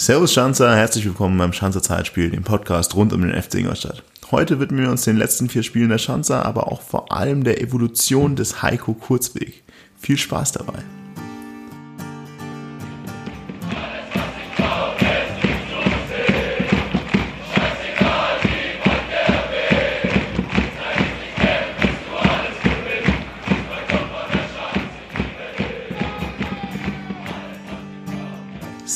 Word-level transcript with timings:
Servus 0.00 0.32
Schanzer, 0.32 0.74
herzlich 0.74 1.04
willkommen 1.04 1.36
beim 1.36 1.52
Schanzer 1.52 1.82
Zeitspiel, 1.82 2.30
dem 2.30 2.42
Podcast 2.42 2.94
rund 2.94 3.12
um 3.12 3.20
den 3.20 3.38
FC 3.38 3.56
Ingolstadt. 3.56 4.02
Heute 4.30 4.58
widmen 4.58 4.80
wir 4.80 4.90
uns 4.90 5.02
den 5.02 5.18
letzten 5.18 5.50
vier 5.50 5.62
Spielen 5.62 5.90
der 5.90 5.98
Schanzer, 5.98 6.46
aber 6.46 6.72
auch 6.72 6.80
vor 6.80 7.12
allem 7.12 7.44
der 7.44 7.60
Evolution 7.60 8.34
des 8.34 8.62
Heiko 8.62 8.94
Kurzweg. 8.94 9.62
Viel 9.98 10.16
Spaß 10.16 10.52
dabei. 10.52 10.82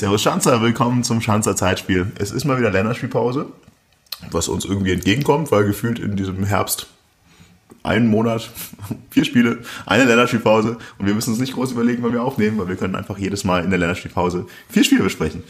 Servus 0.04 0.20
Schanzer, 0.20 0.60
willkommen 0.60 1.02
zum 1.02 1.22
Schanzer 1.22 1.56
Zeitspiel. 1.56 2.12
Es 2.18 2.30
ist 2.30 2.44
mal 2.44 2.58
wieder 2.58 2.70
Länderspielpause, 2.70 3.46
was 4.30 4.48
uns 4.48 4.66
irgendwie 4.66 4.92
entgegenkommt, 4.92 5.50
weil 5.50 5.64
gefühlt 5.64 5.98
in 5.98 6.14
diesem 6.14 6.44
Herbst 6.44 6.88
einen 7.82 8.08
Monat, 8.08 8.50
vier 9.10 9.24
Spiele, 9.24 9.60
eine 9.86 10.04
Länderspielpause 10.04 10.76
und 10.98 11.06
wir 11.06 11.14
müssen 11.14 11.30
uns 11.30 11.38
nicht 11.38 11.54
groß 11.54 11.72
überlegen, 11.72 12.02
wann 12.02 12.12
wir 12.12 12.22
aufnehmen, 12.22 12.58
weil 12.58 12.68
wir 12.68 12.76
können 12.76 12.96
einfach 12.96 13.16
jedes 13.16 13.44
Mal 13.44 13.64
in 13.64 13.70
der 13.70 13.78
Länderspielpause 13.78 14.44
vier 14.68 14.84
Spiele 14.84 15.04
besprechen. 15.04 15.42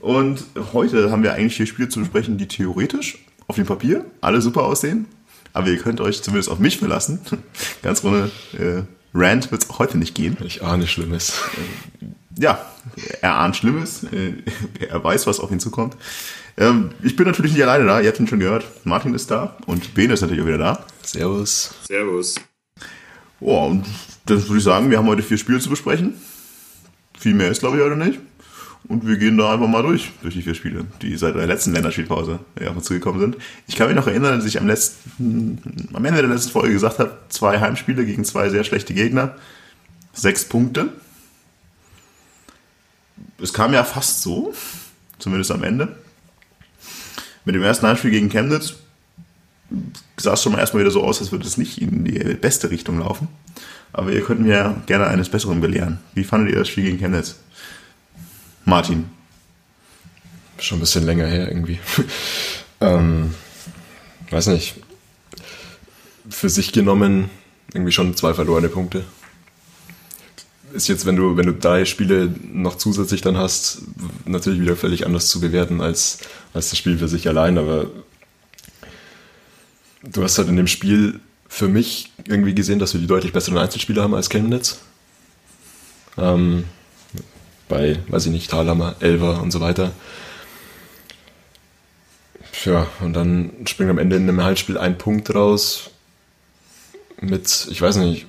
Und 0.00 0.44
heute 0.74 1.10
haben 1.10 1.22
wir 1.22 1.32
eigentlich 1.32 1.56
vier 1.56 1.66
Spiele 1.66 1.88
zu 1.88 2.00
besprechen, 2.00 2.36
die 2.36 2.48
theoretisch 2.48 3.16
auf 3.48 3.56
dem 3.56 3.64
Papier 3.64 4.04
alle 4.20 4.42
super 4.42 4.64
aussehen, 4.64 5.06
aber 5.54 5.68
ihr 5.68 5.78
könnt 5.78 6.02
euch 6.02 6.22
zumindest 6.22 6.50
auf 6.50 6.58
mich 6.58 6.76
verlassen. 6.76 7.20
Ganz 7.82 8.04
ohne 8.04 8.30
äh, 8.58 8.82
Rant 9.14 9.50
wird 9.50 9.64
es 9.64 9.78
heute 9.78 9.96
nicht 9.96 10.14
gehen. 10.14 10.36
Ich 10.44 10.62
ahne 10.62 10.86
Schlimmes. 10.86 11.32
Ja, 12.38 12.64
er 13.20 13.36
ahnt 13.36 13.56
Schlimmes, 13.56 14.04
äh, 14.04 14.34
er 14.88 15.02
weiß, 15.02 15.26
was 15.26 15.40
auf 15.40 15.50
ihn 15.50 15.60
zukommt. 15.60 15.96
Ähm, 16.56 16.90
ich 17.02 17.16
bin 17.16 17.26
natürlich 17.26 17.52
nicht 17.52 17.62
alleine 17.62 17.84
da, 17.84 18.00
ihr 18.00 18.08
habt 18.08 18.20
ihn 18.20 18.26
schon 18.26 18.40
gehört. 18.40 18.64
Martin 18.84 19.14
ist 19.14 19.30
da 19.30 19.56
und 19.66 19.94
Bene 19.94 20.14
ist 20.14 20.20
natürlich 20.20 20.42
auch 20.42 20.46
wieder 20.46 20.58
da. 20.58 20.84
Servus. 21.02 21.74
Servus. 21.86 22.36
Oh, 23.40 23.66
und 23.66 23.86
dann 24.26 24.42
würde 24.42 24.58
ich 24.58 24.64
sagen, 24.64 24.90
wir 24.90 24.98
haben 24.98 25.08
heute 25.08 25.22
vier 25.22 25.38
Spiele 25.38 25.58
zu 25.58 25.70
besprechen. 25.70 26.14
Viel 27.18 27.34
mehr 27.34 27.50
ist, 27.50 27.60
glaube 27.60 27.76
ich, 27.76 27.82
heute 27.82 27.96
nicht. 27.96 28.20
Und 28.88 29.06
wir 29.06 29.16
gehen 29.16 29.38
da 29.38 29.52
einfach 29.52 29.68
mal 29.68 29.82
durch, 29.82 30.10
durch 30.22 30.34
die 30.34 30.42
vier 30.42 30.54
Spiele, 30.54 30.84
die 31.00 31.16
seit 31.16 31.36
der 31.36 31.46
letzten 31.46 31.72
Länderspielpause 31.72 32.40
auf 32.68 32.76
uns 32.76 32.84
zugekommen 32.84 33.20
sind. 33.20 33.36
Ich 33.68 33.76
kann 33.76 33.86
mich 33.86 33.96
noch 33.96 34.08
erinnern, 34.08 34.36
dass 34.36 34.46
ich 34.46 34.58
am 34.58 34.66
letzten, 34.66 35.88
am 35.92 36.04
Ende 36.04 36.20
der 36.20 36.30
letzten 36.30 36.50
Folge 36.50 36.72
gesagt 36.72 36.98
habe, 36.98 37.16
zwei 37.28 37.60
Heimspiele 37.60 38.04
gegen 38.04 38.24
zwei 38.24 38.48
sehr 38.50 38.64
schlechte 38.64 38.92
Gegner. 38.92 39.36
Sechs 40.12 40.44
Punkte 40.44 40.88
es 43.42 43.52
kam 43.52 43.74
ja 43.74 43.84
fast 43.84 44.22
so, 44.22 44.54
zumindest 45.18 45.50
am 45.50 45.64
Ende. 45.64 45.96
Mit 47.44 47.54
dem 47.54 47.62
ersten 47.62 47.86
Heimspiel 47.86 48.12
gegen 48.12 48.28
Chemnitz 48.28 48.74
sah 50.16 50.34
es 50.34 50.42
schon 50.42 50.52
mal 50.52 50.58
erstmal 50.58 50.82
wieder 50.82 50.92
so 50.92 51.02
aus, 51.02 51.20
als 51.20 51.32
würde 51.32 51.46
es 51.46 51.56
nicht 51.56 51.80
in 51.80 52.04
die 52.04 52.18
beste 52.34 52.70
Richtung 52.70 53.00
laufen. 53.00 53.28
Aber 53.92 54.12
ihr 54.12 54.22
könnt 54.22 54.40
mir 54.40 54.82
gerne 54.86 55.06
eines 55.06 55.28
Besseren 55.28 55.60
belehren. 55.60 55.98
Wie 56.14 56.24
fandet 56.24 56.52
ihr 56.52 56.58
das 56.58 56.68
Spiel 56.68 56.84
gegen 56.84 56.98
Chemnitz? 56.98 57.36
Martin. 58.64 59.06
Schon 60.58 60.78
ein 60.78 60.80
bisschen 60.80 61.04
länger 61.04 61.26
her 61.26 61.48
irgendwie. 61.48 61.80
ähm, 62.80 63.34
weiß 64.30 64.46
nicht. 64.48 64.76
Für 66.30 66.48
sich 66.48 66.72
genommen 66.72 67.30
irgendwie 67.74 67.92
schon 67.92 68.16
zwei 68.16 68.34
verlorene 68.34 68.68
Punkte 68.68 69.04
ist 70.72 70.88
jetzt, 70.88 71.06
wenn 71.06 71.16
du, 71.16 71.36
wenn 71.36 71.46
du 71.46 71.54
drei 71.54 71.84
Spiele 71.84 72.34
noch 72.52 72.76
zusätzlich 72.76 73.20
dann 73.20 73.36
hast, 73.36 73.82
natürlich 74.24 74.60
wieder 74.60 74.76
völlig 74.76 75.06
anders 75.06 75.28
zu 75.28 75.40
bewerten 75.40 75.80
als, 75.80 76.18
als 76.54 76.70
das 76.70 76.78
Spiel 76.78 76.98
für 76.98 77.08
sich 77.08 77.28
allein, 77.28 77.58
aber 77.58 77.86
du 80.02 80.22
hast 80.22 80.38
halt 80.38 80.48
in 80.48 80.56
dem 80.56 80.66
Spiel 80.66 81.20
für 81.48 81.68
mich 81.68 82.10
irgendwie 82.26 82.54
gesehen, 82.54 82.78
dass 82.78 82.94
wir 82.94 83.00
die 83.00 83.06
deutlich 83.06 83.32
besseren 83.32 83.58
Einzelspieler 83.58 84.02
haben 84.02 84.14
als 84.14 84.30
Chemnitz. 84.30 84.80
Ähm, 86.16 86.64
bei, 87.68 87.98
weiß 88.08 88.26
ich 88.26 88.32
nicht, 88.32 88.50
Thalhammer, 88.50 88.96
Elver 89.00 89.42
und 89.42 89.50
so 89.50 89.60
weiter. 89.60 89.92
Ja, 92.64 92.86
und 93.00 93.14
dann 93.14 93.52
springt 93.66 93.90
am 93.90 93.98
Ende 93.98 94.16
in 94.16 94.28
einem 94.28 94.42
Halbspiel 94.42 94.78
ein 94.78 94.98
Punkt 94.98 95.34
raus 95.34 95.90
mit, 97.20 97.66
ich 97.70 97.80
weiß 97.80 97.96
nicht, 97.96 98.26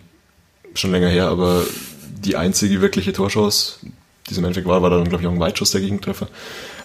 schon 0.74 0.92
länger 0.92 1.10
her, 1.10 1.28
aber 1.28 1.66
die 2.26 2.36
einzige 2.36 2.82
wirkliche 2.82 3.14
Torschance, 3.14 3.78
die 4.28 4.32
es 4.32 4.38
im 4.38 4.44
Endeffekt 4.44 4.68
war, 4.68 4.82
war 4.82 4.90
dann, 4.90 5.08
glaube 5.08 5.22
ich, 5.22 5.28
auch 5.28 5.34
ein 5.34 5.40
Weitschuss 5.40 5.72
der 5.72 5.82
Gegentreffer. 5.82 6.28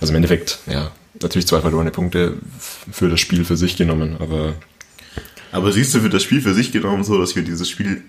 Also 0.00 0.12
im 0.12 0.16
Endeffekt, 0.16 0.58
ja, 0.66 0.90
natürlich 1.22 1.46
zwei 1.46 1.60
verlorene 1.60 1.90
Punkte 1.90 2.34
für 2.58 3.08
das 3.08 3.20
Spiel 3.20 3.44
für 3.44 3.56
sich 3.56 3.76
genommen, 3.76 4.16
aber. 4.18 4.54
Aber 5.50 5.72
siehst 5.72 5.94
du 5.94 6.00
für 6.00 6.10
das 6.10 6.22
Spiel 6.22 6.42
für 6.42 6.52
sich 6.52 6.72
genommen 6.72 7.04
so, 7.04 7.18
dass 7.18 7.34
wir 7.34 7.42
dieses 7.42 7.70
Spiel 7.70 8.02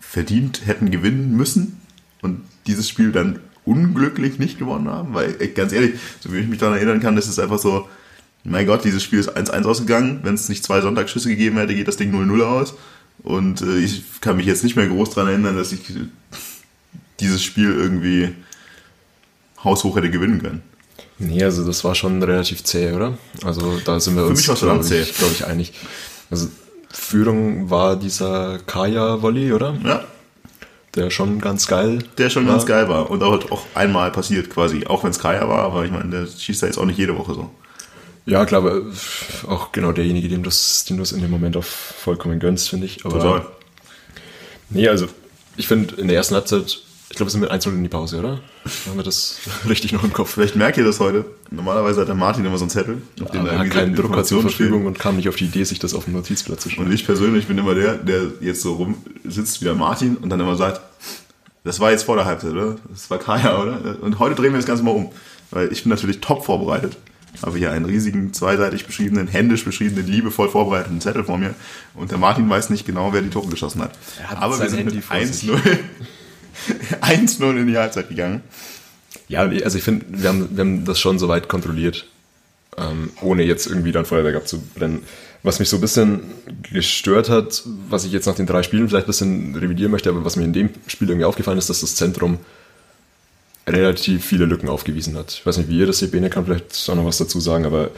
verdient 0.00 0.66
hätten 0.66 0.90
gewinnen 0.90 1.36
müssen 1.36 1.80
und 2.22 2.42
dieses 2.66 2.88
Spiel 2.88 3.10
dann 3.10 3.40
unglücklich 3.64 4.38
nicht 4.38 4.58
gewonnen 4.58 4.88
haben? 4.88 5.12
Weil, 5.12 5.32
ganz 5.48 5.72
ehrlich, 5.72 5.94
so 6.20 6.32
wie 6.32 6.38
ich 6.38 6.46
mich 6.46 6.58
daran 6.58 6.76
erinnern 6.76 7.00
kann, 7.00 7.16
ist 7.16 7.28
es 7.28 7.38
einfach 7.38 7.58
so, 7.58 7.88
mein 8.44 8.66
Gott, 8.66 8.84
dieses 8.84 9.02
Spiel 9.02 9.18
ist 9.18 9.36
1-1 9.36 9.64
ausgegangen. 9.64 10.20
Wenn 10.22 10.34
es 10.34 10.48
nicht 10.48 10.62
zwei 10.62 10.80
Sonntagsschüsse 10.80 11.28
gegeben 11.28 11.56
hätte, 11.56 11.74
geht 11.74 11.88
das 11.88 11.96
Ding 11.96 12.14
0-0 12.14 12.42
aus. 12.42 12.74
Und 13.22 13.62
äh, 13.62 13.78
ich 13.78 14.04
kann 14.20 14.36
mich 14.36 14.46
jetzt 14.46 14.62
nicht 14.62 14.76
mehr 14.76 14.86
groß 14.86 15.10
daran 15.10 15.30
erinnern, 15.30 15.56
dass 15.56 15.72
ich 15.72 15.80
dieses 17.20 17.42
Spiel 17.42 17.72
irgendwie 17.72 18.34
haushoch 19.64 19.96
hätte 19.96 20.10
gewinnen 20.10 20.42
können. 20.42 20.62
Nee, 21.18 21.42
also 21.42 21.66
das 21.66 21.82
war 21.82 21.94
schon 21.94 22.22
relativ 22.22 22.62
zäh, 22.62 22.92
oder? 22.92 23.18
Also 23.44 23.80
da 23.84 23.98
sind 23.98 24.14
wir 24.14 24.22
Für 24.22 24.28
uns, 24.28 24.44
glaube 24.44 24.84
ich, 24.84 25.14
glaub 25.16 25.32
ich, 25.32 25.44
einig. 25.46 25.72
Also 26.30 26.48
Führung 26.90 27.70
war 27.70 27.96
dieser 27.96 28.58
Kaya-Volley, 28.60 29.52
oder? 29.52 29.76
Ja. 29.84 30.04
Der 30.94 31.10
schon 31.10 31.40
ganz 31.40 31.66
geil 31.66 32.04
Der 32.16 32.30
schon 32.30 32.46
war. 32.46 32.54
ganz 32.54 32.66
geil 32.66 32.88
war. 32.88 33.10
Und 33.10 33.22
auch, 33.22 33.50
auch 33.50 33.66
einmal 33.74 34.10
passiert 34.10 34.48
quasi. 34.48 34.86
Auch 34.86 35.04
wenn 35.04 35.10
es 35.10 35.18
Kaya 35.18 35.48
war, 35.48 35.60
aber 35.64 35.84
ich 35.84 35.90
meine, 35.90 36.08
der 36.08 36.26
schießt 36.26 36.62
da 36.62 36.66
jetzt 36.66 36.78
auch 36.78 36.86
nicht 36.86 36.98
jede 36.98 37.16
Woche 37.18 37.34
so. 37.34 37.50
Ja, 38.24 38.44
klar, 38.44 38.62
aber 38.62 38.82
auch 39.48 39.72
genau 39.72 39.92
derjenige, 39.92 40.28
dem, 40.28 40.42
das, 40.42 40.84
dem 40.84 40.98
du 40.98 41.02
es 41.02 41.12
in 41.12 41.20
dem 41.20 41.30
Moment 41.30 41.56
auch 41.56 41.64
vollkommen 41.64 42.38
gönnst, 42.38 42.68
finde 42.68 42.86
ich. 42.86 43.04
Aber, 43.04 43.18
Total. 43.18 43.46
Nee, 44.70 44.88
also 44.88 45.08
ich 45.56 45.66
finde 45.66 45.94
in 45.96 46.08
der 46.08 46.16
ersten 46.16 46.34
Halbzeit 46.34 46.80
ich 47.10 47.16
glaube, 47.16 47.28
wir 47.28 47.32
sind 47.32 47.40
mit 47.40 47.50
1 47.50 47.64
in 47.66 47.82
die 47.82 47.88
Pause, 47.88 48.18
oder? 48.18 48.40
Haben 48.86 48.96
wir 48.96 49.02
das 49.02 49.38
richtig 49.68 49.92
noch 49.92 50.04
im 50.04 50.12
Kopf? 50.12 50.30
Vielleicht 50.34 50.56
merkt 50.56 50.76
ihr 50.76 50.84
das 50.84 51.00
heute. 51.00 51.24
Normalerweise 51.50 52.02
hat 52.02 52.08
der 52.08 52.14
Martin 52.14 52.44
immer 52.44 52.58
so 52.58 52.64
einen 52.64 52.70
Zettel, 52.70 53.00
auf 53.22 53.30
dem 53.30 53.46
er 53.46 53.58
hat 53.58 53.70
keinen 53.70 53.94
Drucker 53.94 54.24
zur 54.24 54.42
Verfügung 54.42 54.84
und 54.84 54.98
kam 54.98 55.16
nicht 55.16 55.28
auf 55.28 55.36
die 55.36 55.46
Idee, 55.46 55.64
sich 55.64 55.78
das 55.78 55.94
auf 55.94 56.04
dem 56.04 56.12
Notizblatt 56.12 56.60
zu 56.60 56.68
schreiben. 56.68 56.86
Und 56.86 56.92
ich 56.92 57.06
persönlich 57.06 57.46
bin 57.46 57.56
immer 57.56 57.74
der, 57.74 57.94
der 57.94 58.32
jetzt 58.40 58.60
so 58.60 58.74
rum 58.74 58.96
sitzt 59.24 59.60
wie 59.60 59.64
der 59.64 59.74
Martin 59.74 60.16
und 60.16 60.28
dann 60.28 60.40
immer 60.40 60.56
sagt, 60.56 60.82
das 61.64 61.80
war 61.80 61.90
jetzt 61.90 62.04
vor 62.04 62.16
der 62.16 62.26
Halbzeit, 62.26 62.52
oder? 62.52 62.76
Das 62.90 63.10
war 63.10 63.18
Kaya, 63.18 63.60
oder? 63.60 63.96
Und 64.02 64.18
heute 64.18 64.34
drehen 64.34 64.52
wir 64.52 64.58
das 64.58 64.66
Ganze 64.66 64.82
mal 64.82 64.90
um. 64.90 65.10
Weil 65.50 65.72
ich 65.72 65.82
bin 65.82 65.90
natürlich 65.90 66.20
top 66.20 66.44
vorbereitet. 66.44 66.96
Habe 67.42 67.56
hier 67.56 67.72
einen 67.72 67.84
riesigen, 67.84 68.32
zweiseitig 68.34 68.86
beschriebenen, 68.86 69.28
händisch 69.28 69.64
beschriebenen, 69.64 70.06
liebevoll 70.06 70.48
vorbereiteten 70.48 71.00
Zettel 71.00 71.24
vor 71.24 71.38
mir. 71.38 71.54
Und 71.94 72.10
der 72.10 72.18
Martin 72.18 72.48
weiß 72.50 72.70
nicht 72.70 72.84
genau, 72.84 73.12
wer 73.12 73.22
die 73.22 73.30
Tore 73.30 73.48
geschossen 73.48 73.80
hat. 73.80 73.92
hat 74.24 74.38
Aber 74.38 74.58
wir 74.58 74.68
sind 74.68 74.84
mit 74.86 75.04
1-0 75.04 75.78
1-0 77.00 77.60
in 77.60 77.66
die 77.66 77.76
Halbzeit 77.76 78.08
gegangen. 78.08 78.42
Ja, 79.28 79.42
also 79.42 79.78
ich 79.78 79.84
finde, 79.84 80.06
wir 80.08 80.28
haben, 80.28 80.48
wir 80.50 80.60
haben 80.60 80.84
das 80.84 80.98
schon 80.98 81.18
soweit 81.18 81.48
kontrolliert, 81.48 82.06
ähm, 82.76 83.10
ohne 83.20 83.42
jetzt 83.42 83.66
irgendwie 83.66 83.92
dann 83.92 84.04
Feuerwerk 84.04 84.36
abzubrennen. 84.36 85.02
Was 85.42 85.60
mich 85.60 85.68
so 85.68 85.76
ein 85.76 85.80
bisschen 85.80 86.22
gestört 86.72 87.28
hat, 87.28 87.62
was 87.88 88.04
ich 88.04 88.12
jetzt 88.12 88.26
nach 88.26 88.34
den 88.34 88.46
drei 88.46 88.62
Spielen 88.62 88.88
vielleicht 88.88 89.06
ein 89.06 89.08
bisschen 89.08 89.54
revidieren 89.54 89.92
möchte, 89.92 90.10
aber 90.10 90.24
was 90.24 90.36
mir 90.36 90.44
in 90.44 90.52
dem 90.52 90.70
Spiel 90.88 91.08
irgendwie 91.08 91.26
aufgefallen 91.26 91.58
ist, 91.58 91.70
dass 91.70 91.80
das 91.80 91.94
Zentrum 91.94 92.38
relativ 93.66 94.24
viele 94.24 94.46
Lücken 94.46 94.68
aufgewiesen 94.68 95.16
hat. 95.16 95.32
Ich 95.32 95.46
weiß 95.46 95.58
nicht, 95.58 95.68
wie 95.68 95.78
ihr 95.78 95.86
das 95.86 95.98
seht, 95.98 96.10
Bene 96.10 96.30
kann 96.30 96.46
vielleicht 96.46 96.88
auch 96.88 96.94
noch 96.94 97.04
was 97.04 97.18
dazu 97.18 97.38
sagen, 97.38 97.66
aber 97.66 97.90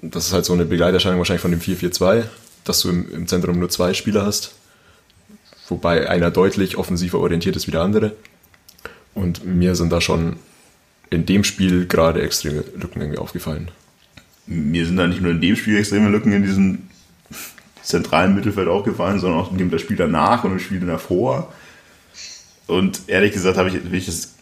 das 0.00 0.26
ist 0.26 0.32
halt 0.32 0.44
so 0.44 0.52
eine 0.52 0.66
Begleiterscheinung 0.66 1.18
wahrscheinlich 1.18 1.42
von 1.42 1.50
dem 1.50 1.60
4-4-2, 1.60 2.24
dass 2.64 2.80
du 2.80 2.90
im, 2.90 3.12
im 3.12 3.26
Zentrum 3.26 3.58
nur 3.58 3.70
zwei 3.70 3.94
Spieler 3.94 4.24
hast 4.24 4.52
wobei 5.68 6.08
einer 6.08 6.30
deutlich 6.30 6.76
offensiver 6.76 7.18
orientiert 7.20 7.56
ist 7.56 7.66
wie 7.66 7.72
der 7.72 7.82
andere. 7.82 8.16
Und 9.14 9.44
mir 9.44 9.74
sind 9.74 9.92
da 9.92 10.00
schon 10.00 10.36
in 11.10 11.26
dem 11.26 11.44
Spiel 11.44 11.86
gerade 11.86 12.22
extreme 12.22 12.64
Lücken 12.76 13.00
irgendwie 13.00 13.18
aufgefallen. 13.18 13.70
Mir 14.46 14.86
sind 14.86 14.96
da 14.96 15.06
nicht 15.06 15.22
nur 15.22 15.30
in 15.30 15.40
dem 15.40 15.56
Spiel 15.56 15.78
extreme 15.78 16.10
Lücken 16.10 16.32
in 16.32 16.42
diesen 16.42 16.90
zentralen 17.82 18.34
Mittelfeld 18.34 18.68
aufgefallen, 18.68 19.20
sondern 19.20 19.40
auch 19.40 19.52
in 19.52 19.58
dem 19.58 19.78
Spiel 19.78 19.96
danach 19.96 20.44
und 20.44 20.52
im 20.52 20.58
Spiel 20.58 20.80
davor. 20.80 21.52
Und 22.66 23.02
ehrlich 23.06 23.32
gesagt 23.32 23.56
habe 23.56 23.68
ich, 23.68 23.76
ich 23.92 24.06
das, 24.06 24.34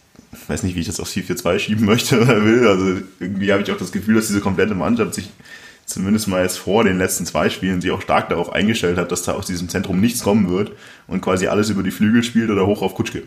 weiß 0.47 0.63
nicht, 0.63 0.75
wie 0.75 0.79
ich 0.79 0.87
das 0.87 0.99
auf 0.99 1.09
4-4-2 1.09 1.59
schieben 1.59 1.85
möchte 1.85 2.21
oder 2.21 2.43
will. 2.43 2.67
Also 2.67 3.01
irgendwie 3.19 3.51
habe 3.51 3.61
ich 3.61 3.71
auch 3.71 3.77
das 3.77 3.91
Gefühl, 3.91 4.15
dass 4.15 4.27
diese 4.27 4.41
komplette 4.41 4.75
Mannschaft 4.75 5.13
sich 5.13 5.29
zumindest 5.85 6.27
mal 6.27 6.43
jetzt 6.43 6.57
vor 6.57 6.83
den 6.83 6.97
letzten 6.97 7.25
zwei 7.25 7.49
Spielen 7.49 7.81
sich 7.81 7.91
auch 7.91 8.01
stark 8.01 8.29
darauf 8.29 8.51
eingestellt 8.53 8.97
hat, 8.97 9.11
dass 9.11 9.23
da 9.23 9.33
aus 9.33 9.45
diesem 9.45 9.69
Zentrum 9.69 9.99
nichts 9.99 10.23
kommen 10.23 10.49
wird 10.49 10.71
und 11.07 11.21
quasi 11.21 11.47
alles 11.47 11.69
über 11.69 11.83
die 11.83 11.91
Flügel 11.91 12.23
spielt 12.23 12.49
oder 12.49 12.65
hoch 12.65 12.81
auf 12.81 12.95
Kutschke. 12.95 13.23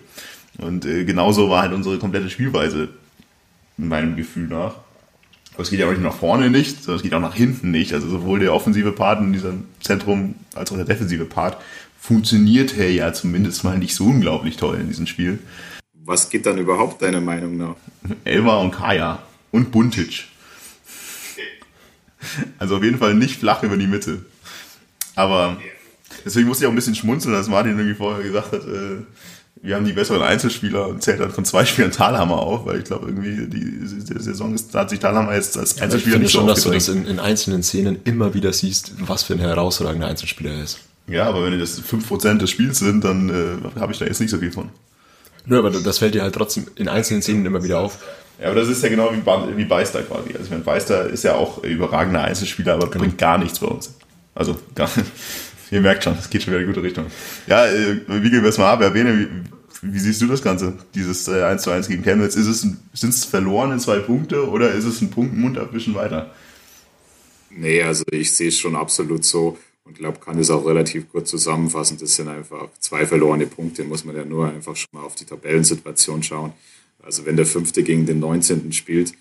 Und 0.59 0.85
äh, 0.85 1.05
genauso 1.05 1.51
war 1.51 1.63
halt 1.63 1.73
unsere 1.73 1.99
komplette 1.99 2.31
Spielweise 2.31 2.89
meinem 3.77 4.17
Gefühl 4.17 4.49
nach. 4.49 4.77
Aber 5.55 5.63
es 5.63 5.71
geht 5.71 5.81
ja 5.81 5.87
auch 5.87 5.91
nicht 5.91 6.03
nach 6.03 6.15
vorne 6.15 6.51
nicht, 6.51 6.83
sondern 6.83 6.97
es 6.97 7.03
geht 7.03 7.15
auch 7.15 7.21
nach 7.21 7.35
hinten 7.35 7.71
nicht. 7.71 7.95
Also 7.95 8.09
sowohl 8.09 8.41
der 8.41 8.53
offensive 8.53 8.93
Part 8.93 9.21
in 9.21 9.33
diesem 9.33 9.65
Zentrum 9.81 10.35
als 10.55 10.71
auch 10.71 10.77
der 10.77 10.85
defensive 10.85 11.25
Part 11.25 11.57
funktioniert 11.99 12.77
ja 12.77 13.13
zumindest 13.13 13.65
mal 13.65 13.79
nicht 13.79 13.95
so 13.95 14.05
unglaublich 14.05 14.57
toll 14.57 14.79
in 14.81 14.89
diesem 14.89 15.07
Spiel. 15.07 15.39
Was 16.05 16.31
geht 16.31 16.47
dann 16.47 16.59
überhaupt 16.59 17.03
deiner 17.03 17.21
Meinung 17.21 17.57
nach? 17.57 17.75
Elmar 18.25 18.61
und 18.61 18.71
Kaya 18.71 19.23
und 19.51 19.73
Buntic. 19.73 20.27
Also 22.59 22.77
auf 22.77 22.83
jeden 22.83 22.99
Fall 22.99 23.15
nicht 23.15 23.39
flach 23.39 23.63
über 23.63 23.77
die 23.77 23.87
Mitte. 23.87 24.25
Aber 25.15 25.57
deswegen 26.25 26.49
musste 26.49 26.65
ich 26.65 26.67
auch 26.67 26.73
ein 26.73 26.77
bisschen 26.77 26.95
schmunzeln, 26.95 27.35
als 27.35 27.49
Martin 27.49 27.79
irgendwie 27.79 27.95
vorher 27.95 28.23
gesagt 28.23 28.53
hat, 28.53 28.63
äh, 28.63 29.03
wir 29.63 29.75
haben 29.75 29.85
die 29.85 29.93
besseren 29.93 30.23
Einzelspieler 30.23 30.87
und 30.87 31.03
zählt 31.03 31.21
dann 31.21 31.31
von 31.31 31.45
zwei 31.45 31.65
Spielern 31.65 31.91
Talhammer 31.91 32.39
auf, 32.39 32.67
weil 32.67 32.79
ich 32.79 32.85
glaube, 32.85 33.07
irgendwie 33.07 33.47
die, 33.47 34.05
die 34.05 34.23
Saison 34.23 34.55
ist, 34.55 34.75
da 34.75 34.81
hat 34.81 34.91
sich 34.91 35.01
Talhammer 35.01 35.35
jetzt 35.35 35.57
als 35.57 35.81
Einzelspieler 35.81 36.19
nicht 36.19 36.31
so 36.31 36.41
schon, 36.41 36.47
dass 36.47 36.63
du 36.63 36.71
das 36.71 36.89
in, 36.89 37.07
in, 37.07 37.19
einzelnen 37.19 37.63
Szenen 37.63 37.99
immer 38.05 38.35
wieder 38.35 38.53
siehst, 38.53 38.93
was 39.01 39.23
für 39.23 39.33
ein 39.33 39.41
herausragender 39.41 40.07
Einzelspieler 40.07 40.53
er 40.53 40.63
ist. 40.63 40.79
Ja, 41.09 41.25
aber 41.25 41.45
wenn 41.45 41.59
das 41.59 41.83
5% 41.83 42.39
des 42.39 42.51
Spiels 42.51 42.79
sind, 42.79 43.05
dann 43.05 43.31
äh, 43.31 43.81
habe 43.81 43.93
ich 43.93 43.99
da 43.99 44.05
jetzt 44.05 44.21
nicht 44.21 44.31
so 44.31 44.39
viel 44.39 44.53
von. 44.53 44.71
Nö, 45.47 45.59
aber 45.59 45.71
das 45.71 45.99
fällt 45.99 46.15
dir 46.15 46.23
halt 46.23 46.35
trotzdem 46.35 46.67
in 46.75 46.89
einzelnen 46.89 47.23
Szenen 47.23 47.47
immer 47.47 47.63
wieder 47.63 47.79
auf. 47.79 47.99
Ja, 48.41 48.47
aber 48.49 48.57
das 48.57 48.69
ist 48.69 48.83
ja 48.83 48.89
genau 48.89 49.11
wie, 49.13 49.57
wie 49.57 49.65
Beister 49.65 50.03
quasi. 50.03 50.31
Also 50.33 50.45
ich 50.45 50.51
meine, 50.51 50.63
Beister 50.63 51.09
ist 51.09 51.25
ja 51.25 51.35
auch 51.35 51.63
überragender 51.65 52.23
Einzelspieler, 52.23 52.75
aber 52.75 52.89
genau. 52.89 53.05
bringt 53.05 53.19
gar 53.19 53.39
nichts 53.39 53.59
bei 53.59 53.67
uns. 53.67 53.95
Also 54.35 54.57
gar 54.75 54.91
nicht. 54.97 55.11
Ihr 55.71 55.81
merkt 55.81 56.05
schon, 56.05 56.17
es 56.19 56.31
geht 56.31 56.43
schon 56.43 56.53
wieder 56.53 56.61
in 56.61 56.69
die 56.69 56.73
gute 56.73 56.87
Richtung. 56.87 57.07
Ja, 57.47 57.67
äh, 57.67 58.01
wie 58.07 58.31
gehen 58.31 58.43
wir 58.43 58.51
es 58.51 58.59
mal 58.59 58.73
ab? 58.73 58.81
Erwähne, 58.83 59.19
wie, 59.19 59.29
wie 59.83 59.99
siehst 59.99 60.23
du 60.23 60.27
das 60.27 60.43
Ganze? 60.43 60.75
Dieses 60.95 61.27
äh, 61.29 61.43
1 61.43 61.63
zu 61.63 61.71
1 61.71 61.89
gegen 61.89 62.03
Chemnitz. 62.03 62.37
Ist 62.37 62.47
es, 62.47 62.61
sind 62.61 63.11
es 63.11 63.25
verlorene 63.25 63.79
zwei 63.79 63.99
Punkte 63.99 64.49
oder 64.49 64.71
ist 64.71 64.85
es 64.85 65.01
ein 65.01 65.11
Punkt 65.11 65.35
Mund 65.35 65.59
abwischen 65.59 65.95
weiter? 65.95 66.33
Nee, 67.51 67.83
also 67.83 68.05
ich 68.11 68.33
sehe 68.33 68.49
es 68.49 68.59
schon 68.59 68.77
absolut 68.77 69.25
so 69.25 69.59
und 69.85 69.97
glaube, 69.97 70.19
kann 70.19 70.39
es 70.39 70.51
auch 70.51 70.67
relativ 70.67 71.11
kurz 71.11 71.31
zusammenfassen. 71.31 71.97
Das 71.99 72.15
sind 72.17 72.29
einfach 72.29 72.69
zwei 72.81 73.07
verlorene 73.07 73.47
Punkte, 73.47 73.85
muss 73.85 74.05
man 74.05 74.17
ja 74.17 74.25
nur 74.25 74.49
einfach 74.49 74.77
schon 74.77 74.89
mal 74.93 75.03
auf 75.03 75.15
die 75.15 75.25
Tabellensituation 75.25 76.23
schauen. 76.23 76.53
Also 77.07 77.25
wenn 77.25 77.37
der 77.37 77.47
Fünfte 77.47 77.85
gegen 77.85 78.05
den 78.05 78.19
19. 78.19 78.73
spielt, 78.73 79.13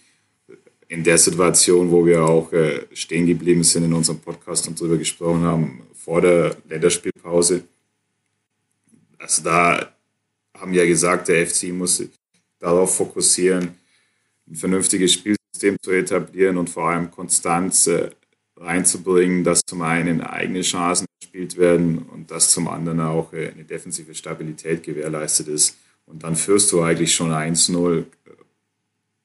in 0.88 1.04
der 1.04 1.20
Situation, 1.20 1.92
wo 1.92 2.04
wir 2.04 2.24
auch 2.24 2.52
äh, 2.52 2.88
stehen 2.94 3.28
geblieben 3.28 3.64
sind 3.64 3.84
in 3.84 3.94
unserem 3.94 4.20
Podcast 4.20 4.68
und 4.68 4.80
darüber 4.80 4.98
gesprochen 4.98 5.44
haben, 5.44 5.84
vor 5.94 6.20
der 6.20 6.58
Länderspielpause. 6.68 7.64
Also 9.20 9.44
da 9.44 9.94
haben 10.58 10.72
wir 10.72 10.84
ja 10.84 10.88
gesagt, 10.88 11.28
der 11.28 11.46
FC 11.46 11.66
muss 11.66 12.04
darauf 12.58 12.98
fokussieren, 12.98 13.76
ein 14.48 14.56
vernünftiges 14.56 15.14
Spielsystem 15.14 15.78
zu 15.80 15.92
etablieren 15.92 16.58
und 16.58 16.72
vor 16.72 16.90
allem 16.90 17.12
Konstanz 17.12 17.86
äh, 17.86 18.10
reinzubringen, 18.58 19.44
dass 19.44 19.62
zum 19.64 19.84
einen 19.84 20.22
eigene 20.22 20.62
Chancen 20.62 21.06
gespielt 21.20 21.58
werden 21.58 22.00
und 22.00 22.32
dass 22.32 22.50
zum 22.50 22.68
anderen 22.68 23.02
auch 23.02 23.32
äh, 23.34 23.50
eine 23.50 23.64
defensive 23.64 24.16
Stabilität 24.16 24.82
gewährleistet 24.82 25.50
ist. 25.50 25.78
Und 26.06 26.24
dann 26.24 26.36
führst 26.36 26.72
du 26.72 26.82
eigentlich 26.82 27.14
schon 27.14 27.32
1-0 27.32 28.06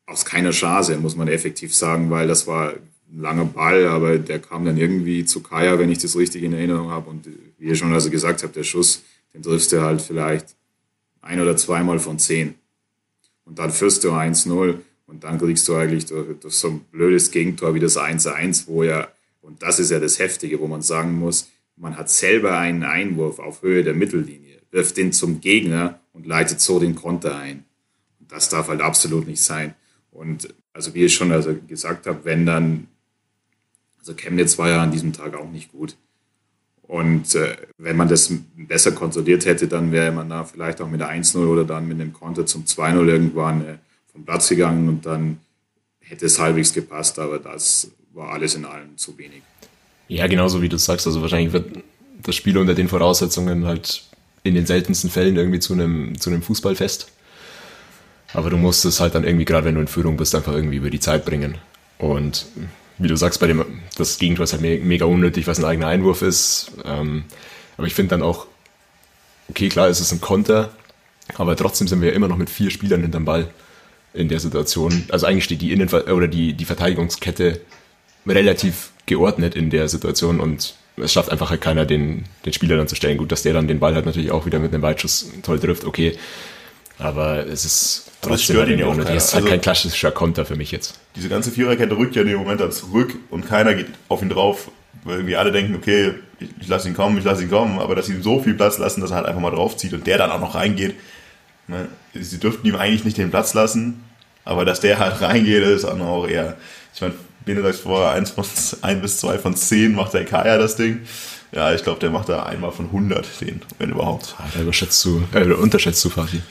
aus 0.06 0.24
keiner 0.24 0.50
Chance, 0.50 0.96
muss 0.98 1.16
man 1.16 1.28
effektiv 1.28 1.74
sagen, 1.74 2.10
weil 2.10 2.26
das 2.26 2.46
war 2.46 2.70
ein 2.72 3.20
langer 3.20 3.44
Ball, 3.44 3.86
aber 3.86 4.18
der 4.18 4.40
kam 4.40 4.64
dann 4.64 4.76
irgendwie 4.76 5.24
zu 5.24 5.42
Kaya, 5.42 5.78
wenn 5.78 5.90
ich 5.90 5.98
das 5.98 6.16
richtig 6.16 6.42
in 6.42 6.52
Erinnerung 6.52 6.90
habe. 6.90 7.10
Und 7.10 7.28
wie 7.58 7.66
ihr 7.66 7.76
schon 7.76 7.92
also 7.92 8.10
gesagt 8.10 8.42
habt, 8.42 8.56
der 8.56 8.64
Schuss, 8.64 9.02
den 9.34 9.42
triffst 9.42 9.72
du 9.72 9.80
halt 9.80 10.02
vielleicht 10.02 10.56
ein 11.20 11.40
oder 11.40 11.56
zweimal 11.56 11.98
von 11.98 12.18
zehn. 12.18 12.54
Und 13.44 13.58
dann 13.58 13.70
führst 13.70 14.04
du 14.04 14.10
1-0 14.10 14.78
und 15.06 15.24
dann 15.24 15.38
kriegst 15.38 15.68
du 15.68 15.74
eigentlich 15.74 16.06
durch, 16.06 16.38
durch 16.40 16.54
so 16.54 16.68
ein 16.68 16.80
blödes 16.90 17.30
Gegentor 17.30 17.74
wie 17.74 17.80
das 17.80 17.96
1-1, 17.96 18.66
wo 18.66 18.82
ja, 18.82 19.08
und 19.42 19.62
das 19.62 19.78
ist 19.78 19.90
ja 19.90 19.98
das 19.98 20.18
Heftige, 20.18 20.60
wo 20.60 20.66
man 20.66 20.82
sagen 20.82 21.18
muss, 21.18 21.48
man 21.76 21.96
hat 21.96 22.10
selber 22.10 22.58
einen 22.58 22.82
Einwurf 22.82 23.38
auf 23.38 23.62
Höhe 23.62 23.82
der 23.82 23.94
Mittellinie, 23.94 24.58
wirft 24.70 24.96
den 24.96 25.12
zum 25.12 25.40
Gegner 25.40 25.99
und 26.12 26.26
leitet 26.26 26.60
so 26.60 26.78
den 26.78 26.94
Konter 26.94 27.36
ein. 27.36 27.64
Das 28.20 28.48
darf 28.48 28.68
halt 28.68 28.80
absolut 28.80 29.26
nicht 29.26 29.42
sein. 29.42 29.74
Und 30.10 30.54
also 30.72 30.94
wie 30.94 31.04
ich 31.04 31.14
schon 31.14 31.32
also 31.32 31.54
gesagt 31.66 32.06
habe, 32.06 32.24
wenn 32.24 32.46
dann 32.46 32.88
also 34.00 34.14
Chemnitz 34.14 34.58
war 34.58 34.68
ja 34.68 34.82
an 34.82 34.90
diesem 34.90 35.12
Tag 35.12 35.36
auch 35.36 35.50
nicht 35.50 35.70
gut. 35.72 35.96
Und 36.82 37.34
äh, 37.36 37.56
wenn 37.78 37.96
man 37.96 38.08
das 38.08 38.32
besser 38.56 38.92
kontrolliert 38.92 39.44
hätte, 39.44 39.68
dann 39.68 39.92
wäre 39.92 40.10
man 40.10 40.28
da 40.28 40.44
vielleicht 40.44 40.80
auch 40.80 40.88
mit 40.88 41.00
der 41.00 41.10
1-0 41.10 41.36
oder 41.46 41.64
dann 41.64 41.86
mit 41.86 42.00
dem 42.00 42.12
Konter 42.12 42.46
zum 42.46 42.64
2-0 42.64 43.06
irgendwann 43.06 43.64
äh, 43.64 43.78
vom 44.10 44.24
Platz 44.24 44.48
gegangen 44.48 44.88
und 44.88 45.06
dann 45.06 45.38
hätte 46.00 46.26
es 46.26 46.40
halbwegs 46.40 46.72
gepasst, 46.72 47.20
aber 47.20 47.38
das 47.38 47.92
war 48.12 48.32
alles 48.32 48.56
in 48.56 48.64
allem 48.64 48.96
zu 48.96 49.16
wenig. 49.18 49.42
Ja, 50.08 50.26
genauso 50.26 50.60
wie 50.62 50.68
du 50.68 50.78
sagst. 50.78 51.06
Also 51.06 51.22
wahrscheinlich 51.22 51.52
wird 51.52 51.84
das 52.22 52.34
Spiel 52.34 52.58
unter 52.58 52.74
den 52.74 52.88
Voraussetzungen 52.88 53.66
halt 53.66 54.09
in 54.42 54.54
den 54.54 54.66
seltensten 54.66 55.10
Fällen 55.10 55.36
irgendwie 55.36 55.60
zu 55.60 55.72
einem, 55.72 56.18
zu 56.18 56.30
einem 56.30 56.42
Fußballfest. 56.42 57.08
Aber 58.32 58.50
du 58.50 58.56
musst 58.56 58.84
es 58.84 59.00
halt 59.00 59.14
dann 59.14 59.24
irgendwie, 59.24 59.44
gerade 59.44 59.66
wenn 59.66 59.74
du 59.74 59.80
in 59.80 59.88
Führung 59.88 60.16
bist, 60.16 60.34
einfach 60.34 60.52
irgendwie 60.52 60.76
über 60.76 60.90
die 60.90 61.00
Zeit 61.00 61.24
bringen. 61.24 61.58
Und 61.98 62.46
wie 62.98 63.08
du 63.08 63.16
sagst, 63.16 63.40
bei 63.40 63.46
dem, 63.46 63.64
das 63.96 64.18
Gegentor 64.18 64.44
ist 64.44 64.52
halt 64.52 64.62
mega 64.62 65.04
unnötig, 65.04 65.46
was 65.46 65.58
ein 65.58 65.64
eigener 65.64 65.88
Einwurf 65.88 66.22
ist. 66.22 66.72
Ähm, 66.84 67.24
aber 67.76 67.86
ich 67.86 67.94
finde 67.94 68.10
dann 68.10 68.22
auch, 68.22 68.46
okay, 69.48 69.68
klar, 69.68 69.88
es 69.88 70.00
ist 70.00 70.12
ein 70.12 70.20
Konter, 70.20 70.70
aber 71.36 71.56
trotzdem 71.56 71.88
sind 71.88 72.02
wir 72.02 72.12
immer 72.12 72.28
noch 72.28 72.36
mit 72.36 72.50
vier 72.50 72.70
Spielern 72.70 73.02
hinterm 73.02 73.24
Ball 73.24 73.50
in 74.12 74.28
der 74.28 74.40
Situation. 74.40 75.04
Also 75.10 75.26
eigentlich 75.26 75.44
steht 75.44 75.62
die 75.62 75.72
Innen 75.72 75.88
oder 75.88 76.28
die, 76.28 76.52
die 76.54 76.64
Verteidigungskette 76.64 77.60
relativ 78.26 78.90
geordnet 79.06 79.54
in 79.54 79.70
der 79.70 79.88
Situation 79.88 80.40
und 80.40 80.74
es 81.02 81.12
schafft 81.12 81.30
einfach 81.30 81.50
halt 81.50 81.60
keiner, 81.60 81.86
den, 81.86 82.24
den 82.44 82.52
Spieler 82.52 82.76
dann 82.76 82.88
zu 82.88 82.96
stellen. 82.96 83.18
Gut, 83.18 83.32
dass 83.32 83.42
der 83.42 83.52
dann 83.52 83.68
den 83.68 83.80
Ball 83.80 83.94
halt 83.94 84.06
natürlich 84.06 84.30
auch 84.30 84.46
wieder 84.46 84.58
mit 84.58 84.72
einem 84.72 84.82
Weitschuss 84.82 85.30
toll 85.42 85.58
trifft, 85.58 85.84
okay. 85.84 86.16
Aber 86.98 87.46
es 87.46 87.64
ist 87.64 88.10
trotzdem 88.20 88.58
halt 88.58 88.78
ja 88.78 88.86
auch 88.86 88.90
keiner. 88.90 89.04
Das 89.04 89.26
ist 89.26 89.34
halt 89.34 89.44
also, 89.44 89.50
kein 89.50 89.60
klassischer 89.60 90.12
Konter 90.12 90.44
für 90.44 90.56
mich 90.56 90.70
jetzt. 90.70 90.98
Diese 91.16 91.28
ganze 91.28 91.50
Viererkette 91.50 91.96
rückt 91.96 92.14
ja 92.14 92.22
in 92.22 92.28
dem 92.28 92.38
Moment 92.38 92.60
dann 92.60 92.72
zurück 92.72 93.14
und 93.30 93.48
keiner 93.48 93.74
geht 93.74 93.86
auf 94.08 94.22
ihn 94.22 94.28
drauf, 94.28 94.70
weil 95.04 95.16
irgendwie 95.16 95.36
alle 95.36 95.50
denken, 95.50 95.74
okay, 95.74 96.14
ich, 96.38 96.50
ich 96.60 96.68
lasse 96.68 96.88
ihn 96.88 96.94
kommen, 96.94 97.16
ich 97.16 97.24
lasse 97.24 97.42
ihn 97.42 97.50
kommen, 97.50 97.78
aber 97.78 97.94
dass 97.94 98.06
sie 98.06 98.14
ihm 98.14 98.22
so 98.22 98.40
viel 98.40 98.54
Platz 98.54 98.78
lassen, 98.78 99.00
dass 99.00 99.10
er 99.10 99.16
halt 99.16 99.26
einfach 99.26 99.40
mal 99.40 99.50
draufzieht 99.50 99.94
und 99.94 100.06
der 100.06 100.18
dann 100.18 100.30
auch 100.30 100.40
noch 100.40 100.54
reingeht. 100.54 100.94
Ne? 101.68 101.88
Sie 102.14 102.38
dürften 102.38 102.66
ihm 102.66 102.76
eigentlich 102.76 103.04
nicht 103.04 103.16
den 103.16 103.30
Platz 103.30 103.54
lassen, 103.54 104.04
aber 104.44 104.64
dass 104.64 104.80
der 104.80 104.98
halt 104.98 105.20
reingeht, 105.22 105.62
ist 105.62 105.84
dann 105.84 106.02
auch 106.02 106.26
eher, 106.26 106.56
ich 106.94 107.00
meine, 107.00 107.14
Benedikt 107.44 107.76
vor 107.76 108.10
1, 108.10 108.30
von, 108.30 108.44
1 108.82 109.02
bis 109.02 109.18
2 109.18 109.38
von 109.38 109.56
10 109.56 109.94
macht 109.94 110.14
der 110.14 110.24
Kaya 110.24 110.58
das 110.58 110.76
Ding. 110.76 111.00
Ja, 111.52 111.74
ich 111.74 111.82
glaube, 111.82 111.98
der 111.98 112.10
macht 112.10 112.28
da 112.28 112.44
einmal 112.44 112.70
von 112.70 112.86
100 112.86 113.26
den, 113.40 113.60
wenn 113.78 113.90
überhaupt. 113.90 114.36
Ah, 114.38 114.44
da 114.54 114.60
überschätzt 114.60 115.04
du, 115.04 115.22
äh, 115.32 115.44
unterschätzt 115.44 116.04
du 116.04 116.10
Fatih. 116.10 116.42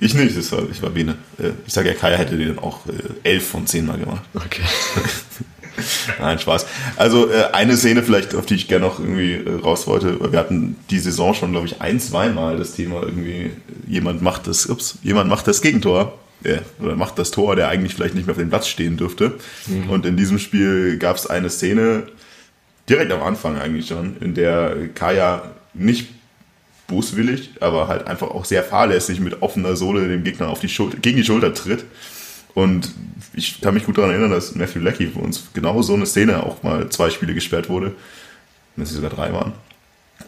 Ich 0.00 0.14
nicht, 0.14 0.36
das 0.36 0.50
war, 0.52 0.62
ich 0.70 0.82
war 0.82 0.90
Bene. 0.90 1.16
Äh, 1.38 1.50
ich 1.66 1.72
sage 1.72 1.88
ja, 1.88 1.94
Kaya 1.94 2.16
hätte 2.16 2.36
den 2.36 2.58
auch 2.58 2.80
äh, 2.86 3.30
11 3.30 3.48
von 3.48 3.66
10 3.66 3.86
Mal 3.86 3.98
gemacht. 3.98 4.22
Okay. 4.34 4.62
Nein, 6.18 6.38
Spaß. 6.38 6.66
Also 6.96 7.30
äh, 7.30 7.44
eine 7.52 7.76
Szene 7.76 8.02
vielleicht, 8.02 8.34
auf 8.34 8.46
die 8.46 8.54
ich 8.54 8.68
gerne 8.68 8.86
noch 8.86 8.98
irgendwie 8.98 9.34
äh, 9.34 9.60
raus 9.60 9.86
wollte. 9.86 10.32
Wir 10.32 10.38
hatten 10.38 10.76
die 10.90 10.98
Saison 10.98 11.34
schon, 11.34 11.52
glaube 11.52 11.66
ich, 11.66 11.80
ein, 11.80 12.00
zweimal 12.00 12.56
das 12.56 12.72
Thema 12.74 13.02
irgendwie, 13.02 13.52
jemand 13.86 14.22
macht 14.22 14.46
das, 14.46 14.66
ups, 14.66 14.98
jemand 15.02 15.28
macht 15.28 15.46
das 15.46 15.62
Gegentor. 15.62 16.18
Der, 16.44 16.62
oder 16.80 16.96
macht 16.96 17.18
das 17.18 17.30
Tor, 17.30 17.56
der 17.56 17.68
eigentlich 17.68 17.94
vielleicht 17.94 18.14
nicht 18.14 18.26
mehr 18.26 18.32
auf 18.34 18.38
dem 18.38 18.50
Platz 18.50 18.68
stehen 18.68 18.96
dürfte. 18.96 19.34
Mhm. 19.66 19.90
Und 19.90 20.06
in 20.06 20.16
diesem 20.16 20.38
Spiel 20.38 20.98
gab 20.98 21.16
es 21.16 21.26
eine 21.26 21.50
Szene, 21.50 22.04
direkt 22.88 23.10
am 23.12 23.22
Anfang 23.22 23.58
eigentlich 23.58 23.88
schon, 23.88 24.16
in 24.20 24.34
der 24.34 24.88
Kaya 24.94 25.50
nicht 25.74 26.08
boswillig, 26.86 27.50
aber 27.60 27.88
halt 27.88 28.06
einfach 28.06 28.28
auch 28.28 28.44
sehr 28.44 28.62
fahrlässig 28.62 29.20
mit 29.20 29.42
offener 29.42 29.76
Sohle 29.76 30.08
dem 30.08 30.24
Gegner 30.24 30.48
auf 30.48 30.60
die 30.60 30.68
Schulter, 30.68 30.98
gegen 30.98 31.16
die 31.16 31.24
Schulter 31.24 31.52
tritt. 31.52 31.84
Und 32.54 32.94
ich 33.34 33.60
kann 33.60 33.74
mich 33.74 33.84
gut 33.84 33.98
daran 33.98 34.10
erinnern, 34.10 34.30
dass 34.30 34.54
Matthew 34.54 34.80
Leckie 34.80 35.08
für 35.08 35.18
uns 35.18 35.48
genau 35.52 35.82
so 35.82 35.94
eine 35.94 36.06
Szene 36.06 36.42
auch 36.42 36.62
mal 36.62 36.88
zwei 36.88 37.10
Spiele 37.10 37.34
gesperrt 37.34 37.68
wurde. 37.68 37.92
Wenn 38.76 38.86
sie 38.86 38.94
sogar 38.94 39.10
drei 39.10 39.32
waren. 39.32 39.52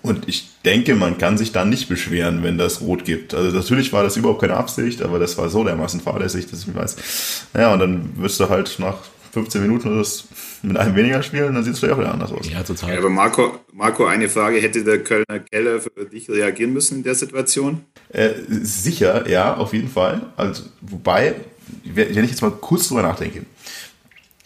Und 0.02 0.28
ich 0.28 0.48
denke, 0.64 0.94
man 0.94 1.18
kann 1.18 1.38
sich 1.38 1.52
dann 1.52 1.70
nicht 1.70 1.88
beschweren, 1.88 2.42
wenn 2.42 2.58
das 2.58 2.80
rot 2.80 3.04
gibt. 3.04 3.34
Also 3.34 3.56
natürlich 3.56 3.92
war 3.92 4.02
das 4.02 4.16
überhaupt 4.16 4.40
keine 4.40 4.54
Absicht, 4.54 5.02
aber 5.02 5.18
das 5.18 5.36
war 5.38 5.48
so 5.48 5.64
dermaßen 5.64 6.00
fahrlässig, 6.00 6.50
dass 6.50 6.66
ich 6.66 6.74
weiß. 6.74 7.46
Naja, 7.54 7.72
und 7.72 7.80
dann 7.80 8.10
wirst 8.16 8.38
du 8.40 8.48
halt 8.48 8.76
nach 8.78 8.96
15 9.32 9.62
Minuten 9.62 9.88
oder 9.88 9.98
das 9.98 10.24
mit 10.62 10.76
einem 10.76 10.96
weniger 10.96 11.22
spielen, 11.22 11.54
dann 11.54 11.62
sieht 11.62 11.74
es 11.74 11.80
vielleicht 11.80 11.94
auch 11.94 12.00
wieder 12.00 12.12
anders 12.12 12.32
aus. 12.32 12.48
Ja, 12.48 12.62
total. 12.62 12.92
Ja, 12.92 12.98
aber 12.98 13.10
Marco, 13.10 13.60
Marco, 13.72 14.06
eine 14.06 14.28
Frage, 14.28 14.58
hätte 14.58 14.82
der 14.82 15.02
Kölner 15.04 15.40
Keller 15.50 15.80
für 15.80 16.06
dich 16.06 16.28
reagieren 16.28 16.72
müssen 16.72 16.98
in 16.98 17.02
der 17.04 17.14
Situation? 17.14 17.82
Äh, 18.08 18.30
sicher, 18.62 19.28
ja, 19.28 19.54
auf 19.54 19.74
jeden 19.74 19.88
Fall. 19.88 20.22
Also, 20.36 20.64
wobei, 20.80 21.34
wenn 21.84 22.24
ich 22.24 22.30
jetzt 22.30 22.42
mal 22.42 22.50
kurz 22.50 22.88
drüber 22.88 23.02
nachdenke, 23.02 23.42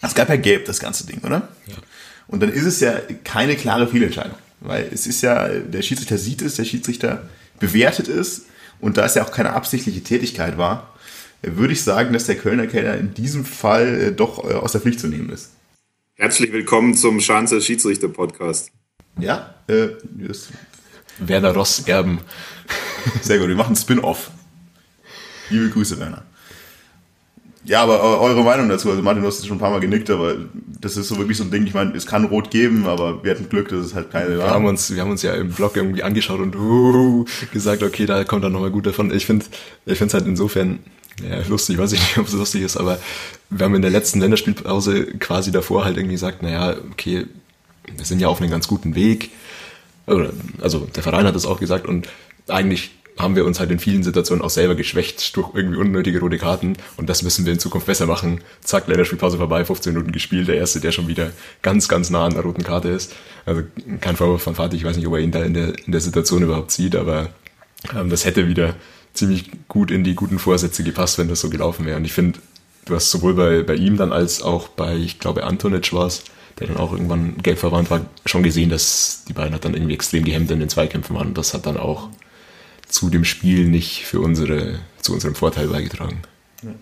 es 0.01 0.13
gab 0.13 0.29
ja 0.29 0.35
gelb, 0.35 0.65
das 0.65 0.79
ganze 0.79 1.07
Ding, 1.07 1.21
oder? 1.23 1.47
Ja. 1.67 1.75
Und 2.27 2.41
dann 2.41 2.51
ist 2.51 2.65
es 2.65 2.79
ja 2.79 2.93
keine 3.23 3.55
klare 3.55 3.87
Fehlentscheidung. 3.87 4.37
Weil 4.63 4.89
es 4.93 5.07
ist 5.07 5.21
ja, 5.21 5.49
der 5.49 5.81
Schiedsrichter 5.81 6.17
sieht 6.17 6.41
es, 6.41 6.55
der 6.55 6.63
Schiedsrichter 6.63 7.29
bewertet 7.59 8.07
es 8.07 8.45
und 8.79 8.95
da 8.95 9.05
es 9.05 9.15
ja 9.15 9.25
auch 9.25 9.31
keine 9.31 9.51
absichtliche 9.51 10.01
Tätigkeit 10.01 10.57
war, 10.57 10.95
würde 11.41 11.73
ich 11.73 11.83
sagen, 11.83 12.13
dass 12.13 12.27
der 12.27 12.37
Kölner 12.37 12.67
Keller 12.67 12.97
in 12.97 13.13
diesem 13.13 13.43
Fall 13.43 14.01
äh, 14.01 14.11
doch 14.13 14.49
äh, 14.49 14.53
aus 14.53 14.71
der 14.71 14.79
Pflicht 14.79 15.01
zu 15.01 15.07
nehmen 15.07 15.29
ist. 15.29 15.51
Herzlich 16.15 16.53
willkommen 16.53 16.95
zum 16.95 17.19
Schanzer 17.19 17.59
Schiedsrichter 17.59 18.07
Podcast. 18.07 18.71
Ja, 19.19 19.53
äh, 19.67 19.89
yes. 20.17 20.47
Werner 21.19 21.53
Ross 21.53 21.83
erben. 21.85 22.21
Sehr 23.21 23.39
gut, 23.39 23.49
wir 23.49 23.55
machen 23.55 23.75
Spin-off. 23.75 24.31
Liebe 25.49 25.69
Grüße, 25.71 25.99
Werner. 25.99 26.23
Ja, 27.65 27.81
aber 27.81 28.19
eure 28.19 28.43
Meinung 28.43 28.67
dazu, 28.67 28.89
also 28.89 29.01
Martin, 29.01 29.21
du 29.21 29.27
hast 29.27 29.39
es 29.39 29.47
schon 29.47 29.55
ein 29.55 29.59
paar 29.59 29.71
Mal 29.71 29.79
genickt, 29.79 30.09
aber 30.09 30.35
das 30.81 30.97
ist 30.97 31.07
so 31.07 31.17
wirklich 31.17 31.37
so 31.37 31.45
ein 31.45 31.51
Ding, 31.51 31.65
ich 31.65 31.73
meine, 31.73 31.95
es 31.95 32.05
kann 32.05 32.25
rot 32.25 32.51
geben, 32.51 32.85
aber 32.87 33.23
wir 33.23 33.31
hatten 33.31 33.47
Glück, 33.47 33.69
dass 33.69 33.85
es 33.85 33.95
halt 33.95 34.11
keine 34.11 34.37
war. 34.37 34.47
Wir 34.47 34.51
haben 34.51 34.65
uns, 34.65 34.93
wir 34.93 35.01
haben 35.01 35.11
uns 35.11 35.21
ja 35.21 35.33
im 35.33 35.49
Blog 35.49 35.77
irgendwie 35.77 36.03
angeschaut 36.03 36.41
und 36.41 36.55
uh, 36.57 37.25
gesagt, 37.53 37.81
okay, 37.81 38.05
da 38.05 38.25
kommt 38.25 38.43
dann 38.43 38.51
nochmal 38.51 38.71
gut 38.71 38.85
davon. 38.85 39.13
Ich 39.13 39.25
finde, 39.25 39.45
ich 39.85 39.97
finde 39.97 40.07
es 40.09 40.13
halt 40.13 40.27
insofern, 40.27 40.79
ja, 41.21 41.39
lustig, 41.47 41.77
weiß 41.77 41.93
ich 41.93 41.99
nicht, 42.01 42.17
ob 42.17 42.27
es 42.27 42.33
lustig 42.33 42.63
ist, 42.63 42.75
aber 42.75 42.99
wir 43.49 43.65
haben 43.65 43.75
in 43.75 43.81
der 43.81 43.91
letzten 43.91 44.19
Länderspielpause 44.19 45.05
quasi 45.19 45.51
davor 45.51 45.85
halt 45.85 45.95
irgendwie 45.95 46.15
gesagt, 46.15 46.43
naja, 46.43 46.75
okay, 46.91 47.27
wir 47.95 48.05
sind 48.05 48.19
ja 48.19 48.27
auf 48.27 48.41
einem 48.41 48.51
ganz 48.51 48.67
guten 48.67 48.95
Weg. 48.95 49.31
Also 50.61 50.79
der 50.79 51.03
Verein 51.03 51.25
hat 51.25 51.35
das 51.35 51.45
auch 51.45 51.61
gesagt 51.61 51.87
und 51.87 52.09
eigentlich 52.49 52.91
haben 53.17 53.35
wir 53.35 53.45
uns 53.45 53.59
halt 53.59 53.71
in 53.71 53.79
vielen 53.79 54.03
Situationen 54.03 54.43
auch 54.43 54.49
selber 54.49 54.75
geschwächt 54.75 55.35
durch 55.35 55.53
irgendwie 55.53 55.77
unnötige 55.77 56.19
rote 56.19 56.37
Karten 56.37 56.75
und 56.97 57.09
das 57.09 57.21
müssen 57.21 57.45
wir 57.45 57.53
in 57.53 57.59
Zukunft 57.59 57.87
besser 57.87 58.05
machen. 58.05 58.41
Zack, 58.61 58.87
Länderspielpause 58.87 59.37
vorbei, 59.37 59.63
15 59.63 59.93
Minuten 59.93 60.11
gespielt, 60.11 60.47
der 60.47 60.55
Erste, 60.55 60.79
der 60.79 60.91
schon 60.91 61.07
wieder 61.07 61.31
ganz, 61.61 61.87
ganz 61.87 62.09
nah 62.09 62.25
an 62.25 62.33
der 62.33 62.43
roten 62.43 62.63
Karte 62.63 62.89
ist. 62.89 63.13
Also 63.45 63.63
kein 64.01 64.15
Vorwurf 64.15 64.41
von 64.41 64.55
Fatih, 64.55 64.77
ich 64.77 64.83
weiß 64.83 64.97
nicht, 64.97 65.07
ob 65.07 65.13
er 65.13 65.19
ihn 65.19 65.31
da 65.31 65.43
in 65.43 65.53
der, 65.53 65.77
in 65.85 65.91
der 65.91 66.01
Situation 66.01 66.43
überhaupt 66.43 66.71
sieht, 66.71 66.95
aber 66.95 67.29
ähm, 67.95 68.09
das 68.09 68.25
hätte 68.25 68.47
wieder 68.47 68.75
ziemlich 69.13 69.51
gut 69.67 69.91
in 69.91 70.03
die 70.03 70.15
guten 70.15 70.39
Vorsätze 70.39 70.83
gepasst, 70.83 71.17
wenn 71.17 71.27
das 71.27 71.41
so 71.41 71.49
gelaufen 71.49 71.85
wäre. 71.85 71.97
Und 71.97 72.05
ich 72.05 72.13
finde, 72.13 72.39
du 72.85 72.95
hast 72.95 73.11
sowohl 73.11 73.35
bei, 73.35 73.63
bei 73.63 73.75
ihm 73.75 73.97
dann 73.97 74.11
als 74.11 74.41
auch 74.41 74.67
bei, 74.69 74.95
ich 74.95 75.19
glaube, 75.19 75.43
Antonic 75.43 75.93
war 75.93 76.07
es, 76.07 76.23
der 76.59 76.67
dann 76.67 76.77
auch 76.77 76.91
irgendwann 76.91 77.37
gelb 77.41 77.59
verwandt 77.59 77.89
war, 77.89 78.05
schon 78.25 78.43
gesehen, 78.43 78.69
dass 78.69 79.23
die 79.27 79.33
beiden 79.33 79.53
halt 79.53 79.65
dann 79.65 79.73
irgendwie 79.73 79.93
extrem 79.93 80.23
gehemmt 80.23 80.51
in 80.51 80.59
den 80.59 80.69
Zweikämpfen 80.69 81.15
waren. 81.15 81.29
Und 81.29 81.37
das 81.37 81.53
hat 81.53 81.65
dann 81.65 81.77
auch 81.77 82.09
zu 82.93 83.09
dem 83.09 83.25
Spiel 83.25 83.67
nicht 83.67 84.05
für 84.05 84.19
unsere, 84.19 84.79
zu 85.01 85.13
unserem 85.13 85.33
Vorteil 85.33 85.67
beigetragen. 85.67 86.21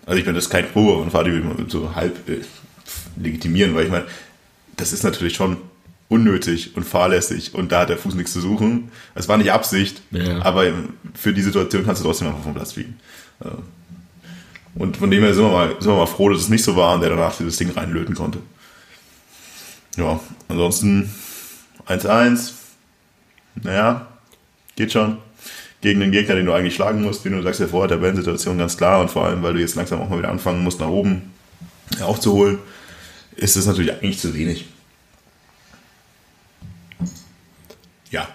Also 0.04 0.18
ich 0.18 0.26
meine, 0.26 0.36
das 0.36 0.44
ist 0.44 0.50
kein 0.50 0.66
Vorwurf 0.66 1.02
und 1.02 1.10
Fadi 1.10 1.32
will 1.32 1.66
so 1.68 1.94
halb 1.94 2.28
äh, 2.28 2.42
legitimieren, 3.16 3.74
weil 3.74 3.86
ich 3.86 3.90
meine, 3.90 4.04
das 4.76 4.92
ist 4.92 5.04
natürlich 5.04 5.34
schon 5.34 5.56
unnötig 6.08 6.76
und 6.76 6.84
fahrlässig 6.84 7.54
und 7.54 7.72
da 7.72 7.80
hat 7.80 7.88
der 7.88 7.96
Fuß 7.96 8.14
nichts 8.14 8.34
zu 8.34 8.42
suchen. 8.42 8.92
Es 9.14 9.26
war 9.28 9.38
nicht 9.38 9.52
Absicht, 9.52 10.02
ja. 10.10 10.42
aber 10.42 10.66
für 11.14 11.32
die 11.32 11.40
Situation 11.40 11.84
kannst 11.86 12.02
du 12.02 12.06
trotzdem 12.06 12.28
einfach 12.28 12.42
vom 12.42 12.54
Platz 12.54 12.72
fliegen. 12.72 13.00
Äh, 13.40 13.48
und 14.74 14.98
von 14.98 15.10
dem 15.10 15.22
her 15.22 15.32
sind 15.32 15.44
wir, 15.44 15.50
mal, 15.50 15.68
sind 15.80 15.86
wir 15.86 15.96
mal 15.96 16.06
froh, 16.06 16.28
dass 16.28 16.42
es 16.42 16.50
nicht 16.50 16.62
so 16.62 16.76
war 16.76 16.94
und 16.94 17.00
der 17.00 17.08
danach 17.08 17.36
dieses 17.38 17.56
Ding 17.56 17.70
reinlöten 17.70 18.14
konnte. 18.14 18.40
Ja, 19.96 20.20
ansonsten 20.48 21.10
1-1. 21.86 22.52
Naja, 23.62 24.08
geht 24.76 24.92
schon 24.92 25.18
gegen 25.82 26.00
den 26.00 26.12
Gegner, 26.12 26.36
den 26.36 26.46
du 26.46 26.52
eigentlich 26.52 26.74
schlagen 26.74 27.02
musst, 27.02 27.24
wie 27.24 27.30
du 27.30 27.42
sagst 27.42 27.60
ja 27.60 27.66
vorher, 27.66 27.88
der 27.88 27.98
Tabellensituation 27.98 28.56
ganz 28.56 28.76
klar 28.76 29.00
und 29.00 29.10
vor 29.10 29.26
allem, 29.26 29.42
weil 29.42 29.52
du 29.52 29.60
jetzt 29.60 29.74
langsam 29.74 30.00
auch 30.00 30.08
mal 30.08 30.18
wieder 30.18 30.30
anfangen 30.30 30.62
musst, 30.62 30.80
nach 30.80 30.88
oben 30.88 31.32
aufzuholen, 32.00 32.58
ist 33.36 33.56
es 33.56 33.66
natürlich 33.66 33.92
eigentlich 33.92 34.20
zu 34.20 34.34
wenig. 34.34 34.64
Ja. 38.10 38.28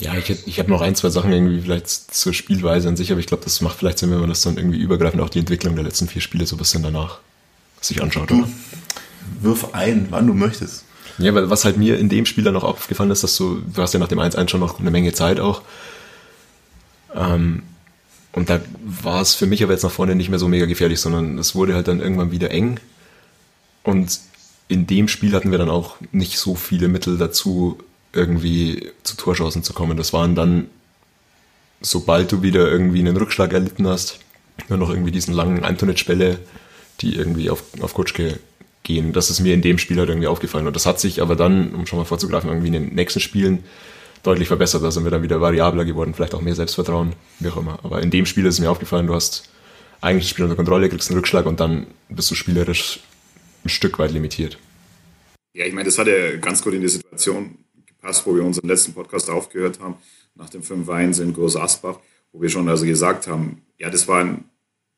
Ja, 0.00 0.14
ich, 0.14 0.46
ich 0.46 0.58
habe 0.60 0.70
noch 0.70 0.80
ein, 0.80 0.94
zwei 0.94 1.10
Sachen 1.10 1.32
irgendwie 1.32 1.60
vielleicht 1.60 1.88
zur 1.88 2.32
Spielweise 2.32 2.88
an 2.88 2.96
sich, 2.96 3.10
aber 3.10 3.20
ich 3.20 3.26
glaube, 3.26 3.42
das 3.42 3.60
macht 3.60 3.76
vielleicht 3.76 3.98
Sinn, 3.98 4.12
wenn 4.12 4.20
man 4.20 4.28
das 4.28 4.42
dann 4.42 4.56
irgendwie 4.56 4.78
übergreifend 4.78 5.20
auch 5.20 5.30
die 5.30 5.40
Entwicklung 5.40 5.74
der 5.74 5.84
letzten 5.84 6.06
vier 6.06 6.22
Spiele 6.22 6.46
so 6.46 6.54
ein 6.54 6.58
bisschen 6.60 6.84
danach 6.84 7.18
sich 7.80 8.00
anschaut. 8.00 8.30
Du, 8.30 8.48
wirf 9.40 9.74
ein, 9.74 10.06
wann 10.10 10.28
du 10.28 10.34
möchtest. 10.34 10.84
Ja, 11.18 11.34
weil 11.34 11.50
was 11.50 11.64
halt 11.64 11.76
mir 11.76 11.98
in 11.98 12.08
dem 12.08 12.26
Spiel 12.26 12.44
dann 12.44 12.54
noch 12.54 12.62
aufgefallen 12.62 13.10
ist, 13.10 13.24
dass 13.24 13.36
du, 13.36 13.60
du 13.60 13.82
hast 13.82 13.92
ja 13.92 13.98
nach 13.98 14.08
dem 14.08 14.20
1-1 14.20 14.48
schon 14.48 14.60
noch 14.60 14.78
eine 14.78 14.92
Menge 14.92 15.12
Zeit 15.12 15.40
auch, 15.40 15.62
ähm, 17.14 17.62
und 18.32 18.50
da 18.50 18.60
war 18.84 19.20
es 19.20 19.34
für 19.34 19.46
mich 19.46 19.62
aber 19.62 19.72
jetzt 19.72 19.82
nach 19.82 19.90
vorne 19.90 20.14
nicht 20.14 20.28
mehr 20.28 20.38
so 20.38 20.48
mega 20.48 20.66
gefährlich, 20.66 21.00
sondern 21.00 21.38
es 21.38 21.54
wurde 21.54 21.74
halt 21.74 21.88
dann 21.88 22.00
irgendwann 22.00 22.30
wieder 22.30 22.50
eng. 22.50 22.78
Und 23.82 24.20
in 24.68 24.86
dem 24.86 25.08
Spiel 25.08 25.34
hatten 25.34 25.50
wir 25.50 25.58
dann 25.58 25.70
auch 25.70 25.96
nicht 26.12 26.38
so 26.38 26.54
viele 26.54 26.88
Mittel 26.88 27.18
dazu, 27.18 27.78
irgendwie 28.12 28.90
zu 29.02 29.16
Torchancen 29.16 29.62
zu 29.62 29.72
kommen. 29.72 29.96
Das 29.96 30.12
waren 30.12 30.34
dann, 30.34 30.68
sobald 31.80 32.30
du 32.30 32.42
wieder 32.42 32.70
irgendwie 32.70 33.00
einen 33.00 33.16
Rückschlag 33.16 33.52
erlitten 33.52 33.86
hast, 33.86 34.20
nur 34.68 34.78
noch 34.78 34.90
irgendwie 34.90 35.12
diesen 35.12 35.34
langen 35.34 35.64
Antonitsch-Bälle, 35.64 36.38
die 37.00 37.14
irgendwie 37.14 37.50
auf, 37.50 37.62
auf 37.80 37.94
Kutschke 37.94 38.38
gehen. 38.82 39.12
Das 39.12 39.30
ist 39.30 39.40
mir 39.40 39.54
in 39.54 39.62
dem 39.62 39.78
Spiel 39.78 39.98
halt 39.98 40.08
irgendwie 40.08 40.26
aufgefallen. 40.26 40.66
Und 40.66 40.76
das 40.76 40.86
hat 40.86 41.00
sich 41.00 41.22
aber 41.22 41.36
dann, 41.36 41.74
um 41.74 41.86
schon 41.86 41.98
mal 41.98 42.04
vorzugreifen, 42.04 42.50
irgendwie 42.50 42.68
in 42.68 42.72
den 42.74 42.94
nächsten 42.94 43.20
Spielen 43.20 43.64
deutlich 44.22 44.48
verbessert. 44.48 44.82
Da 44.82 44.90
sind 44.90 45.04
wir 45.04 45.10
dann 45.10 45.22
wieder 45.22 45.40
variabler 45.40 45.84
geworden, 45.84 46.14
vielleicht 46.14 46.34
auch 46.34 46.40
mehr 46.40 46.54
Selbstvertrauen, 46.54 47.14
wie 47.40 47.48
auch 47.48 47.56
immer. 47.56 47.78
Aber 47.82 48.02
in 48.02 48.10
dem 48.10 48.26
Spiel 48.26 48.46
ist 48.46 48.58
mir 48.60 48.70
aufgefallen, 48.70 49.06
du 49.06 49.14
hast 49.14 49.48
eigentlich 50.00 50.24
das 50.24 50.30
Spiel 50.30 50.44
unter 50.44 50.56
Kontrolle, 50.56 50.88
kriegst 50.88 51.10
einen 51.10 51.18
Rückschlag 51.18 51.46
und 51.46 51.60
dann 51.60 51.86
bist 52.08 52.30
du 52.30 52.34
spielerisch 52.34 53.00
ein 53.64 53.68
Stück 53.68 53.98
weit 53.98 54.12
limitiert. 54.12 54.58
Ja, 55.54 55.66
ich 55.66 55.72
meine, 55.72 55.86
das 55.86 55.98
hat 55.98 56.06
ja 56.06 56.36
ganz 56.36 56.62
gut 56.62 56.74
in 56.74 56.82
die 56.82 56.88
Situation 56.88 57.58
gepasst, 57.86 58.26
wo 58.26 58.34
wir 58.34 58.44
unseren 58.44 58.68
letzten 58.68 58.92
Podcast 58.92 59.28
aufgehört 59.28 59.80
haben, 59.80 59.96
nach 60.34 60.50
dem 60.50 60.62
fünf 60.62 60.86
Weins 60.86 61.18
in 61.18 61.32
Groß 61.32 61.56
Asbach, 61.56 61.98
wo 62.32 62.40
wir 62.40 62.48
schon 62.48 62.68
also 62.68 62.86
gesagt 62.86 63.26
haben, 63.26 63.62
ja, 63.76 63.90
das 63.90 64.06
waren 64.06 64.44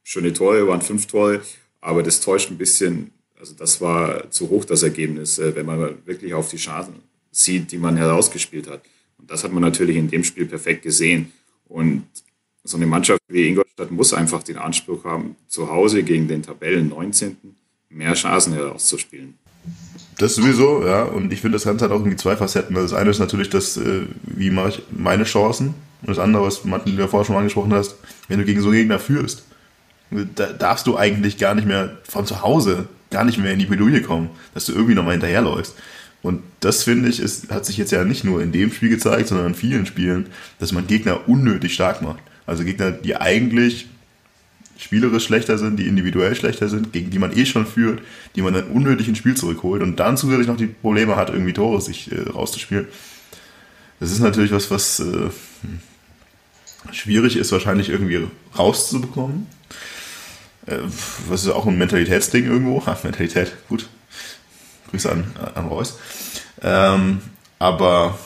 schöne 0.03 0.33
Tore, 0.33 0.67
waren 0.67 0.83
fünf 0.83 1.07
Tore, 1.07 1.41
aber 1.81 2.03
das 2.03 2.21
täuscht 2.21 2.51
ein 2.51 2.59
bisschen, 2.59 3.13
also 3.39 3.55
das 3.55 3.81
war 3.81 4.31
zu 4.31 4.51
hoch 4.51 4.65
das 4.65 4.83
Ergebnis, 4.83 5.39
äh, 5.39 5.55
wenn 5.55 5.67
man 5.67 6.07
wirklich 6.07 6.35
auf 6.35 6.51
die 6.51 6.59
Chancen 6.59 6.97
sieht, 7.31 7.73
die 7.73 7.79
man 7.79 7.97
herausgespielt 7.97 8.69
hat. 8.69 8.83
Und 9.21 9.31
das 9.31 9.45
hat 9.45 9.53
man 9.53 9.63
natürlich 9.63 9.97
in 9.97 10.09
dem 10.09 10.25
Spiel 10.25 10.47
perfekt 10.47 10.83
gesehen. 10.83 11.33
Und 11.69 12.05
so 12.65 12.77
eine 12.77 12.87
Mannschaft 12.87 13.21
wie 13.29 13.49
Ingolstadt 13.49 13.91
muss 13.91 14.13
einfach 14.13 14.43
den 14.43 14.59
Anspruch 14.59 15.05
haben, 15.05 15.37
zu 15.49 15.71
Hause 15.71 16.03
gegen 16.03 16.29
den 16.29 16.43
Tabellen 16.43 16.89
19. 16.89 17.37
mehr 17.89 18.15
Chancen 18.15 18.53
herauszuspielen. 18.53 19.35
Das 20.19 20.35
sowieso, 20.35 20.85
ja. 20.85 21.05
Und 21.05 21.33
ich 21.33 21.41
finde, 21.41 21.57
das 21.57 21.65
Ganze 21.65 21.85
hat 21.85 21.93
auch 21.93 22.01
irgendwie 22.01 22.17
zwei 22.17 22.37
Facetten. 22.37 22.75
Das 22.75 22.93
eine 22.93 23.11
ist 23.11 23.19
natürlich 23.19 23.49
das, 23.49 23.77
äh, 23.77 24.03
wie 24.23 24.51
mache 24.51 24.69
ich 24.71 24.83
meine 24.91 25.25
Chancen. 25.25 25.75
Und 26.03 26.09
das 26.09 26.19
andere, 26.19 26.45
was 26.45 26.65
Martin, 26.65 26.99
ja 26.99 27.09
vorher 27.09 27.27
schon 27.27 27.37
angesprochen 27.37 27.73
hast, 27.73 27.97
wenn 28.29 28.39
du 28.39 28.45
gegen 28.45 28.61
so 28.61 28.71
Gegner 28.71 28.99
führst, 28.99 29.45
da 30.11 30.53
darfst 30.53 30.87
du 30.87 30.97
eigentlich 30.97 31.39
gar 31.39 31.55
nicht 31.55 31.67
mehr 31.67 31.99
von 32.05 32.27
zu 32.27 32.43
Hause 32.43 32.89
gar 33.11 33.25
nicht 33.25 33.39
mehr 33.39 33.53
in 33.53 33.59
die 33.59 33.67
Medaille 33.67 34.03
kommen, 34.03 34.31
dass 34.55 34.67
du 34.67 34.73
irgendwie 34.73 34.95
nochmal 34.95 35.13
hinterherläufst. 35.13 35.75
Und 36.23 36.43
das 36.61 36.83
finde 36.83 37.09
ich, 37.09 37.21
ist, 37.21 37.51
hat 37.51 37.65
sich 37.65 37.79
jetzt 37.79 37.93
ja 37.93 38.05
nicht 38.05 38.25
nur 38.25 38.43
in 38.43 38.53
dem 38.53 38.73
Spiel 38.73 38.91
gezeigt, 38.91 39.29
sondern 39.29 39.49
in 39.49 39.55
vielen 39.55 39.87
Spielen, 39.87 40.27
dass 40.59 40.73
man 40.73 40.87
Gegner 40.87 41.29
unnötig 41.29 41.75
stark 41.75 42.03
macht. 42.03 42.21
Also 42.47 42.65
Gegner, 42.65 42.91
die 42.91 43.17
eigentlich 43.17 43.87
spielerisch 44.77 45.25
schlechter 45.25 45.59
sind, 45.59 45.79
die 45.79 45.87
individuell 45.87 46.35
schlechter 46.35 46.69
sind, 46.69 46.93
gegen 46.93 47.11
die 47.11 47.19
man 47.19 47.37
eh 47.37 47.45
schon 47.45 47.67
führt, 47.67 48.01
die 48.35 48.43
man 48.43 48.55
dann 48.55 48.65
unnötig 48.69 49.09
ins 49.09 49.19
Spiel 49.19 49.37
zurückholt 49.37 49.83
und 49.83 49.97
dann 50.01 50.17
zusätzlich 50.17 50.47
noch 50.47 50.57
die 50.57 50.67
Probleme 50.67 51.17
hat, 51.17 51.31
irgendwie 51.31 51.53
Tore 51.53 51.81
sich 51.81 52.11
äh, 52.13 52.31
rauszuspielen. 52.31 52.87
Das 54.01 54.11
ist 54.11 54.21
natürlich 54.21 54.53
was, 54.53 54.71
was 54.71 55.01
äh, 55.01 55.29
schwierig 56.93 57.37
ist, 57.37 57.53
wahrscheinlich 57.53 57.91
irgendwie 57.91 58.27
rauszubekommen. 58.59 59.47
Äh, 60.67 60.79
was 61.29 61.43
ist 61.43 61.51
auch 61.51 61.67
ein 61.67 61.77
Mentalitätsding 61.77 62.47
irgendwo. 62.47 62.85
Ha, 62.87 62.99
Mentalität, 63.03 63.53
gut. 63.69 63.89
Grüße 64.91 65.11
an, 65.11 65.25
an 65.55 65.67
Reus. 65.67 65.99
Ähm, 66.63 67.21
aber 67.59 68.19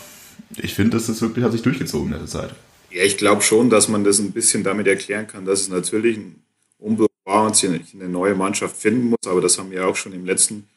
ich 0.56 0.74
finde, 0.74 0.96
das 0.96 1.20
wirklich 1.20 1.44
hat 1.44 1.52
sich 1.52 1.62
durchgezogen 1.62 2.12
in 2.12 2.18
der 2.18 2.26
Zeit. 2.26 2.54
Ja, 2.90 3.02
ich 3.02 3.16
glaube 3.16 3.42
schon, 3.42 3.70
dass 3.70 3.88
man 3.88 4.04
das 4.04 4.18
ein 4.18 4.32
bisschen 4.32 4.62
damit 4.62 4.86
erklären 4.86 5.26
kann, 5.26 5.44
dass 5.44 5.60
es 5.60 5.68
natürlich 5.68 6.16
ein 6.16 6.42
Umbruch 6.78 7.08
war 7.24 7.46
und 7.46 7.56
sich 7.56 7.70
eine 7.94 8.08
neue 8.08 8.34
Mannschaft 8.34 8.76
finden 8.76 9.10
muss. 9.10 9.26
Aber 9.26 9.40
das 9.40 9.58
haben 9.58 9.70
wir 9.70 9.86
auch 9.86 9.96
schon 9.96 10.12
im 10.12 10.24
letzten 10.24 10.68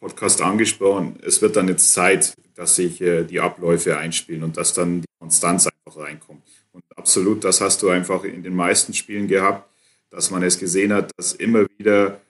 Podcast 0.00 0.40
angesprochen. 0.40 1.18
Es 1.22 1.42
wird 1.42 1.56
dann 1.56 1.68
jetzt 1.68 1.92
Zeit, 1.92 2.34
dass 2.54 2.76
sich 2.76 3.00
äh, 3.00 3.24
die 3.24 3.40
Abläufe 3.40 3.96
einspielen 3.96 4.42
und 4.42 4.56
dass 4.56 4.74
dann 4.74 5.02
die 5.02 5.08
Konstanz 5.18 5.66
einfach 5.66 6.00
reinkommt. 6.00 6.42
Und 6.72 6.82
absolut, 6.96 7.44
das 7.44 7.60
hast 7.60 7.82
du 7.82 7.90
einfach 7.90 8.24
in 8.24 8.42
den 8.42 8.56
meisten 8.56 8.94
Spielen 8.94 9.28
gehabt, 9.28 9.68
dass 10.10 10.30
man 10.30 10.42
es 10.42 10.58
gesehen 10.58 10.92
hat, 10.92 11.10
dass 11.16 11.32
immer 11.32 11.66
wieder 11.76 12.20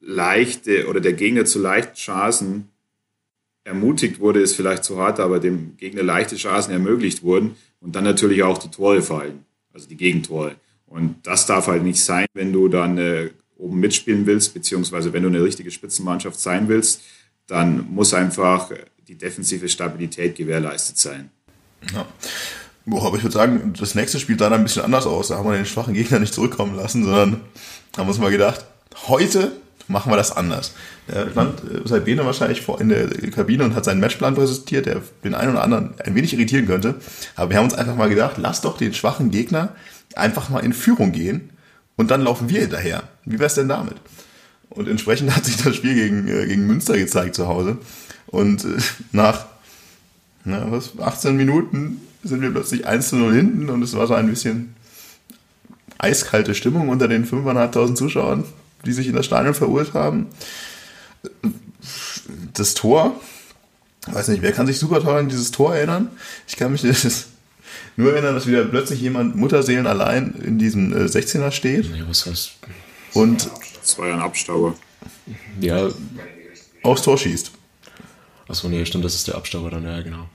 leichte 0.00 0.88
oder 0.88 1.00
der 1.00 1.12
Gegner 1.12 1.44
zu 1.44 1.58
leichten 1.58 1.94
Chancen 1.94 2.68
ermutigt 3.64 4.20
wurde, 4.20 4.40
ist 4.40 4.54
vielleicht 4.54 4.84
zu 4.84 4.98
hart, 4.98 5.20
aber 5.20 5.40
dem 5.40 5.76
Gegner 5.76 6.02
leichte 6.02 6.36
Chancen 6.36 6.72
ermöglicht 6.72 7.22
wurden 7.22 7.56
und 7.80 7.94
dann 7.94 8.04
natürlich 8.04 8.42
auch 8.42 8.58
die 8.58 8.70
Tore 8.70 9.02
fallen, 9.02 9.44
also 9.72 9.88
die 9.88 9.96
Gegentore. 9.96 10.56
Und 10.86 11.16
das 11.24 11.46
darf 11.46 11.66
halt 11.66 11.82
nicht 11.82 12.02
sein, 12.02 12.26
wenn 12.32 12.52
du 12.52 12.68
dann 12.68 12.96
äh, 12.96 13.30
oben 13.58 13.78
mitspielen 13.80 14.26
willst, 14.26 14.54
beziehungsweise 14.54 15.12
wenn 15.12 15.22
du 15.22 15.28
eine 15.28 15.42
richtige 15.42 15.70
Spitzenmannschaft 15.70 16.40
sein 16.40 16.68
willst, 16.68 17.02
dann 17.46 17.92
muss 17.92 18.14
einfach 18.14 18.70
die 19.06 19.16
defensive 19.16 19.68
Stabilität 19.68 20.36
gewährleistet 20.36 20.98
sein. 20.98 21.30
Ja. 21.92 22.06
Boah, 22.86 23.06
aber 23.06 23.16
ich 23.16 23.22
würde 23.22 23.34
sagen, 23.34 23.74
das 23.78 23.94
nächste 23.94 24.18
Spiel 24.18 24.38
sah 24.38 24.48
dann 24.48 24.60
ein 24.60 24.64
bisschen 24.64 24.82
anders 24.82 25.06
aus. 25.06 25.28
Da 25.28 25.36
haben 25.36 25.48
wir 25.48 25.56
den 25.56 25.66
schwachen 25.66 25.92
Gegner 25.92 26.20
nicht 26.20 26.32
zurückkommen 26.32 26.74
lassen, 26.74 27.04
sondern 27.04 27.42
haben 27.96 28.08
uns 28.08 28.18
mal 28.18 28.30
gedacht, 28.30 28.64
heute 29.08 29.52
machen 29.88 30.12
wir 30.12 30.16
das 30.16 30.36
anders. 30.36 30.74
Der 31.08 31.30
stand 31.30 31.62
äh, 31.90 32.00
Bene 32.00 32.24
wahrscheinlich 32.24 32.62
vor 32.62 32.80
in 32.80 32.90
der 32.90 33.08
Kabine 33.30 33.64
und 33.64 33.74
hat 33.74 33.84
seinen 33.84 34.00
Matchplan 34.00 34.34
präsentiert, 34.34 34.86
der 34.86 35.02
den 35.24 35.34
einen 35.34 35.52
oder 35.52 35.62
anderen 35.62 35.94
ein 36.04 36.14
wenig 36.14 36.34
irritieren 36.34 36.66
könnte. 36.66 36.96
Aber 37.34 37.50
wir 37.50 37.56
haben 37.56 37.64
uns 37.64 37.74
einfach 37.74 37.96
mal 37.96 38.08
gedacht, 38.08 38.36
lass 38.38 38.60
doch 38.60 38.76
den 38.76 38.94
schwachen 38.94 39.30
Gegner 39.30 39.70
einfach 40.14 40.48
mal 40.48 40.60
in 40.60 40.72
Führung 40.72 41.12
gehen 41.12 41.50
und 41.96 42.10
dann 42.10 42.22
laufen 42.22 42.48
wir 42.48 42.60
hinterher. 42.60 43.02
Wie 43.24 43.38
wär's 43.38 43.54
denn 43.54 43.68
damit? 43.68 43.96
Und 44.70 44.88
entsprechend 44.88 45.34
hat 45.36 45.44
sich 45.44 45.56
das 45.56 45.76
Spiel 45.76 45.94
gegen, 45.94 46.28
äh, 46.28 46.46
gegen 46.46 46.66
Münster 46.66 46.96
gezeigt 46.96 47.34
zu 47.34 47.48
Hause. 47.48 47.78
Und 48.26 48.64
äh, 48.64 48.78
nach 49.12 49.46
na, 50.44 50.70
was, 50.70 50.98
18 50.98 51.36
Minuten 51.36 52.00
sind 52.22 52.40
wir 52.40 52.50
plötzlich 52.50 52.86
1 52.86 53.10
zu 53.10 53.16
0 53.16 53.34
hinten 53.34 53.68
und 53.68 53.82
es 53.82 53.94
war 53.94 54.06
so 54.06 54.14
ein 54.14 54.28
bisschen 54.28 54.74
eiskalte 55.98 56.54
Stimmung 56.54 56.88
unter 56.88 57.08
den 57.08 57.26
5.500 57.26 57.94
Zuschauern, 57.94 58.44
die 58.84 58.92
sich 58.92 59.06
in 59.06 59.14
das 59.14 59.26
Stadion 59.26 59.54
verirrt 59.54 59.94
haben. 59.94 60.26
Das 62.54 62.74
Tor, 62.74 63.20
weiß 64.06 64.28
nicht, 64.28 64.42
wer 64.42 64.52
kann 64.52 64.66
sich 64.66 64.78
super 64.78 65.02
toll 65.02 65.18
an 65.18 65.28
dieses 65.28 65.50
Tor 65.50 65.74
erinnern? 65.74 66.10
Ich 66.46 66.56
kann 66.56 66.72
mich 66.72 66.82
nur 67.96 68.12
erinnern, 68.12 68.34
dass 68.34 68.46
wieder 68.46 68.64
plötzlich 68.64 69.00
jemand 69.00 69.36
Mutterseelen 69.36 69.86
allein 69.86 70.34
in 70.42 70.58
diesem 70.58 70.92
16er 70.92 71.50
steht. 71.50 71.90
Nee, 71.90 72.04
was 72.06 72.26
heißt? 72.26 72.52
Und 73.14 73.50
das 73.80 73.98
war 73.98 74.08
ja 74.08 74.14
ein 74.14 74.20
Abstauber. 74.20 74.74
Ja. 75.60 75.88
Aufs 76.82 77.02
Tor 77.02 77.18
schießt. 77.18 77.50
Achso, 78.48 78.68
nee, 78.68 78.84
stimmt, 78.86 79.04
das 79.04 79.14
ist 79.14 79.28
der 79.28 79.34
Abstauber 79.34 79.70
dann, 79.70 79.84
ja, 79.84 80.00
genau. 80.00 80.28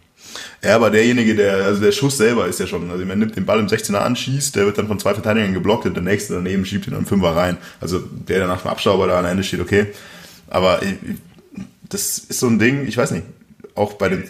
Ja, 0.63 0.75
aber 0.75 0.89
derjenige, 0.89 1.35
der, 1.35 1.65
also 1.65 1.81
der 1.81 1.91
Schuss 1.91 2.17
selber 2.17 2.47
ist 2.47 2.59
ja 2.59 2.67
schon, 2.67 2.89
also 2.89 3.05
man 3.05 3.19
nimmt 3.19 3.35
den 3.35 3.45
Ball 3.45 3.59
im 3.59 3.67
16er 3.67 3.97
an, 3.97 4.15
schießt, 4.15 4.55
der 4.55 4.65
wird 4.65 4.77
dann 4.77 4.87
von 4.87 4.99
zwei 4.99 5.13
Verteidigern 5.13 5.53
geblockt 5.53 5.85
und 5.85 5.93
der 5.93 6.03
nächste 6.03 6.33
daneben 6.33 6.65
schiebt 6.65 6.87
ihn 6.87 6.93
dann 6.93 7.05
Fünfer 7.05 7.35
rein. 7.35 7.57
Also 7.79 7.99
der, 7.99 8.39
der 8.39 8.47
nach 8.47 8.61
dem 8.61 8.71
Abstauber 8.71 9.07
da 9.07 9.19
am 9.19 9.25
Ende 9.25 9.43
steht, 9.43 9.59
okay. 9.59 9.87
Aber 10.47 10.81
das 11.89 12.17
ist 12.17 12.39
so 12.39 12.47
ein 12.47 12.59
Ding, 12.59 12.87
ich 12.87 12.97
weiß 12.97 13.11
nicht, 13.11 13.25
auch 13.75 13.93
bei 13.93 14.09
den, 14.09 14.23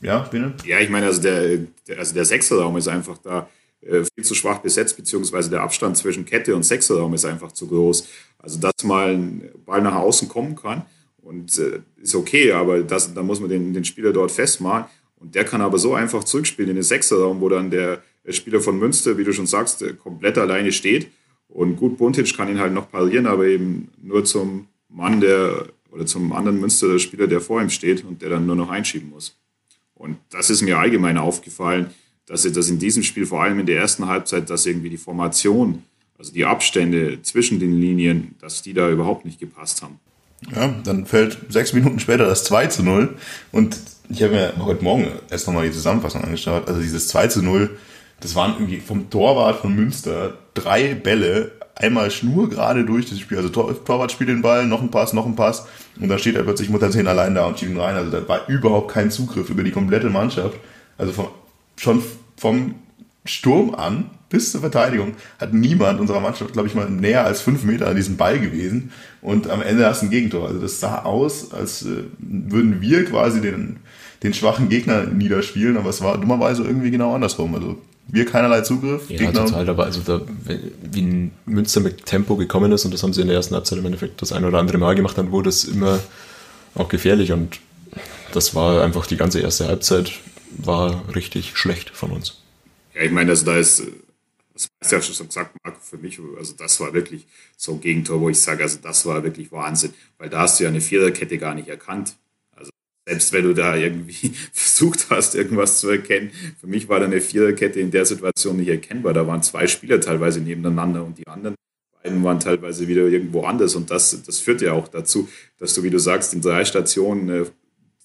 ja, 0.00 0.20
bitte? 0.20 0.54
Ja, 0.64 0.78
ich 0.80 0.88
meine, 0.88 1.06
also 1.06 1.20
der, 1.20 1.58
der, 1.86 1.98
also 1.98 2.14
der 2.14 2.24
Sechserraum 2.24 2.76
ist 2.76 2.88
einfach 2.88 3.18
da 3.18 3.48
äh, 3.82 4.04
viel 4.14 4.24
zu 4.24 4.34
schwach 4.34 4.58
besetzt, 4.58 4.96
beziehungsweise 4.96 5.50
der 5.50 5.62
Abstand 5.62 5.96
zwischen 5.96 6.24
Kette 6.24 6.54
und 6.54 6.64
Sechserraum 6.64 7.14
ist 7.14 7.24
einfach 7.24 7.52
zu 7.52 7.66
groß. 7.66 8.08
Also, 8.38 8.58
dass 8.58 8.84
mal 8.84 9.14
ein 9.14 9.50
Ball 9.64 9.82
nach 9.82 9.94
außen 9.94 10.28
kommen 10.28 10.56
kann 10.56 10.82
und 11.22 11.58
äh, 11.58 11.80
ist 12.02 12.14
okay, 12.14 12.52
aber 12.52 12.82
das, 12.82 13.12
da 13.14 13.22
muss 13.22 13.40
man 13.40 13.48
den, 13.48 13.72
den 13.72 13.84
Spieler 13.84 14.12
dort 14.12 14.30
festmachen. 14.30 14.84
Und 15.20 15.34
der 15.34 15.44
kann 15.44 15.60
aber 15.60 15.78
so 15.78 15.94
einfach 15.94 16.24
zurückspielen 16.24 16.70
in 16.70 16.76
den 16.76 16.82
Sechserraum, 16.82 17.40
wo 17.40 17.48
dann 17.48 17.70
der, 17.70 18.02
Spieler 18.28 18.60
von 18.60 18.78
Münster, 18.78 19.16
wie 19.16 19.24
du 19.24 19.32
schon 19.32 19.46
sagst, 19.46 19.82
äh, 19.82 19.94
komplett 19.94 20.38
alleine 20.38 20.72
steht. 20.72 21.08
Und 21.48 21.76
gut, 21.76 21.98
Buntic 21.98 22.36
kann 22.36 22.48
ihn 22.48 22.60
halt 22.60 22.72
noch 22.72 22.90
parieren, 22.90 23.26
aber 23.26 23.46
eben 23.46 23.88
nur 24.02 24.24
zum 24.24 24.68
Mann, 24.88 25.20
der 25.20 25.66
oder 25.90 26.06
zum 26.06 26.32
anderen 26.32 26.60
Münster 26.60 26.98
Spieler, 26.98 27.26
der 27.26 27.40
vor 27.40 27.60
ihm 27.60 27.70
steht 27.70 28.04
und 28.04 28.22
der 28.22 28.30
dann 28.30 28.46
nur 28.46 28.56
noch 28.56 28.70
einschieben 28.70 29.10
muss. 29.10 29.36
Und 29.94 30.16
das 30.30 30.50
ist 30.50 30.62
mir 30.62 30.78
allgemein 30.78 31.18
aufgefallen, 31.18 31.90
dass 32.26 32.42
das 32.42 32.68
in 32.68 32.78
diesem 32.78 33.02
Spiel, 33.02 33.26
vor 33.26 33.42
allem 33.42 33.58
in 33.58 33.66
der 33.66 33.78
ersten 33.78 34.06
Halbzeit, 34.06 34.48
dass 34.48 34.64
irgendwie 34.66 34.90
die 34.90 34.96
Formation, 34.96 35.82
also 36.16 36.32
die 36.32 36.44
Abstände 36.44 37.20
zwischen 37.22 37.58
den 37.58 37.80
Linien, 37.80 38.36
dass 38.40 38.62
die 38.62 38.72
da 38.72 38.88
überhaupt 38.88 39.24
nicht 39.24 39.40
gepasst 39.40 39.82
haben. 39.82 39.98
Ja, 40.54 40.68
dann 40.84 41.06
fällt 41.06 41.38
sechs 41.48 41.72
Minuten 41.72 41.98
später 41.98 42.26
das 42.26 42.44
2 42.44 42.68
zu 42.68 42.82
0 42.82 43.16
und 43.52 43.76
ich 44.10 44.22
habe 44.22 44.32
mir 44.32 44.52
heute 44.64 44.82
Morgen 44.82 45.08
erst 45.30 45.46
nochmal 45.46 45.66
die 45.66 45.72
Zusammenfassung 45.72 46.22
angeschaut. 46.22 46.68
Also 46.68 46.80
dieses 46.80 47.08
2 47.08 47.28
zu 47.28 47.42
0, 47.42 47.70
das 48.20 48.34
waren 48.34 48.54
irgendwie 48.54 48.80
vom 48.80 49.08
Torwart 49.08 49.60
von 49.60 49.74
Münster 49.74 50.34
drei 50.54 50.94
Bälle, 50.94 51.52
einmal 51.76 52.10
schnurgerade 52.10 52.84
durch 52.84 53.08
das 53.08 53.20
Spiel. 53.20 53.38
Also 53.38 53.50
Tor, 53.50 53.84
Torwart 53.84 54.10
spielt 54.10 54.28
den 54.28 54.42
Ball, 54.42 54.66
noch 54.66 54.82
ein 54.82 54.90
Pass, 54.90 55.12
noch 55.12 55.26
ein 55.26 55.36
Pass 55.36 55.66
und 56.00 56.08
dann 56.08 56.18
steht 56.18 56.34
er 56.34 56.42
plötzlich 56.42 56.70
Mutterzehn 56.70 57.06
allein 57.06 57.34
da 57.34 57.46
und 57.46 57.58
schiebt 57.58 57.72
ihn 57.72 57.80
rein. 57.80 57.94
Also 57.94 58.10
da 58.10 58.28
war 58.28 58.48
überhaupt 58.48 58.92
kein 58.92 59.10
Zugriff 59.10 59.48
über 59.48 59.62
die 59.62 59.70
komplette 59.70 60.10
Mannschaft. 60.10 60.58
Also 60.98 61.12
vom, 61.12 61.28
schon 61.76 62.02
vom 62.36 62.74
Sturm 63.24 63.74
an 63.74 64.10
bis 64.28 64.52
zur 64.52 64.60
Verteidigung 64.60 65.14
hat 65.38 65.52
niemand 65.52 66.00
unserer 66.00 66.20
Mannschaft, 66.20 66.52
glaube 66.52 66.68
ich, 66.68 66.74
mal 66.74 66.88
näher 66.88 67.24
als 67.24 67.42
fünf 67.42 67.64
Meter 67.64 67.88
an 67.88 67.96
diesem 67.96 68.16
Ball 68.16 68.38
gewesen. 68.38 68.92
Und 69.20 69.50
am 69.50 69.60
Ende 69.60 69.86
hast 69.86 70.02
du 70.02 70.06
ein 70.06 70.10
Gegentor. 70.10 70.46
Also 70.46 70.60
das 70.60 70.80
sah 70.80 71.02
aus, 71.02 71.52
als 71.52 71.84
äh, 71.84 72.04
würden 72.18 72.80
wir 72.80 73.04
quasi 73.04 73.40
den 73.40 73.80
den 74.22 74.34
schwachen 74.34 74.68
Gegner 74.68 75.06
niederspielen, 75.06 75.76
aber 75.76 75.90
es 75.90 76.02
war 76.02 76.18
dummerweise 76.18 76.62
irgendwie 76.62 76.90
genau 76.90 77.14
andersrum. 77.14 77.54
Also 77.54 77.78
wir 78.08 78.26
keinerlei 78.26 78.60
Zugriff. 78.62 79.08
Ja, 79.08 79.18
Gegner. 79.18 79.46
total, 79.46 79.68
aber 79.68 79.84
also 79.84 80.00
da, 80.00 80.20
wie 80.82 81.30
Münster 81.46 81.80
mit 81.80 82.06
Tempo 82.06 82.36
gekommen 82.36 82.72
ist 82.72 82.84
und 82.84 82.92
das 82.92 83.02
haben 83.02 83.12
sie 83.12 83.22
in 83.22 83.28
der 83.28 83.36
ersten 83.36 83.54
Halbzeit 83.54 83.78
im 83.78 83.86
Endeffekt 83.86 84.20
das 84.20 84.32
ein 84.32 84.44
oder 84.44 84.58
andere 84.58 84.78
Mal 84.78 84.94
gemacht, 84.94 85.16
dann 85.16 85.30
wurde 85.30 85.48
es 85.48 85.64
immer 85.64 86.00
auch 86.74 86.88
gefährlich 86.88 87.32
und 87.32 87.60
das 88.32 88.54
war 88.54 88.82
einfach 88.82 89.06
die 89.06 89.16
ganze 89.16 89.40
erste 89.40 89.66
Halbzeit 89.66 90.12
war 90.58 91.02
richtig 91.14 91.56
schlecht 91.56 91.90
von 91.90 92.10
uns. 92.10 92.42
Ja, 92.94 93.02
ich 93.02 93.12
meine, 93.12 93.30
also 93.30 93.46
da 93.46 93.56
ist, 93.56 93.82
das 94.52 94.68
hast 94.80 94.92
du 94.92 94.96
ja 94.96 95.02
schon 95.02 95.26
gesagt, 95.26 95.56
Marco, 95.64 95.78
für 95.80 95.98
mich, 95.98 96.18
also 96.36 96.54
das 96.56 96.78
war 96.80 96.92
wirklich 96.92 97.26
so 97.56 97.72
ein 97.72 97.80
Gegentor, 97.80 98.20
wo 98.20 98.28
ich 98.28 98.40
sage, 98.40 98.62
also 98.62 98.78
das 98.82 99.06
war 99.06 99.22
wirklich 99.22 99.52
Wahnsinn, 99.52 99.94
weil 100.18 100.28
da 100.28 100.40
hast 100.40 100.58
du 100.58 100.64
ja 100.64 100.70
eine 100.70 100.80
Viererkette 100.80 101.38
gar 101.38 101.54
nicht 101.54 101.68
erkannt 101.68 102.14
selbst 103.06 103.32
wenn 103.32 103.44
du 103.44 103.54
da 103.54 103.76
irgendwie 103.76 104.32
versucht 104.52 105.10
hast, 105.10 105.34
irgendwas 105.34 105.80
zu 105.80 105.88
erkennen, 105.88 106.30
für 106.60 106.66
mich 106.66 106.88
war 106.88 107.00
da 107.00 107.06
eine 107.06 107.20
Viererkette 107.20 107.80
in 107.80 107.90
der 107.90 108.04
Situation 108.04 108.56
nicht 108.56 108.68
erkennbar. 108.68 109.12
Da 109.12 109.26
waren 109.26 109.42
zwei 109.42 109.66
Spieler 109.66 110.00
teilweise 110.00 110.40
nebeneinander 110.40 111.04
und 111.04 111.18
die 111.18 111.26
anderen 111.26 111.56
beiden 112.02 112.22
waren 112.24 112.40
teilweise 112.40 112.88
wieder 112.88 113.06
irgendwo 113.06 113.42
anders. 113.42 113.74
Und 113.74 113.90
das, 113.90 114.22
das 114.22 114.38
führt 114.38 114.62
ja 114.62 114.72
auch 114.72 114.88
dazu, 114.88 115.28
dass 115.58 115.74
du, 115.74 115.82
wie 115.82 115.90
du 115.90 115.98
sagst, 115.98 116.34
in 116.34 116.40
drei 116.40 116.64
Stationen 116.64 117.28
äh, 117.28 117.46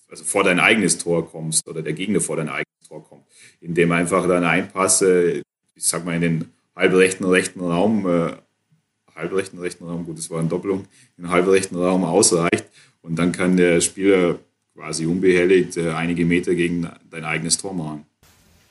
also 0.09 0.23
vor 0.23 0.43
dein 0.43 0.59
eigenes 0.59 0.97
Tor 0.97 1.29
kommst 1.29 1.67
oder 1.67 1.81
der 1.81 1.93
Gegner 1.93 2.21
vor 2.21 2.37
dein 2.37 2.49
eigenes 2.49 2.87
Tor 2.87 3.03
kommt, 3.03 3.23
indem 3.59 3.91
einfach 3.91 4.27
dann 4.27 4.43
ein 4.43 4.69
Pass, 4.69 5.01
ich 5.01 5.43
sag 5.75 6.05
mal, 6.05 6.15
in 6.15 6.21
den 6.21 6.45
halbrechten 6.75 7.25
rechten 7.25 7.59
Raum, 7.59 8.07
äh, 8.07 8.33
halbrechten 9.15 9.59
rechten 9.59 9.85
Raum, 9.85 10.05
gut, 10.05 10.17
das 10.17 10.29
war 10.29 10.39
eine 10.39 10.49
Doppelung, 10.49 10.85
in 11.17 11.25
den 11.25 11.31
halbrechten 11.31 11.77
Raum 11.77 12.03
ausreicht 12.03 12.65
und 13.01 13.17
dann 13.17 13.31
kann 13.31 13.57
der 13.57 13.81
Spieler 13.81 14.39
quasi 14.75 15.05
unbehelligt 15.05 15.77
äh, 15.77 15.91
einige 15.91 16.25
Meter 16.25 16.53
gegen 16.53 16.89
dein 17.09 17.23
eigenes 17.23 17.57
Tor 17.57 17.73
machen. 17.73 18.05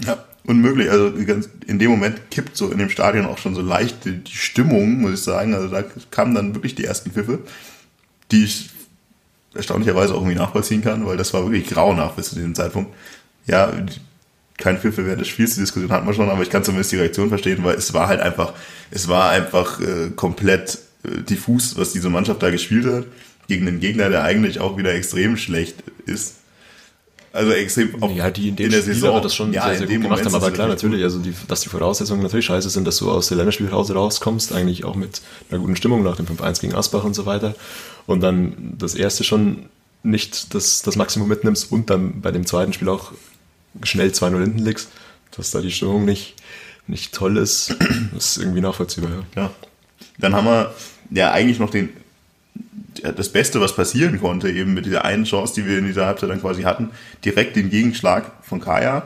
Ja, 0.04 0.22
unmöglich. 0.44 0.90
Also 0.90 1.12
in 1.66 1.78
dem 1.78 1.90
Moment 1.90 2.30
kippt 2.30 2.56
so 2.56 2.70
in 2.70 2.78
dem 2.78 2.90
Stadion 2.90 3.26
auch 3.26 3.38
schon 3.38 3.54
so 3.54 3.62
leicht 3.62 4.04
die, 4.04 4.20
Stimmung, 4.30 5.00
muss 5.00 5.12
ich 5.14 5.20
sagen. 5.20 5.54
Also 5.54 5.68
da 5.68 5.82
kamen 6.10 6.34
dann 6.34 6.54
wirklich 6.54 6.74
die 6.74 6.84
ersten 6.84 7.10
Pfiffe, 7.10 7.40
die 8.30 8.44
ich 8.44 8.70
erstaunlicherweise 9.54 10.14
auch 10.14 10.18
irgendwie 10.18 10.36
nachvollziehen 10.36 10.82
kann, 10.82 11.06
weil 11.06 11.16
das 11.16 11.32
war 11.32 11.44
wirklich 11.44 11.68
grauenhaft 11.68 12.16
bis 12.16 12.30
zu 12.30 12.34
diesem 12.34 12.54
Zeitpunkt. 12.54 12.92
Ja, 13.46 13.72
kein 14.58 14.78
Pfiffe 14.78 15.06
während 15.06 15.20
des 15.20 15.28
Spiels, 15.28 15.54
die 15.54 15.60
Diskussion 15.60 15.90
hatten 15.90 16.06
wir 16.06 16.14
schon, 16.14 16.28
aber 16.28 16.42
ich 16.42 16.50
kann 16.50 16.64
zumindest 16.64 16.92
die 16.92 16.96
Reaktion 16.96 17.28
verstehen, 17.28 17.62
weil 17.62 17.76
es 17.76 17.94
war 17.94 18.08
halt 18.08 18.20
einfach, 18.20 18.52
es 18.90 19.08
war 19.08 19.30
einfach 19.30 19.80
äh, 19.80 20.10
komplett 20.14 20.78
äh, 21.04 21.22
diffus, 21.22 21.76
was 21.76 21.92
diese 21.92 22.10
Mannschaft 22.10 22.42
da 22.42 22.50
gespielt 22.50 22.86
hat 22.86 23.04
gegen 23.48 23.68
einen 23.68 23.80
Gegner, 23.80 24.08
der 24.10 24.22
eigentlich 24.22 24.60
auch 24.60 24.76
wieder 24.76 24.94
extrem 24.94 25.36
schlecht 25.36 25.76
ist. 26.06 26.36
Also 27.32 27.50
extrem 27.50 28.00
auf, 28.00 28.12
ja, 28.12 28.30
die 28.30 28.48
in, 28.48 28.56
dem 28.56 28.66
in 28.66 28.72
der 28.72 28.82
Spiel 28.82 28.94
Saison 28.94 29.20
das 29.20 29.34
schon 29.34 29.52
ja, 29.52 29.64
sehr, 29.64 29.78
sehr 29.78 29.86
gut 29.88 30.02
gemacht 30.02 30.10
Moment 30.10 30.26
haben, 30.26 30.34
aber 30.36 30.52
klar, 30.52 30.68
natürlich, 30.68 31.02
also 31.02 31.18
die, 31.18 31.34
dass 31.48 31.62
die 31.62 31.68
Voraussetzungen 31.68 32.22
natürlich 32.22 32.46
scheiße 32.46 32.70
sind, 32.70 32.86
dass 32.86 32.98
du 32.98 33.10
aus 33.10 33.26
der 33.26 33.36
Länderspielpause 33.38 33.94
rauskommst, 33.94 34.52
eigentlich 34.52 34.84
auch 34.84 34.94
mit 34.94 35.20
einer 35.50 35.58
guten 35.58 35.74
Stimmung 35.74 36.04
nach 36.04 36.14
dem 36.14 36.26
5-1 36.26 36.60
gegen 36.60 36.76
Asbach 36.76 37.02
und 37.02 37.14
so 37.14 37.26
weiter 37.26 37.56
und 38.06 38.20
dann 38.20 38.74
das 38.78 38.94
erste 38.94 39.24
schon 39.24 39.68
nicht 40.04 40.54
das, 40.54 40.82
das 40.82 40.94
Maximum 40.94 41.26
mitnimmst 41.26 41.72
und 41.72 41.90
dann 41.90 42.20
bei 42.20 42.30
dem 42.30 42.46
zweiten 42.46 42.72
Spiel 42.72 42.88
auch 42.88 43.10
schnell 43.82 44.10
2-0 44.10 44.40
hinten 44.40 44.58
liegst, 44.60 44.90
dass 45.36 45.50
da 45.50 45.60
die 45.60 45.72
Stimmung 45.72 46.04
nicht, 46.04 46.36
nicht 46.86 47.12
toll 47.12 47.36
ist, 47.36 47.74
ist 48.16 48.36
irgendwie 48.36 48.60
nachvollziehbar. 48.60 49.10
Ja. 49.10 49.42
ja. 49.42 49.50
Dann 50.18 50.36
haben 50.36 50.46
wir 50.46 50.72
ja 51.10 51.32
eigentlich 51.32 51.58
noch 51.58 51.70
den 51.70 51.88
das 53.02 53.30
Beste, 53.30 53.60
was 53.60 53.74
passieren 53.74 54.20
konnte, 54.20 54.50
eben 54.50 54.74
mit 54.74 54.86
dieser 54.86 55.04
einen 55.04 55.24
Chance, 55.24 55.54
die 55.54 55.66
wir 55.66 55.78
in 55.78 55.86
dieser 55.86 56.06
Halbzeit 56.06 56.30
dann 56.30 56.40
quasi 56.40 56.62
hatten, 56.62 56.90
direkt 57.24 57.56
den 57.56 57.70
Gegenschlag 57.70 58.30
von 58.42 58.60
Kaya. 58.60 59.02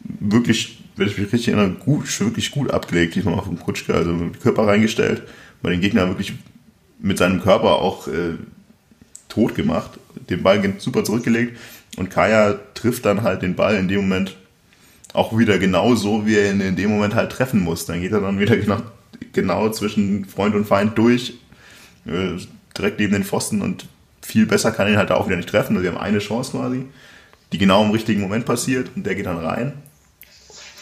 Wirklich, 0.00 0.82
wenn 0.96 1.06
ich 1.06 1.18
mich 1.18 1.32
richtig 1.32 1.48
erinnere, 1.48 1.70
gut, 1.70 2.20
wirklich 2.20 2.50
gut 2.50 2.70
abgelegt, 2.70 3.14
diesmal 3.14 3.34
auf 3.34 3.48
dem 3.48 3.60
Kutschke, 3.60 3.94
also 3.94 4.12
mit 4.12 4.34
dem 4.34 4.40
Körper 4.40 4.66
reingestellt, 4.66 5.22
bei 5.62 5.70
den 5.70 5.80
Gegnern 5.80 6.08
wirklich 6.08 6.34
mit 6.98 7.18
seinem 7.18 7.42
Körper 7.42 7.76
auch 7.76 8.08
äh, 8.08 8.34
tot 9.28 9.54
gemacht, 9.54 9.98
den 10.28 10.42
Ball 10.42 10.74
super 10.78 11.04
zurückgelegt 11.04 11.58
und 11.96 12.10
Kaya 12.10 12.58
trifft 12.74 13.04
dann 13.04 13.22
halt 13.22 13.42
den 13.42 13.54
Ball 13.54 13.76
in 13.76 13.88
dem 13.88 14.02
Moment 14.02 14.36
auch 15.12 15.36
wieder 15.38 15.58
genau 15.58 15.94
so, 15.94 16.26
wie 16.26 16.36
er 16.36 16.50
ihn 16.50 16.60
in 16.60 16.76
dem 16.76 16.90
Moment 16.90 17.14
halt 17.14 17.30
treffen 17.30 17.60
muss. 17.60 17.86
Dann 17.86 18.00
geht 18.00 18.12
er 18.12 18.20
dann 18.20 18.38
wieder 18.38 18.56
genau, 18.58 18.78
genau 19.32 19.70
zwischen 19.70 20.24
Freund 20.24 20.54
und 20.54 20.66
Feind 20.66 20.98
durch, 20.98 21.34
äh, 22.06 22.36
direkt 22.76 22.98
neben 22.98 23.12
den 23.12 23.24
Pfosten 23.24 23.62
und 23.62 23.86
viel 24.22 24.46
besser 24.46 24.72
kann 24.72 24.88
ihn 24.88 24.96
halt 24.96 25.10
auch 25.10 25.26
wieder 25.26 25.36
nicht 25.36 25.48
treffen. 25.48 25.76
Also 25.76 25.84
wir 25.84 25.92
haben 25.92 26.00
eine 26.00 26.18
Chance 26.18 26.52
quasi, 26.52 26.86
die 27.52 27.58
genau 27.58 27.84
im 27.84 27.90
richtigen 27.90 28.20
Moment 28.20 28.46
passiert 28.46 28.90
und 28.96 29.04
der 29.04 29.14
geht 29.14 29.26
dann 29.26 29.38
rein. 29.38 29.74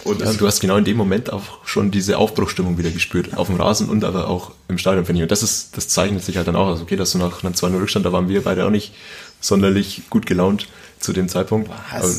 Und 0.05 0.21
ja, 0.21 0.33
du 0.33 0.47
hast 0.47 0.61
genau 0.61 0.77
in 0.77 0.85
dem 0.85 0.97
Moment 0.97 1.33
auch 1.33 1.65
schon 1.65 1.93
diese 1.93 2.19
Aufbruchstimmung 2.19 2.77
wieder 2.77 2.91
gespürt, 2.91 3.37
auf 3.37 3.47
dem 3.47 3.57
Rasen 3.57 3.89
und 3.89 4.05
aber 4.05 4.27
auch 4.27 4.51
im 4.69 4.79
Stadion, 4.79 5.05
finde 5.05 5.21
ich. 5.21 5.23
Und 5.23 5.31
das 5.31 5.45
ist, 5.45 5.77
das 5.77 5.89
zeichnet 5.89 6.25
sich 6.25 6.37
halt 6.37 6.49
dann 6.49 6.57
auch 6.57 6.67
aus. 6.67 6.81
Okay, 6.81 6.97
dass 6.97 7.13
du 7.13 7.19
nach 7.19 7.45
einem 7.45 7.55
2-0 7.55 7.81
Rückstand, 7.81 8.05
da 8.05 8.13
waren 8.13 8.29
wir 8.29 8.43
beide 8.43 8.67
auch 8.67 8.71
nicht 8.71 8.95
sonderlich 9.41 10.03
gut 10.11 10.27
gelaunt 10.27 10.69
zu 10.99 11.13
dem 11.13 11.29
Zeitpunkt. 11.29 11.71
Was? 11.93 12.03
Aber 12.03 12.13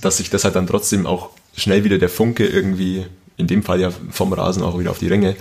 dass 0.00 0.16
sich 0.16 0.30
das 0.30 0.44
halt 0.44 0.56
dann 0.56 0.66
trotzdem 0.66 1.06
auch 1.06 1.30
schnell 1.54 1.84
wieder 1.84 1.98
der 1.98 2.08
Funke 2.08 2.46
irgendwie, 2.46 3.06
in 3.36 3.48
dem 3.48 3.62
Fall 3.62 3.80
ja 3.80 3.90
vom 4.10 4.32
Rasen 4.32 4.62
auch 4.62 4.78
wieder 4.78 4.90
auf 4.90 4.98
die 4.98 5.08
Ränge, 5.08 5.36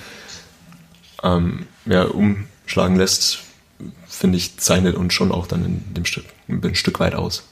ähm, 1.24 1.66
ja, 1.86 2.04
umschlagen 2.04 2.98
lässt, 2.98 3.40
finde 4.08 4.38
ich, 4.38 4.58
zeichnet 4.58 4.96
uns 4.96 5.14
schon 5.14 5.32
auch 5.32 5.48
dann 5.48 5.66
in 5.66 5.94
dem 5.94 6.06
Stück 6.06 6.26
ein 6.48 6.76
Stück 6.76 7.00
weit 7.00 7.16
aus. 7.16 7.44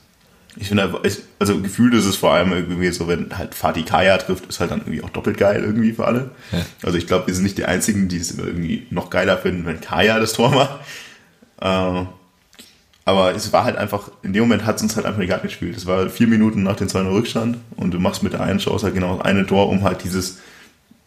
Ich 0.58 0.68
finde, 0.68 1.02
also 1.40 1.62
gefühlt 1.62 1.94
ist 1.94 2.06
es 2.06 2.18
vor 2.18 2.34
allem 2.34 2.52
irgendwie 2.52 2.92
so, 2.92 3.08
wenn 3.08 3.38
halt 3.38 3.56
Fatih 3.56 3.84
Kaya 3.84 4.18
trifft, 4.18 4.48
ist 4.48 4.60
halt 4.60 4.72
dann 4.72 4.82
irgendwie 4.82 5.02
auch 5.02 5.10
doppelt 5.10 5.38
geil 5.38 5.64
irgendwie 5.64 5.94
für 5.94 6.06
alle. 6.06 6.32
Ja. 6.52 6.66
Also 6.84 6.98
ich 6.98 7.08
glaube, 7.08 7.28
wir 7.28 7.34
sind 7.34 7.44
nicht 7.44 7.58
die 7.58 7.66
Einzigen, 7.66 8.10
die 8.10 8.18
es 8.18 8.38
irgendwie 8.38 8.86
noch 8.90 9.10
geiler 9.10 9.38
finden, 9.38 9.66
wenn 9.66 9.80
Kaya 9.80 10.20
das 10.20 10.34
Tor 10.34 10.52
macht. 10.52 10.80
Äh, 11.62 12.06
aber 13.06 13.34
es 13.34 13.52
war 13.54 13.64
halt 13.64 13.78
einfach, 13.78 14.12
in 14.24 14.34
dem 14.34 14.44
Moment 14.44 14.66
hat 14.66 14.76
es 14.76 14.84
uns 14.84 14.96
halt 14.98 15.06
einfach 15.06 15.22
egal 15.22 15.40
gespielt. 15.40 15.76
Es 15.78 15.86
war 15.86 16.10
vier 16.10 16.28
Minuten 16.28 16.64
nach 16.64 16.76
dem 16.76 16.90
2 16.90 17.02
Rückstand 17.10 17.58
und 17.78 17.94
du 17.94 18.00
machst 18.00 18.22
mit 18.22 18.34
der 18.34 18.42
einen 18.42 18.60
Chance 18.60 18.86
halt 18.86 18.94
genau 18.94 19.20
eine 19.20 19.48
Tor, 19.48 19.70
um 19.70 19.84
halt 19.84 20.04
dieses, 20.04 20.40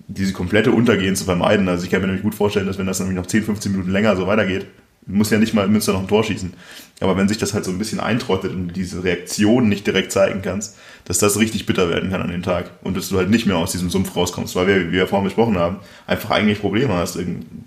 diese 0.09 0.33
komplette 0.33 0.73
Untergehen 0.73 1.17
zu 1.17 1.25
vermeiden. 1.25 1.69
Also 1.69 1.85
ich 1.85 1.91
kann 1.91 2.01
mir 2.01 2.07
nämlich 2.07 2.25
gut 2.25 2.35
vorstellen, 2.35 2.67
dass 2.67 2.79
wenn 2.79 2.87
das 2.87 2.99
nämlich 2.99 3.17
noch 3.17 3.27
10, 3.27 3.45
15 3.45 3.73
Minuten 3.73 3.91
länger 3.91 4.17
so 4.17 4.27
weitergeht, 4.27 4.67
muss 5.07 5.31
ja 5.31 5.39
nicht 5.39 5.55
mal 5.55 5.69
Münster 5.69 5.93
noch 5.93 6.01
ein 6.01 6.09
Tor 6.09 6.25
schießen. 6.25 6.55
Aber 7.01 7.17
wenn 7.17 7.29
sich 7.29 7.39
das 7.39 7.53
halt 7.53 7.65
so 7.65 7.71
ein 7.71 7.79
bisschen 7.79 8.01
eintrottet 8.01 8.53
und 8.53 8.73
diese 8.75 9.05
Reaktion 9.05 9.69
nicht 9.69 9.87
direkt 9.87 10.13
zeigen 10.13 10.43
kannst, 10.43 10.77
dass 11.05 11.19
das 11.19 11.39
richtig 11.39 11.67
bitter 11.67 11.91
werden 11.91 12.11
kann 12.11 12.23
an 12.23 12.31
den 12.31 12.43
Tag 12.43 12.71
und 12.83 12.97
dass 12.97 13.09
du 13.09 13.19
halt 13.19 13.29
nicht 13.29 13.47
mehr 13.47 13.57
aus 13.57 13.73
diesem 13.73 13.91
Sumpf 13.91 14.17
rauskommst, 14.17 14.57
weil 14.57 14.67
wir, 14.67 14.89
wie 14.89 14.93
wir 14.93 15.07
vorhin 15.07 15.27
besprochen 15.27 15.59
haben, 15.59 15.77
einfach 16.07 16.31
eigentlich 16.31 16.61
Probleme 16.61 16.95
hast, 16.95 17.19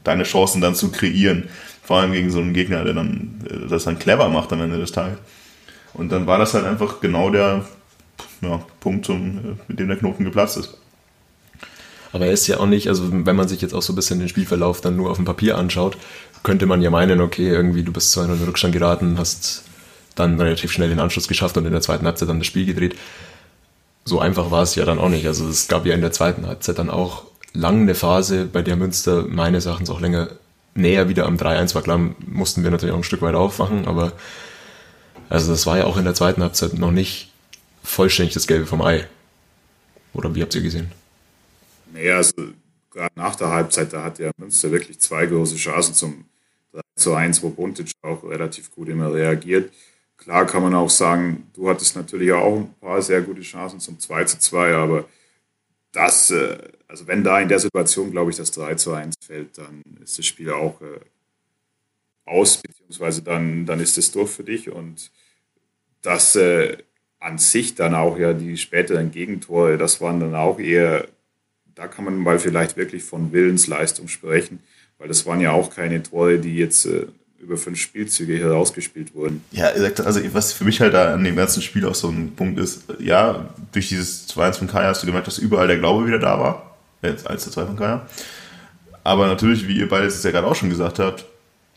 deine 0.03 0.23
Chancen 0.23 0.61
dann 0.61 0.75
zu 0.75 0.91
kreieren. 0.91 1.49
Vor 1.83 1.97
allem 1.97 2.11
gegen 2.11 2.31
so 2.31 2.39
einen 2.39 2.53
Gegner, 2.53 2.83
der 2.83 2.93
dann 2.93 3.45
äh, 3.49 3.69
das 3.69 3.83
dann 3.85 3.99
clever 3.99 4.29
macht 4.29 4.51
am 4.51 4.61
Ende 4.61 4.77
des 4.77 4.91
Tages. 4.91 5.19
Und 5.93 6.11
dann 6.11 6.27
war 6.27 6.37
das 6.37 6.53
halt 6.53 6.65
einfach 6.65 6.99
genau 6.99 7.29
der 7.29 7.65
ja, 8.41 8.61
Punkt, 8.79 9.07
äh, 9.09 9.13
mit 9.67 9.79
dem 9.79 9.87
der 9.87 9.97
Knoten 9.97 10.23
geplatzt 10.23 10.57
ist. 10.57 10.77
Aber 12.11 12.25
er 12.25 12.31
ist 12.31 12.47
ja 12.47 12.59
auch 12.59 12.65
nicht, 12.65 12.87
also 12.87 13.09
wenn 13.11 13.35
man 13.35 13.47
sich 13.47 13.61
jetzt 13.61 13.73
auch 13.73 13.81
so 13.81 13.93
ein 13.93 13.95
bisschen 13.95 14.19
den 14.19 14.29
Spielverlauf 14.29 14.81
dann 14.81 14.95
nur 14.95 15.09
auf 15.09 15.17
dem 15.17 15.25
Papier 15.25 15.57
anschaut, 15.57 15.97
könnte 16.43 16.65
man 16.65 16.81
ja 16.81 16.89
meinen, 16.89 17.21
okay, 17.21 17.49
irgendwie 17.49 17.83
du 17.83 17.91
bist 17.91 18.15
in 18.17 18.27
den 18.27 18.43
Rückstand 18.43 18.73
geraten, 18.73 19.17
hast 19.17 19.63
dann 20.15 20.39
relativ 20.39 20.71
schnell 20.71 20.89
den 20.89 20.99
Anschluss 20.99 21.27
geschafft 21.27 21.57
und 21.57 21.65
in 21.65 21.71
der 21.71 21.81
zweiten 21.81 22.05
Halbzeit 22.05 22.29
dann 22.29 22.39
das 22.39 22.47
Spiel 22.47 22.65
gedreht. 22.65 22.95
So 24.05 24.19
einfach 24.19 24.51
war 24.51 24.63
es 24.63 24.75
ja 24.75 24.85
dann 24.85 24.99
auch 24.99 25.09
nicht. 25.09 25.27
Also 25.27 25.47
es 25.47 25.67
gab 25.67 25.85
ja 25.85 25.93
in 25.93 26.01
der 26.01 26.11
zweiten 26.11 26.47
Halbzeit 26.47 26.79
dann 26.79 26.89
auch 26.89 27.23
lang 27.53 27.81
eine 27.81 27.95
Phase, 27.95 28.45
bei 28.45 28.61
der 28.61 28.77
Münster 28.77 29.25
meines 29.27 29.65
Erachtens 29.65 29.89
auch 29.89 29.99
länger 29.99 30.29
näher 30.75 31.09
wieder 31.09 31.25
am 31.25 31.35
3-1 31.35 31.75
war. 31.75 31.81
Klar, 31.81 31.99
mussten 32.25 32.63
wir 32.63 32.71
natürlich 32.71 32.93
auch 32.93 32.99
ein 32.99 33.03
Stück 33.03 33.21
weit 33.21 33.35
aufmachen, 33.35 33.87
aber 33.87 34.13
also 35.29 35.51
das 35.51 35.65
war 35.65 35.77
ja 35.77 35.85
auch 35.85 35.97
in 35.97 36.05
der 36.05 36.13
zweiten 36.13 36.41
Halbzeit 36.41 36.73
noch 36.75 36.91
nicht 36.91 37.31
vollständig 37.83 38.33
das 38.33 38.47
Gelbe 38.47 38.65
vom 38.65 38.81
Ei. 38.81 39.07
Oder 40.13 40.35
wie 40.35 40.41
habt 40.41 40.55
ihr 40.55 40.61
gesehen? 40.61 40.91
Naja, 41.97 42.17
also 42.17 42.33
gerade 42.91 43.13
nach 43.15 43.35
der 43.35 43.49
Halbzeit, 43.49 43.91
da 43.91 44.03
hat 44.03 44.19
ja 44.19 44.29
Münster 44.37 44.71
wirklich 44.71 44.99
zwei 44.99 45.25
große 45.25 45.55
Chancen 45.55 45.95
zum 45.95 46.25
3 46.71 46.81
zu 46.95 47.15
1, 47.15 47.41
wo 47.41 47.49
Buntic 47.49 47.91
auch 48.03 48.23
relativ 48.23 48.69
gut 48.71 48.89
immer 48.89 49.11
reagiert. 49.11 49.73
Klar 50.15 50.45
kann 50.45 50.61
man 50.61 50.75
auch 50.75 50.91
sagen, 50.91 51.49
du 51.55 51.67
hattest 51.69 51.95
natürlich 51.95 52.31
auch 52.31 52.55
ein 52.57 52.73
paar 52.79 53.01
sehr 53.01 53.21
gute 53.21 53.41
Chancen 53.41 53.79
zum 53.79 53.99
2 53.99 54.25
zu 54.25 54.39
2, 54.39 54.75
aber 54.75 55.05
das, 55.91 56.29
äh, 56.29 56.59
also 56.87 57.07
wenn 57.07 57.23
da 57.23 57.39
in 57.39 57.49
der 57.49 57.59
Situation, 57.59 58.11
glaube 58.11 58.29
ich, 58.29 58.37
das 58.37 58.51
3 58.51 58.75
zu 58.75 58.93
1 58.93 59.15
fällt, 59.25 59.57
dann 59.57 59.81
ist 60.03 60.19
das 60.19 60.25
Spiel 60.27 60.51
auch 60.51 60.79
äh, 60.81 60.99
aus, 62.25 62.57
beziehungsweise 62.57 63.23
dann, 63.23 63.65
dann 63.65 63.79
ist 63.79 63.97
es 63.97 64.11
durch 64.11 64.29
für 64.29 64.43
dich 64.43 64.69
und 64.69 65.11
das 66.03 66.35
äh, 66.35 66.77
an 67.19 67.39
sich 67.39 67.73
dann 67.73 67.95
auch 67.95 68.19
ja 68.19 68.33
die 68.33 68.55
späteren 68.57 69.09
Gegentore, 69.09 69.79
das 69.79 69.99
waren 69.99 70.19
dann 70.19 70.35
auch 70.35 70.59
eher 70.59 71.07
da 71.77 71.87
kann 71.87 72.05
man 72.05 72.17
mal 72.17 72.39
vielleicht 72.39 72.75
wirklich 72.75 73.03
von 73.03 73.31
Willensleistung 73.31 74.07
sprechen, 74.07 74.59
weil 74.97 75.07
das 75.07 75.25
waren 75.25 75.39
ja 75.39 75.51
auch 75.51 75.69
keine 75.73 76.01
Tore, 76.01 76.39
die 76.39 76.55
jetzt 76.55 76.87
äh, 76.87 77.05
über 77.39 77.55
fünf 77.55 77.79
Spielzüge 77.79 78.39
herausgespielt 78.39 79.13
wurden. 79.13 79.43
Ja, 79.51 79.67
also 79.67 80.19
was 80.33 80.53
für 80.53 80.65
mich 80.65 80.81
halt 80.81 80.95
da 80.95 81.13
an 81.13 81.23
dem 81.23 81.35
ganzen 81.35 81.61
Spiel 81.61 81.85
auch 81.85 81.93
so 81.93 82.09
ein 82.09 82.33
Punkt 82.35 82.59
ist, 82.59 82.85
ja, 82.99 83.53
durch 83.71 83.89
dieses 83.89 84.27
2-1 84.29 84.53
von 84.53 84.67
Kaya 84.67 84.87
hast 84.87 85.03
du 85.03 85.05
gemerkt, 85.05 85.27
dass 85.27 85.37
überall 85.37 85.67
der 85.67 85.77
Glaube 85.77 86.07
wieder 86.07 86.17
da 86.17 86.39
war, 86.39 86.77
jetzt 87.03 87.27
als 87.27 87.43
der 87.43 87.53
2 87.53 87.65
von 87.67 87.75
Kaya. 87.75 88.07
Aber 89.03 89.27
natürlich, 89.27 89.67
wie 89.67 89.77
ihr 89.77 89.87
beide 89.87 90.07
es 90.07 90.23
ja 90.23 90.31
gerade 90.31 90.47
auch 90.47 90.55
schon 90.55 90.69
gesagt 90.69 90.97
habt, 90.97 91.25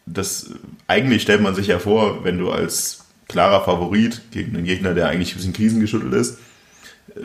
das 0.06 0.50
eigentlich 0.86 1.22
stellt 1.22 1.42
man 1.42 1.54
sich 1.54 1.66
ja 1.66 1.78
vor, 1.78 2.24
wenn 2.24 2.38
du 2.38 2.50
als 2.50 3.04
klarer 3.28 3.62
Favorit 3.64 4.22
gegen 4.30 4.56
einen 4.56 4.64
Gegner, 4.64 4.94
der 4.94 5.08
eigentlich 5.08 5.32
ein 5.32 5.36
bisschen 5.36 5.52
krisengeschüttelt 5.52 6.14
ist, 6.14 6.38
äh, 7.14 7.20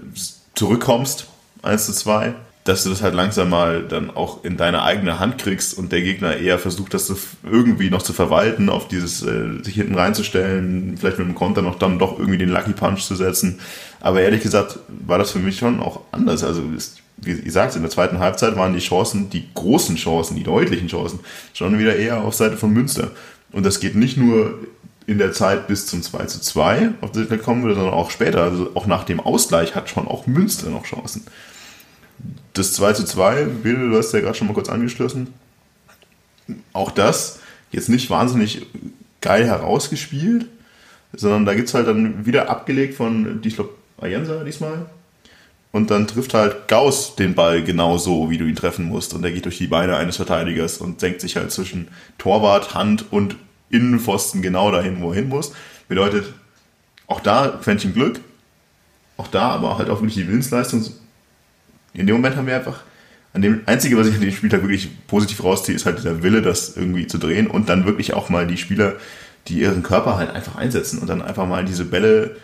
zurückkommst, 0.53 1.27
1 1.63 1.85
zu 1.85 1.93
2, 1.93 2.35
dass 2.65 2.84
du 2.84 2.89
das 2.89 3.04
halt 3.04 3.13
langsam 3.13 3.51
mal 3.51 3.84
dann 3.84 4.10
auch 4.10 4.43
in 4.43 4.58
deine 4.58 4.82
eigene 4.82 5.19
Hand 5.19 5.38
kriegst 5.38 5.78
und 5.78 5.91
der 5.91 6.01
Gegner 6.01 6.36
eher 6.36 6.58
versucht, 6.58 6.95
das 6.95 7.13
irgendwie 7.43 7.91
noch 7.91 8.01
zu 8.01 8.12
verwalten, 8.12 8.69
auf 8.69 8.88
dieses 8.88 9.21
äh, 9.21 9.63
sich 9.63 9.75
hinten 9.75 9.93
reinzustellen, 9.93 10.97
vielleicht 10.97 11.19
mit 11.19 11.28
dem 11.28 11.36
Konter 11.36 11.62
noch 11.62 11.78
dann 11.78 11.99
doch 11.99 12.17
irgendwie 12.17 12.39
den 12.39 12.49
Lucky 12.49 12.73
Punch 12.73 13.01
zu 13.01 13.15
setzen. 13.15 13.60
Aber 14.01 14.21
ehrlich 14.21 14.41
gesagt 14.41 14.80
war 14.88 15.19
das 15.19 15.32
für 15.32 15.39
mich 15.39 15.60
schon 15.60 15.80
auch 15.80 16.01
anders. 16.12 16.43
Also 16.43 16.63
ist, 16.75 16.97
wie 17.17 17.34
ihr 17.34 17.51
sagt, 17.51 17.75
in 17.75 17.84
der 17.84 17.91
zweiten 17.91 18.17
Halbzeit 18.17 18.56
waren 18.56 18.73
die 18.73 18.80
Chancen, 18.80 19.30
die 19.30 19.47
großen 19.54 19.95
Chancen, 19.95 20.36
die 20.36 20.43
deutlichen 20.43 20.88
Chancen, 20.88 21.19
schon 21.54 21.78
wieder 21.78 21.95
eher 21.95 22.21
auf 22.21 22.34
Seite 22.34 22.58
von 22.58 22.71
Münster. 22.71 23.12
Und 23.51 23.63
das 23.63 23.80
geht 23.80 23.93
nicht 23.93 24.17
nur 24.17 24.58
in 25.06 25.19
der 25.19 25.34
Zeit 25.34 25.67
bis 25.67 25.86
zum 25.86 26.01
2 26.01 26.25
zu 26.25 26.41
2, 26.41 26.93
auf 27.01 27.12
das 27.12 27.30
wir 27.30 27.38
kommen 27.38 27.62
würde, 27.62 27.75
sondern 27.75 27.93
auch 27.93 28.10
später. 28.10 28.41
Also 28.41 28.71
auch 28.73 28.88
nach 28.88 29.04
dem 29.04 29.19
Ausgleich 29.19 29.75
hat 29.75 29.88
schon 29.88 30.08
auch 30.08 30.25
Münster 30.25 30.71
noch 30.71 30.86
Chancen. 30.86 31.25
Das 32.54 32.73
2 32.73 32.93
zu 32.93 33.06
2, 33.06 33.45
Bill, 33.45 33.89
du 33.89 33.97
hast 33.97 34.13
ja 34.13 34.21
gerade 34.21 34.36
schon 34.36 34.47
mal 34.47 34.54
kurz 34.54 34.69
angeschlossen. 34.69 35.34
Auch 36.73 36.91
das 36.91 37.39
jetzt 37.71 37.89
nicht 37.89 38.10
wahnsinnig 38.10 38.65
geil 39.21 39.45
herausgespielt, 39.45 40.47
sondern 41.13 41.45
da 41.45 41.54
gibt 41.56 41.67
es 41.67 41.73
halt 41.73 41.88
dann 41.88 42.25
wieder 42.25 42.49
abgelegt 42.49 42.95
von, 42.95 43.41
ich 43.43 43.56
glaube, 43.56 43.71
Ayensa 43.99 44.43
diesmal. 44.43 44.86
Und 45.71 45.91
dann 45.91 46.08
trifft 46.08 46.34
halt 46.34 46.69
Gauss 46.69 47.17
den 47.17 47.36
Ball 47.36 47.62
genau 47.62 47.97
so, 47.97 48.30
wie 48.30 48.38
du 48.38 48.45
ihn 48.45 48.56
treffen 48.56 48.86
musst. 48.86 49.13
Und 49.13 49.25
er 49.25 49.32
geht 49.32 49.43
durch 49.43 49.58
die 49.58 49.67
Beine 49.67 49.97
eines 49.97 50.15
Verteidigers 50.15 50.78
und 50.78 51.01
senkt 51.01 51.19
sich 51.19 51.36
halt 51.36 51.51
zwischen 51.51 51.89
Torwart, 52.17 52.73
Hand 52.73 53.12
und 53.12 53.36
Innenpfosten 53.69 54.41
genau 54.41 54.71
dahin, 54.71 55.01
wo 55.01 55.10
er 55.10 55.15
hin 55.15 55.28
muss. 55.28 55.51
Bedeutet, 55.89 56.32
auch 57.08 57.19
da 57.19 57.60
Quäntchen 57.62 57.93
Glück. 57.93 58.21
Auch 59.17 59.28
da 59.28 59.49
aber 59.49 59.78
halt 59.78 59.89
auch 59.89 59.99
wirklich 59.99 60.15
die 60.15 60.28
Willensleistung 60.28 60.86
in 61.95 62.08
dem 62.08 62.15
Moment 62.17 62.36
haben 62.36 62.47
wir 62.47 62.55
einfach, 62.55 62.81
an 63.34 63.41
dem 63.41 63.62
Einzige, 63.65 63.97
was 63.97 64.08
ich 64.08 64.15
an 64.15 64.21
dem 64.21 64.31
Spieltag 64.31 64.62
wirklich 64.62 64.89
positiv 65.08 65.43
rausziehe, 65.43 65.75
ist 65.75 65.86
halt 65.86 65.97
dieser 65.97 66.23
Wille, 66.23 66.41
das 66.41 66.77
irgendwie 66.77 67.05
zu 67.05 67.17
drehen 67.17 67.47
und 67.47 67.67
dann 67.67 67.86
wirklich 67.86 68.13
auch 68.13 68.29
mal 68.29 68.47
die 68.47 68.58
Spieler, 68.58 68.93
die 69.47 69.60
ihren 69.60 69.84
Körper 69.84 70.15
halt 70.15 70.29
einfach 70.31 70.55
einsetzen 70.55 70.99
und 70.99 71.08
dann 71.08 71.21
einfach 71.21 71.45
mal 71.45 71.65
diese 71.65 71.84
Bälle 71.84 72.38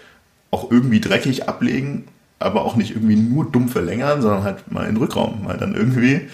auch 0.52 0.70
irgendwie 0.70 1.00
dreckig 1.00 1.48
ablegen, 1.48 2.06
aber 2.40 2.66
auch 2.66 2.76
nicht 2.76 2.92
irgendwie 2.92 3.16
nur 3.16 3.50
dumm 3.50 3.70
verlängern, 3.70 4.22
sondern 4.22 4.44
halt 4.44 4.70
mal 4.70 4.82
in 4.82 4.96
den 4.96 4.98
Rückraum, 4.98 5.46
mal 5.46 5.58
dann 5.58 5.76
irgendwie 5.76 6.28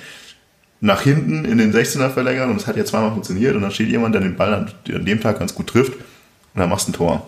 nach 0.80 1.01
hinten 1.01 1.45
in 1.45 1.60
den 1.60 1.71
16er 1.73 2.10
verlängern 2.10 2.49
und 2.49 2.58
es 2.58 2.65
hat 2.65 2.77
ja 2.77 2.86
zweimal 2.86 3.12
funktioniert 3.12 3.56
und 3.56 3.62
dann 3.62 3.71
steht 3.71 3.89
jemand, 3.89 4.15
der 4.15 4.21
den 4.21 4.36
Ball 4.36 4.53
an, 4.53 4.71
an 4.93 5.06
dem 5.06 5.21
Tag 5.21 5.38
ganz 5.38 5.53
gut 5.53 5.67
trifft 5.67 5.93
und 5.93 6.62
dann 6.62 6.69
machst 6.69 6.88
du 6.88 6.91
ein 6.91 6.95
Tor. 6.95 7.27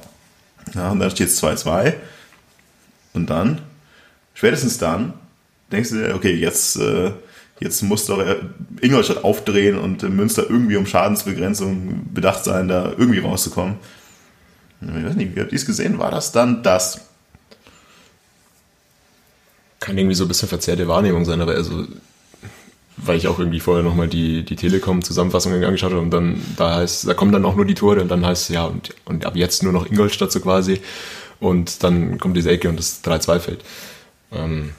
Ja, 0.73 0.89
und 0.89 0.99
dann 0.99 1.11
steht 1.11 1.27
es 1.27 1.43
2-2 1.43 1.93
und 3.13 3.29
dann, 3.29 3.59
spätestens 4.33 4.77
dann, 4.77 5.13
denkst 5.71 5.89
du 5.89 5.95
dir, 5.95 6.15
okay, 6.15 6.33
jetzt, 6.33 6.77
äh, 6.77 7.11
jetzt 7.59 7.81
muss 7.81 8.05
doch 8.05 8.23
Ingolstadt 8.81 9.23
aufdrehen 9.23 9.77
und 9.77 10.03
Münster 10.03 10.49
irgendwie 10.49 10.77
um 10.77 10.85
Schadensbegrenzung 10.85 12.13
bedacht 12.13 12.43
sein, 12.43 12.67
da 12.67 12.93
irgendwie 12.97 13.19
rauszukommen. 13.19 13.75
Ich 14.81 15.05
weiß 15.05 15.15
nicht, 15.15 15.35
wie 15.35 15.41
habt 15.41 15.51
ihr 15.51 15.57
es 15.57 15.65
gesehen? 15.65 15.99
War 15.99 16.11
das 16.11 16.31
dann 16.31 16.63
das? 16.63 17.01
Kann 19.79 19.97
irgendwie 19.97 20.15
so 20.15 20.25
ein 20.25 20.27
bisschen 20.27 20.49
verzerrte 20.49 20.87
Wahrnehmung 20.87 21.25
sein, 21.25 21.41
aber 21.41 21.53
also 21.53 21.85
weil 23.05 23.17
ich 23.17 23.27
auch 23.27 23.39
irgendwie 23.39 23.59
vorher 23.59 23.83
nochmal 23.83 24.07
die, 24.07 24.43
die 24.43 24.55
Telekom-Zusammenfassung 24.55 25.53
angeschaut 25.63 25.91
habe 25.91 26.01
und 26.01 26.11
dann 26.11 26.41
da 26.57 26.75
heißt, 26.75 27.07
da 27.07 27.13
kommen 27.13 27.31
dann 27.31 27.45
auch 27.45 27.55
nur 27.55 27.65
die 27.65 27.73
Tore 27.73 28.01
und 28.01 28.09
dann 28.09 28.25
heißt 28.25 28.49
es, 28.49 28.55
ja, 28.55 28.65
und, 28.65 28.93
und 29.05 29.25
ab 29.25 29.35
jetzt 29.35 29.63
nur 29.63 29.73
noch 29.73 29.89
Ingolstadt 29.89 30.31
so 30.31 30.39
quasi. 30.39 30.81
Und 31.39 31.83
dann 31.83 32.19
kommt 32.19 32.35
diese 32.35 32.51
Ecke 32.51 32.67
und 32.67 32.77
das 32.77 33.01
3-2 33.03 33.39
fällt. 33.39 33.63
Ähm, 34.33 34.71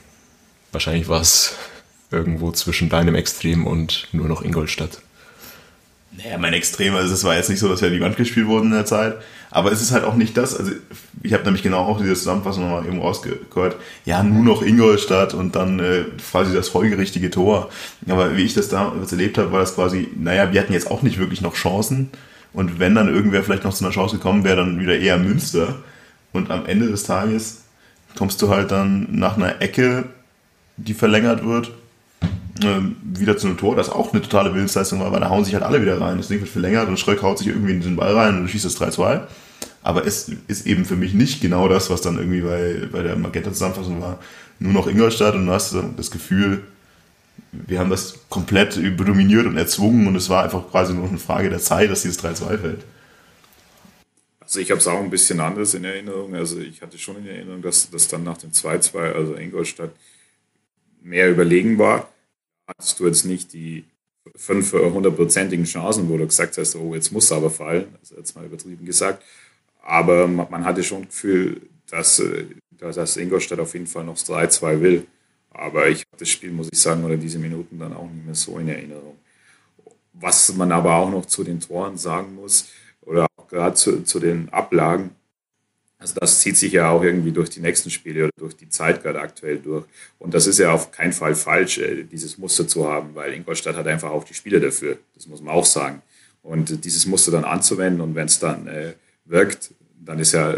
wahrscheinlich 0.73 1.09
war 1.09 1.21
es 1.21 1.55
irgendwo 2.11 2.53
zwischen 2.53 2.89
deinem 2.89 3.15
Extrem 3.15 3.67
und 3.67 4.09
nur 4.13 4.29
noch 4.29 4.43
Ingolstadt. 4.43 5.01
Naja, 6.13 6.39
mein 6.39 6.53
Extrem, 6.53 6.97
also 6.97 7.15
es 7.15 7.23
war 7.23 7.37
jetzt 7.37 7.51
nicht 7.51 7.61
so, 7.61 7.69
dass 7.69 7.83
wir 7.83 7.91
die 7.91 8.01
Wand 8.01 8.17
gespielt 8.17 8.49
wurden 8.49 8.67
in 8.67 8.73
der 8.73 8.85
Zeit, 8.85 9.17
aber 9.51 9.71
es 9.71 9.81
ist 9.81 9.93
halt 9.93 10.05
auch 10.05 10.17
nicht 10.17 10.37
das, 10.37 10.57
also 10.57 10.73
ich 11.23 11.33
habe 11.33 11.45
nämlich 11.45 11.63
genau 11.63 11.85
auch 11.85 12.01
diese 12.01 12.15
Zusammenfassung 12.15 12.65
nochmal 12.65 12.85
eben 12.85 13.01
rausgehört, 13.01 13.77
ja, 14.05 14.23
nur 14.23 14.43
noch 14.45 14.63
Ingolstadt 14.63 15.35
und 15.35 15.55
dann 15.55 15.79
äh, 15.79 16.05
quasi 16.31 16.53
das 16.53 16.69
folgerichtige 16.69 17.31
Tor. 17.31 17.71
Aber 18.09 18.37
wie 18.37 18.43
ich 18.43 18.55
das 18.55 18.69
damals 18.69 19.13
erlebt 19.13 19.39
habe, 19.39 19.53
war 19.53 19.61
das 19.61 19.77
quasi, 19.77 20.09
naja, 20.17 20.53
wir 20.53 20.61
hatten 20.61 20.73
jetzt 20.73 20.91
auch 20.91 21.03
nicht 21.03 21.19
wirklich 21.19 21.43
noch 21.43 21.55
Chancen 21.55 22.11
und 22.53 22.79
wenn 22.79 22.95
dann 22.95 23.09
irgendwer 23.09 23.43
vielleicht 23.43 23.65
noch 23.65 23.75
zu 23.75 23.85
einer 23.85 23.95
Chance 23.95 24.17
gekommen 24.17 24.45
wäre, 24.45 24.57
dann 24.57 24.81
wieder 24.81 24.99
eher 24.99 25.19
Münster. 25.19 25.77
Und 26.33 26.51
am 26.51 26.67
Ende 26.67 26.89
des 26.89 27.05
Tages 27.05 27.63
kommst 28.17 28.43
du 28.43 28.49
halt 28.49 28.71
dann 28.71 29.09
nach 29.11 29.37
einer 29.37 29.63
Ecke, 29.63 30.05
die 30.85 30.95
verlängert 30.95 31.45
wird, 31.45 31.71
ähm, 32.63 32.97
wieder 33.03 33.37
zu 33.37 33.47
einem 33.47 33.59
Tor, 33.59 33.77
das 33.77 33.89
auch 33.89 34.13
eine 34.13 34.23
totale 34.23 34.55
Willensleistung 34.55 35.01
war, 35.01 35.13
weil 35.13 35.21
da 35.21 35.31
hauen 35.31 35.45
sich 35.45 35.55
halt 35.55 35.65
alle 35.65 35.81
wieder 35.81 36.01
rein. 36.01 36.19
Das 36.19 36.29
Ding 36.29 36.41
wird 36.41 36.51
verlängert 36.51 36.89
und 36.89 36.99
Schröck 36.99 37.23
haut 37.23 37.39
sich 37.39 37.49
irgendwie 37.49 37.73
in 37.73 37.81
den 37.81 37.97
Ball 37.97 38.15
rein 38.15 38.39
und 38.39 38.49
schießt 38.49 38.65
das 38.65 38.81
3-2. 38.81 39.23
Aber 39.83 40.07
es 40.07 40.31
ist 40.47 40.67
eben 40.67 40.85
für 40.85 40.97
mich 40.97 41.15
nicht 41.15 41.41
genau 41.41 41.69
das, 41.69 41.89
was 41.89 42.03
dann 42.03 42.19
irgendwie 42.19 42.43
bei, 42.43 42.89
bei 42.93 43.03
der 43.03 43.17
Magenta-Zusammenfassung 43.17 44.01
war. 44.01 44.19
Nur 44.59 44.75
noch 44.75 44.87
Ingolstadt 44.87 45.35
und 45.35 45.47
du 45.47 45.53
hast 45.53 45.75
das 45.97 46.11
Gefühl, 46.11 46.65
wir 47.53 47.79
haben 47.79 47.91
das 47.91 48.15
komplett 48.29 48.77
dominiert 48.77 49.47
und 49.47 49.57
erzwungen 49.57 50.07
und 50.07 50.17
es 50.17 50.29
war 50.29 50.45
einfach 50.45 50.71
quasi 50.71 50.93
nur 50.93 51.09
eine 51.09 51.19
Frage 51.19 51.49
der 51.49 51.61
Zeit, 51.61 51.91
dass 51.91 52.03
dieses 52.03 52.23
3-2 52.23 52.59
fällt. 52.59 52.85
Also 54.41 54.61
ich 54.61 54.71
habe 54.71 54.81
es 54.81 54.87
auch 54.87 54.99
ein 54.99 55.11
bisschen 55.11 55.41
anders 55.41 55.75
in 55.75 55.85
Erinnerung. 55.85 56.35
Also 56.35 56.59
ich 56.59 56.83
hatte 56.83 56.99
schon 56.99 57.17
in 57.19 57.27
Erinnerung, 57.27 57.63
dass 57.63 57.89
das 57.91 58.09
dann 58.09 58.25
nach 58.25 58.37
dem 58.37 58.51
2-2, 58.51 59.13
also 59.13 59.35
Ingolstadt, 59.37 59.93
mehr 61.03 61.31
überlegen 61.31 61.79
war 61.79 62.09
hattest 62.71 63.01
du 63.01 63.07
jetzt 63.07 63.25
nicht 63.25 63.53
die 63.53 63.85
fünf 64.37 64.73
hundertprozentigen 64.73 65.65
Chancen, 65.65 66.09
wo 66.09 66.17
du 66.17 66.27
gesagt 66.27 66.57
hast, 66.57 66.77
oh, 66.77 66.95
jetzt 66.95 67.13
muss 67.13 67.33
aber 67.33 67.51
fallen, 67.51 67.95
also 68.01 68.17
jetzt 68.17 68.35
mal 68.37 68.45
übertrieben 68.45 68.87
gesagt. 68.87 69.23
Aber 69.83 70.27
man 70.27 70.65
hatte 70.65 70.83
schon 70.83 71.03
das 71.03 71.09
Gefühl, 71.09 71.63
dass, 71.89 72.21
äh, 72.21 72.47
dass 72.71 73.17
Ingolstadt 73.17 73.59
auf 73.59 73.75
jeden 73.75 73.87
Fall 73.87 74.05
noch 74.05 74.17
3-2 74.17 74.81
will. 74.81 75.07
Aber 75.51 75.89
ich 75.89 76.01
habe 76.01 76.19
das 76.19 76.29
Spiel, 76.29 76.53
muss 76.53 76.69
ich 76.71 76.81
sagen, 76.81 77.05
oder 77.05 77.17
diese 77.17 77.39
Minuten 77.39 77.79
dann 77.79 77.93
auch 77.93 78.09
nicht 78.09 78.25
mehr 78.25 78.35
so 78.35 78.59
in 78.59 78.69
Erinnerung. 78.69 79.17
Was 80.13 80.55
man 80.55 80.71
aber 80.71 80.95
auch 80.95 81.11
noch 81.11 81.27
zu 81.27 81.43
den 81.43 81.61
Toren 81.61 81.97
sagen 81.99 82.35
muss, 82.37 82.69
oder 83.01 83.27
auch 83.37 83.49
gerade 83.49 83.75
zu, 83.75 84.05
zu 84.05 84.21
den 84.21 84.49
Ablagen, 84.51 85.11
also 86.01 86.15
das 86.19 86.41
zieht 86.41 86.57
sich 86.57 86.73
ja 86.73 86.89
auch 86.89 87.05
irgendwie 87.05 87.31
durch 87.31 87.51
die 87.51 87.61
nächsten 87.61 87.91
Spiele 87.91 88.25
oder 88.25 88.33
durch 88.39 88.57
die 88.57 88.71
Zeit 88.71 89.03
gerade 89.03 89.21
aktuell 89.21 89.59
durch. 89.59 89.85
Und 90.19 90.33
das 90.33 90.47
ist 90.47 90.59
ja 90.59 90.73
auf 90.73 90.91
keinen 90.91 91.13
Fall 91.13 91.35
falsch, 91.35 91.77
äh, 91.77 92.05
dieses 92.05 92.39
Muster 92.39 92.67
zu 92.67 92.89
haben, 92.89 93.15
weil 93.15 93.35
Ingolstadt 93.35 93.77
hat 93.77 93.87
einfach 93.87 94.11
auch 94.11 94.25
die 94.25 94.33
Spieler 94.33 94.61
dafür. 94.61 94.97
Das 95.15 95.27
muss 95.27 95.43
man 95.43 95.55
auch 95.55 95.67
sagen. 95.67 96.01
Und 96.43 96.87
dieses 96.87 97.05
Muster 97.05 97.31
dann 97.31 97.45
anzuwenden 97.45 98.01
und 98.01 98.15
wenn 98.15 98.25
es 98.25 98.39
dann 98.39 98.67
äh, 98.67 98.95
wirkt, 99.27 99.75
dann 99.99 100.19
ist 100.19 100.33
ja, 100.33 100.57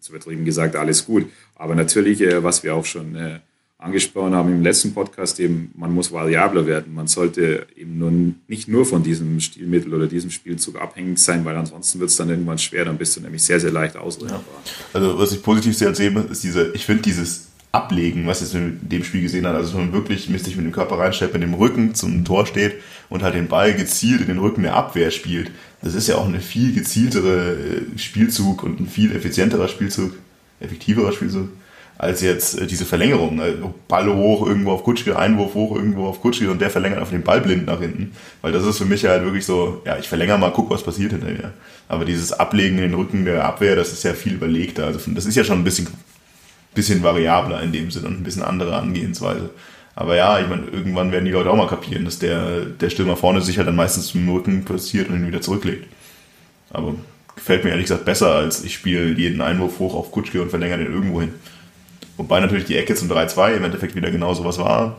zu 0.00 0.12
übertrieben 0.12 0.46
gesagt, 0.46 0.76
alles 0.76 1.04
gut. 1.04 1.30
Aber 1.54 1.74
natürlich, 1.74 2.22
äh, 2.22 2.42
was 2.42 2.62
wir 2.62 2.74
auch 2.74 2.86
schon 2.86 3.14
äh, 3.16 3.40
angesprochen 3.78 4.34
haben 4.34 4.50
im 4.50 4.62
letzten 4.62 4.94
Podcast, 4.94 5.38
eben, 5.38 5.70
man 5.76 5.92
muss 5.92 6.10
variabler 6.10 6.66
werden. 6.66 6.94
Man 6.94 7.08
sollte 7.08 7.66
eben 7.76 7.98
nur, 7.98 8.10
nicht 8.48 8.68
nur 8.68 8.86
von 8.86 9.02
diesem 9.02 9.38
Stilmittel 9.38 9.92
oder 9.92 10.06
diesem 10.06 10.30
Spielzug 10.30 10.80
abhängig 10.80 11.18
sein, 11.18 11.44
weil 11.44 11.56
ansonsten 11.56 12.00
wird 12.00 12.10
es 12.10 12.16
dann 12.16 12.30
irgendwann 12.30 12.58
schwer, 12.58 12.86
dann 12.86 12.96
bist 12.96 13.16
du 13.16 13.20
nämlich 13.20 13.42
sehr, 13.42 13.60
sehr 13.60 13.70
leicht 13.70 13.96
ausrechenbar. 13.96 14.40
Ja. 14.64 14.70
Also 14.94 15.18
was 15.18 15.32
ich 15.32 15.42
positiv 15.42 15.76
sehr 15.76 15.94
sehe, 15.94 16.10
ist 16.30 16.42
diese, 16.42 16.72
ich 16.72 16.86
finde 16.86 17.02
dieses 17.02 17.48
Ablegen, 17.70 18.26
was 18.26 18.40
ich 18.40 18.54
in 18.54 18.80
dem 18.88 19.04
Spiel 19.04 19.20
gesehen 19.20 19.46
hat, 19.46 19.54
also 19.54 19.72
dass 19.72 19.78
man 19.78 19.92
wirklich 19.92 20.24
sich 20.24 20.56
mit 20.56 20.64
dem 20.64 20.72
Körper 20.72 20.98
reinstellt, 20.98 21.34
mit 21.34 21.42
dem 21.42 21.52
Rücken 21.52 21.94
zum 21.94 22.24
Tor 22.24 22.46
steht 22.46 22.76
und 23.10 23.22
halt 23.22 23.34
den 23.34 23.48
Ball 23.48 23.74
gezielt 23.74 24.22
in 24.22 24.28
den 24.28 24.38
Rücken 24.38 24.62
der 24.62 24.74
Abwehr 24.74 25.10
spielt. 25.10 25.50
Das 25.82 25.94
ist 25.94 26.08
ja 26.08 26.16
auch 26.16 26.26
ein 26.26 26.40
viel 26.40 26.72
gezieltere 26.72 27.52
äh, 27.52 27.98
Spielzug 27.98 28.62
und 28.62 28.80
ein 28.80 28.86
viel 28.86 29.14
effizienterer 29.14 29.68
Spielzug, 29.68 30.14
effektiverer 30.60 31.12
Spielzug 31.12 31.50
als 31.98 32.20
jetzt 32.20 32.60
äh, 32.60 32.66
diese 32.66 32.84
Verlängerung. 32.84 33.40
Also 33.40 33.74
Ball 33.88 34.12
hoch, 34.14 34.46
irgendwo 34.46 34.72
auf 34.72 34.84
Kutschke, 34.84 35.18
Einwurf 35.18 35.54
hoch, 35.54 35.76
irgendwo 35.76 36.06
auf 36.06 36.20
Kutschke 36.20 36.50
und 36.50 36.60
der 36.60 36.70
verlängert 36.70 37.00
auf 37.00 37.10
den 37.10 37.22
Ball 37.22 37.40
blind 37.40 37.66
nach 37.66 37.80
hinten. 37.80 38.12
Weil 38.42 38.52
das 38.52 38.64
ist 38.64 38.78
für 38.78 38.84
mich 38.84 39.04
halt 39.04 39.24
wirklich 39.24 39.46
so, 39.46 39.82
ja, 39.84 39.96
ich 39.98 40.08
verlängere 40.08 40.38
mal, 40.38 40.52
guck, 40.52 40.70
was 40.70 40.82
passiert 40.82 41.12
hinterher. 41.12 41.52
Aber 41.88 42.04
dieses 42.04 42.32
Ablegen 42.32 42.76
in 42.76 42.82
den 42.82 42.94
Rücken 42.94 43.24
der 43.24 43.44
Abwehr, 43.44 43.76
das 43.76 43.92
ist 43.92 44.02
ja 44.02 44.12
viel 44.12 44.34
überlegter. 44.34 44.86
Also 44.86 45.00
das 45.12 45.26
ist 45.26 45.36
ja 45.36 45.44
schon 45.44 45.60
ein 45.60 45.64
bisschen, 45.64 45.88
bisschen 46.74 47.02
variabler 47.02 47.62
in 47.62 47.72
dem 47.72 47.90
Sinne 47.90 48.08
und 48.08 48.20
ein 48.20 48.24
bisschen 48.24 48.42
andere 48.42 48.76
Angehensweise. 48.76 49.50
Aber 49.94 50.14
ja, 50.14 50.38
ich 50.38 50.46
meine, 50.46 50.66
irgendwann 50.66 51.10
werden 51.10 51.24
die 51.24 51.30
Leute 51.30 51.50
auch 51.50 51.56
mal 51.56 51.68
kapieren, 51.68 52.04
dass 52.04 52.18
der, 52.18 52.66
der 52.66 52.90
Stürmer 52.90 53.16
vorne 53.16 53.40
sich 53.40 53.56
halt 53.56 53.66
dann 53.66 53.76
meistens 53.76 54.08
zum 54.08 54.28
Rücken 54.28 54.62
passiert 54.62 55.08
und 55.08 55.16
ihn 55.16 55.26
wieder 55.26 55.40
zurücklegt. 55.40 55.86
Aber 56.68 56.94
gefällt 57.34 57.64
mir 57.64 57.70
ehrlich 57.70 57.86
gesagt 57.86 58.04
besser, 58.04 58.34
als 58.34 58.62
ich 58.62 58.74
spiele 58.74 59.12
jeden 59.12 59.40
Einwurf 59.40 59.78
hoch 59.78 59.94
auf 59.94 60.12
Kutschke 60.12 60.42
und 60.42 60.50
verlängere 60.50 60.84
den 60.84 60.92
irgendwo 60.92 61.22
hin. 61.22 61.32
Wobei 62.16 62.40
natürlich 62.40 62.64
die 62.64 62.76
Ecke 62.76 62.94
zum 62.94 63.10
3-2 63.10 63.56
im 63.56 63.64
Endeffekt 63.64 63.94
wieder 63.94 64.10
genau 64.10 64.34
so 64.34 64.44
was 64.44 64.58
war. 64.58 64.96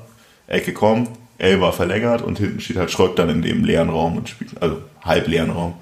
Ecke 0.48 0.74
kommt, 0.74 1.10
L 1.38 1.62
war 1.62 1.74
verlängert 1.74 2.22
und 2.22 2.40
hinten 2.40 2.60
steht 2.60 2.78
halt 2.78 2.92
Schröck 2.92 3.16
dann 3.16 3.30
in 3.30 3.42
dem 3.42 3.64
leeren 3.64 3.90
Raum 3.90 4.18
und 4.18 4.30
spielt, 4.30 4.62
also 4.62 4.82
halb 5.02 5.28
leeren 5.28 5.50
Raum 5.50 5.76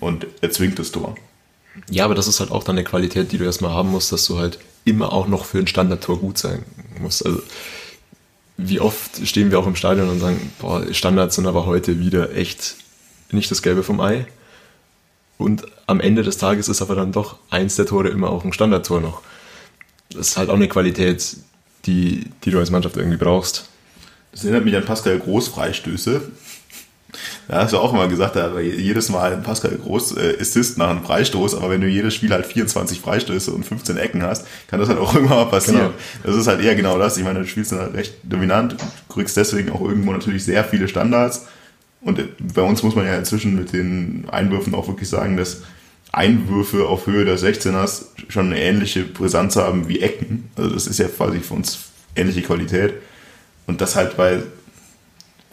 und 0.00 0.26
erzwingt 0.40 0.78
das 0.78 0.92
Tor. 0.92 1.14
Ja, 1.90 2.04
aber 2.04 2.14
das 2.14 2.28
ist 2.28 2.40
halt 2.40 2.50
auch 2.50 2.64
dann 2.64 2.76
eine 2.76 2.84
Qualität, 2.84 3.32
die 3.32 3.38
du 3.38 3.44
erstmal 3.44 3.72
haben 3.72 3.90
musst, 3.90 4.12
dass 4.12 4.26
du 4.26 4.38
halt 4.38 4.58
immer 4.84 5.12
auch 5.12 5.28
noch 5.28 5.44
für 5.44 5.58
ein 5.58 5.66
Standardtor 5.66 6.18
gut 6.18 6.38
sein 6.38 6.64
musst. 7.00 7.24
Also 7.24 7.40
wie 8.56 8.80
oft 8.80 9.26
stehen 9.26 9.50
wir 9.50 9.58
auch 9.58 9.66
im 9.66 9.76
Stadion 9.76 10.08
und 10.08 10.20
sagen, 10.20 10.52
boah, 10.60 10.84
Standards 10.92 11.36
sind 11.36 11.46
aber 11.46 11.66
heute 11.66 11.98
wieder 11.98 12.34
echt 12.36 12.76
nicht 13.30 13.50
das 13.50 13.62
Gelbe 13.62 13.82
vom 13.82 14.00
Ei. 14.00 14.26
Und 15.38 15.64
am 15.86 16.00
Ende 16.00 16.22
des 16.22 16.36
Tages 16.36 16.68
ist 16.68 16.82
aber 16.82 16.94
dann 16.94 17.12
doch 17.12 17.38
eins 17.50 17.76
der 17.76 17.86
Tore 17.86 18.08
immer 18.08 18.30
auch 18.30 18.44
ein 18.44 18.52
Standardtor 18.52 19.00
noch 19.00 19.22
das 20.14 20.28
ist 20.28 20.36
halt 20.36 20.50
auch 20.50 20.54
eine 20.54 20.68
Qualität, 20.68 21.36
die, 21.86 22.26
die 22.44 22.50
du 22.50 22.58
als 22.58 22.70
Mannschaft 22.70 22.96
irgendwie 22.96 23.16
brauchst. 23.16 23.68
Das 24.30 24.44
erinnert 24.44 24.64
mich 24.64 24.76
an 24.76 24.84
Pascal 24.84 25.18
Groß 25.18 25.48
Freistöße. 25.48 26.22
Da 27.48 27.62
hast 27.62 27.72
du 27.74 27.78
auch 27.78 27.92
immer 27.92 28.08
gesagt, 28.08 28.36
da 28.36 28.58
jedes 28.58 29.10
Mal 29.10 29.36
Pascal 29.38 29.76
Groß 29.76 30.16
äh, 30.16 30.36
Assist 30.40 30.78
nach 30.78 30.88
einem 30.88 31.04
Freistoß, 31.04 31.54
aber 31.56 31.70
wenn 31.70 31.82
du 31.82 31.86
jedes 31.86 32.14
Spiel 32.14 32.30
halt 32.30 32.46
24 32.46 33.00
Freistöße 33.00 33.50
und 33.50 33.64
15 33.64 33.98
Ecken 33.98 34.22
hast, 34.22 34.46
kann 34.68 34.80
das 34.80 34.88
halt 34.88 34.98
auch 34.98 35.14
irgendwann 35.14 35.38
mal 35.38 35.50
passieren. 35.50 35.78
Genau. 35.78 35.92
Das 36.24 36.36
ist 36.36 36.46
halt 36.46 36.62
eher 36.62 36.74
genau 36.74 36.98
das. 36.98 37.18
Ich 37.18 37.24
meine, 37.24 37.40
du 37.40 37.46
spielst 37.46 37.72
dann 37.72 37.80
halt 37.80 37.94
recht 37.94 38.14
dominant, 38.22 38.76
kriegst 39.10 39.36
deswegen 39.36 39.70
auch 39.70 39.82
irgendwo 39.82 40.12
natürlich 40.12 40.44
sehr 40.44 40.64
viele 40.64 40.88
Standards. 40.88 41.46
Und 42.00 42.20
bei 42.54 42.62
uns 42.62 42.82
muss 42.82 42.96
man 42.96 43.06
ja 43.06 43.16
inzwischen 43.16 43.54
mit 43.54 43.72
den 43.72 44.26
Einwürfen 44.30 44.74
auch 44.74 44.88
wirklich 44.88 45.08
sagen, 45.08 45.36
dass 45.36 45.58
Einwürfe 46.12 46.86
auf 46.86 47.06
Höhe 47.06 47.24
der 47.24 47.38
16ers 47.38 48.04
schon 48.28 48.46
eine 48.46 48.62
ähnliche 48.62 49.04
Brisanz 49.04 49.56
haben 49.56 49.88
wie 49.88 50.00
Ecken. 50.00 50.50
Also 50.56 50.70
das 50.70 50.86
ist 50.86 50.98
ja 50.98 51.08
quasi 51.08 51.40
für 51.40 51.54
uns 51.54 51.86
ähnliche 52.14 52.42
Qualität. 52.42 52.94
Und 53.66 53.80
das 53.80 53.96
halt 53.96 54.16
bei 54.16 54.42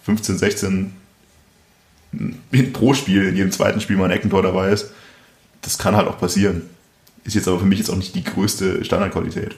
15, 0.03 0.37
16 0.37 0.93
pro 2.73 2.93
Spiel, 2.93 3.27
in 3.27 3.35
jedem 3.35 3.51
zweiten 3.51 3.79
Spiel 3.79 3.95
mal 3.95 4.05
ein 4.05 4.11
Eckentor 4.11 4.41
dabei 4.41 4.71
ist, 4.71 4.91
das 5.61 5.77
kann 5.77 5.95
halt 5.95 6.07
auch 6.07 6.19
passieren. 6.19 6.69
Ist 7.23 7.35
jetzt 7.35 7.47
aber 7.47 7.59
für 7.59 7.65
mich 7.65 7.79
jetzt 7.79 7.89
auch 7.89 7.95
nicht 7.95 8.15
die 8.15 8.23
größte 8.23 8.83
Standardqualität. 8.83 9.55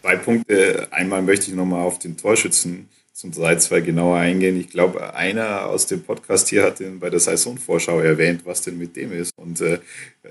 Zwei 0.00 0.16
Punkte. 0.16 0.88
Einmal 0.90 1.22
möchte 1.22 1.50
ich 1.50 1.56
nochmal 1.56 1.82
auf 1.82 1.98
den 1.98 2.16
Torschützen 2.16 2.88
zum 3.12 3.30
3-2 3.30 3.82
genauer 3.82 4.16
eingehen. 4.16 4.58
Ich 4.58 4.70
glaube, 4.70 5.14
einer 5.14 5.66
aus 5.66 5.86
dem 5.86 6.02
Podcast 6.02 6.48
hier 6.48 6.64
hat 6.64 6.80
den 6.80 6.98
bei 6.98 7.10
der 7.10 7.20
Saisonvorschau 7.20 8.00
erwähnt, 8.00 8.42
was 8.44 8.62
denn 8.62 8.78
mit 8.78 8.96
dem 8.96 9.12
ist. 9.12 9.32
Und 9.36 9.60
äh, 9.60 9.80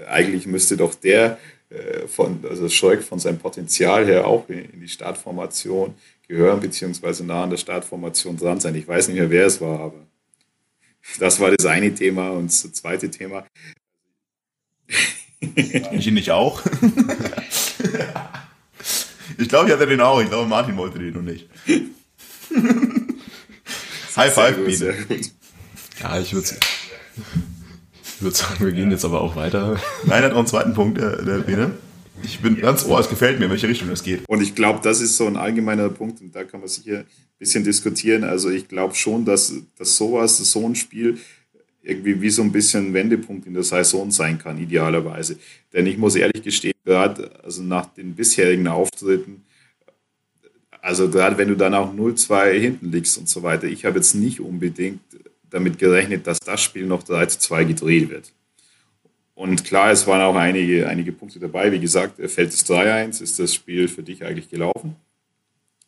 eigentlich 0.07 0.47
müsste 0.47 0.77
doch 0.77 0.95
der 0.95 1.37
äh, 1.69 2.07
von, 2.07 2.43
also 2.49 2.67
Schröck 2.69 3.03
von 3.03 3.19
seinem 3.19 3.37
Potenzial 3.37 4.05
her 4.05 4.25
auch 4.25 4.49
in, 4.49 4.65
in, 4.65 4.81
die 4.81 4.87
Startformation 4.87 5.93
gehören, 6.27 6.59
beziehungsweise 6.59 7.23
nah 7.23 7.43
an 7.43 7.51
der 7.51 7.57
Startformation 7.57 8.35
dran 8.35 8.59
sein. 8.59 8.73
Ich 8.75 8.87
weiß 8.87 9.09
nicht 9.09 9.17
mehr, 9.17 9.29
wer 9.29 9.45
es 9.45 9.61
war, 9.61 9.79
aber 9.79 10.07
das 11.19 11.39
war 11.39 11.51
das 11.51 11.65
eine 11.65 11.93
Thema. 11.93 12.31
Und 12.31 12.47
das 12.47 12.73
zweite 12.73 13.09
Thema. 13.09 13.45
Ich 15.91 16.05
ihn 16.05 16.13
nicht 16.13 16.29
auch. 16.29 16.61
ich 19.39 19.49
glaube, 19.49 19.67
ich 19.67 19.73
hatte 19.73 19.87
den 19.87 19.99
auch. 19.99 20.21
Ich 20.21 20.29
glaube, 20.29 20.47
Martin 20.47 20.77
wollte 20.77 20.99
den 20.99 21.15
noch 21.15 21.23
nicht. 21.23 21.49
High 24.15 24.33
five, 24.33 24.57
gut. 24.57 25.31
Ja, 26.01 26.19
ich 26.19 26.33
würde 26.33 26.49
würd 28.19 28.35
sagen, 28.35 28.65
wir 28.65 28.71
gehen 28.71 28.91
jetzt 28.91 29.05
aber 29.05 29.21
auch 29.21 29.35
weiter. 29.35 29.79
Nein, 30.05 30.23
hat 30.23 30.31
noch 30.31 30.39
einen 30.39 30.47
zweiten 30.47 30.73
Punkt, 30.73 30.99
der, 30.99 31.21
der 31.21 31.39
Biene. 31.39 31.71
Ich 32.23 32.39
bin 32.39 32.59
ganz 32.59 32.85
ohr, 32.85 32.99
es 32.99 33.09
gefällt 33.09 33.39
mir, 33.39 33.45
in 33.45 33.51
welche 33.51 33.67
Richtung 33.67 33.89
das 33.89 34.03
geht. 34.03 34.27
Und 34.27 34.41
ich 34.41 34.53
glaube, 34.53 34.79
das 34.83 35.01
ist 35.01 35.17
so 35.17 35.25
ein 35.25 35.37
allgemeiner 35.37 35.89
Punkt 35.89 36.21
und 36.21 36.35
da 36.35 36.43
kann 36.43 36.59
man 36.59 36.69
sicher 36.69 36.99
ein 36.99 37.05
bisschen 37.39 37.63
diskutieren. 37.63 38.23
Also 38.23 38.49
ich 38.49 38.67
glaube 38.67 38.93
schon, 38.93 39.25
dass, 39.25 39.53
dass 39.77 39.97
sowas, 39.97 40.37
so 40.37 40.65
ein 40.65 40.75
Spiel 40.75 41.17
irgendwie 41.83 42.21
wie 42.21 42.29
so 42.29 42.43
ein 42.43 42.51
bisschen 42.51 42.89
ein 42.89 42.93
Wendepunkt 42.93 43.47
in 43.47 43.55
der 43.55 43.63
Saison 43.63 44.11
sein 44.11 44.37
kann, 44.37 44.59
idealerweise. 44.59 45.37
Denn 45.73 45.87
ich 45.87 45.97
muss 45.97 46.15
ehrlich 46.15 46.43
gestehen, 46.43 46.75
gerade 46.85 47.31
also 47.43 47.63
nach 47.63 47.87
den 47.87 48.13
bisherigen 48.13 48.67
Auftritten, 48.67 49.43
also 50.81 51.09
gerade 51.09 51.37
wenn 51.37 51.47
du 51.47 51.55
dann 51.55 51.73
auch 51.73 51.93
0-2 51.93 52.59
hinten 52.59 52.91
liegst 52.91 53.17
und 53.17 53.29
so 53.29 53.43
weiter, 53.43 53.67
ich 53.67 53.85
habe 53.85 53.97
jetzt 53.97 54.15
nicht 54.15 54.39
unbedingt 54.39 55.01
damit 55.49 55.77
gerechnet, 55.77 56.25
dass 56.27 56.39
das 56.39 56.61
Spiel 56.61 56.85
noch 56.85 57.03
3-2 57.03 57.65
gedreht 57.65 58.09
wird. 58.09 58.31
Und 59.35 59.63
klar, 59.63 59.91
es 59.91 60.07
waren 60.07 60.21
auch 60.21 60.35
einige, 60.35 60.87
einige 60.87 61.11
Punkte 61.11 61.39
dabei. 61.39 61.71
Wie 61.71 61.79
gesagt, 61.79 62.15
fällt 62.29 62.53
es 62.53 62.65
3-1, 62.65 63.21
ist 63.21 63.39
das 63.39 63.53
Spiel 63.53 63.87
für 63.87 64.03
dich 64.03 64.23
eigentlich 64.23 64.49
gelaufen. 64.49 64.95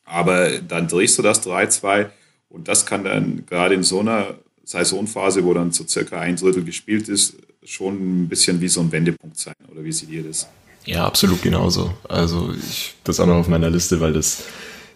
Aber 0.05 0.59
dann 0.59 0.87
drehst 0.87 1.17
du 1.17 1.21
das 1.21 1.45
3-2 1.45 2.09
und 2.49 2.67
das 2.67 2.85
kann 2.85 3.03
dann 3.03 3.45
gerade 3.45 3.75
in 3.75 3.83
so 3.83 3.99
einer 3.99 4.35
Saisonphase, 4.63 5.43
wo 5.43 5.53
dann 5.53 5.71
so 5.71 5.85
circa 5.87 6.19
ein 6.19 6.35
Drittel 6.35 6.63
gespielt 6.63 7.09
ist, 7.09 7.35
schon 7.63 8.23
ein 8.23 8.27
bisschen 8.27 8.59
wie 8.61 8.67
so 8.67 8.81
ein 8.81 8.91
Wendepunkt 8.91 9.37
sein. 9.37 9.55
Oder 9.71 9.83
wie 9.83 9.91
seht 9.91 10.09
ihr 10.09 10.23
das? 10.23 10.47
Ja, 10.85 11.05
absolut 11.05 11.41
genauso. 11.41 11.93
Also 12.07 12.53
ich 12.53 12.95
das 13.03 13.19
auch 13.19 13.25
noch 13.27 13.35
auf 13.35 13.47
meiner 13.47 13.69
Liste, 13.69 13.99
weil 14.01 14.13
das 14.13 14.43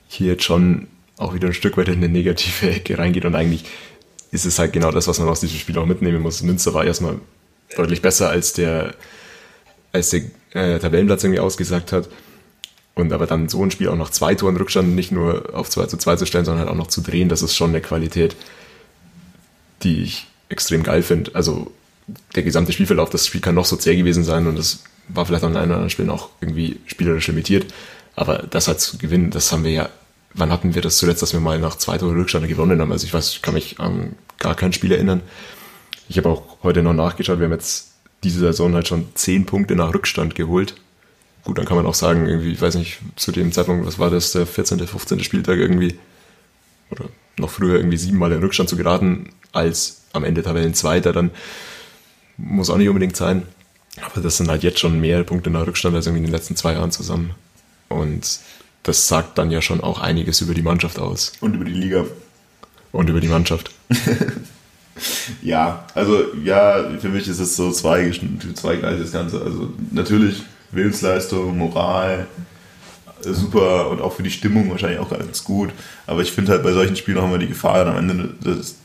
hier 0.07 0.33
jetzt 0.33 0.43
schon 0.43 0.87
auch 1.17 1.33
wieder 1.33 1.47
ein 1.47 1.53
Stück 1.53 1.77
weit 1.77 1.87
in 1.87 1.95
eine 1.95 2.09
negative 2.09 2.69
Ecke 2.69 2.97
reingeht 2.97 3.25
und 3.25 3.35
eigentlich 3.35 3.65
ist 4.31 4.45
es 4.45 4.59
halt 4.59 4.73
genau 4.73 4.91
das, 4.91 5.07
was 5.07 5.19
man 5.19 5.29
aus 5.29 5.39
diesem 5.39 5.57
Spiel 5.57 5.77
auch 5.77 5.85
mitnehmen 5.85 6.21
muss. 6.21 6.43
Münster 6.43 6.73
war 6.73 6.85
erstmal 6.85 7.19
deutlich 7.75 8.01
besser 8.01 8.29
als 8.29 8.53
der, 8.53 8.93
als 9.91 10.09
der 10.09 10.21
äh, 10.51 10.79
Tabellenplatz 10.79 11.23
irgendwie 11.23 11.39
ausgesagt 11.39 11.91
hat. 11.91 12.09
Und 12.93 13.13
aber 13.13 13.27
dann 13.27 13.47
so 13.47 13.63
ein 13.63 13.71
Spiel 13.71 13.89
auch 13.89 13.95
noch 13.95 14.09
zwei 14.09 14.33
Toren 14.33 14.57
Rückstand 14.57 14.95
nicht 14.95 15.11
nur 15.11 15.53
auf 15.53 15.69
2 15.69 15.85
zu 15.85 15.97
2 15.97 16.15
zu 16.15 16.25
stellen, 16.25 16.45
sondern 16.45 16.65
halt 16.65 16.71
auch 16.71 16.77
noch 16.77 16.87
zu 16.87 17.01
drehen, 17.01 17.29
das 17.29 17.43
ist 17.43 17.55
schon 17.55 17.69
eine 17.69 17.81
Qualität, 17.81 18.35
die 19.83 20.01
ich 20.01 20.27
extrem 20.49 20.81
geil 20.81 21.03
finde. 21.03 21.35
Also 21.35 21.71
der 22.35 22.41
gesamte 22.41 22.71
Spielverlauf, 22.71 23.11
das 23.11 23.27
Spiel 23.27 23.41
kann 23.41 23.53
noch 23.53 23.65
so 23.65 23.75
zäh 23.75 23.95
gewesen 23.95 24.23
sein 24.23 24.47
und 24.47 24.57
es 24.57 24.83
war 25.09 25.25
vielleicht 25.25 25.43
an 25.43 25.55
einem 25.55 25.65
oder 25.65 25.75
anderen 25.75 25.89
Spielen 25.91 26.09
auch 26.09 26.29
irgendwie 26.41 26.79
spielerisch 26.87 27.27
limitiert. 27.27 27.71
Aber 28.17 28.39
das 28.39 28.67
halt 28.67 28.81
zu 28.81 28.97
gewinnen, 28.97 29.29
das 29.29 29.51
haben 29.51 29.63
wir 29.63 29.71
ja, 29.71 29.89
wann 30.33 30.51
hatten 30.51 30.73
wir 30.73 30.81
das 30.81 30.97
zuletzt, 30.97 31.21
dass 31.21 31.33
wir 31.33 31.39
mal 31.39 31.59
nach 31.59 31.77
zwei 31.77 31.99
Tore 31.99 32.15
Rückstand 32.15 32.47
gewonnen 32.47 32.81
haben? 32.81 32.91
Also 32.91 33.05
ich 33.05 33.13
weiß, 33.13 33.29
ich 33.29 33.43
kann 33.43 33.53
mich 33.53 33.79
an 33.79 34.15
gar 34.39 34.55
kein 34.55 34.73
Spiel 34.73 34.91
erinnern. 34.91 35.21
Ich 36.09 36.17
habe 36.17 36.29
auch 36.29 36.57
heute 36.63 36.81
noch 36.81 36.93
nachgeschaut, 36.93 37.37
wir 37.37 37.45
haben 37.45 37.53
jetzt 37.53 37.91
diese 38.23 38.39
Saison 38.39 38.73
halt 38.73 38.87
schon 38.87 39.05
zehn 39.13 39.45
Punkte 39.45 39.75
nach 39.75 39.93
Rückstand 39.93 40.33
geholt. 40.33 40.73
Gut, 41.43 41.59
dann 41.59 41.65
kann 41.65 41.77
man 41.77 41.85
auch 41.85 41.93
sagen, 41.93 42.25
irgendwie, 42.25 42.51
ich 42.53 42.61
weiß 42.61 42.75
nicht, 42.75 42.97
zu 43.17 43.31
dem 43.31 43.51
Zeitpunkt, 43.51 43.85
was 43.85 43.99
war 43.99 44.09
das, 44.09 44.31
der 44.31 44.47
14., 44.47 44.79
15. 44.87 45.23
Spieltag 45.23 45.59
irgendwie, 45.59 45.99
oder 46.89 47.05
noch 47.37 47.51
früher 47.51 47.75
irgendwie 47.75 47.97
siebenmal 47.97 48.31
in 48.31 48.39
Rückstand 48.39 48.67
zu 48.67 48.77
geraten, 48.77 49.29
als 49.51 50.01
am 50.13 50.23
Ende 50.23 50.41
Tabellenzweiter, 50.41 51.13
dann 51.13 51.29
muss 52.37 52.71
auch 52.71 52.77
nicht 52.77 52.89
unbedingt 52.89 53.15
sein. 53.15 53.43
Aber 54.01 54.21
das 54.21 54.37
sind 54.37 54.49
halt 54.49 54.63
jetzt 54.63 54.79
schon 54.79 54.99
mehr 54.99 55.23
Punkte 55.23 55.51
nach 55.51 55.67
Rückstand 55.67 55.95
als 55.95 56.07
irgendwie 56.07 56.23
in 56.23 56.31
den 56.31 56.33
letzten 56.33 56.55
zwei 56.55 56.73
Jahren 56.73 56.91
zusammen. 56.91 57.35
Und 57.89 58.39
das 58.83 59.07
sagt 59.07 59.37
dann 59.37 59.51
ja 59.51 59.61
schon 59.61 59.81
auch 59.81 59.99
einiges 59.99 60.41
über 60.41 60.53
die 60.53 60.61
Mannschaft 60.61 60.99
aus. 60.99 61.33
Und 61.41 61.55
über 61.55 61.65
die 61.65 61.73
Liga. 61.73 62.05
Und 62.91 63.09
über 63.09 63.19
die 63.19 63.27
Mannschaft. 63.27 63.71
ja, 65.41 65.85
also 65.93 66.23
ja, 66.43 66.89
für 66.99 67.09
mich 67.09 67.27
ist 67.27 67.39
es 67.39 67.55
so 67.55 67.71
zwei, 67.71 68.11
zweigleisig 68.55 69.03
das 69.03 69.11
Ganze. 69.11 69.41
Also 69.41 69.73
natürlich 69.91 70.43
Willensleistung, 70.71 71.57
Moral, 71.57 72.27
super 73.21 73.89
und 73.89 74.01
auch 74.01 74.13
für 74.13 74.23
die 74.23 74.31
Stimmung 74.31 74.69
wahrscheinlich 74.69 74.99
auch 74.99 75.09
ganz 75.09 75.43
gut. 75.43 75.71
Aber 76.05 76.21
ich 76.21 76.31
finde 76.31 76.51
halt 76.51 76.63
bei 76.63 76.71
solchen 76.71 76.95
Spielen 76.95 77.21
haben 77.21 77.31
wir 77.31 77.39
die 77.39 77.47
Gefahr, 77.47 77.85
dann 77.85 77.97
am 77.97 78.09
Ende 78.09 78.29
des, 78.43 78.75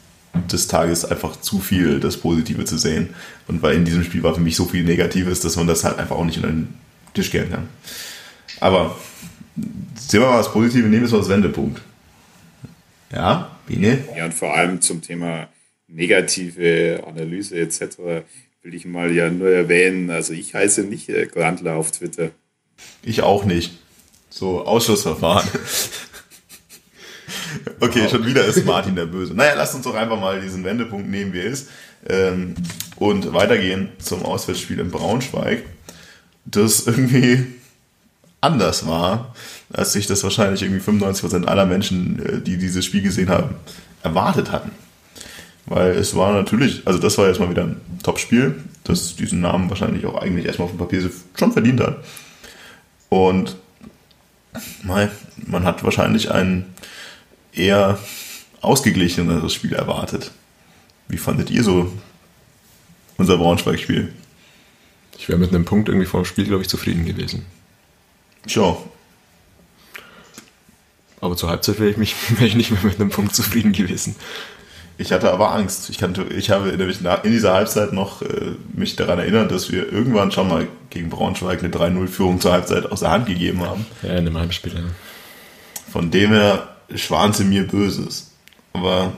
des 0.50 0.68
Tages 0.68 1.04
einfach 1.04 1.40
zu 1.40 1.60
viel 1.60 2.00
das 2.00 2.16
Positive 2.16 2.64
zu 2.64 2.78
sehen. 2.78 3.10
Und 3.48 3.62
weil 3.62 3.76
in 3.76 3.84
diesem 3.84 4.04
Spiel 4.04 4.22
war 4.22 4.34
für 4.34 4.40
mich 4.40 4.56
so 4.56 4.64
viel 4.64 4.84
Negatives, 4.84 5.40
dass 5.40 5.56
man 5.56 5.66
das 5.66 5.84
halt 5.84 5.98
einfach 5.98 6.16
auch 6.16 6.24
nicht 6.24 6.38
unter 6.38 6.48
den 6.48 6.74
Tisch 7.14 7.30
kehren 7.30 7.50
kann. 7.50 7.68
Aber 8.60 8.96
sehen 9.96 10.20
wir 10.20 10.28
mal 10.28 10.38
das 10.38 10.52
Positive, 10.52 10.88
nehmen 10.88 11.02
wir 11.02 11.08
es 11.08 11.14
als 11.14 11.28
Wendepunkt. 11.28 11.80
Ja, 13.12 13.50
Biene? 13.66 14.04
Ja, 14.16 14.24
und 14.24 14.34
vor 14.34 14.54
allem 14.54 14.80
zum 14.80 15.02
Thema 15.02 15.48
negative 15.88 17.04
Analyse 17.06 17.58
etc. 17.58 17.98
will 18.62 18.74
ich 18.74 18.86
mal 18.86 19.12
ja 19.12 19.30
nur 19.30 19.50
erwähnen, 19.50 20.10
also 20.10 20.32
ich 20.32 20.54
heiße 20.54 20.84
nicht 20.84 21.08
äh, 21.08 21.26
Grandler 21.26 21.76
auf 21.76 21.92
Twitter. 21.92 22.30
Ich 23.02 23.22
auch 23.22 23.44
nicht. 23.44 23.78
So, 24.30 24.64
Ausschussverfahren. 24.64 25.46
okay, 27.80 28.08
schon 28.08 28.24
wieder 28.24 28.46
ist 28.46 28.64
Martin 28.64 28.96
der 28.96 29.06
Böse. 29.06 29.34
Naja, 29.34 29.54
lasst 29.54 29.74
uns 29.74 29.84
doch 29.84 29.94
einfach 29.94 30.18
mal 30.18 30.40
diesen 30.40 30.64
Wendepunkt 30.64 31.08
nehmen, 31.08 31.34
wie 31.34 31.40
er 31.40 31.46
ist. 31.46 31.68
Ähm, 32.08 32.54
und 32.96 33.34
weitergehen 33.34 33.90
zum 33.98 34.24
Auswärtsspiel 34.24 34.80
in 34.80 34.90
Braunschweig. 34.90 35.64
Das 36.44 36.86
irgendwie 36.86 37.46
anders 38.42 38.86
war, 38.86 39.34
als 39.72 39.92
sich 39.92 40.06
das 40.06 40.22
wahrscheinlich 40.22 40.62
irgendwie 40.62 40.82
95% 40.82 41.46
aller 41.46 41.64
Menschen, 41.64 42.18
äh, 42.24 42.40
die 42.42 42.58
dieses 42.58 42.84
Spiel 42.84 43.00
gesehen 43.00 43.30
haben, 43.30 43.54
erwartet 44.02 44.52
hatten. 44.52 44.72
Weil 45.64 45.92
es 45.92 46.14
war 46.14 46.34
natürlich, 46.34 46.86
also 46.86 46.98
das 46.98 47.16
war 47.16 47.28
jetzt 47.28 47.40
mal 47.40 47.48
wieder 47.48 47.62
ein 47.62 47.80
Top-Spiel, 48.02 48.56
das 48.84 49.16
diesen 49.16 49.40
Namen 49.40 49.70
wahrscheinlich 49.70 50.04
auch 50.06 50.20
eigentlich 50.20 50.44
erstmal 50.44 50.66
auf 50.66 50.72
dem 50.72 50.78
Papier 50.78 51.08
schon 51.38 51.52
verdient 51.52 51.80
hat. 51.80 52.04
Und 53.08 53.56
man 54.82 55.64
hat 55.64 55.84
wahrscheinlich 55.84 56.32
ein 56.32 56.66
eher 57.52 57.98
ausgeglicheneres 58.60 59.54
Spiel 59.54 59.72
erwartet. 59.72 60.32
Wie 61.08 61.18
fandet 61.18 61.50
ihr 61.50 61.62
so 61.62 61.92
unser 63.18 63.36
Braunschweig-Spiel? 63.36 64.12
Ich 65.16 65.28
wäre 65.28 65.38
mit 65.38 65.50
einem 65.50 65.64
Punkt 65.64 65.88
irgendwie 65.88 66.06
vor 66.06 66.22
dem 66.22 66.24
Spiel, 66.24 66.46
glaube 66.46 66.62
ich, 66.62 66.68
zufrieden 66.68 67.04
gewesen. 67.04 67.46
Sure. 68.46 68.76
Aber 71.20 71.36
zur 71.36 71.50
Halbzeit 71.50 71.78
wäre 71.78 71.90
ich, 71.90 71.96
mich, 71.96 72.14
wäre 72.30 72.46
ich 72.46 72.54
nicht 72.54 72.70
mehr 72.70 72.82
mit 72.82 73.00
einem 73.00 73.10
Punkt 73.10 73.34
zufrieden 73.34 73.72
gewesen. 73.72 74.16
Ich 74.98 75.10
hatte 75.10 75.32
aber 75.32 75.52
Angst. 75.52 75.88
Ich, 75.90 75.98
kannte, 75.98 76.24
ich 76.24 76.50
habe 76.50 76.76
nämlich 76.76 76.98
in 77.00 77.32
dieser 77.32 77.54
Halbzeit 77.54 77.92
noch 77.92 78.22
äh, 78.22 78.52
mich 78.74 78.96
daran 78.96 79.18
erinnert, 79.18 79.50
dass 79.50 79.72
wir 79.72 79.90
irgendwann 79.90 80.30
schon 80.32 80.48
mal 80.48 80.68
gegen 80.90 81.08
Braunschweig 81.08 81.60
eine 81.60 81.72
3-0-Führung 81.72 82.40
zur 82.40 82.52
Halbzeit 82.52 82.90
aus 82.90 83.00
der 83.00 83.10
Hand 83.10 83.26
gegeben 83.26 83.62
haben. 83.62 83.86
Ja, 84.02 84.10
in 84.10 84.18
einem 84.18 84.38
Heimspiel, 84.38 84.74
ja. 84.74 84.80
Von 85.90 86.10
dem 86.10 86.32
her 86.32 86.68
schwante 86.94 87.44
mir 87.44 87.66
Böses. 87.66 88.32
Aber 88.72 89.12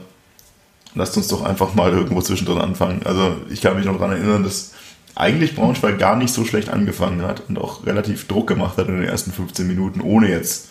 lasst 0.95 1.17
uns 1.17 1.27
doch 1.27 1.43
einfach 1.43 1.73
mal 1.73 1.91
irgendwo 1.91 2.21
zwischendrin 2.21 2.57
anfangen. 2.59 3.01
Also 3.05 3.35
ich 3.49 3.61
kann 3.61 3.75
mich 3.75 3.85
noch 3.85 3.97
daran 3.97 4.11
erinnern, 4.11 4.43
dass 4.43 4.73
eigentlich 5.15 5.55
Braunschweig 5.55 5.97
gar 5.97 6.17
nicht 6.17 6.33
so 6.33 6.45
schlecht 6.45 6.69
angefangen 6.69 7.21
hat 7.21 7.43
und 7.47 7.57
auch 7.57 7.85
relativ 7.85 8.27
Druck 8.27 8.47
gemacht 8.47 8.77
hat 8.77 8.89
in 8.89 8.99
den 8.99 9.09
ersten 9.09 9.31
15 9.31 9.65
Minuten, 9.65 10.01
ohne 10.01 10.29
jetzt 10.29 10.69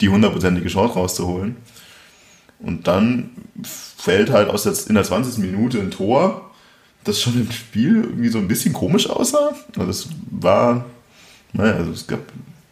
die 0.00 0.08
hundertprozentige 0.08 0.68
Chance 0.68 0.94
rauszuholen. 0.94 1.56
Und 2.58 2.86
dann 2.86 3.30
fällt 3.62 4.30
halt 4.30 4.48
aus 4.48 4.62
der, 4.62 4.74
in 4.88 4.94
der 4.94 5.04
20. 5.04 5.38
Minute 5.38 5.80
ein 5.80 5.90
Tor, 5.90 6.50
das 7.04 7.20
schon 7.20 7.34
im 7.34 7.50
Spiel 7.50 7.96
irgendwie 7.96 8.28
so 8.28 8.38
ein 8.38 8.48
bisschen 8.48 8.72
komisch 8.72 9.10
aussah. 9.10 9.54
Also 9.76 9.90
es 9.90 10.08
war, 10.30 10.84
naja, 11.52 11.74
also 11.74 11.90
es 11.90 12.06
gab 12.06 12.20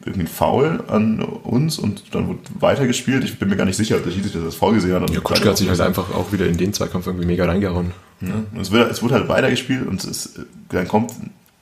irgendwie 0.05 0.27
ein 0.27 0.29
Foul 0.29 0.85
an 0.89 1.21
uns 1.23 1.79
und 1.79 2.15
dann 2.15 2.29
wurde 2.29 2.41
weitergespielt. 2.61 3.25
Ich 3.25 3.39
bin 3.39 3.49
mir 3.49 3.57
gar 3.57 3.65
nicht 3.65 3.77
sicher, 3.77 3.97
ob 3.97 4.05
der 4.05 4.11
Schiedsrichter 4.11 4.41
das 4.41 4.55
vorgesehen 4.55 5.01
hat. 5.01 5.11
Ja, 5.11 5.21
Kutschke 5.21 5.49
hat 5.49 5.57
sich 5.57 5.69
halt 5.69 5.81
einfach 5.81 6.15
auch 6.15 6.33
wieder 6.33 6.47
in 6.47 6.59
den 6.59 6.73
Zweikampf 6.75 7.07
irgendwie 7.07 7.27
mega 7.27 7.47
reingehauen. 7.47 7.93
Ja, 8.21 8.61
es, 8.61 8.71
wird, 8.71 8.91
es 8.91 9.03
wurde 9.03 9.15
halt 9.15 9.29
weitergespielt 9.29 9.87
und 9.87 10.05
es, 10.05 10.41
dann 10.69 10.87
kommt 10.89 11.13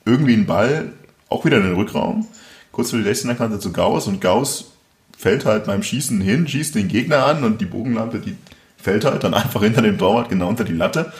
irgendwie 0.05 0.33
ein 0.33 0.45
Ball, 0.45 0.91
auch 1.29 1.45
wieder 1.45 1.57
in 1.57 1.63
den 1.63 1.75
Rückraum, 1.75 2.27
kurz 2.71 2.89
vor 2.89 2.99
die 2.99 3.09
16er 3.09 3.35
Kante 3.35 3.59
zu 3.59 3.71
Gauss 3.71 4.07
und 4.07 4.19
Gauss 4.19 4.73
fällt 5.17 5.45
halt 5.45 5.65
beim 5.65 5.83
Schießen 5.83 6.19
hin, 6.19 6.47
schießt 6.47 6.75
den 6.75 6.89
Gegner 6.89 7.25
an 7.25 7.43
und 7.45 7.61
die 7.61 7.65
Bogenlampe, 7.65 8.19
die 8.19 8.35
fällt 8.77 9.05
halt 9.05 9.23
dann 9.23 9.33
einfach 9.33 9.61
hinter 9.61 9.81
dem 9.81 9.97
Torwart 9.97 10.29
genau 10.29 10.49
unter 10.49 10.65
die 10.65 10.73
Latte. 10.73 11.13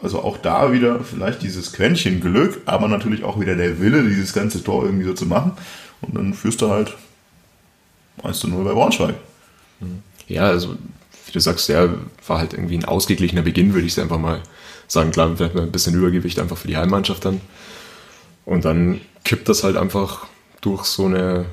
Also 0.00 0.22
auch 0.22 0.36
da 0.36 0.72
wieder 0.72 1.00
vielleicht 1.00 1.42
dieses 1.42 1.72
Quäntchen 1.72 2.20
Glück, 2.20 2.60
aber 2.66 2.86
natürlich 2.86 3.24
auch 3.24 3.40
wieder 3.40 3.56
der 3.56 3.80
Wille, 3.80 4.02
dieses 4.04 4.34
ganze 4.34 4.62
Tor 4.62 4.84
irgendwie 4.84 5.06
so 5.06 5.14
zu 5.14 5.24
machen. 5.26 5.52
Und 6.00 6.14
dann 6.14 6.34
führst 6.34 6.60
du 6.62 6.70
halt 6.70 6.94
1 8.22 8.38
zu 8.38 8.48
0 8.48 8.64
bei 8.64 8.72
Braunschweig. 8.72 9.14
Ja, 10.28 10.46
also 10.46 10.76
wie 11.26 11.32
du 11.32 11.40
sagst, 11.40 11.68
ja, 11.68 11.88
war 12.26 12.38
halt 12.38 12.52
irgendwie 12.52 12.78
ein 12.78 12.84
ausgeglichener 12.84 13.42
Beginn, 13.42 13.74
würde 13.74 13.86
ich 13.86 14.00
einfach 14.00 14.18
mal 14.18 14.42
sagen. 14.88 15.10
Klar, 15.10 15.36
vielleicht 15.36 15.56
ein 15.56 15.72
bisschen 15.72 15.94
Übergewicht 15.94 16.38
einfach 16.38 16.56
für 16.56 16.68
die 16.68 16.76
Heimmannschaft 16.76 17.24
dann. 17.24 17.40
Und 18.44 18.64
dann 18.64 19.00
kippt 19.24 19.48
das 19.48 19.64
halt 19.64 19.76
einfach 19.76 20.26
durch 20.60 20.84
so 20.84 21.06
eine 21.06 21.46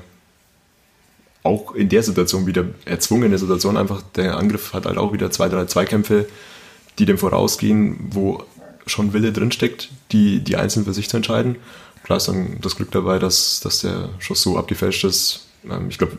auch 1.42 1.74
in 1.74 1.90
der 1.90 2.02
Situation 2.02 2.46
wieder 2.46 2.64
erzwungene 2.86 3.38
Situation 3.38 3.76
einfach, 3.76 4.02
der 4.16 4.38
Angriff 4.38 4.72
hat 4.72 4.86
halt 4.86 4.96
auch 4.96 5.12
wieder 5.12 5.30
zwei, 5.30 5.48
drei 5.48 5.66
Zweikämpfe, 5.66 6.26
die 6.98 7.04
dem 7.04 7.18
vorausgehen, 7.18 7.98
wo 8.10 8.42
schon 8.86 9.12
Wille 9.12 9.30
drinsteckt, 9.30 9.90
die, 10.10 10.40
die 10.40 10.56
einzeln 10.56 10.86
für 10.86 10.94
sich 10.94 11.08
zu 11.08 11.18
entscheiden. 11.18 11.56
Klar 12.04 12.18
ist 12.18 12.28
dann 12.28 12.58
das 12.60 12.76
Glück 12.76 12.92
dabei, 12.92 13.18
dass, 13.18 13.58
dass 13.60 13.80
der 13.80 14.10
Schuss 14.20 14.42
so 14.42 14.56
abgefälscht 14.56 15.02
ist. 15.04 15.46
Ähm, 15.68 15.88
ich 15.88 15.98
glaube, 15.98 16.18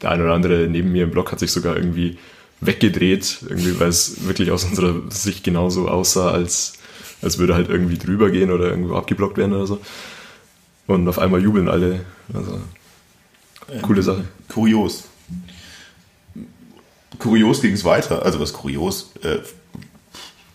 der 0.00 0.12
eine 0.12 0.22
oder 0.22 0.34
andere 0.34 0.68
neben 0.68 0.92
mir 0.92 1.04
im 1.04 1.10
Block 1.10 1.32
hat 1.32 1.40
sich 1.40 1.50
sogar 1.50 1.76
irgendwie 1.76 2.18
weggedreht, 2.60 3.38
irgendwie, 3.48 3.80
weil 3.80 3.88
es 3.88 4.26
wirklich 4.26 4.50
aus 4.50 4.64
unserer 4.64 5.10
Sicht 5.10 5.42
genauso 5.42 5.88
aussah, 5.88 6.30
als, 6.30 6.74
als 7.22 7.38
würde 7.38 7.54
halt 7.54 7.68
irgendwie 7.68 7.98
drüber 7.98 8.30
gehen 8.30 8.50
oder 8.50 8.70
irgendwo 8.70 8.94
abgeblockt 8.94 9.36
werden 9.36 9.54
oder 9.54 9.66
so. 9.66 9.80
Und 10.86 11.08
auf 11.08 11.18
einmal 11.18 11.42
jubeln 11.42 11.68
alle. 11.68 12.04
Also, 12.32 12.60
coole 13.82 14.02
Sache. 14.02 14.24
Kurios. 14.48 15.04
Kurios 17.18 17.62
ging 17.62 17.72
es 17.72 17.84
weiter. 17.84 18.22
Also 18.24 18.40
was 18.40 18.52
kurios? 18.52 19.12
Äh, 19.22 19.38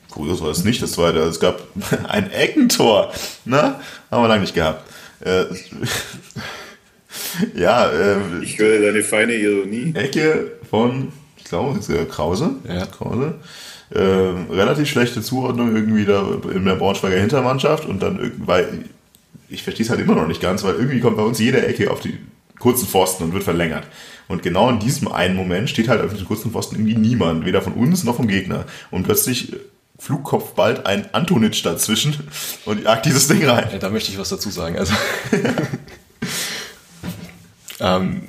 kurios 0.10 0.41
war 0.41 0.49
es 0.49 0.64
nicht, 0.64 0.82
das 0.82 0.93
zweite. 0.93 1.20
Es 1.20 1.39
gab 1.39 1.62
ein 2.07 2.32
Eckentor. 2.32 3.12
Na, 3.45 3.80
haben 4.12 4.24
wir 4.24 4.28
lange 4.28 4.41
nicht 4.41 4.55
gehabt. 4.55 4.89
Äh, 5.22 5.45
ja, 7.55 7.89
äh, 7.89 8.18
Ich 8.41 8.57
höre 8.57 8.82
deine 8.82 9.03
feine 9.03 9.34
Ironie. 9.34 9.93
Ecke 9.95 10.51
von, 10.70 11.12
ich 11.38 11.45
glaube, 11.45 11.80
Krause. 12.10 12.51
Ja. 12.68 12.86
Krause. 12.86 13.36
Äh, 13.91 13.99
relativ 13.99 14.88
schlechte 14.88 15.22
Zuordnung 15.22 15.76
irgendwie 15.76 16.05
da 16.05 16.24
in 16.53 16.66
der 16.66 16.76
Braunschweiger 16.76 17.18
Hintermannschaft 17.20 17.86
und 17.86 18.03
dann 18.03 18.20
irgendwie, 18.20 18.47
weil 18.47 18.86
ich 19.49 19.64
verstehe 19.64 19.84
es 19.84 19.89
halt 19.89 19.99
immer 19.99 20.14
noch 20.14 20.28
nicht 20.28 20.41
ganz, 20.41 20.64
weil 20.64 20.76
irgendwie 20.76 20.99
kommt 20.99 21.18
bei 21.18 21.24
uns 21.24 21.39
jede 21.39 21.66
Ecke 21.66 21.89
auf 21.89 21.99
die 21.99 22.20
kurzen 22.60 22.88
Pfosten 22.88 23.24
und 23.24 23.34
wird 23.34 23.43
verlängert. 23.43 23.86
Und 24.28 24.43
genau 24.43 24.70
in 24.70 24.80
diesem 24.80 25.07
einen 25.07 25.36
Moment 25.36 25.72
steht 25.72 25.88
halt 25.88 26.01
auf 26.01 26.14
den 26.14 26.26
kurzen 26.26 26.51
Pfosten 26.51 26.76
irgendwie 26.76 26.95
niemand, 26.95 27.45
weder 27.45 27.64
von 27.64 27.74
uns 27.74 28.03
noch 28.03 28.16
vom 28.16 28.28
Gegner. 28.28 28.66
Und 28.91 29.03
plötzlich 29.03 29.53
Flugkopf 30.00 30.54
bald 30.54 30.86
ein 30.86 31.14
Antonitsch 31.14 31.66
dazwischen 31.66 32.16
und 32.66 32.84
jagt 32.84 33.06
dieses 33.06 33.28
Ding 33.28 33.45
rein. 33.45 33.70
Ja, 33.72 33.78
da 33.78 33.89
möchte 33.89 34.12
ich 34.12 34.18
was 34.18 34.30
dazu 34.30 34.50
sagen. 34.50 34.80
Also, 34.80 34.93
ähm, 37.82 38.22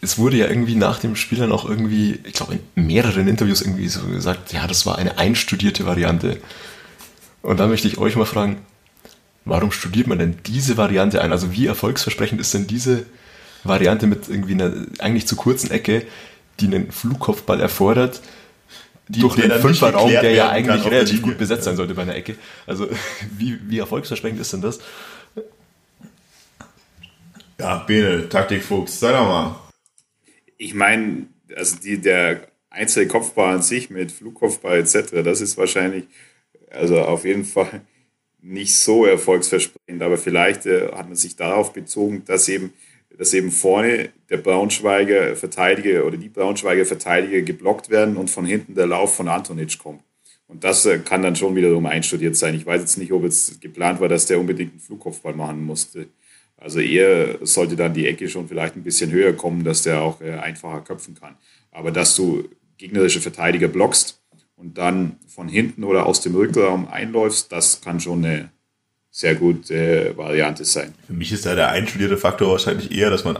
es 0.00 0.18
wurde 0.18 0.36
ja 0.36 0.48
irgendwie 0.48 0.74
nach 0.74 0.98
dem 0.98 1.16
Spiel 1.16 1.38
dann 1.38 1.52
auch 1.52 1.68
irgendwie, 1.68 2.18
ich 2.24 2.34
glaube, 2.34 2.58
in 2.74 2.86
mehreren 2.86 3.28
Interviews 3.28 3.62
irgendwie 3.62 3.88
so 3.88 4.04
gesagt, 4.06 4.52
ja, 4.52 4.66
das 4.66 4.86
war 4.86 4.98
eine 4.98 5.16
einstudierte 5.16 5.86
Variante. 5.86 6.40
Und 7.42 7.60
da 7.60 7.68
möchte 7.68 7.86
ich 7.86 7.96
euch 7.96 8.16
mal 8.16 8.26
fragen, 8.26 8.58
warum 9.44 9.70
studiert 9.70 10.08
man 10.08 10.18
denn 10.18 10.38
diese 10.46 10.76
Variante 10.76 11.22
ein? 11.22 11.30
Also 11.30 11.52
wie 11.52 11.66
erfolgsversprechend 11.66 12.40
ist 12.40 12.52
denn 12.54 12.66
diese 12.66 13.06
Variante 13.62 14.06
mit 14.06 14.28
irgendwie 14.28 14.54
einer 14.54 14.72
eigentlich 14.98 15.26
zu 15.26 15.36
kurzen 15.36 15.70
Ecke, 15.70 16.04
die 16.60 16.66
einen 16.66 16.90
Flugkopfball 16.90 17.60
erfordert, 17.60 18.20
Die- 19.08 19.20
durch 19.20 19.36
den 19.36 19.50
Fünferraum, 19.52 20.10
der 20.10 20.30
ja 20.30 20.46
kann 20.46 20.54
eigentlich 20.56 20.82
der 20.82 20.92
relativ 20.92 21.14
Linie. 21.16 21.30
gut 21.30 21.38
besetzt 21.38 21.64
sein 21.64 21.76
sollte 21.76 21.94
bei 21.94 22.02
einer 22.02 22.14
Ecke. 22.16 22.36
Also 22.66 22.88
wie, 23.38 23.58
wie 23.68 23.78
erfolgsversprechend 23.78 24.40
ist 24.40 24.52
denn 24.52 24.62
das? 24.62 24.78
Ja, 27.58 27.78
Bene, 27.78 28.28
Taktikfuchs, 28.28 28.98
sei 29.00 29.12
doch 29.12 29.26
mal. 29.26 29.56
Ich 30.58 30.74
meine, 30.74 31.26
also 31.54 31.76
die, 31.76 32.00
der 32.00 32.48
einzelne 32.70 33.06
Kopfball 33.06 33.54
an 33.54 33.62
sich 33.62 33.90
mit 33.90 34.10
Flugkopfball 34.10 34.78
etc., 34.80 35.22
das 35.24 35.40
ist 35.40 35.56
wahrscheinlich, 35.56 36.04
also 36.70 37.00
auf 37.02 37.24
jeden 37.24 37.44
Fall 37.44 37.82
nicht 38.42 38.74
so 38.76 39.06
erfolgsversprechend, 39.06 40.02
aber 40.02 40.18
vielleicht 40.18 40.66
äh, 40.66 40.88
hat 40.92 41.06
man 41.06 41.16
sich 41.16 41.36
darauf 41.36 41.72
bezogen, 41.72 42.24
dass 42.26 42.48
eben, 42.48 42.72
dass 43.18 43.34
eben 43.34 43.50
vorne 43.50 44.10
der 44.30 44.38
Braunschweiger 44.38 45.36
Verteidiger 45.36 46.06
oder 46.06 46.16
die 46.16 46.28
Braunschweiger 46.28 46.84
Verteidiger 46.84 47.42
geblockt 47.42 47.90
werden 47.90 48.16
und 48.16 48.30
von 48.30 48.44
hinten 48.44 48.74
der 48.74 48.86
Lauf 48.86 49.14
von 49.14 49.28
Antonitsch 49.28 49.78
kommt. 49.78 50.02
Und 50.46 50.64
das 50.64 50.84
äh, 50.86 50.98
kann 50.98 51.22
dann 51.22 51.36
schon 51.36 51.56
wiederum 51.56 51.86
einstudiert 51.86 52.36
sein. 52.36 52.54
Ich 52.54 52.66
weiß 52.66 52.80
jetzt 52.80 52.98
nicht, 52.98 53.12
ob 53.12 53.24
jetzt 53.24 53.60
geplant 53.60 54.00
war, 54.00 54.08
dass 54.08 54.26
der 54.26 54.38
unbedingt 54.38 54.72
einen 54.72 54.80
Flugkopfball 54.80 55.34
machen 55.34 55.64
musste. 55.64 56.08
Also 56.56 56.80
eher 56.80 57.38
sollte 57.44 57.76
dann 57.76 57.94
die 57.94 58.06
Ecke 58.06 58.28
schon 58.28 58.48
vielleicht 58.48 58.76
ein 58.76 58.82
bisschen 58.82 59.10
höher 59.10 59.32
kommen, 59.32 59.64
dass 59.64 59.82
der 59.82 60.02
auch 60.02 60.20
äh, 60.20 60.32
einfacher 60.32 60.80
köpfen 60.82 61.14
kann. 61.14 61.36
Aber 61.70 61.90
dass 61.90 62.14
du 62.16 62.48
gegnerische 62.78 63.20
Verteidiger 63.20 63.68
blockst 63.68 64.22
und 64.56 64.78
dann 64.78 65.18
von 65.26 65.48
hinten 65.48 65.84
oder 65.84 66.06
aus 66.06 66.20
dem 66.20 66.34
Rückraum 66.34 66.88
einläufst, 66.88 67.50
das 67.50 67.80
kann 67.80 68.00
schon 68.00 68.24
eine 68.24 68.50
sehr 69.16 69.36
gute 69.36 69.74
äh, 69.74 70.16
Variante 70.16 70.64
sein. 70.64 70.92
Für 71.06 71.12
mich 71.12 71.30
ist 71.30 71.46
da 71.46 71.54
der 71.54 71.70
einstudierte 71.70 72.16
Faktor 72.16 72.50
wahrscheinlich 72.50 72.90
eher, 72.90 73.10
dass 73.10 73.22
man 73.22 73.38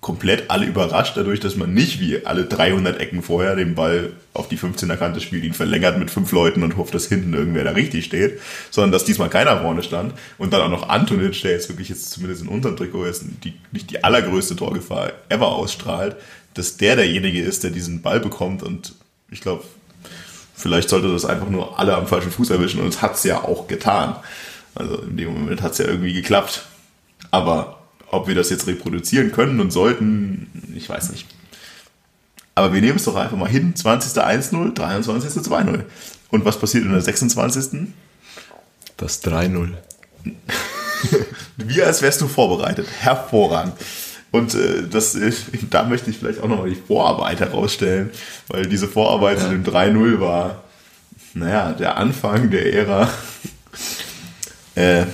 komplett 0.00 0.50
alle 0.50 0.66
überrascht 0.66 1.16
dadurch, 1.16 1.38
dass 1.38 1.54
man 1.54 1.72
nicht 1.72 2.00
wie 2.00 2.26
alle 2.26 2.44
300 2.44 2.98
Ecken 2.98 3.22
vorher 3.22 3.54
den 3.54 3.76
Ball 3.76 4.14
auf 4.34 4.48
die 4.48 4.58
15er 4.58 4.96
Kante 4.96 5.20
spielt, 5.20 5.44
ihn 5.44 5.54
verlängert 5.54 5.96
mit 5.96 6.10
fünf 6.10 6.32
Leuten 6.32 6.64
und 6.64 6.76
hofft, 6.76 6.92
dass 6.92 7.06
hinten 7.06 7.34
irgendwer 7.34 7.62
da 7.62 7.70
richtig 7.70 8.04
steht, 8.04 8.40
sondern 8.72 8.90
dass 8.90 9.04
diesmal 9.04 9.30
keiner 9.30 9.60
vorne 9.60 9.84
stand 9.84 10.12
und 10.38 10.52
dann 10.52 10.60
auch 10.60 10.68
noch 10.68 10.88
Antonic, 10.88 11.40
der 11.42 11.52
jetzt 11.52 11.68
wirklich 11.68 11.88
jetzt 11.88 12.10
zumindest 12.10 12.42
in 12.42 12.48
unserem 12.48 12.76
Trikot 12.76 13.06
jetzt 13.06 13.24
die, 13.44 13.54
nicht 13.70 13.92
die 13.92 14.02
allergrößte 14.02 14.56
Torgefahr 14.56 15.12
ever 15.28 15.52
ausstrahlt, 15.52 16.16
dass 16.54 16.78
der 16.78 16.96
derjenige 16.96 17.40
ist, 17.40 17.62
der 17.62 17.70
diesen 17.70 18.02
Ball 18.02 18.18
bekommt 18.18 18.64
und 18.64 18.96
ich 19.30 19.40
glaube, 19.40 19.62
vielleicht 20.56 20.88
sollte 20.88 21.12
das 21.12 21.24
einfach 21.24 21.48
nur 21.48 21.78
alle 21.78 21.94
am 21.94 22.08
falschen 22.08 22.32
Fuß 22.32 22.50
erwischen 22.50 22.80
und 22.80 22.88
es 22.88 23.02
hat's 23.02 23.22
ja 23.22 23.44
auch 23.44 23.68
getan. 23.68 24.16
Also 24.74 24.96
in 25.02 25.16
dem 25.16 25.32
Moment 25.32 25.62
hat's 25.62 25.78
ja 25.78 25.86
irgendwie 25.86 26.12
geklappt. 26.12 26.66
Aber 27.30 27.82
ob 28.08 28.28
wir 28.28 28.34
das 28.34 28.50
jetzt 28.50 28.66
reproduzieren 28.66 29.32
können 29.32 29.60
und 29.60 29.70
sollten, 29.70 30.72
ich 30.74 30.88
weiß 30.88 31.10
nicht. 31.10 31.26
Aber 32.54 32.74
wir 32.74 32.80
nehmen 32.82 32.96
es 32.96 33.04
doch 33.04 33.16
einfach 33.16 33.36
mal 33.36 33.48
hin. 33.48 33.74
20. 33.74 34.12
1-0, 34.22 34.74
23. 34.74 35.42
2-0. 35.42 35.84
Und 36.30 36.44
was 36.44 36.58
passiert 36.58 36.84
in 36.84 36.92
der 36.92 37.00
26.? 37.00 37.88
Das 38.96 39.24
3-0. 39.24 39.70
Wie 41.56 41.82
als 41.82 42.02
wärst 42.02 42.20
du 42.20 42.28
vorbereitet. 42.28 42.86
Hervorragend. 43.00 43.74
Und 44.30 44.54
äh, 44.54 44.88
das, 44.88 45.14
äh, 45.14 45.32
da 45.70 45.84
möchte 45.84 46.10
ich 46.10 46.18
vielleicht 46.18 46.40
auch 46.40 46.48
nochmal 46.48 46.70
die 46.70 46.74
Vorarbeit 46.76 47.40
herausstellen, 47.40 48.10
weil 48.48 48.66
diese 48.66 48.88
Vorarbeit 48.88 49.40
zu 49.40 49.48
dem 49.48 49.62
3-0 49.62 50.20
war, 50.20 50.64
naja, 51.34 51.72
der 51.72 51.96
Anfang 51.96 52.50
der 52.50 52.72
Ära. 52.72 53.10
Äh, 54.74 55.04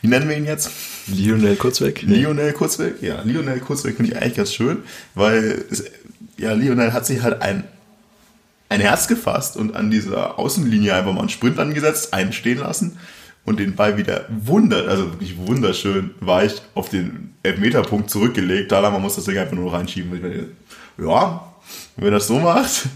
wie 0.00 0.08
nennen 0.08 0.28
wir 0.28 0.36
ihn 0.36 0.46
jetzt? 0.46 0.70
Lionel 1.06 1.56
Kurzweg? 1.56 2.02
Lionel 2.02 2.52
Kurzweg? 2.52 3.02
Ja, 3.02 3.22
Lionel 3.22 3.60
Kurzweg 3.60 3.96
finde 3.96 4.12
ich 4.12 4.18
eigentlich 4.18 4.36
ganz 4.36 4.54
schön, 4.54 4.78
weil 5.14 5.64
es, 5.70 5.84
ja, 6.38 6.52
Lionel 6.52 6.92
hat 6.92 7.06
sich 7.06 7.22
halt 7.22 7.42
ein, 7.42 7.64
ein 8.68 8.80
Herz 8.80 9.08
gefasst 9.08 9.56
und 9.56 9.76
an 9.76 9.90
dieser 9.90 10.38
Außenlinie 10.38 10.94
einfach 10.94 11.12
mal 11.12 11.20
einen 11.20 11.28
Sprint 11.28 11.58
angesetzt, 11.58 12.14
einen 12.14 12.32
stehen 12.32 12.58
lassen 12.58 12.98
und 13.44 13.58
den 13.58 13.74
Ball 13.74 13.96
wieder 13.96 14.26
wunder, 14.28 14.88
also 14.88 15.10
wirklich 15.12 15.36
wunderschön 15.36 16.12
weich 16.20 16.62
auf 16.74 16.88
den 16.88 17.34
Elfmeterpunkt 17.42 18.08
zurückgelegt. 18.08 18.72
Dalamer 18.72 18.98
muss 18.98 19.16
das 19.16 19.24
Ding 19.24 19.38
einfach 19.38 19.56
nur 19.56 19.72
reinschieben. 19.72 20.14
Ich 20.14 20.22
meine, 20.22 20.48
ja, 20.98 21.52
wenn 21.96 22.06
er 22.06 22.10
das 22.12 22.28
so 22.28 22.38
macht, 22.38 22.88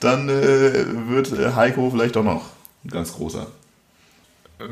dann 0.00 0.28
äh, 0.28 0.84
wird 1.08 1.32
äh, 1.32 1.52
Heiko 1.54 1.90
vielleicht 1.90 2.16
doch 2.16 2.24
noch 2.24 2.57
ein 2.84 2.90
ganz 2.90 3.12
großer. 3.12 3.46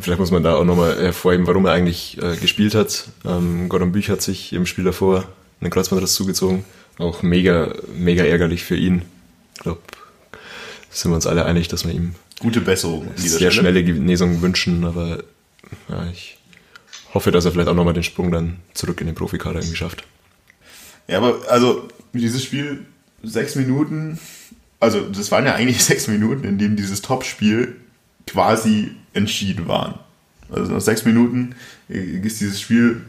Vielleicht 0.01 0.19
muss 0.19 0.33
man 0.33 0.43
da 0.43 0.57
auch 0.57 0.65
nochmal 0.65 0.97
hervorheben, 1.01 1.47
warum 1.47 1.67
er 1.67 1.73
eigentlich 1.73 2.21
äh, 2.21 2.37
gespielt 2.37 2.75
hat. 2.75 3.09
Ähm, 3.25 3.69
Gordon 3.69 3.93
Büch 3.93 4.11
hat 4.11 4.21
sich 4.21 4.53
im 4.53 4.67
Spiel 4.67 4.85
davor 4.85 5.25
einen 5.61 5.71
Kreuzbandriss 5.71 6.15
zugezogen. 6.15 6.65
Auch 6.99 7.23
mega, 7.23 7.73
mega 7.97 8.25
ärgerlich 8.25 8.65
für 8.65 8.77
ihn. 8.77 9.03
Ich 9.55 9.61
glaube, 9.61 9.81
sind 10.91 11.11
wir 11.13 11.17
uns 11.17 11.27
alle 11.27 11.45
einig, 11.45 11.69
dass 11.69 11.85
wir 11.85 11.93
ihm 11.93 12.15
Gute 12.41 12.61
Besserung. 12.61 13.09
sehr 13.17 13.51
schnelle 13.51 13.83
Genesung 13.85 14.43
wünschen, 14.43 14.85
aber 14.85 15.23
ja, 15.89 16.07
ich 16.11 16.39
hoffe, 17.15 17.31
dass 17.31 17.45
er 17.45 17.53
vielleicht 17.53 17.69
auch 17.69 17.75
nochmal 17.75 17.95
den 17.95 18.03
Sprung 18.03 18.31
dann 18.31 18.59
zurück 18.75 19.01
in 19.01 19.07
den 19.07 19.15
Profikader 19.15 19.61
irgendwie 19.61 19.77
schafft. 19.77 20.05
Ja, 21.09 21.19
aber 21.19 21.41
also 21.49 21.89
dieses 22.13 22.43
Spiel, 22.43 22.85
sechs 23.23 23.55
Minuten, 23.55 24.19
also 24.81 25.01
das 25.01 25.31
waren 25.31 25.47
ja 25.47 25.55
eigentlich 25.55 25.83
sechs 25.85 26.09
Minuten, 26.09 26.45
in 26.45 26.59
denen 26.59 26.77
dieses 26.77 27.03
Topspiel 27.03 27.77
quasi 28.27 28.93
entschieden 29.13 29.69
waren. 29.69 29.95
Also 30.51 30.73
nach 30.73 30.81
sechs 30.81 31.05
Minuten 31.05 31.55
ist 31.89 32.41
dieses 32.41 32.61
Spiel, 32.61 33.03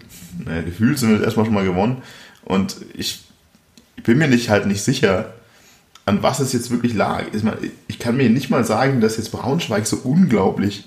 naja, 0.43 0.61
gefühlt 0.61 0.97
sind 0.97 1.11
wir 1.11 1.23
erstmal 1.23 1.45
schon 1.45 1.53
mal 1.53 1.65
gewonnen. 1.65 2.01
Und 2.45 2.77
ich, 2.95 3.23
ich 3.95 4.03
bin 4.03 4.17
mir 4.17 4.27
nicht 4.27 4.49
halt 4.49 4.65
nicht 4.65 4.81
sicher, 4.81 5.33
an 6.05 6.23
was 6.23 6.39
es 6.39 6.53
jetzt 6.53 6.71
wirklich 6.71 6.93
lag. 6.93 7.25
Ich 7.87 7.99
kann 7.99 8.17
mir 8.17 8.29
nicht 8.29 8.49
mal 8.49 8.63
sagen, 8.63 9.01
dass 9.01 9.17
jetzt 9.17 9.31
Braunschweig 9.31 9.85
so 9.85 9.97
unglaublich 9.97 10.85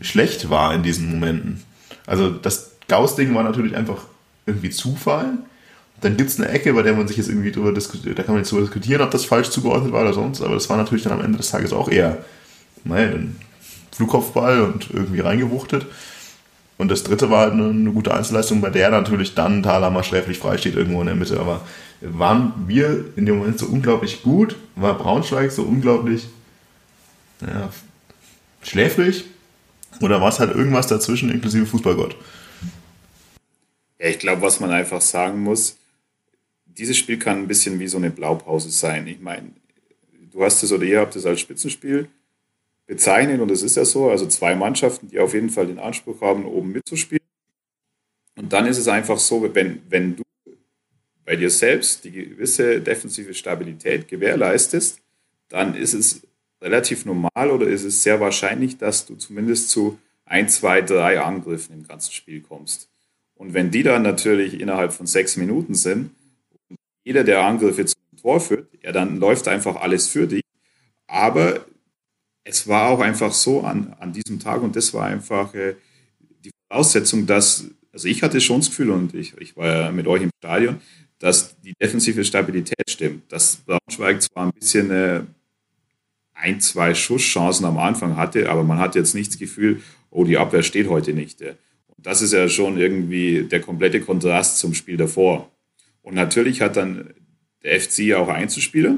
schlecht 0.00 0.50
war 0.50 0.74
in 0.74 0.82
diesen 0.82 1.10
Momenten. 1.10 1.62
Also 2.06 2.30
das 2.30 2.72
Gauss-Ding 2.88 3.34
war 3.34 3.44
natürlich 3.44 3.76
einfach 3.76 4.04
irgendwie 4.46 4.70
Zufall. 4.70 5.38
Dann 6.00 6.16
gibt 6.16 6.30
es 6.30 6.40
eine 6.40 6.48
Ecke, 6.48 6.72
bei 6.72 6.82
der 6.82 6.94
man 6.94 7.06
sich 7.06 7.16
jetzt 7.16 7.28
irgendwie 7.28 7.52
drüber 7.52 7.72
diskutiert, 7.72 8.18
da 8.18 8.22
kann 8.24 8.34
man 8.34 8.42
jetzt 8.42 8.50
drüber 8.50 8.62
diskutieren, 8.62 9.02
ob 9.02 9.12
das 9.12 9.24
falsch 9.24 9.50
zugeordnet 9.50 9.92
war 9.92 10.02
oder 10.02 10.12
sonst, 10.12 10.40
aber 10.42 10.54
das 10.54 10.68
war 10.68 10.76
natürlich 10.76 11.04
dann 11.04 11.12
am 11.12 11.20
Ende 11.20 11.38
des 11.38 11.50
Tages 11.50 11.72
auch 11.72 11.88
eher, 11.88 12.24
naja, 12.84 13.10
ein 13.10 13.36
Flugkopfball 13.94 14.62
und 14.62 14.90
irgendwie 14.92 15.20
reingewuchtet. 15.20 15.86
Und 16.78 16.90
das 16.90 17.04
dritte 17.04 17.30
war 17.30 17.40
halt 17.40 17.52
eine, 17.52 17.68
eine 17.68 17.92
gute 17.92 18.12
Einzelleistung, 18.12 18.60
bei 18.60 18.70
der 18.70 18.90
natürlich 18.90 19.34
dann 19.34 19.62
Thalhammer 19.62 20.02
sträflich 20.02 20.38
frei 20.38 20.58
steht 20.58 20.74
irgendwo 20.74 21.00
in 21.00 21.06
der 21.06 21.14
Mitte. 21.14 21.38
Aber 21.38 21.60
waren 22.00 22.54
wir 22.66 23.04
in 23.16 23.26
dem 23.26 23.38
Moment 23.38 23.58
so 23.58 23.66
unglaublich 23.66 24.22
gut? 24.22 24.56
War 24.74 24.98
Braunschweig 24.98 25.52
so 25.52 25.62
unglaublich 25.62 26.26
ja, 27.40 27.70
schläfrig? 28.62 29.24
Oder 30.00 30.20
war 30.20 30.30
es 30.30 30.40
halt 30.40 30.54
irgendwas 30.54 30.86
dazwischen, 30.86 31.30
inklusive 31.30 31.66
Fußballgott? 31.66 32.16
Ja, 34.00 34.08
ich 34.08 34.18
glaube, 34.18 34.42
was 34.42 34.58
man 34.58 34.70
einfach 34.70 35.00
sagen 35.00 35.42
muss, 35.42 35.76
dieses 36.66 36.96
Spiel 36.96 37.18
kann 37.18 37.38
ein 37.38 37.48
bisschen 37.48 37.78
wie 37.78 37.86
so 37.86 37.98
eine 37.98 38.10
Blaupause 38.10 38.70
sein. 38.70 39.06
Ich 39.06 39.20
meine, 39.20 39.50
du 40.32 40.42
hast 40.42 40.62
es 40.62 40.72
oder 40.72 40.84
ihr 40.84 41.00
habt 41.00 41.14
es 41.14 41.26
als 41.26 41.40
Spitzenspiel 41.40 42.08
bezeichnet 42.86 43.40
und 43.40 43.50
es 43.50 43.62
ist 43.62 43.76
ja 43.76 43.84
so, 43.84 44.10
also 44.10 44.26
zwei 44.26 44.54
Mannschaften, 44.54 45.08
die 45.08 45.18
auf 45.18 45.34
jeden 45.34 45.50
Fall 45.50 45.66
den 45.66 45.78
Anspruch 45.78 46.20
haben, 46.20 46.44
oben 46.44 46.72
mitzuspielen. 46.72 47.22
Und 48.36 48.52
dann 48.52 48.66
ist 48.66 48.78
es 48.78 48.88
einfach 48.88 49.18
so, 49.18 49.54
wenn, 49.54 49.82
wenn 49.88 50.16
du 50.16 50.22
bei 51.24 51.36
dir 51.36 51.50
selbst 51.50 52.04
die 52.04 52.10
gewisse 52.10 52.80
defensive 52.80 53.34
Stabilität 53.34 54.08
gewährleistest, 54.08 55.00
dann 55.48 55.74
ist 55.74 55.94
es 55.94 56.22
relativ 56.60 57.04
normal 57.04 57.50
oder 57.50 57.66
ist 57.66 57.84
es 57.84 58.02
sehr 58.02 58.20
wahrscheinlich, 58.20 58.78
dass 58.78 59.06
du 59.06 59.16
zumindest 59.16 59.70
zu 59.70 59.98
ein, 60.24 60.48
zwei, 60.48 60.80
drei 60.80 61.20
Angriffen 61.20 61.74
im 61.74 61.86
ganzen 61.86 62.12
Spiel 62.12 62.40
kommst. 62.40 62.88
Und 63.34 63.54
wenn 63.54 63.70
die 63.70 63.82
dann 63.82 64.02
natürlich 64.02 64.60
innerhalb 64.60 64.92
von 64.92 65.06
sechs 65.06 65.36
Minuten 65.36 65.74
sind 65.74 66.10
und 66.68 66.78
jeder 67.04 67.24
der 67.24 67.44
Angriffe 67.44 67.84
zum 67.84 68.00
Tor 68.20 68.40
führt, 68.40 68.68
ja, 68.82 68.92
dann 68.92 69.18
läuft 69.18 69.48
einfach 69.48 69.76
alles 69.76 70.08
für 70.08 70.26
dich. 70.26 70.42
Aber 71.06 71.64
es 72.44 72.66
war 72.66 72.88
auch 72.88 73.00
einfach 73.00 73.32
so 73.32 73.62
an, 73.62 73.94
an 74.00 74.12
diesem 74.12 74.38
Tag 74.40 74.62
und 74.62 74.74
das 74.76 74.92
war 74.94 75.06
einfach 75.06 75.54
äh, 75.54 75.76
die 76.44 76.50
Voraussetzung, 76.68 77.26
dass, 77.26 77.66
also 77.92 78.08
ich 78.08 78.22
hatte 78.22 78.40
schon 78.40 78.60
das 78.60 78.70
Gefühl 78.70 78.90
und 78.90 79.14
ich, 79.14 79.34
ich 79.38 79.56
war 79.56 79.66
ja 79.66 79.92
mit 79.92 80.06
euch 80.06 80.22
im 80.22 80.30
Stadion, 80.38 80.80
dass 81.18 81.58
die 81.60 81.74
defensive 81.80 82.24
Stabilität 82.24 82.90
stimmt. 82.90 83.30
Dass 83.30 83.56
Braunschweig 83.56 84.22
zwar 84.22 84.46
ein 84.46 84.52
bisschen 84.52 84.90
äh, 84.90 85.22
ein, 86.34 86.60
zwei 86.60 86.94
Schusschancen 86.94 87.64
am 87.64 87.78
Anfang 87.78 88.16
hatte, 88.16 88.50
aber 88.50 88.64
man 88.64 88.78
hat 88.78 88.96
jetzt 88.96 89.14
nicht 89.14 89.30
das 89.30 89.38
Gefühl, 89.38 89.80
oh, 90.10 90.24
die 90.24 90.36
Abwehr 90.36 90.64
steht 90.64 90.88
heute 90.88 91.12
nicht. 91.12 91.40
Und 91.40 91.56
das 91.98 92.22
ist 92.22 92.32
ja 92.32 92.48
schon 92.48 92.76
irgendwie 92.76 93.44
der 93.44 93.60
komplette 93.60 94.00
Kontrast 94.00 94.58
zum 94.58 94.74
Spiel 94.74 94.96
davor. 94.96 95.52
Und 96.02 96.14
natürlich 96.14 96.60
hat 96.60 96.76
dann 96.76 97.14
der 97.62 97.80
FC 97.80 98.14
auch 98.14 98.28
Einzelspieler, 98.28 98.96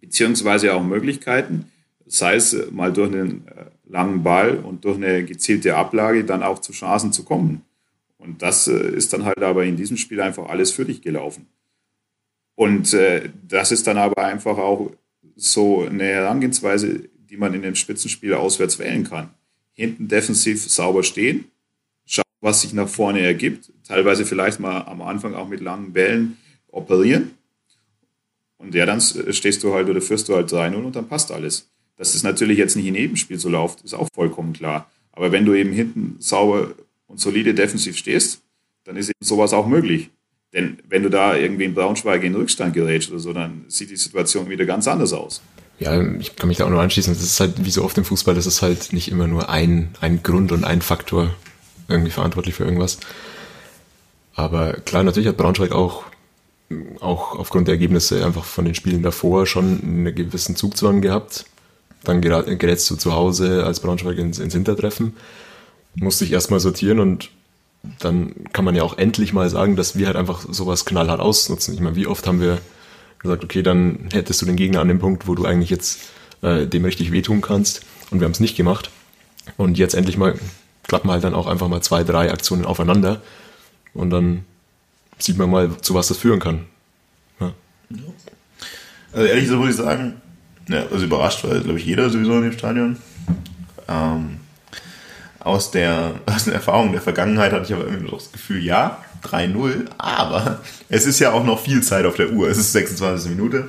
beziehungsweise 0.00 0.74
auch 0.74 0.84
Möglichkeiten, 0.84 1.72
sei 2.06 2.36
es 2.36 2.56
mal 2.70 2.92
durch 2.92 3.12
einen 3.12 3.46
äh, 3.48 3.66
langen 3.84 4.22
Ball 4.22 4.58
und 4.58 4.84
durch 4.84 4.96
eine 4.96 5.24
gezielte 5.24 5.76
Ablage 5.76 6.24
dann 6.24 6.42
auch 6.42 6.60
zu 6.60 6.72
Chancen 6.72 7.12
zu 7.12 7.24
kommen. 7.24 7.62
Und 8.18 8.42
das 8.42 8.68
äh, 8.68 8.90
ist 8.90 9.12
dann 9.12 9.24
halt 9.24 9.42
aber 9.42 9.64
in 9.64 9.76
diesem 9.76 9.96
Spiel 9.96 10.20
einfach 10.20 10.48
alles 10.48 10.72
für 10.72 10.84
dich 10.84 11.02
gelaufen. 11.02 11.46
Und 12.54 12.94
äh, 12.94 13.30
das 13.46 13.72
ist 13.72 13.86
dann 13.86 13.98
aber 13.98 14.24
einfach 14.24 14.56
auch 14.56 14.90
so 15.36 15.82
eine 15.82 16.04
Herangehensweise, 16.04 17.08
die 17.28 17.36
man 17.36 17.54
in 17.54 17.62
dem 17.62 17.74
Spitzenspiel 17.74 18.34
auswärts 18.34 18.78
wählen 18.78 19.04
kann. 19.04 19.30
Hinten 19.74 20.08
defensiv 20.08 20.68
sauber 20.70 21.02
stehen, 21.02 21.44
schauen, 22.06 22.24
was 22.40 22.62
sich 22.62 22.72
nach 22.72 22.88
vorne 22.88 23.20
ergibt, 23.20 23.70
teilweise 23.86 24.24
vielleicht 24.24 24.58
mal 24.58 24.82
am 24.82 25.02
Anfang 25.02 25.34
auch 25.34 25.48
mit 25.48 25.60
langen 25.60 25.92
Bällen 25.92 26.38
operieren. 26.68 27.32
Und 28.56 28.74
ja, 28.74 28.86
dann 28.86 29.00
stehst 29.00 29.62
du 29.62 29.74
halt 29.74 29.88
oder 29.88 30.00
führst 30.00 30.28
du 30.28 30.34
halt 30.34 30.50
3-0 30.50 30.74
und 30.76 30.96
dann 30.96 31.08
passt 31.08 31.30
alles. 31.30 31.68
Dass 31.96 32.14
es 32.14 32.22
natürlich 32.22 32.58
jetzt 32.58 32.76
nicht 32.76 32.86
in 32.86 32.94
jedem 32.94 33.16
Spiel 33.16 33.38
so 33.38 33.48
läuft, 33.48 33.82
ist 33.82 33.94
auch 33.94 34.08
vollkommen 34.14 34.52
klar. 34.52 34.90
Aber 35.12 35.32
wenn 35.32 35.44
du 35.44 35.54
eben 35.54 35.72
hinten 35.72 36.16
sauber 36.18 36.70
und 37.06 37.20
solide 37.20 37.54
defensiv 37.54 37.96
stehst, 37.96 38.42
dann 38.84 38.96
ist 38.96 39.08
eben 39.08 39.24
sowas 39.24 39.52
auch 39.52 39.66
möglich. 39.66 40.10
Denn 40.52 40.78
wenn 40.88 41.02
du 41.02 41.10
da 41.10 41.36
irgendwie 41.36 41.64
in 41.64 41.74
Braunschweig 41.74 42.22
in 42.22 42.34
Rückstand 42.34 42.74
gerätst 42.74 43.10
oder 43.10 43.18
so, 43.18 43.32
dann 43.32 43.64
sieht 43.68 43.90
die 43.90 43.96
Situation 43.96 44.48
wieder 44.48 44.64
ganz 44.64 44.86
anders 44.86 45.12
aus. 45.12 45.42
Ja, 45.78 46.00
ich 46.18 46.36
kann 46.36 46.48
mich 46.48 46.58
da 46.58 46.64
auch 46.64 46.70
nur 46.70 46.80
anschließen. 46.80 47.12
Das 47.12 47.22
ist 47.22 47.40
halt, 47.40 47.64
wie 47.64 47.70
so 47.70 47.82
oft 47.82 47.98
im 47.98 48.04
Fußball, 48.04 48.34
das 48.34 48.46
ist 48.46 48.62
halt 48.62 48.92
nicht 48.92 49.10
immer 49.10 49.26
nur 49.26 49.50
ein, 49.50 49.90
ein 50.00 50.22
Grund 50.22 50.52
und 50.52 50.64
ein 50.64 50.80
Faktor 50.80 51.34
irgendwie 51.88 52.10
verantwortlich 52.10 52.54
für 52.54 52.64
irgendwas. 52.64 52.98
Aber 54.34 54.74
klar, 54.74 55.02
natürlich 55.02 55.28
hat 55.28 55.36
Braunschweig 55.36 55.72
auch, 55.72 56.04
auch 57.00 57.38
aufgrund 57.38 57.68
der 57.68 57.74
Ergebnisse 57.74 58.24
einfach 58.24 58.44
von 58.44 58.64
den 58.64 58.74
Spielen 58.74 59.02
davor 59.02 59.46
schon 59.46 59.80
einen 59.82 60.14
gewissen 60.14 60.56
Zugzwang 60.56 61.00
gehabt. 61.00 61.46
Dann 62.04 62.20
gerätst 62.20 62.88
du 62.90 62.96
zu 62.96 63.14
Hause 63.14 63.64
als 63.64 63.80
Braunschweig 63.80 64.18
ins, 64.18 64.38
ins 64.38 64.54
Hintertreffen. 64.54 65.16
Musste 65.96 66.24
ich 66.24 66.32
erstmal 66.32 66.60
sortieren 66.60 67.00
und 67.00 67.30
dann 67.98 68.32
kann 68.52 68.64
man 68.64 68.74
ja 68.74 68.82
auch 68.82 68.98
endlich 68.98 69.32
mal 69.32 69.48
sagen, 69.48 69.76
dass 69.76 69.96
wir 69.96 70.06
halt 70.06 70.16
einfach 70.16 70.44
sowas 70.48 70.84
knallhart 70.84 71.20
ausnutzen. 71.20 71.74
Ich 71.74 71.80
meine, 71.80 71.96
wie 71.96 72.06
oft 72.06 72.26
haben 72.26 72.40
wir 72.40 72.58
gesagt, 73.18 73.44
okay, 73.44 73.62
dann 73.62 74.08
hättest 74.12 74.42
du 74.42 74.46
den 74.46 74.56
Gegner 74.56 74.80
an 74.80 74.88
dem 74.88 74.98
Punkt, 74.98 75.26
wo 75.26 75.34
du 75.34 75.44
eigentlich 75.44 75.70
jetzt 75.70 76.00
äh, 76.42 76.66
dem 76.66 76.84
richtig 76.84 77.12
wehtun 77.12 77.40
kannst 77.40 77.82
und 78.10 78.20
wir 78.20 78.24
haben 78.24 78.32
es 78.32 78.40
nicht 78.40 78.56
gemacht. 78.56 78.90
Und 79.56 79.78
jetzt 79.78 79.94
endlich 79.94 80.16
mal 80.16 80.34
klappen 80.86 81.10
halt 81.10 81.24
dann 81.24 81.34
auch 81.34 81.46
einfach 81.46 81.68
mal 81.68 81.80
zwei, 81.80 82.04
drei 82.04 82.30
Aktionen 82.30 82.64
aufeinander 82.64 83.22
und 83.94 84.10
dann 84.10 84.44
sieht 85.18 85.38
man 85.38 85.50
mal, 85.50 85.76
zu 85.80 85.94
was 85.94 86.08
das 86.08 86.18
führen 86.18 86.40
kann. 86.40 86.66
Ja. 87.40 87.52
Also 89.12 89.26
ehrlich 89.26 89.44
gesagt 89.44 89.60
muss 89.60 89.70
ich 89.70 89.76
sagen, 89.76 90.20
ja, 90.68 90.84
also 90.90 91.04
überrascht 91.04 91.44
war, 91.44 91.58
glaube 91.60 91.78
ich, 91.78 91.86
jeder 91.86 92.10
sowieso 92.10 92.36
in 92.36 92.42
dem 92.42 92.52
Stadion. 92.52 92.96
Ähm, 93.88 94.38
aus 95.40 95.70
der, 95.70 96.14
aus 96.26 96.44
der 96.44 96.54
Erfahrung 96.54 96.92
der 96.92 97.00
Vergangenheit 97.00 97.52
hatte 97.52 97.64
ich 97.64 97.72
aber 97.72 97.84
irgendwie 97.84 98.10
das 98.10 98.32
Gefühl, 98.32 98.62
ja, 98.62 98.98
3-0, 99.24 99.86
aber 99.98 100.60
es 100.88 101.06
ist 101.06 101.18
ja 101.18 101.32
auch 101.32 101.44
noch 101.44 101.60
viel 101.60 101.82
Zeit 101.82 102.04
auf 102.04 102.16
der 102.16 102.30
Uhr. 102.30 102.48
Es 102.48 102.58
ist 102.58 102.72
26 102.72 103.30
Minute. 103.30 103.68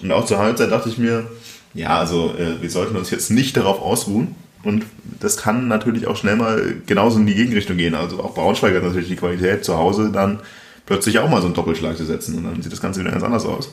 Und 0.00 0.12
auch 0.12 0.26
zur 0.26 0.38
Halbzeit 0.38 0.70
dachte 0.70 0.88
ich 0.88 0.98
mir, 0.98 1.26
ja, 1.74 1.98
also 1.98 2.34
äh, 2.36 2.60
wir 2.60 2.70
sollten 2.70 2.96
uns 2.96 3.10
jetzt 3.10 3.30
nicht 3.30 3.56
darauf 3.56 3.80
ausruhen. 3.80 4.34
Und 4.64 4.84
das 5.20 5.36
kann 5.36 5.68
natürlich 5.68 6.06
auch 6.06 6.16
schnell 6.16 6.36
mal 6.36 6.74
genauso 6.86 7.18
in 7.18 7.26
die 7.26 7.34
Gegenrichtung 7.34 7.76
gehen. 7.76 7.94
Also 7.94 8.20
auch 8.22 8.34
Braunschweig 8.34 8.74
hat 8.74 8.82
natürlich 8.82 9.08
die 9.08 9.16
Qualität, 9.16 9.64
zu 9.64 9.76
Hause 9.76 10.10
dann 10.12 10.40
plötzlich 10.86 11.18
auch 11.18 11.28
mal 11.28 11.40
so 11.40 11.46
einen 11.46 11.54
Doppelschlag 11.54 11.96
zu 11.96 12.04
setzen. 12.04 12.36
Und 12.36 12.44
dann 12.44 12.62
sieht 12.62 12.72
das 12.72 12.80
Ganze 12.80 13.00
wieder 13.00 13.12
ganz 13.12 13.22
anders 13.22 13.46
aus. 13.46 13.70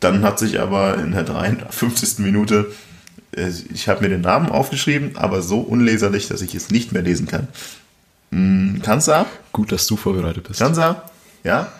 Dann 0.00 0.22
hat 0.22 0.38
sich 0.38 0.60
aber 0.60 0.96
in 0.96 1.12
der 1.12 1.24
53. 1.24 2.18
Minute 2.18 2.72
äh, 3.36 3.50
ich 3.72 3.88
habe 3.88 4.02
mir 4.02 4.08
den 4.08 4.20
Namen 4.22 4.48
aufgeschrieben, 4.48 5.16
aber 5.16 5.42
so 5.42 5.60
unleserlich, 5.60 6.28
dass 6.28 6.42
ich 6.42 6.54
es 6.54 6.70
nicht 6.70 6.92
mehr 6.92 7.02
lesen 7.02 7.26
kann. 7.26 7.48
Hm, 8.32 8.80
Kansa? 8.82 9.26
Gut, 9.52 9.72
dass 9.72 9.86
du 9.86 9.96
vorbereitet 9.96 10.46
bist. 10.46 10.60
Kansa, 10.60 11.10
ja, 11.44 11.72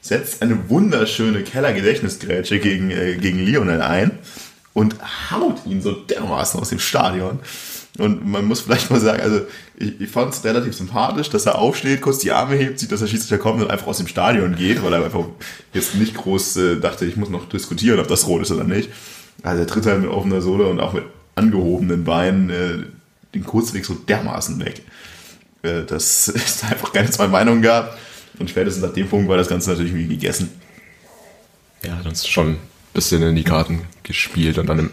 setzt 0.00 0.42
eine 0.42 0.68
wunderschöne 0.68 1.42
Keller-Gedächtnisgrätsche 1.42 2.58
gegen, 2.58 2.90
äh, 2.90 3.16
gegen 3.16 3.38
Lionel 3.38 3.82
ein 3.82 4.18
und 4.72 4.96
haut 5.30 5.66
ihn 5.66 5.82
so 5.82 5.92
dermaßen 5.92 6.60
aus 6.60 6.70
dem 6.70 6.78
Stadion. 6.78 7.40
Und 8.00 8.26
man 8.26 8.44
muss 8.44 8.60
vielleicht 8.60 8.90
mal 8.90 9.00
sagen, 9.00 9.20
also 9.22 9.42
ich, 9.76 10.00
ich 10.00 10.10
fand 10.10 10.32
es 10.32 10.44
relativ 10.44 10.74
sympathisch, 10.74 11.30
dass 11.30 11.46
er 11.46 11.58
aufsteht, 11.58 12.00
kurz 12.00 12.18
die 12.18 12.32
Arme 12.32 12.56
hebt, 12.56 12.78
sieht, 12.78 12.92
dass 12.92 13.00
der 13.00 13.06
Schiedsrichter 13.06 13.38
kommt 13.38 13.62
und 13.62 13.70
einfach 13.70 13.86
aus 13.86 13.98
dem 13.98 14.06
Stadion 14.06 14.56
geht, 14.56 14.82
weil 14.82 14.92
er 14.92 15.04
einfach 15.04 15.24
jetzt 15.72 15.94
nicht 15.94 16.14
groß 16.16 16.56
äh, 16.56 16.76
dachte, 16.80 17.04
ich 17.04 17.16
muss 17.16 17.28
noch 17.28 17.48
diskutieren, 17.48 18.00
ob 18.00 18.08
das 18.08 18.26
rot 18.26 18.42
ist 18.42 18.50
oder 18.50 18.64
nicht. 18.64 18.90
Also 19.42 19.60
er 19.62 19.66
tritt 19.66 19.86
halt 19.86 20.00
mit 20.00 20.10
offener 20.10 20.40
Sohle 20.40 20.66
und 20.66 20.80
auch 20.80 20.92
mit 20.92 21.04
angehobenen 21.34 22.04
Beinen 22.04 22.50
äh, 22.50 22.78
den 23.34 23.44
Kurzweg 23.44 23.84
so 23.84 23.94
dermaßen 23.94 24.64
weg. 24.64 24.82
Äh, 25.62 25.84
dass 25.84 26.28
es 26.34 26.64
einfach 26.64 26.92
keine 26.92 27.10
zwei 27.10 27.28
Meinungen 27.28 27.62
gab. 27.62 27.98
Und 28.38 28.48
spätestens 28.48 28.82
nach 28.82 28.92
dem 28.92 29.08
Punkt 29.08 29.28
war 29.28 29.36
das 29.36 29.48
Ganze 29.48 29.70
natürlich 29.70 29.94
wie 29.94 30.06
gegessen. 30.06 30.50
Ja, 31.82 31.96
hat 31.96 32.06
uns 32.06 32.26
schon 32.26 32.48
ein 32.48 32.58
bisschen 32.94 33.22
in 33.22 33.36
die 33.36 33.44
Karten 33.44 33.82
gespielt 34.02 34.58
und 34.58 34.66
dann 34.66 34.90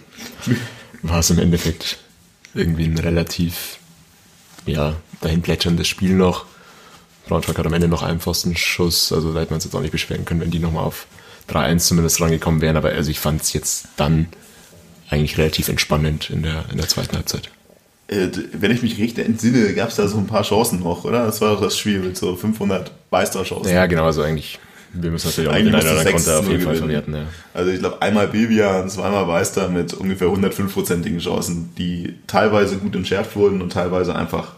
war 1.01 1.19
es 1.19 1.29
im 1.29 1.39
Endeffekt 1.39 1.99
irgendwie 2.57 2.85
ein 2.85 2.97
relativ 2.97 3.77
ja, 4.65 4.95
dahin 5.21 5.41
plätscherndes 5.41 5.87
Spiel 5.87 6.13
noch. 6.13 6.45
Braunschweig 7.27 7.57
hat 7.57 7.65
am 7.65 7.73
Ende 7.73 7.87
noch 7.87 8.03
einen 8.03 8.19
Pfostenschuss, 8.19 9.11
also 9.11 9.33
da 9.33 9.41
hätte 9.41 9.51
man 9.51 9.57
es 9.57 9.65
jetzt 9.65 9.75
auch 9.75 9.81
nicht 9.81 9.91
beschweren 9.91 10.25
können, 10.25 10.41
wenn 10.41 10.51
die 10.51 10.59
nochmal 10.59 10.83
auf 10.83 11.07
3-1 11.49 11.79
zumindest 11.79 12.21
rangekommen 12.21 12.61
wären, 12.61 12.77
aber 12.77 12.89
also 12.89 13.09
ich 13.11 13.19
fand 13.19 13.41
es 13.41 13.53
jetzt 13.53 13.87
dann 13.97 14.27
eigentlich 15.09 15.37
relativ 15.37 15.69
entspannend 15.69 16.29
in 16.29 16.43
der, 16.43 16.65
in 16.71 16.77
der 16.77 16.87
zweiten 16.87 17.15
Halbzeit. 17.15 17.49
Äh, 18.07 18.29
wenn 18.53 18.71
ich 18.71 18.81
mich 18.81 18.97
richtig 18.97 19.25
entsinne, 19.25 19.73
gab 19.73 19.89
es 19.89 19.95
da 19.95 20.07
so 20.07 20.17
ein 20.17 20.27
paar 20.27 20.43
Chancen 20.43 20.79
noch, 20.79 21.03
oder? 21.03 21.25
Das 21.25 21.41
war 21.41 21.53
doch 21.53 21.61
das 21.61 21.77
Spiel 21.77 21.99
mit 21.99 22.17
so 22.17 22.35
500 22.35 23.09
Beisterchancen. 23.09 23.73
Ja, 23.73 23.85
genau, 23.85 24.05
also 24.05 24.21
eigentlich, 24.21 24.59
wir 25.01 25.11
müssen 25.11 25.27
natürlich 25.27 25.49
auch 25.49 25.53
eigentlich 25.53 25.75
den 25.75 25.87
einen 25.87 25.99
oder 25.99 26.11
Konter 26.11 26.39
auf 26.39 26.49
jeden 26.49 26.63
Fall 26.63 26.75
verwerten. 26.75 27.13
Ja. 27.15 27.25
Also 27.53 27.71
ich 27.71 27.79
glaube, 27.79 28.01
einmal 28.01 28.27
Bibian, 28.27 28.89
zweimal 28.89 29.25
Beister 29.25 29.69
mit 29.69 29.93
ungefähr 29.93 30.27
105-prozentigen 30.27 31.19
Chancen, 31.19 31.69
die 31.77 32.15
teilweise 32.27 32.77
gut 32.77 32.95
entschärft 32.95 33.35
wurden 33.35 33.61
und 33.61 33.71
teilweise 33.71 34.15
einfach 34.15 34.53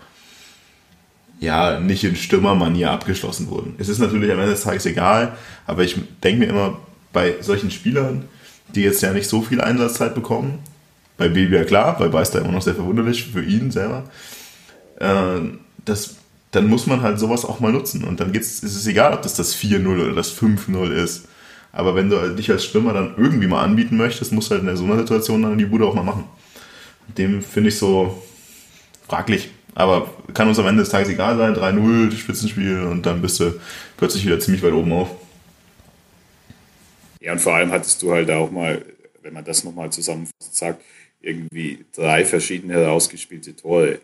ja, 1.39 1.79
nicht 1.79 2.03
in 2.03 2.15
Stürmermanier 2.15 2.91
abgeschlossen 2.91 3.49
wurden. 3.49 3.75
Es 3.77 3.87
ist 3.87 3.99
natürlich 3.99 4.31
am 4.31 4.39
Ende 4.39 4.51
des 4.51 4.63
Tages 4.63 4.85
egal, 4.85 5.37
aber 5.65 5.83
ich 5.83 5.95
denke 6.23 6.39
mir 6.39 6.49
immer, 6.49 6.79
bei 7.13 7.35
solchen 7.41 7.71
Spielern, 7.71 8.25
die 8.75 8.81
jetzt 8.81 9.01
ja 9.01 9.13
nicht 9.13 9.27
so 9.27 9.41
viel 9.41 9.61
Einsatzzeit 9.61 10.13
bekommen, 10.13 10.59
bei 11.17 11.27
ja 11.27 11.63
klar, 11.63 11.97
bei 11.97 12.07
Beister 12.07 12.39
immer 12.39 12.51
noch 12.51 12.61
sehr 12.61 12.75
verwunderlich 12.75 13.25
für 13.25 13.43
ihn 13.43 13.71
selber, 13.71 14.03
äh, 14.99 15.39
das, 15.85 16.15
dann 16.51 16.67
muss 16.67 16.87
man 16.87 17.01
halt 17.01 17.19
sowas 17.19 17.45
auch 17.45 17.59
mal 17.59 17.71
nutzen. 17.71 18.03
Und 18.03 18.19
dann 18.19 18.31
geht's, 18.31 18.63
ist 18.63 18.75
es 18.75 18.87
egal, 18.87 19.13
ob 19.13 19.21
das 19.21 19.35
das 19.35 19.55
4-0 19.55 19.87
oder 19.87 20.13
das 20.13 20.35
5-0 20.37 20.91
ist. 20.91 21.27
Aber 21.71 21.95
wenn 21.95 22.09
du 22.09 22.35
dich 22.35 22.49
als 22.49 22.65
Stürmer 22.65 22.93
dann 22.93 23.13
irgendwie 23.17 23.47
mal 23.47 23.63
anbieten 23.63 23.97
möchtest, 23.97 24.31
musst 24.31 24.49
du 24.49 24.55
halt 24.55 24.67
in 24.67 24.75
so 24.75 24.85
einer 24.85 24.97
Situation 24.97 25.43
dann 25.43 25.57
die 25.57 25.65
Bude 25.65 25.85
auch 25.85 25.93
mal 25.93 26.03
machen. 26.03 26.23
dem 27.17 27.41
finde 27.41 27.69
ich 27.69 27.77
so 27.77 28.23
fraglich. 29.07 29.51
Aber 29.75 30.09
kann 30.33 30.47
uns 30.47 30.59
am 30.59 30.67
Ende 30.67 30.81
des 30.81 30.89
Tages 30.89 31.09
egal 31.09 31.37
sein. 31.37 31.55
3-0, 31.55 32.15
Spitzenspiel 32.17 32.81
und 32.81 33.05
dann 33.05 33.21
bist 33.21 33.39
du 33.39 33.59
plötzlich 33.97 34.25
wieder 34.25 34.39
ziemlich 34.39 34.63
weit 34.63 34.73
oben 34.73 34.91
auf. 34.91 35.09
Ja, 37.21 37.33
und 37.33 37.39
vor 37.39 37.53
allem 37.53 37.71
hattest 37.71 38.01
du 38.01 38.11
halt 38.11 38.31
auch 38.31 38.49
mal, 38.49 38.83
wenn 39.21 39.33
man 39.33 39.43
das 39.43 39.63
nochmal 39.63 39.91
zusammenfasst, 39.91 40.55
sagt, 40.55 40.81
irgendwie 41.21 41.85
drei 41.93 42.25
verschiedene 42.25 42.73
herausgespielte 42.73 43.55
Tore. 43.55 43.99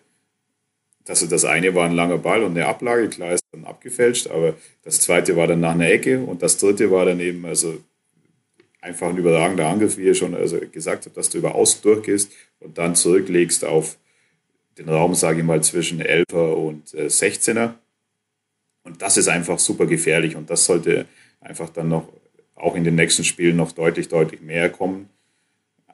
Also 1.08 1.28
das 1.28 1.46
eine 1.46 1.76
war 1.76 1.86
ein 1.86 1.96
langer 1.96 2.18
Ball 2.18 2.44
und 2.44 2.52
eine 2.52 2.66
Ablage, 2.66 3.10
klar 3.10 3.34
ist 3.34 3.44
dann 3.52 3.66
abgefälscht, 3.66 4.28
aber 4.28 4.56
das 4.84 5.00
zweite 5.02 5.36
war 5.36 5.48
dann 5.48 5.60
nach 5.60 5.74
einer 5.74 5.90
Ecke 5.90 6.20
und 6.20 6.42
das 6.42 6.58
dritte 6.58 6.90
war 6.90 7.06
dann 7.06 7.20
eben 7.20 7.46
also 7.46 7.78
einfach 8.82 9.10
ein 9.10 9.18
überragender 9.18 9.68
Angriff, 9.68 9.98
wie 9.98 10.06
ihr 10.06 10.16
schon 10.16 10.36
also 10.36 10.60
gesagt 10.72 11.06
habt, 11.06 11.18
dass 11.18 11.30
du 11.30 11.40
über 11.40 11.56
Außen 11.56 11.82
durchgehst 11.82 12.32
und 12.60 12.78
dann 12.78 12.96
zurücklegst 12.96 13.66
auf 13.66 13.98
den 14.78 14.90
Raum, 14.90 15.16
sage 15.16 15.40
ich 15.40 15.46
mal, 15.46 15.64
zwischen 15.64 16.02
11er 16.02 16.54
und 16.54 16.94
äh, 16.94 17.08
16er. 17.08 17.74
Und 18.84 19.02
das 19.02 19.18
ist 19.18 19.28
einfach 19.28 19.58
super 19.58 19.86
gefährlich 19.88 20.36
und 20.36 20.50
das 20.50 20.66
sollte 20.66 21.06
einfach 21.40 21.70
dann 21.70 21.90
noch 21.90 22.08
auch 22.56 22.76
in 22.76 22.84
den 22.84 22.96
nächsten 22.96 23.24
Spielen 23.24 23.58
noch 23.58 23.72
deutlich, 23.72 24.08
deutlich 24.08 24.42
mehr 24.42 24.70
kommen. 24.70 25.10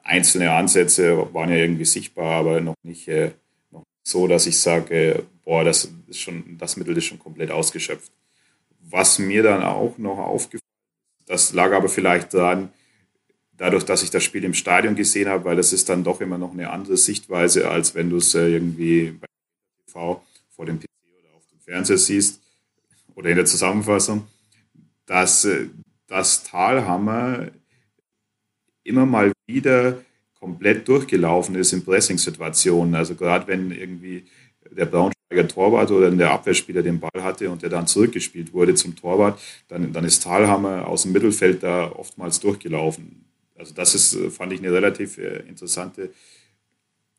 Einzelne 0.02 0.52
Ansätze 0.52 1.32
waren 1.32 1.50
ja 1.50 1.56
irgendwie 1.56 1.84
sichtbar, 1.84 2.34
aber 2.34 2.60
noch 2.60 2.74
nicht, 2.82 3.08
äh, 3.08 3.32
so, 4.02 4.26
dass 4.26 4.46
ich 4.46 4.58
sage, 4.58 5.26
boah, 5.44 5.64
das, 5.64 5.88
ist 6.08 6.20
schon, 6.20 6.58
das 6.58 6.76
Mittel 6.76 6.96
ist 6.96 7.04
schon 7.04 7.18
komplett 7.18 7.50
ausgeschöpft. 7.50 8.12
Was 8.80 9.18
mir 9.18 9.42
dann 9.42 9.62
auch 9.62 9.98
noch 9.98 10.18
aufgefallen 10.18 10.60
ist, 11.20 11.28
das 11.30 11.52
lag 11.52 11.72
aber 11.72 11.88
vielleicht 11.88 12.34
daran, 12.34 12.72
dadurch, 13.56 13.84
dass 13.84 14.02
ich 14.02 14.10
das 14.10 14.24
Spiel 14.24 14.44
im 14.44 14.54
Stadion 14.54 14.96
gesehen 14.96 15.28
habe, 15.28 15.44
weil 15.44 15.56
das 15.56 15.72
ist 15.72 15.88
dann 15.88 16.04
doch 16.04 16.20
immer 16.20 16.38
noch 16.38 16.52
eine 16.52 16.70
andere 16.70 16.96
Sichtweise, 16.96 17.70
als 17.70 17.94
wenn 17.94 18.10
du 18.10 18.16
es 18.16 18.34
äh, 18.34 18.48
irgendwie 18.48 19.12
bei 19.12 19.26
TV 19.86 20.22
vor 20.50 20.66
dem 20.66 20.80
PC 20.80 20.86
oder 21.18 21.36
auf 21.36 21.46
dem 21.46 21.60
Fernseher 21.60 21.98
siehst 21.98 22.40
oder 23.14 23.30
in 23.30 23.36
der 23.36 23.46
Zusammenfassung, 23.46 24.26
dass 25.06 25.44
äh, 25.44 25.68
das 26.08 26.42
Talhammer 26.42 27.48
immer 28.82 29.06
mal 29.06 29.32
wieder 29.46 30.02
komplett 30.42 30.88
durchgelaufen 30.88 31.54
ist 31.54 31.72
in 31.72 31.84
Pressing-Situationen. 31.84 32.96
Also 32.96 33.14
gerade 33.14 33.46
wenn 33.46 33.70
irgendwie 33.70 34.24
der 34.68 34.86
Braunschweiger 34.86 35.46
Torwart 35.46 35.92
oder 35.92 36.10
der 36.10 36.32
Abwehrspieler 36.32 36.82
den 36.82 36.98
Ball 36.98 37.22
hatte 37.22 37.48
und 37.48 37.62
der 37.62 37.70
dann 37.70 37.86
zurückgespielt 37.86 38.52
wurde 38.52 38.74
zum 38.74 38.96
Torwart, 38.96 39.40
dann, 39.68 39.92
dann 39.92 40.04
ist 40.04 40.24
Talhammer 40.24 40.88
aus 40.88 41.02
dem 41.02 41.12
Mittelfeld 41.12 41.62
da 41.62 41.92
oftmals 41.92 42.40
durchgelaufen. 42.40 43.24
Also 43.56 43.72
das 43.72 43.94
ist, 43.94 44.18
fand 44.36 44.52
ich, 44.52 44.58
eine 44.58 44.72
relativ 44.72 45.16
äh, 45.16 45.44
interessante 45.48 46.10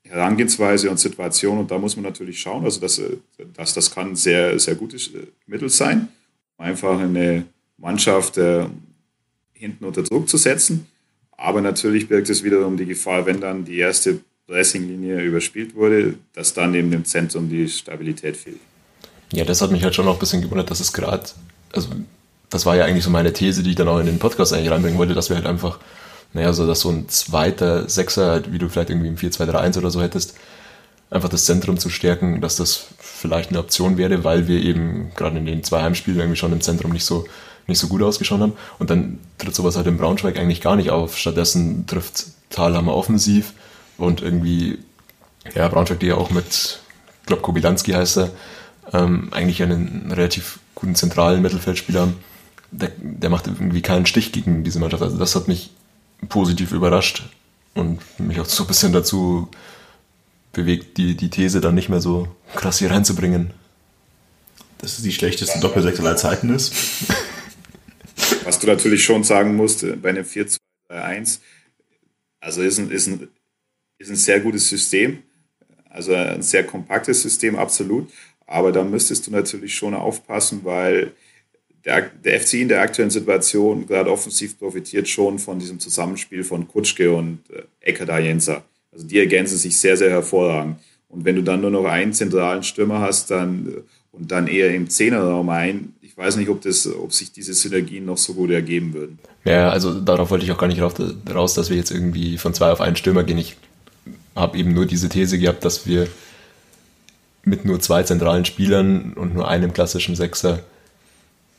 Herangehensweise 0.04 0.90
und 0.90 1.00
Situation. 1.00 1.60
Und 1.60 1.72
da 1.72 1.78
muss 1.78 1.96
man 1.96 2.04
natürlich 2.04 2.42
schauen. 2.42 2.66
Also 2.66 2.82
das, 2.82 3.00
äh, 3.00 3.16
das, 3.54 3.74
das 3.74 3.90
kann 3.90 4.10
ein 4.10 4.16
sehr, 4.18 4.60
sehr 4.60 4.76
gutes 4.76 5.08
äh, 5.14 5.28
Mittel 5.46 5.70
sein, 5.70 6.10
einfach 6.58 7.00
eine 7.00 7.46
Mannschaft 7.78 8.38
äh, 8.38 8.66
hinten 9.54 9.86
unter 9.86 10.04
Druck 10.04 10.28
zu 10.28 10.36
setzen. 10.36 10.88
Aber 11.44 11.60
natürlich 11.60 12.08
birgt 12.08 12.30
es 12.30 12.42
wiederum 12.42 12.78
die 12.78 12.86
Gefahr, 12.86 13.26
wenn 13.26 13.42
dann 13.42 13.66
die 13.66 13.78
erste 13.78 14.22
Pressinglinie 14.48 15.22
überspielt 15.22 15.76
wurde, 15.76 16.14
dass 16.34 16.54
dann 16.54 16.74
eben 16.74 16.94
im 16.94 17.04
Zentrum 17.04 17.50
die 17.50 17.68
Stabilität 17.68 18.38
fehlt. 18.38 18.62
Ja, 19.34 19.44
das 19.44 19.62
hat 19.62 19.70
mich 19.70 19.84
halt 19.84 19.94
schon 19.94 20.06
noch 20.06 20.14
ein 20.14 20.20
bisschen 20.20 20.42
gewundert, 20.42 20.72
dass 20.72 20.80
es 20.80 20.94
gerade, 20.94 21.26
also 21.74 21.90
das 22.50 22.66
war 22.66 22.78
ja 22.78 22.86
eigentlich 22.86 23.04
so 23.04 23.10
meine 23.10 23.34
These, 23.34 23.62
die 23.62 23.72
ich 23.72 23.76
dann 23.76 23.90
auch 23.90 24.00
in 24.00 24.06
den 24.06 24.20
Podcast 24.20 24.54
eigentlich 24.54 24.72
reinbringen 24.72 24.98
wollte, 24.98 25.16
dass 25.16 25.30
wir 25.30 25.36
halt 25.36 25.46
einfach, 25.46 25.80
naja, 26.32 26.54
so 26.54 26.66
dass 26.66 26.80
so 26.80 26.90
ein 26.90 27.10
zweiter 27.10 27.90
Sechser, 27.90 28.42
wie 28.50 28.58
du 28.58 28.70
vielleicht 28.70 28.90
irgendwie 28.90 29.10
im 29.10 29.18
4-2-3-1 29.18 29.80
oder 29.80 29.92
so 29.92 30.02
hättest, 30.02 30.36
einfach 31.10 31.28
das 31.28 31.44
Zentrum 31.44 31.78
zu 31.78 31.90
stärken, 31.90 32.40
dass 32.40 32.56
das 32.56 32.88
vielleicht 33.00 33.50
eine 33.50 33.60
Option 33.60 33.98
wäre, 33.98 34.24
weil 34.24 34.48
wir 34.48 34.62
eben 34.62 35.12
gerade 35.18 35.40
in 35.40 35.46
den 35.46 35.62
zwei 35.66 35.82
Heimspielen 35.82 36.22
irgendwie 36.22 36.40
schon 36.40 36.54
im 36.54 36.62
Zentrum 36.62 36.94
nicht 36.94 37.06
so 37.06 37.26
nicht 37.68 37.80
so 37.80 37.88
gut 37.88 38.02
ausgeschaut 38.02 38.42
haben. 38.42 38.54
Und 38.80 38.90
dann 38.90 39.20
tritt 39.38 39.56
sowas 39.56 39.76
halt 39.76 39.88
in 39.88 39.98
Braunschweig 39.98 40.38
eigentlich 40.38 40.62
gar 40.62 40.76
nicht 40.76 40.90
auf. 40.90 41.18
Stattdessen 41.18 41.88
trifft 41.88 42.26
Thalhammer 42.50 42.96
offensiv 42.96 43.54
und 43.98 44.22
irgendwie, 44.22 44.80
ja, 45.56 45.68
Braunschweig, 45.68 46.00
die 46.00 46.08
ja 46.08 46.16
auch 46.16 46.30
mit, 46.30 46.80
ich 47.22 47.26
glaube, 47.26 47.42
Kobilanski 47.42 47.92
heißt 47.92 48.18
er, 48.18 48.32
ähm, 48.92 49.30
eigentlich 49.32 49.62
einen 49.64 50.12
relativ 50.12 50.60
guten 50.76 50.96
zentralen 50.96 51.42
Mittelfeldspieler 51.42 52.02
haben. 52.02 52.16
Der, 52.72 52.92
der 52.98 53.30
macht 53.30 53.48
irgendwie 53.48 53.82
keinen 53.82 54.06
Stich 54.06 54.32
gegen 54.32 54.64
diese 54.64 54.80
Mannschaft. 54.80 55.04
Also 55.04 55.18
das 55.18 55.36
hat 55.36 55.48
mich 55.48 55.72
positiv 56.30 56.72
überrascht 56.72 57.24
und 57.76 58.00
mich 58.20 58.40
auch 58.40 58.46
so 58.46 58.64
ein 58.64 58.68
bisschen 58.68 58.94
dazu 58.94 59.50
bewegt, 60.52 60.98
die, 60.98 61.16
die 61.16 61.30
These 61.30 61.62
dann 61.62 61.76
nicht 61.76 61.90
mehr 61.90 62.02
so 62.02 62.28
krass 62.56 62.80
hier 62.80 62.92
reinzubringen. 62.92 63.52
Dass 64.80 64.98
es 64.98 65.04
die 65.04 65.14
schlechteste 65.14 65.60
Doppelsechs 65.60 66.00
aller 66.00 66.18
Zeiten 66.18 66.54
ist. 66.54 66.74
Was 68.44 68.60
du 68.60 68.68
natürlich 68.68 69.04
schon 69.04 69.24
sagen 69.24 69.56
musst, 69.56 69.84
äh, 69.84 69.96
bei 69.96 70.10
einem 70.10 70.26
4-2-3-1, 70.26 71.40
also 72.40 72.62
ist 72.62 72.80
ein, 72.80 72.92
ist, 72.92 73.08
ein, 73.08 73.28
ist 73.98 74.10
ein 74.10 74.16
sehr 74.16 74.40
gutes 74.40 74.68
System, 74.68 75.20
also 75.90 76.14
ein 76.14 76.42
sehr 76.42 76.66
kompaktes 76.66 77.22
System, 77.22 77.56
absolut. 77.56 78.10
Aber 78.46 78.72
da 78.72 78.84
müsstest 78.84 79.28
du 79.28 79.32
natürlich 79.32 79.74
schon 79.76 79.94
aufpassen, 79.94 80.62
weil 80.64 81.14
der, 81.86 82.02
der 82.02 82.40
FC 82.40 82.56
in 82.56 82.68
der 82.68 82.82
aktuellen 82.82 83.10
Situation 83.10 83.88
gerade 83.88 84.12
offensiv 84.12 84.58
profitiert 84.58 85.08
schon 85.08 85.40
von 85.40 85.60
diesem 85.60 85.80
Zusammenspiel 85.80 86.44
von 86.44 86.68
Kutschke 86.68 87.14
und 87.14 87.40
äh, 87.50 87.64
Ekada 87.82 88.20
Jenser. 88.20 88.64
Also 88.92 89.08
die 89.08 89.20
ergänzen 89.20 89.58
sich 89.58 89.78
sehr, 89.78 89.98
sehr 89.98 90.10
hervorragend. 90.10 90.78
Und 91.08 91.26
wenn 91.26 91.36
du 91.36 91.42
dann 91.44 91.62
nur 91.62 91.72
noch 91.72 91.86
einen 91.86 92.14
zentralen 92.14 92.64
Stürmer 92.64 93.00
hast, 93.00 93.32
dann 93.32 93.68
äh, 93.68 93.82
und 94.14 94.32
dann 94.32 94.48
eher 94.48 94.74
im 94.74 94.90
Zehnerraum 94.90 95.50
ein, 95.50 95.93
ich 96.14 96.18
weiß 96.24 96.36
nicht, 96.36 96.50
ob, 96.50 96.62
das, 96.62 96.88
ob 96.88 97.12
sich 97.12 97.32
diese 97.32 97.56
Synergien 97.56 98.06
noch 98.06 98.20
so 98.20 98.36
gut 98.36 98.52
ergeben 98.52 98.94
würden. 98.94 99.18
Ja, 99.46 99.72
also 99.72 100.00
darauf 100.00 100.30
wollte 100.30 100.46
ich 100.46 100.52
auch 100.52 100.60
gar 100.60 100.68
nicht 100.68 100.80
raus, 100.80 101.54
dass 101.56 101.70
wir 101.72 101.76
jetzt 101.76 101.90
irgendwie 101.90 102.38
von 102.38 102.54
zwei 102.54 102.72
auf 102.72 102.82
einen 102.82 102.96
Stürmer 102.96 103.24
gehen. 103.24 103.40
Ich 103.40 103.58
habe 104.36 104.56
eben 104.60 104.74
nur 104.74 104.86
diese 104.86 105.10
These 105.10 105.40
gehabt, 105.40 105.66
dass 105.66 105.88
wir 105.88 106.08
mit 107.44 107.66
nur 107.66 107.80
zwei 107.80 108.04
zentralen 108.04 108.46
Spielern 108.46 109.14
und 109.14 109.34
nur 109.34 109.48
einem 109.48 109.74
klassischen 109.74 110.16
Sechser 110.16 110.60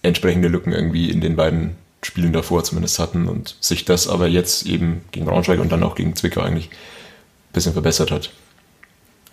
entsprechende 0.03 0.47
Lücken 0.47 0.73
irgendwie 0.73 1.11
in 1.11 1.21
den 1.21 1.35
beiden 1.35 1.75
Spielen 2.03 2.33
davor 2.33 2.63
zumindest 2.63 3.01
hatten 3.01 3.27
und 3.27 3.57
sich 3.61 3.85
das 3.85 4.07
aber 4.07 4.29
jetzt 4.29 4.67
eben 4.67 5.01
gegen 5.11 5.27
Braunschweig 5.27 5.59
und 5.59 5.73
dann 5.73 5.83
auch 5.83 5.97
gegen 5.97 6.15
Zwickau 6.15 6.43
eigentlich 6.43 6.69
ein 6.69 7.53
bisschen 7.55 7.73
verbessert 7.73 8.13
hat. 8.13 8.31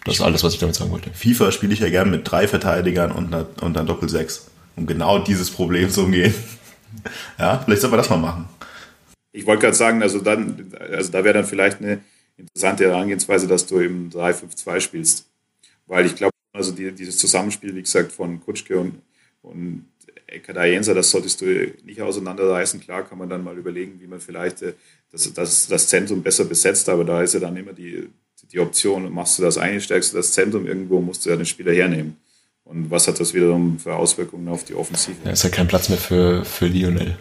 Das 0.04 0.16
ist 0.16 0.22
alles, 0.22 0.44
was 0.44 0.56
ich 0.56 0.60
damit 0.60 0.76
sagen 0.76 0.90
wollte. 0.90 1.12
FIFA 1.14 1.52
spiele 1.52 1.74
ich 1.74 1.80
ja 1.80 1.90
gerne 1.90 2.10
mit 2.10 2.30
drei 2.30 2.48
Verteidigern 2.48 3.12
und 3.12 3.28
einer, 3.28 3.46
und 3.62 3.78
einer 3.78 3.86
Doppel-6, 3.86 4.42
um 4.76 4.86
genau 4.86 5.20
dieses 5.20 5.50
Problem 5.50 5.90
zu 5.90 6.06
umgehen. 6.06 6.34
ja, 7.40 7.60
vielleicht 7.60 7.82
sollten 7.82 7.94
wir 7.94 7.98
das 7.98 8.10
mal 8.10 8.18
machen. 8.18 8.50
Ich 9.32 9.46
wollte 9.46 9.62
gerade 9.62 9.76
sagen, 9.76 10.02
also, 10.02 10.20
dann, 10.20 10.74
also 10.80 11.12
da 11.12 11.24
wäre 11.24 11.36
dann 11.36 11.46
vielleicht 11.46 11.80
eine 11.80 12.02
interessante 12.38 12.86
Herangehensweise, 12.86 13.48
dass 13.48 13.66
du 13.66 13.80
im 13.80 14.10
3-5-2 14.10 14.80
spielst. 14.80 15.28
Weil 15.88 16.06
ich 16.06 16.16
glaube, 16.16 16.34
also 16.54 16.72
die, 16.72 16.92
dieses 16.92 17.18
Zusammenspiel, 17.18 17.76
wie 17.76 17.82
gesagt, 17.82 18.12
von 18.12 18.42
Kutschke 18.42 18.78
und, 18.78 19.02
und 19.42 19.86
Kadayensa, 20.40 20.94
das 20.94 21.10
solltest 21.10 21.42
du 21.42 21.46
nicht 21.84 22.02
auseinanderreißen. 22.02 22.80
Klar 22.80 23.04
kann 23.04 23.18
man 23.18 23.30
dann 23.30 23.44
mal 23.44 23.58
überlegen, 23.58 24.00
wie 24.00 24.08
man 24.08 24.20
vielleicht 24.20 24.62
äh, 24.62 24.74
das, 25.12 25.34
das, 25.34 25.68
das 25.68 25.88
Zentrum 25.88 26.24
besser 26.24 26.46
besetzt, 26.46 26.88
aber 26.90 27.04
da 27.04 27.22
ist 27.22 27.34
ja 27.34 27.40
dann 27.40 27.58
immer 27.58 27.74
die, 27.74 28.08
die 28.52 28.60
Option, 28.60 29.12
machst 29.14 29.40
du 29.40 29.44
das 29.44 29.58
eine, 29.58 29.82
stärkst 29.82 30.14
du 30.14 30.18
das 30.18 30.32
Zentrum 30.32 30.66
irgendwo, 30.66 31.02
musst 31.02 31.26
du 31.26 31.30
ja 31.30 31.36
den 31.36 31.46
Spieler 31.46 31.74
hernehmen. 31.74 32.18
Und 32.72 32.90
was 32.90 33.06
hat 33.08 33.20
das 33.20 33.34
wiederum 33.34 33.80
für 33.80 33.94
Auswirkungen 33.94 34.48
auf 34.48 34.64
die 34.64 34.76
Offensive? 34.76 35.18
Ja, 35.26 35.32
ist 35.32 35.44
ja 35.44 35.50
kein 35.50 35.68
Platz 35.68 35.90
mehr 35.90 35.98
für, 35.98 36.46
für 36.46 36.68
Lionel. 36.68 37.18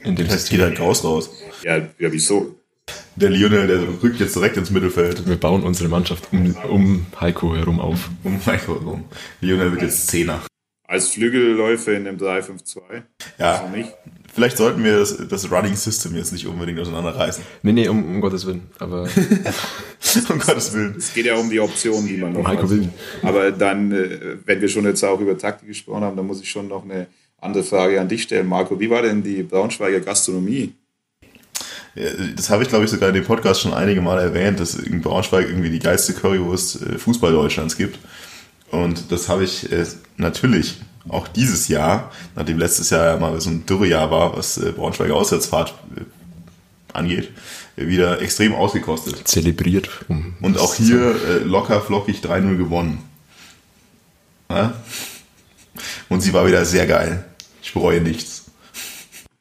In 0.00 0.16
dem 0.16 0.26
das 0.26 0.48
geht 0.48 0.60
halt 0.60 0.80
raus 0.80 1.04
raus. 1.04 1.30
Ja, 1.62 1.76
ja, 1.76 2.12
wieso? 2.12 2.56
Der 3.14 3.30
Lionel, 3.30 3.68
der 3.68 4.02
rückt 4.02 4.18
jetzt 4.18 4.34
direkt 4.34 4.56
ins 4.56 4.70
Mittelfeld. 4.70 5.28
Wir 5.28 5.36
bauen 5.36 5.62
unsere 5.62 5.88
Mannschaft 5.88 6.24
um, 6.32 6.56
um 6.68 7.06
Heiko 7.20 7.54
herum 7.54 7.80
auf. 7.80 8.10
Um 8.24 8.44
Heiko 8.44 8.74
herum. 8.80 9.04
Lionel 9.40 9.70
wird 9.70 9.82
jetzt 9.82 10.08
Zehner. 10.08 10.42
Als 10.88 11.08
Flügelläufer 11.08 11.92
in 11.92 12.04
dem 12.04 12.16
3-5-2? 12.16 12.80
Ja. 13.38 13.56
Also 13.56 13.76
nicht. 13.76 13.92
Vielleicht 14.32 14.56
sollten 14.56 14.84
wir 14.84 14.98
das, 14.98 15.16
das, 15.28 15.50
Running 15.50 15.74
System 15.74 16.14
jetzt 16.14 16.32
nicht 16.32 16.46
unbedingt 16.46 16.78
auseinanderreißen. 16.78 17.42
Nee, 17.62 17.72
nee, 17.72 17.88
um, 17.88 18.04
um 18.04 18.20
Gottes 18.20 18.46
Willen. 18.46 18.68
Aber 18.78 19.02
um 20.28 20.38
Gottes 20.38 20.72
Willen. 20.74 20.94
Es 20.98 21.12
geht 21.14 21.26
ja 21.26 21.36
um 21.36 21.48
die 21.50 21.58
Optionen, 21.58 22.06
die 22.06 22.18
man 22.18 22.32
noch 22.32 22.40
um 22.40 22.46
Heiko 22.46 22.68
Willen. 22.68 22.92
Aber 23.22 23.50
dann, 23.50 23.90
äh, 23.92 24.36
wenn 24.44 24.60
wir 24.60 24.68
schon 24.68 24.84
jetzt 24.84 25.02
auch 25.04 25.18
über 25.20 25.36
Taktik 25.36 25.68
gesprochen 25.68 26.04
haben, 26.04 26.16
dann 26.16 26.26
muss 26.26 26.40
ich 26.40 26.50
schon 26.50 26.68
noch 26.68 26.84
eine 26.84 27.06
andere 27.38 27.64
Frage 27.64 28.00
an 28.00 28.08
dich 28.08 28.22
stellen. 28.22 28.46
Marco, 28.46 28.78
wie 28.78 28.90
war 28.90 29.02
denn 29.02 29.22
die 29.22 29.42
Braunschweiger 29.42 30.00
Gastronomie? 30.00 30.72
Das 32.36 32.50
habe 32.50 32.62
ich, 32.62 32.68
glaube 32.68 32.84
ich, 32.84 32.90
sogar 32.90 33.08
in 33.08 33.14
dem 33.14 33.24
Podcast 33.24 33.62
schon 33.62 33.72
einige 33.72 34.02
Mal 34.02 34.20
erwähnt, 34.20 34.60
dass 34.60 34.74
in 34.74 35.00
Braunschweig 35.00 35.48
irgendwie 35.48 35.70
die 35.70 35.78
geilste 35.78 36.12
Currywurst 36.12 36.82
äh, 36.82 36.98
Fußball 36.98 37.32
Deutschlands 37.32 37.76
gibt. 37.76 37.98
Und 38.70 39.12
das 39.12 39.28
habe 39.28 39.44
ich 39.44 39.70
äh, 39.72 39.86
natürlich 40.16 40.80
auch 41.08 41.28
dieses 41.28 41.68
Jahr, 41.68 42.10
nachdem 42.34 42.58
letztes 42.58 42.90
Jahr 42.90 43.06
ja 43.06 43.16
mal 43.16 43.40
so 43.40 43.50
ein 43.50 43.64
Dürrejahr 43.66 44.10
war, 44.10 44.36
was 44.36 44.58
äh, 44.58 44.72
Braunschweiger 44.72 45.14
Auswärtsfahrt 45.14 45.74
äh, 45.96 46.00
angeht, 46.92 47.30
wieder 47.76 48.20
extrem 48.20 48.54
ausgekostet. 48.54 49.28
Zelebriert. 49.28 49.88
Um 50.08 50.34
und 50.40 50.58
auch 50.58 50.74
hier 50.74 51.14
äh, 51.24 51.38
locker 51.38 51.80
flockig 51.80 52.20
3-0 52.20 52.56
gewonnen. 52.56 53.02
Ja? 54.50 54.74
Und 56.08 56.20
sie 56.20 56.32
war 56.32 56.46
wieder 56.46 56.64
sehr 56.64 56.86
geil. 56.86 57.24
Ich 57.62 57.72
bereue 57.72 58.00
nichts. 58.00 58.46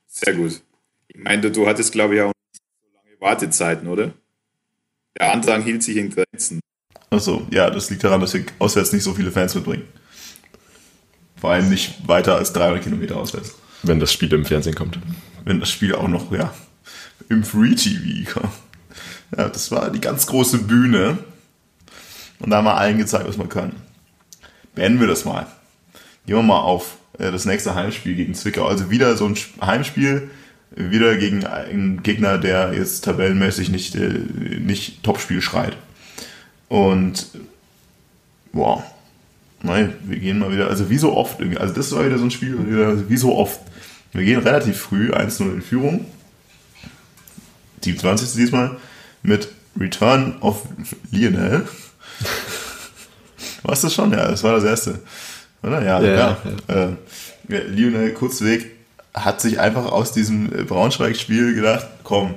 Sehr 0.07 0.33
gut. 0.33 0.61
Ich 1.07 1.23
meine, 1.23 1.49
du 1.49 1.67
hattest, 1.67 1.93
glaube 1.93 2.15
ich, 2.15 2.21
auch 2.21 2.31
so 2.51 2.93
lange 2.93 3.21
Wartezeiten, 3.21 3.87
oder? 3.87 4.13
Der 5.17 5.31
Andrang 5.31 5.63
hielt 5.63 5.83
sich 5.83 5.97
in 5.97 6.09
Grenzen. 6.09 6.59
Achso, 7.09 7.47
ja, 7.51 7.69
das 7.69 7.89
liegt 7.89 8.03
daran, 8.03 8.21
dass 8.21 8.33
wir 8.33 8.45
auswärts 8.59 8.91
nicht 8.93 9.03
so 9.03 9.13
viele 9.13 9.31
Fans 9.31 9.55
mitbringen. 9.55 9.83
Vor 11.37 11.51
allem 11.51 11.69
nicht 11.69 12.07
weiter 12.07 12.35
als 12.35 12.53
300 12.53 12.83
Kilometer 12.83 13.17
auswärts. 13.17 13.55
Wenn 13.83 13.99
das 13.99 14.11
Spiel 14.11 14.31
im 14.33 14.45
Fernsehen 14.45 14.75
kommt. 14.75 14.99
Wenn 15.43 15.59
das 15.59 15.69
Spiel 15.69 15.93
auch 15.93 16.07
noch, 16.07 16.31
ja, 16.31 16.53
im 17.29 17.43
Free 17.43 17.75
TV 17.75 18.31
kommt. 18.31 18.53
Ja, 19.35 19.49
das 19.49 19.71
war 19.71 19.91
die 19.91 20.01
ganz 20.01 20.27
große 20.27 20.59
Bühne. 20.59 21.17
Und 22.39 22.49
da 22.49 22.57
haben 22.57 22.65
wir 22.65 22.77
allen 22.77 22.97
gezeigt, 22.97 23.27
was 23.27 23.37
man 23.37 23.49
kann. 23.49 23.73
Beenden 24.73 24.99
wir 24.99 25.07
das 25.07 25.25
mal. 25.25 25.47
Gehen 26.25 26.35
wir 26.35 26.43
mal 26.43 26.59
auf 26.59 26.97
äh, 27.17 27.31
das 27.31 27.45
nächste 27.45 27.75
Heimspiel 27.75 28.15
gegen 28.15 28.33
Zwickau. 28.33 28.67
Also 28.67 28.89
wieder 28.89 29.15
so 29.15 29.25
ein 29.25 29.37
Heimspiel, 29.61 30.29
wieder 30.75 31.15
gegen 31.17 31.45
einen 31.45 32.03
Gegner, 32.03 32.37
der 32.37 32.73
jetzt 32.73 33.05
tabellenmäßig 33.05 33.69
nicht, 33.69 33.95
äh, 33.95 34.09
nicht 34.09 35.03
Topspiel 35.03 35.41
schreit. 35.41 35.77
Und 36.67 37.27
wow. 38.53 38.83
Nein, 39.61 39.93
wir 40.03 40.19
gehen 40.19 40.39
mal 40.39 40.51
wieder, 40.51 40.67
also 40.67 40.89
wie 40.89 40.97
so 40.97 41.15
oft, 41.15 41.41
also 41.57 41.73
das 41.73 41.91
war 41.91 42.05
wieder 42.05 42.17
so 42.17 42.25
ein 42.25 42.31
Spiel, 42.31 42.55
wie 43.09 43.17
so 43.17 43.35
oft. 43.35 43.59
Wir 44.11 44.23
gehen 44.23 44.39
relativ 44.39 44.77
früh 44.77 45.11
1-0 45.11 45.41
in 45.55 45.61
Führung. 45.61 46.05
27. 47.81 48.33
diesmal 48.33 48.77
mit 49.23 49.49
Return 49.79 50.37
of 50.41 50.63
Lionel. 51.11 51.67
War 53.63 53.75
das 53.75 53.93
schon? 53.93 54.11
Ja, 54.11 54.27
das 54.27 54.43
war 54.43 54.53
das 54.53 54.63
erste. 54.63 54.99
Oder? 55.63 55.83
Ja, 55.83 56.01
ja. 56.01 56.13
ja. 56.13 56.37
ja. 56.69 56.75
Äh, 57.47 57.67
Lionel 57.67 58.13
Kurzweg 58.13 58.71
hat 59.13 59.41
sich 59.41 59.59
einfach 59.59 59.85
aus 59.85 60.11
diesem 60.11 60.49
Braunschweig-Spiel 60.49 61.55
gedacht, 61.55 61.87
komm, 62.03 62.35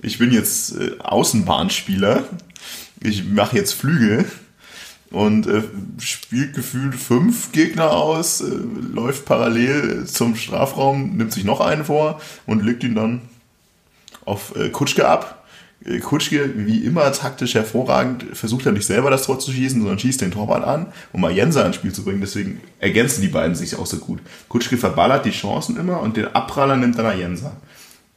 ich 0.00 0.18
bin 0.18 0.32
jetzt 0.32 0.76
äh, 0.76 0.92
Außenbahnspieler, 0.98 2.24
ich 3.02 3.24
mache 3.24 3.56
jetzt 3.56 3.72
Flügel 3.72 4.26
und 5.10 5.46
äh, 5.46 5.62
spielt 5.98 6.54
gefühlt 6.54 6.94
fünf 6.94 7.52
Gegner 7.52 7.90
aus, 7.90 8.40
äh, 8.40 8.46
läuft 8.92 9.24
parallel 9.24 10.06
zum 10.06 10.36
Strafraum, 10.36 11.16
nimmt 11.16 11.32
sich 11.32 11.44
noch 11.44 11.60
einen 11.60 11.84
vor 11.84 12.20
und 12.46 12.64
legt 12.64 12.84
ihn 12.84 12.94
dann 12.94 13.22
auf 14.24 14.54
äh, 14.56 14.70
Kutschke 14.70 15.08
ab. 15.08 15.44
Äh, 15.84 15.98
Kutschke, 15.98 16.52
wie 16.66 16.84
immer 16.84 17.10
taktisch 17.12 17.54
hervorragend, 17.54 18.24
versucht 18.34 18.66
er 18.66 18.72
nicht 18.72 18.86
selber 18.86 19.10
das 19.10 19.24
Tor 19.24 19.40
zu 19.40 19.50
schießen, 19.50 19.80
sondern 19.80 19.98
schießt 19.98 20.20
den 20.20 20.30
Torwart 20.30 20.62
an, 20.62 20.86
um 21.12 21.20
mal 21.20 21.32
Jenser 21.32 21.66
ins 21.66 21.76
Spiel 21.76 21.92
zu 21.92 22.04
bringen. 22.04 22.20
Deswegen 22.20 22.60
ergänzen 22.78 23.22
die 23.22 23.28
beiden 23.28 23.56
sich 23.56 23.74
auch 23.74 23.86
so 23.86 23.96
gut. 23.96 24.20
Kutschke 24.48 24.76
verballert 24.76 25.24
die 25.24 25.30
Chancen 25.30 25.76
immer 25.76 26.00
und 26.00 26.16
den 26.16 26.28
Abpraller 26.28 26.76
nimmt 26.76 26.98
dann 26.98 27.18
Jenser. 27.18 27.56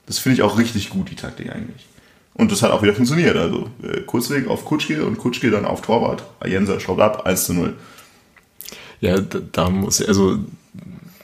Das 0.05 0.19
finde 0.19 0.35
ich 0.35 0.41
auch 0.41 0.59
richtig 0.59 0.89
gut, 0.89 1.09
die 1.09 1.15
Taktik 1.15 1.49
eigentlich. 1.49 1.87
Und 2.35 2.51
das 2.51 2.63
hat 2.63 2.71
auch 2.71 2.81
wieder 2.81 2.93
funktioniert. 2.93 3.37
Also 3.37 3.69
äh, 3.83 4.01
Kurzweg 4.01 4.47
auf 4.47 4.65
Kutschke 4.65 5.05
und 5.05 5.17
Kutschke 5.17 5.51
dann 5.51 5.65
auf 5.65 5.81
Torwart. 5.81 6.23
Jenser 6.45 6.79
schraubt 6.79 7.01
ab, 7.01 7.25
1 7.25 7.45
zu 7.45 7.53
0. 7.53 7.73
Ja, 9.01 9.19
da, 9.19 9.39
da 9.51 9.69
muss, 9.69 10.01
also 10.01 10.39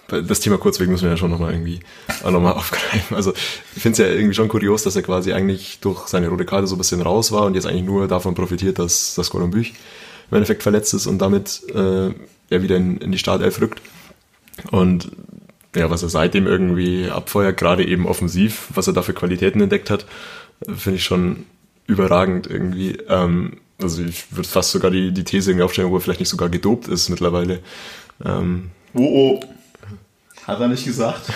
das 0.08 0.40
Thema 0.40 0.58
Kurzweg 0.58 0.90
müssen 0.90 1.04
wir 1.04 1.12
ja 1.12 1.18
schon 1.18 1.32
nochmal 1.32 1.54
irgendwie 1.54 1.80
auch 2.24 2.32
nochmal 2.32 2.54
aufgreifen. 2.56 3.16
Also 3.16 3.34
ich 3.76 3.82
finde 3.82 3.94
es 4.02 4.08
ja 4.08 4.14
irgendwie 4.14 4.36
schon 4.36 4.48
kurios, 4.50 4.84
dass 4.84 4.96
er 4.96 5.02
quasi 5.02 5.34
eigentlich 5.34 5.80
durch 5.80 6.08
seine 6.08 6.28
rote 6.30 6.46
Karte 6.46 6.68
so 6.68 6.76
ein 6.76 6.80
bisschen 6.80 7.02
raus 7.02 7.32
war 7.32 7.44
und 7.44 7.56
jetzt 7.56 7.66
eigentlich 7.66 7.86
nur 7.86 8.08
davon 8.08 8.36
profitiert, 8.36 8.80
dass 8.80 9.16
das 9.16 9.30
Büch 9.30 9.74
im 10.30 10.36
Endeffekt 10.36 10.64
verletzt 10.64 10.94
ist 10.94 11.08
und 11.08 11.20
damit 11.20 11.62
äh, 11.74 12.12
er 12.50 12.64
wieder 12.64 12.78
in, 12.78 12.98
in 12.98 13.12
die 13.12 13.18
Startelf 13.18 13.62
rückt. 13.62 13.82
Und 14.72 15.12
ja, 15.76 15.90
was 15.90 16.04
er 16.04 16.10
seitdem 16.10 16.48
irgendwie 16.48 17.10
abfeuert, 17.10 17.58
gerade 17.58 17.86
eben 17.86 18.08
offensiv, 18.08 18.68
was 18.74 18.88
er 18.88 18.94
da 18.94 19.02
für 19.02 19.14
Qualitäten 19.14 19.62
entdeckt 19.62 19.90
hat, 19.90 20.06
finde 20.66 20.98
ich 20.98 21.04
schon 21.04 21.46
überragend 21.88 22.48
irgendwie. 22.48 22.98
Ähm, 23.08 23.58
also 23.82 24.04
ich 24.04 24.36
würde 24.36 24.48
fast 24.48 24.72
sogar 24.72 24.92
die, 24.92 25.12
die 25.12 25.24
These 25.24 25.52
irgendwie 25.52 25.64
aufstellen, 25.64 25.90
wo 25.90 25.98
er 25.98 26.02
vielleicht 26.02 26.20
nicht 26.20 26.30
sogar 26.30 26.50
gedopt 26.50 26.88
ist 26.88 27.10
mittlerweile. 27.10 27.60
Ähm, 28.24 28.72
oh, 28.94 29.40
oh. 29.40 29.40
Hat 30.46 30.60
er 30.60 30.68
nicht 30.68 30.86
gesagt? 30.86 31.22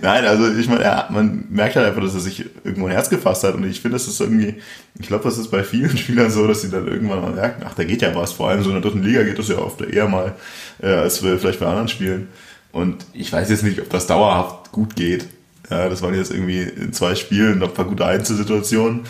Nein, 0.00 0.24
also 0.24 0.52
ich 0.54 0.68
meine, 0.68 0.82
ja, 0.82 1.08
man 1.10 1.46
merkt 1.50 1.76
halt 1.76 1.86
einfach, 1.86 2.02
dass 2.02 2.14
er 2.14 2.20
sich 2.20 2.44
irgendwo 2.64 2.86
ein 2.86 2.92
Herz 2.92 3.10
gefasst 3.10 3.44
hat 3.44 3.54
und 3.54 3.64
ich 3.64 3.80
finde, 3.80 3.96
das 3.96 4.08
ist 4.08 4.20
irgendwie, 4.20 4.56
ich 4.98 5.06
glaube, 5.06 5.24
das 5.24 5.38
ist 5.38 5.50
bei 5.50 5.64
vielen 5.64 5.96
Spielern 5.98 6.30
so, 6.30 6.46
dass 6.46 6.62
sie 6.62 6.70
dann 6.70 6.88
irgendwann 6.88 7.20
mal 7.20 7.32
merken, 7.32 7.62
ach, 7.66 7.74
da 7.74 7.84
geht 7.84 8.02
ja 8.02 8.14
was. 8.14 8.32
Vor 8.32 8.48
allem 8.48 8.62
so 8.62 8.70
in 8.70 8.80
der 8.80 8.82
dritten 8.82 9.02
Liga 9.02 9.22
geht 9.22 9.38
das 9.38 9.48
ja 9.48 9.58
oft 9.58 9.80
eher 9.80 10.08
mal, 10.08 10.34
äh, 10.80 10.86
als 10.86 11.18
vielleicht 11.18 11.60
bei 11.60 11.66
anderen 11.66 11.88
Spielen. 11.88 12.28
Und 12.70 13.04
ich 13.12 13.32
weiß 13.32 13.50
jetzt 13.50 13.64
nicht, 13.64 13.80
ob 13.80 13.90
das 13.90 14.06
dauerhaft 14.06 14.72
gut 14.72 14.96
geht. 14.96 15.26
Ja, 15.70 15.88
das 15.88 16.02
waren 16.02 16.14
jetzt 16.14 16.30
irgendwie 16.30 16.62
in 16.62 16.92
zwei 16.92 17.14
Spielen 17.14 17.62
ein 17.62 17.72
paar 17.72 17.84
gute 17.84 18.04
Einzelsituationen. 18.04 19.04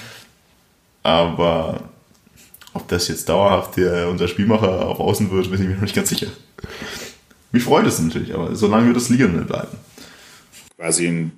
Aber 1.02 1.88
ob 2.74 2.88
das 2.88 3.08
jetzt 3.08 3.28
dauerhaft 3.28 3.76
der, 3.76 4.08
unser 4.08 4.28
Spielmacher 4.28 4.86
auf 4.86 5.00
Außen 5.00 5.30
wird, 5.30 5.50
bin 5.50 5.60
ich 5.60 5.68
mir 5.68 5.74
noch 5.74 5.82
nicht 5.82 5.94
ganz 5.94 6.08
sicher. 6.08 6.28
Mich 7.50 7.64
freut 7.64 7.86
es 7.86 7.98
natürlich, 7.98 8.34
aber 8.34 8.54
solange 8.54 8.86
wird 8.86 8.96
es 8.96 9.08
Lionel 9.08 9.44
bleiben. 9.44 9.76
Quasi 10.76 11.06
ein 11.06 11.32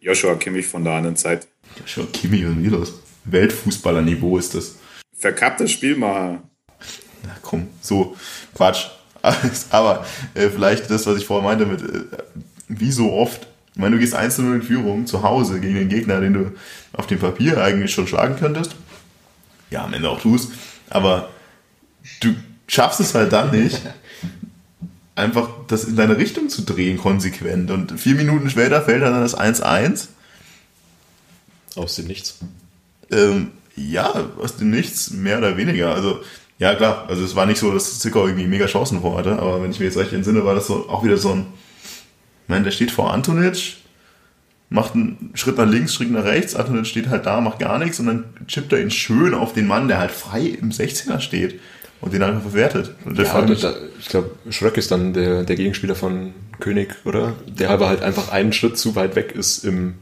Joshua 0.00 0.34
Kimmich 0.34 0.66
von 0.66 0.84
der 0.84 0.94
anderen 0.94 1.16
Zeit. 1.16 1.46
Joshua 1.80 2.06
Kimmich 2.12 2.44
und 2.44 2.62
wie 2.62 2.70
das? 2.70 2.92
Weltfußballerniveau 3.24 4.36
ist 4.36 4.54
das. 4.54 4.76
Verkappter 5.16 5.66
Spielmacher. 5.66 6.42
Na 7.24 7.36
komm, 7.40 7.68
so 7.80 8.16
Quatsch. 8.54 8.86
Aber 9.70 10.04
äh, 10.34 10.50
vielleicht 10.50 10.90
das, 10.90 11.06
was 11.06 11.16
ich 11.16 11.24
vorher 11.24 11.48
meinte 11.48 11.64
mit 11.64 11.80
äh, 11.80 12.04
wie 12.68 12.92
so 12.92 13.12
oft. 13.12 13.46
Ich 13.74 13.80
meine, 13.80 13.96
du 13.96 14.00
gehst 14.00 14.14
1 14.14 14.38
0 14.38 14.54
in 14.56 14.62
Führung 14.62 15.06
zu 15.06 15.22
Hause 15.22 15.60
gegen 15.60 15.74
den 15.74 15.88
Gegner, 15.88 16.20
den 16.20 16.32
du 16.32 16.52
auf 16.92 17.06
dem 17.08 17.18
Papier 17.18 17.62
eigentlich 17.62 17.92
schon 17.92 18.06
schlagen 18.06 18.36
könntest. 18.36 18.76
Ja, 19.70 19.84
am 19.84 19.92
Ende 19.92 20.08
auch 20.08 20.20
tust. 20.20 20.52
Aber 20.90 21.30
du 22.20 22.34
schaffst 22.68 23.00
es 23.00 23.14
halt 23.14 23.32
dann 23.32 23.50
nicht, 23.50 23.80
einfach 25.16 25.48
das 25.66 25.84
in 25.84 25.96
deine 25.96 26.16
Richtung 26.16 26.48
zu 26.48 26.62
drehen, 26.62 26.98
konsequent. 26.98 27.72
Und 27.72 27.98
vier 28.00 28.14
Minuten 28.14 28.48
später 28.48 28.80
fällt 28.80 29.02
dann 29.02 29.20
das 29.20 29.36
1-1. 29.36 30.08
Aus 31.74 31.96
dem 31.96 32.06
Nichts. 32.06 32.38
Ähm, 33.10 33.50
ja, 33.74 34.12
aus 34.38 34.56
dem 34.56 34.70
Nichts, 34.70 35.10
mehr 35.10 35.38
oder 35.38 35.56
weniger. 35.56 35.92
Also, 35.92 36.20
ja, 36.58 36.76
klar, 36.76 37.06
also 37.08 37.24
es 37.24 37.34
war 37.34 37.46
nicht 37.46 37.58
so, 37.58 37.72
dass 37.72 37.98
Zickau 37.98 38.26
irgendwie 38.26 38.46
mega 38.46 38.66
Chancen 38.66 39.00
vor 39.00 39.18
hatte, 39.18 39.32
aber 39.40 39.60
wenn 39.60 39.72
ich 39.72 39.80
mir 39.80 39.86
jetzt 39.86 39.96
recht 39.96 40.12
entsinne, 40.12 40.44
war 40.44 40.54
das 40.54 40.68
so 40.68 40.88
auch 40.88 41.02
wieder 41.02 41.16
so 41.16 41.32
ein, 41.32 41.46
ich 42.44 42.48
meine, 42.48 42.64
der 42.64 42.70
steht 42.70 42.90
vor 42.90 43.12
Antonic, 43.12 43.76
macht 44.68 44.94
einen 44.94 45.30
Schritt 45.34 45.56
nach 45.56 45.68
links, 45.68 45.94
Schritt 45.94 46.10
nach 46.10 46.24
rechts, 46.24 46.54
Antonic 46.54 46.86
steht 46.86 47.08
halt 47.08 47.26
da, 47.26 47.40
macht 47.40 47.58
gar 47.58 47.78
nichts 47.78 48.00
und 48.00 48.06
dann 48.06 48.24
chippt 48.46 48.72
er 48.72 48.80
ihn 48.80 48.90
schön 48.90 49.34
auf 49.34 49.52
den 49.54 49.66
Mann, 49.66 49.88
der 49.88 49.98
halt 49.98 50.10
frei 50.10 50.42
im 50.60 50.70
16er 50.70 51.20
steht 51.20 51.60
und 52.00 52.12
den 52.12 52.22
einfach 52.22 52.42
verwertet. 52.42 52.94
Ja, 53.16 53.40
da, 53.42 53.74
ich 53.98 54.08
glaube, 54.08 54.30
Schröck 54.50 54.76
ist 54.76 54.90
dann 54.90 55.14
der, 55.14 55.44
der 55.44 55.56
Gegenspieler 55.56 55.94
von 55.94 56.34
König, 56.60 56.94
oder? 57.04 57.34
Der 57.46 57.70
aber 57.70 57.88
halt 57.88 58.02
einfach 58.02 58.30
einen 58.30 58.52
Schritt 58.52 58.76
zu 58.76 58.94
weit 58.94 59.16
weg 59.16 59.32
ist 59.32 59.64
im 59.64 59.94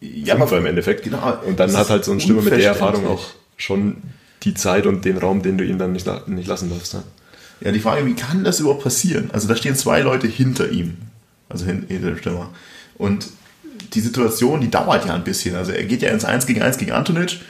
ja, 0.00 0.36
Fünfer 0.36 0.58
im 0.58 0.66
Endeffekt. 0.66 1.04
Genau. 1.04 1.38
Und 1.46 1.58
dann 1.60 1.74
hat 1.76 1.90
halt 1.90 2.04
so 2.04 2.12
ein 2.12 2.20
Stürmer 2.20 2.42
mit 2.42 2.52
der 2.52 2.64
Erfahrung 2.64 3.06
auch 3.06 3.26
schon 3.56 3.98
die 4.42 4.54
Zeit 4.54 4.86
und 4.86 5.04
den 5.04 5.18
Raum, 5.18 5.42
den 5.42 5.58
du 5.58 5.64
ihm 5.64 5.78
dann 5.78 5.92
nicht, 5.92 6.06
nicht 6.28 6.48
lassen 6.48 6.70
darfst. 6.70 6.94
Ne? 6.94 7.02
Ja, 7.60 7.72
die 7.72 7.80
Frage, 7.80 8.06
wie 8.06 8.14
kann 8.14 8.42
das 8.44 8.60
überhaupt 8.60 8.82
passieren? 8.82 9.30
Also 9.32 9.48
da 9.48 9.56
stehen 9.56 9.74
zwei 9.74 10.00
Leute 10.00 10.26
hinter 10.26 10.70
ihm, 10.70 10.96
also 11.50 11.66
hinter 11.66 11.86
dem 11.86 12.16
Stürmer. 12.16 12.48
Und 12.96 13.28
die 13.92 14.00
Situation, 14.00 14.60
die 14.60 14.70
dauert 14.70 15.06
ja 15.06 15.14
ein 15.14 15.24
bisschen. 15.24 15.56
Also 15.56 15.72
er 15.72 15.84
geht 15.84 16.02
ja 16.02 16.10
ins 16.10 16.24
1 16.24 16.46
gegen 16.46 16.62
1 16.62 16.78
gegen 16.78 16.92
Antonic, 16.92 17.40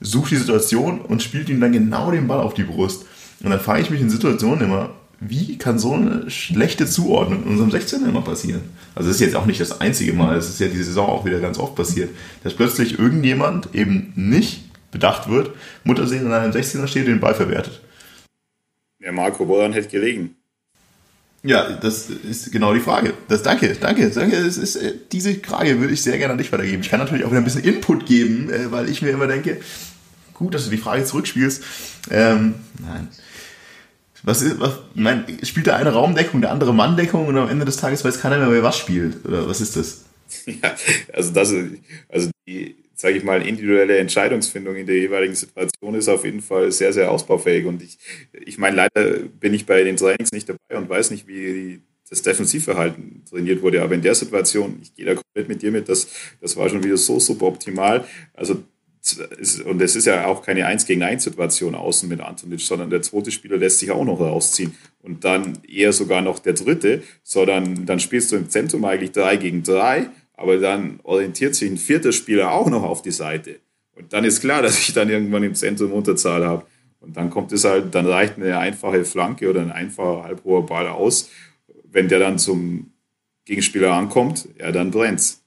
sucht 0.00 0.30
die 0.30 0.36
Situation 0.36 1.00
und 1.00 1.22
spielt 1.22 1.48
ihm 1.48 1.60
dann 1.60 1.72
genau 1.72 2.10
den 2.10 2.28
Ball 2.28 2.40
auf 2.40 2.54
die 2.54 2.64
Brust. 2.64 3.04
Und 3.42 3.50
dann 3.50 3.60
frage 3.60 3.82
ich 3.82 3.90
mich 3.90 4.00
in 4.00 4.10
Situationen 4.10 4.64
immer, 4.64 4.90
wie 5.20 5.58
kann 5.58 5.78
so 5.78 5.94
eine 5.94 6.30
schlechte 6.30 6.86
Zuordnung 6.86 7.42
in 7.42 7.48
unserem 7.50 7.70
16er 7.70 8.08
immer 8.08 8.22
passieren? 8.22 8.62
Also 8.94 9.10
es 9.10 9.16
ist 9.16 9.22
jetzt 9.22 9.36
auch 9.36 9.46
nicht 9.46 9.60
das 9.60 9.80
einzige 9.80 10.12
Mal, 10.12 10.36
es 10.36 10.48
ist 10.48 10.60
ja 10.60 10.68
diese 10.68 10.84
Saison 10.84 11.08
auch 11.08 11.24
wieder 11.24 11.40
ganz 11.40 11.58
oft 11.58 11.74
passiert, 11.74 12.10
dass 12.44 12.54
plötzlich 12.54 12.98
irgendjemand 12.98 13.74
eben 13.74 14.12
nicht 14.14 14.64
bedacht 14.92 15.28
wird, 15.28 15.50
Muttersehen 15.84 16.26
in 16.26 16.32
einem 16.32 16.52
16er 16.52 16.86
steht 16.86 17.06
und 17.06 17.12
den 17.12 17.20
Ball 17.20 17.34
verwertet. 17.34 17.80
Ja, 19.00 19.12
Marco 19.12 19.44
Boran 19.44 19.72
hätte 19.72 19.88
gelegen. 19.88 20.36
Ja, 21.42 21.70
das 21.70 22.10
ist 22.10 22.50
genau 22.50 22.74
die 22.74 22.80
Frage. 22.80 23.14
Das, 23.28 23.42
danke, 23.42 23.76
danke, 23.80 24.10
danke. 24.10 24.42
Das 24.42 24.56
ist, 24.56 24.76
äh, 24.76 24.94
diese 25.12 25.34
Frage 25.36 25.78
würde 25.80 25.94
ich 25.94 26.02
sehr 26.02 26.18
gerne 26.18 26.32
an 26.32 26.38
dich 26.38 26.52
weitergeben. 26.52 26.82
Ich 26.82 26.90
kann 26.90 26.98
natürlich 26.98 27.24
auch 27.24 27.30
wieder 27.30 27.40
ein 27.40 27.44
bisschen 27.44 27.62
Input 27.62 28.06
geben, 28.06 28.50
äh, 28.50 28.70
weil 28.72 28.88
ich 28.88 29.02
mir 29.02 29.10
immer 29.10 29.28
denke, 29.28 29.60
gut, 30.34 30.54
dass 30.54 30.64
du 30.64 30.70
die 30.70 30.78
Frage 30.78 31.04
zurückspielst. 31.04 31.62
Ähm, 32.10 32.54
nein. 32.80 33.08
Was 34.24 34.42
ist, 34.42 34.58
was, 34.58 34.80
mein, 34.94 35.24
spielt 35.44 35.66
der 35.66 35.76
eine 35.76 35.92
Raumdeckung, 35.92 36.40
der 36.40 36.50
andere 36.50 36.74
Manndeckung 36.74 37.28
und 37.28 37.36
am 37.38 37.48
Ende 37.48 37.64
des 37.64 37.76
Tages 37.76 38.04
weiß 38.04 38.20
keiner 38.20 38.38
mehr, 38.38 38.50
wer 38.50 38.62
was 38.64 38.76
spielt? 38.76 39.24
Oder 39.24 39.48
was 39.48 39.60
ist 39.60 39.76
das? 39.76 40.04
Ja, 40.46 40.74
also 41.14 41.32
das, 41.32 41.54
also 42.10 42.30
die, 42.46 42.76
sage 43.00 43.16
ich 43.16 43.22
mal, 43.22 43.46
individuelle 43.46 43.96
Entscheidungsfindung 43.98 44.74
in 44.74 44.86
der 44.86 44.96
jeweiligen 44.96 45.34
Situation 45.34 45.94
ist 45.94 46.08
auf 46.08 46.24
jeden 46.24 46.42
Fall 46.42 46.72
sehr, 46.72 46.92
sehr 46.92 47.12
ausbaufähig. 47.12 47.64
Und 47.64 47.80
ich, 47.80 47.96
ich 48.44 48.58
meine, 48.58 48.74
leider 48.74 49.20
bin 49.20 49.54
ich 49.54 49.66
bei 49.66 49.84
den 49.84 49.96
Trainings 49.96 50.32
nicht 50.32 50.48
dabei 50.48 50.80
und 50.80 50.88
weiß 50.88 51.12
nicht, 51.12 51.28
wie 51.28 51.80
das 52.10 52.22
Defensivverhalten 52.22 53.22
trainiert 53.30 53.62
wurde. 53.62 53.82
Aber 53.82 53.94
in 53.94 54.02
der 54.02 54.16
Situation, 54.16 54.80
ich 54.82 54.96
gehe 54.96 55.06
da 55.06 55.14
komplett 55.14 55.48
mit 55.48 55.62
dir 55.62 55.70
mit, 55.70 55.88
das, 55.88 56.08
das 56.40 56.56
war 56.56 56.68
schon 56.68 56.82
wieder 56.82 56.96
so 56.96 57.20
suboptimal. 57.20 58.04
Also 58.34 58.64
und 59.64 59.80
es 59.80 59.96
ist 59.96 60.06
ja 60.06 60.26
auch 60.26 60.42
keine 60.42 60.66
1 60.66 60.84
gegen 60.84 61.02
1 61.02 61.22
Situation 61.22 61.74
außen 61.74 62.08
mit 62.08 62.20
Antonic, 62.20 62.60
sondern 62.60 62.90
der 62.90 63.00
zweite 63.00 63.30
Spieler 63.30 63.56
lässt 63.56 63.78
sich 63.78 63.90
auch 63.90 64.04
noch 64.04 64.20
rausziehen. 64.20 64.74
Und 65.02 65.24
dann 65.24 65.58
eher 65.66 65.92
sogar 65.92 66.20
noch 66.20 66.40
der 66.40 66.54
dritte, 66.54 67.02
sondern 67.22 67.86
dann 67.86 68.00
spielst 68.00 68.32
du 68.32 68.36
im 68.36 68.50
Zentrum 68.50 68.84
eigentlich 68.84 69.12
3 69.12 69.36
gegen 69.36 69.62
3, 69.62 70.10
aber 70.38 70.58
dann 70.58 71.00
orientiert 71.02 71.56
sich 71.56 71.68
ein 71.68 71.76
vierter 71.76 72.12
Spieler 72.12 72.52
auch 72.52 72.70
noch 72.70 72.84
auf 72.84 73.02
die 73.02 73.10
Seite. 73.10 73.56
Und 73.96 74.12
dann 74.12 74.24
ist 74.24 74.40
klar, 74.40 74.62
dass 74.62 74.78
ich 74.78 74.94
dann 74.94 75.10
irgendwann 75.10 75.42
im 75.42 75.54
Zentrum 75.54 75.92
Unterzahl 75.92 76.46
habe. 76.46 76.64
Und 77.00 77.16
dann 77.16 77.28
kommt 77.30 77.52
es 77.52 77.64
halt, 77.64 77.94
dann 77.94 78.06
reicht 78.06 78.36
eine 78.36 78.58
einfache 78.58 79.04
Flanke 79.04 79.50
oder 79.50 79.60
ein 79.60 79.72
einfacher 79.72 80.24
halbhoher 80.24 80.64
Ball 80.64 80.88
aus. 80.88 81.30
Wenn 81.90 82.08
der 82.08 82.20
dann 82.20 82.38
zum 82.38 82.92
Gegenspieler 83.44 83.92
ankommt, 83.92 84.48
ja, 84.58 84.70
dann 84.72 84.90
brennt's. 84.90 85.44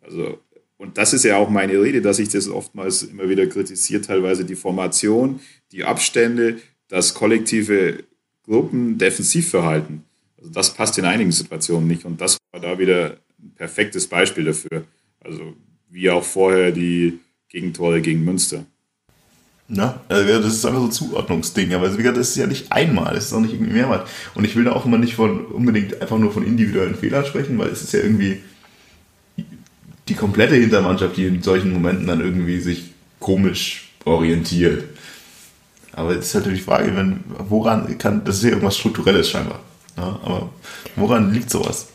Also 0.00 0.38
und 0.78 0.96
das 0.96 1.12
ist 1.12 1.24
ja 1.24 1.36
auch 1.36 1.50
meine 1.50 1.74
Rede, 1.74 2.00
dass 2.00 2.18
ich 2.18 2.30
das 2.30 2.48
oftmals 2.48 3.02
immer 3.02 3.28
wieder 3.28 3.46
kritisiere, 3.46 4.00
teilweise 4.00 4.46
die 4.46 4.54
Formation, 4.54 5.40
die 5.72 5.84
Abstände, 5.84 6.56
das 6.88 7.12
kollektive 7.12 8.04
Gruppen-Defensivverhalten. 8.44 10.04
Also 10.38 10.50
das 10.50 10.72
passt 10.72 10.96
in 10.96 11.04
einigen 11.04 11.32
Situationen 11.32 11.86
nicht 11.86 12.06
und 12.06 12.22
das 12.22 12.38
war 12.50 12.62
da 12.62 12.78
wieder 12.78 13.18
ein 13.42 13.52
perfektes 13.56 14.06
Beispiel 14.06 14.44
dafür. 14.44 14.84
Also 15.20 15.54
wie 15.90 16.10
auch 16.10 16.24
vorher 16.24 16.72
die 16.72 17.18
Gegentore 17.48 18.00
gegen 18.00 18.24
Münster. 18.24 18.64
Ja, 19.72 20.00
also 20.08 20.42
das 20.42 20.54
ist 20.54 20.66
einfach 20.66 20.80
so 20.80 20.86
ein 20.86 20.92
Zuordnungsding, 20.92 21.72
aber 21.74 21.92
wie 21.92 21.98
gesagt, 21.98 22.18
das 22.18 22.30
ist 22.30 22.36
ja 22.36 22.48
nicht 22.48 22.72
einmal, 22.72 23.14
das 23.14 23.26
ist 23.26 23.32
auch 23.32 23.40
nicht 23.40 23.54
irgendwie 23.54 23.72
mehrmals. 23.72 24.10
Und 24.34 24.44
ich 24.44 24.56
will 24.56 24.64
da 24.64 24.72
auch 24.72 24.84
immer 24.84 24.98
nicht 24.98 25.14
von 25.14 25.46
unbedingt 25.46 26.00
einfach 26.02 26.18
nur 26.18 26.32
von 26.32 26.44
individuellen 26.44 26.96
Fehlern 26.96 27.24
sprechen, 27.24 27.56
weil 27.56 27.68
es 27.68 27.82
ist 27.82 27.92
ja 27.92 28.00
irgendwie 28.00 28.40
die 30.08 30.14
komplette 30.14 30.56
Hintermannschaft, 30.56 31.16
die 31.16 31.26
in 31.26 31.40
solchen 31.42 31.72
Momenten 31.72 32.08
dann 32.08 32.20
irgendwie 32.20 32.58
sich 32.58 32.90
komisch 33.20 33.92
orientiert. 34.04 34.84
Aber 35.92 36.16
es 36.16 36.26
ist 36.26 36.34
natürlich 36.34 36.60
die 36.60 36.64
Frage, 36.64 36.96
wenn, 36.96 37.20
woran 37.48 37.96
kann, 37.98 38.24
das 38.24 38.38
ist 38.38 38.44
ja 38.44 38.50
irgendwas 38.50 38.76
Strukturelles 38.76 39.28
scheinbar. 39.30 39.60
Ja, 39.96 40.18
aber 40.24 40.50
woran 40.96 41.32
liegt 41.32 41.50
sowas? 41.50 41.88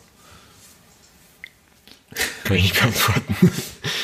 Kann 2.46 2.58
ich 2.58 2.64
nicht 2.64 2.80
beantworten. 2.80 3.52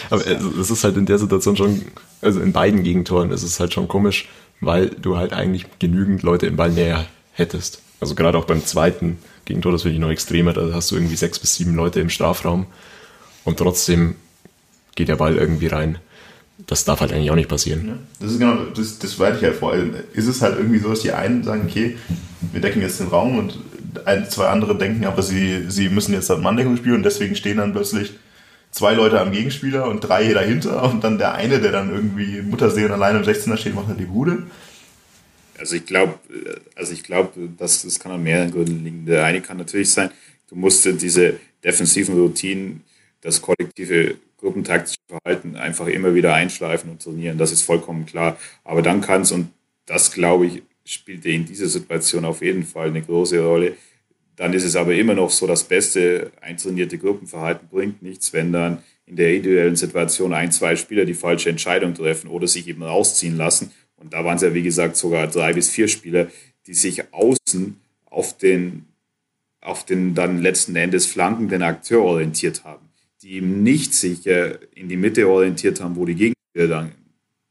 aber 0.09 0.27
es 0.59 0.71
ist 0.71 0.83
halt 0.83 0.97
in 0.97 1.05
der 1.05 1.19
Situation 1.19 1.55
schon, 1.55 1.83
also 2.21 2.41
in 2.41 2.51
beiden 2.51 2.83
Gegentoren 2.83 3.31
ist 3.31 3.43
es 3.43 3.59
halt 3.59 3.71
schon 3.71 3.87
komisch, 3.87 4.27
weil 4.59 4.89
du 4.89 5.15
halt 5.15 5.31
eigentlich 5.31 5.67
genügend 5.79 6.23
Leute 6.23 6.47
im 6.47 6.55
Ball 6.55 6.71
näher 6.71 7.05
hättest. 7.33 7.81
Also 7.99 8.15
gerade 8.15 8.37
auch 8.37 8.45
beim 8.45 8.65
zweiten 8.65 9.19
Gegentor, 9.45 9.71
das 9.71 9.83
finde 9.83 9.95
ich 9.95 10.01
noch 10.01 10.09
extremer, 10.09 10.53
da 10.53 10.73
hast 10.73 10.89
du 10.89 10.95
irgendwie 10.95 11.15
sechs 11.15 11.37
bis 11.37 11.55
sieben 11.55 11.75
Leute 11.75 11.99
im 11.99 12.09
Strafraum 12.09 12.65
und 13.45 13.57
trotzdem 13.57 14.15
geht 14.95 15.07
der 15.07 15.17
Ball 15.17 15.37
irgendwie 15.37 15.67
rein. 15.67 15.99
Das 16.65 16.83
darf 16.83 17.01
halt 17.01 17.13
eigentlich 17.13 17.29
auch 17.29 17.35
nicht 17.35 17.49
passieren. 17.49 17.87
Ja, 17.87 17.93
das 18.19 18.31
ist 18.31 18.39
genau, 18.39 18.55
das, 18.75 18.97
das 18.97 19.19
weite 19.19 19.37
ich 19.37 19.43
halt 19.43 19.55
vor. 19.55 19.71
Also 19.71 19.85
ist 20.13 20.27
es 20.27 20.41
halt 20.41 20.57
irgendwie 20.57 20.79
so, 20.79 20.89
dass 20.89 21.01
die 21.01 21.11
einen 21.11 21.43
sagen, 21.43 21.67
okay, 21.67 21.97
wir 22.51 22.61
decken 22.61 22.81
jetzt 22.81 22.99
den 22.99 23.07
Raum 23.07 23.37
und 23.37 23.59
ein, 24.05 24.29
zwei 24.29 24.47
andere 24.47 24.75
denken, 24.77 25.05
aber 25.05 25.21
sie, 25.21 25.69
sie 25.69 25.89
müssen 25.89 26.13
jetzt 26.13 26.29
halt 26.29 26.41
Manndeckung 26.41 26.77
spielen 26.77 26.95
und 26.95 27.03
deswegen 27.03 27.35
stehen 27.35 27.57
dann 27.57 27.73
plötzlich 27.73 28.13
zwei 28.71 28.93
Leute 28.93 29.19
am 29.19 29.31
Gegenspieler 29.31 29.87
und 29.87 29.99
drei 30.01 30.33
dahinter 30.33 30.83
und 30.83 31.03
dann 31.03 31.17
der 31.17 31.33
eine, 31.33 31.59
der 31.59 31.71
dann 31.71 31.93
irgendwie 31.93 32.41
Mutterseelen 32.41 32.91
alleine 32.91 33.19
im 33.19 33.25
16er 33.25 33.57
steht, 33.57 33.75
macht 33.75 33.87
halt 33.87 33.99
die 33.99 34.05
Bude. 34.05 34.43
Also 35.59 35.75
ich 35.75 35.85
glaube, 35.85 36.15
also 36.75 36.93
ich 36.93 37.03
glaube, 37.03 37.31
das, 37.57 37.83
das 37.83 37.99
kann 37.99 38.11
an 38.11 38.23
mehreren 38.23 38.51
Gründen 38.51 38.83
liegen. 38.83 39.05
Der 39.05 39.25
eine 39.25 39.41
kann 39.41 39.57
natürlich 39.57 39.91
sein, 39.91 40.09
du 40.49 40.55
musst 40.55 40.85
diese 40.85 41.39
defensiven 41.63 42.15
Routinen 42.15 42.83
das 43.21 43.41
kollektive 43.41 44.15
gruppentaktische 44.39 44.97
Verhalten 45.07 45.55
einfach 45.55 45.87
immer 45.87 46.15
wieder 46.15 46.33
einschleifen 46.33 46.89
und 46.89 47.01
trainieren. 47.01 47.37
Das 47.37 47.51
ist 47.51 47.61
vollkommen 47.61 48.05
klar. 48.05 48.37
Aber 48.63 48.81
dann 48.81 49.01
kann 49.01 49.21
es, 49.21 49.31
und 49.31 49.49
das 49.85 50.11
glaube 50.11 50.47
ich, 50.47 50.63
spielte 50.83 51.29
in 51.29 51.45
dieser 51.45 51.67
Situation 51.67 52.25
auf 52.25 52.41
jeden 52.41 52.65
Fall 52.65 52.87
eine 52.87 53.03
große 53.03 53.39
Rolle. 53.39 53.75
Dann 54.35 54.53
ist 54.53 54.63
es 54.63 54.75
aber 54.75 54.95
immer 54.95 55.13
noch 55.13 55.29
so, 55.29 55.47
das 55.47 55.63
beste 55.63 56.31
eintrainierte 56.41 56.97
Gruppenverhalten 56.97 57.67
bringt 57.69 58.01
nichts, 58.01 58.33
wenn 58.33 58.51
dann 58.51 58.79
in 59.05 59.15
der 59.15 59.35
individuellen 59.35 59.75
Situation 59.75 60.33
ein, 60.33 60.51
zwei 60.51 60.75
Spieler 60.75 61.05
die 61.05 61.13
falsche 61.13 61.49
Entscheidung 61.49 61.93
treffen 61.93 62.29
oder 62.29 62.47
sich 62.47 62.67
eben 62.67 62.83
rausziehen 62.83 63.37
lassen. 63.37 63.71
Und 63.97 64.13
da 64.13 64.23
waren 64.23 64.37
es 64.37 64.41
ja, 64.41 64.53
wie 64.53 64.63
gesagt, 64.63 64.95
sogar 64.95 65.27
drei 65.27 65.53
bis 65.53 65.69
vier 65.69 65.87
Spieler, 65.87 66.27
die 66.65 66.73
sich 66.73 67.13
außen 67.13 67.77
auf 68.05 68.37
den, 68.37 68.85
auf 69.59 69.85
den 69.85 70.15
dann 70.15 70.41
letzten 70.41 70.75
Endes 70.75 71.05
flankenden 71.05 71.61
Akteur 71.61 72.01
orientiert 72.01 72.63
haben 72.63 72.91
die 73.21 73.33
eben 73.33 73.63
nicht 73.63 73.93
sich 73.93 74.25
in 74.25 74.89
die 74.89 74.97
Mitte 74.97 75.27
orientiert 75.27 75.79
haben, 75.81 75.95
wo 75.95 76.05
die 76.05 76.15
Gegenspieler 76.15 76.67
dann 76.67 76.91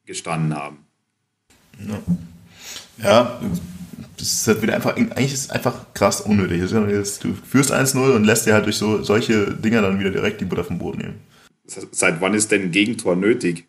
gestanden 0.05 0.57
haben. 0.57 0.79
Ja, 1.79 2.03
ja 3.03 3.41
das 4.17 4.33
ist 4.33 4.47
halt 4.47 4.63
wieder 4.63 4.75
einfach, 4.75 4.97
eigentlich 4.97 5.33
ist 5.33 5.45
es 5.47 5.51
einfach 5.51 5.93
krass 5.95 6.21
unnötig. 6.21 6.61
Du 6.71 7.35
führst 7.49 7.73
1-0 7.73 8.15
und 8.15 8.25
lässt 8.25 8.47
dir 8.47 8.55
halt 8.55 8.67
durch 8.67 8.77
so, 8.77 9.03
solche 9.03 9.53
Dinger 9.53 9.83
dann 9.83 9.99
wieder 9.99 10.11
direkt 10.11 10.41
die 10.41 10.45
Butter 10.45 10.65
vom 10.65 10.79
Boden 10.79 10.99
nehmen. 10.99 11.21
Seit 11.67 12.21
wann 12.21 12.35
ist 12.35 12.51
denn 12.51 12.63
ein 12.63 12.71
Gegentor 12.73 13.17
nötig? 13.17 13.67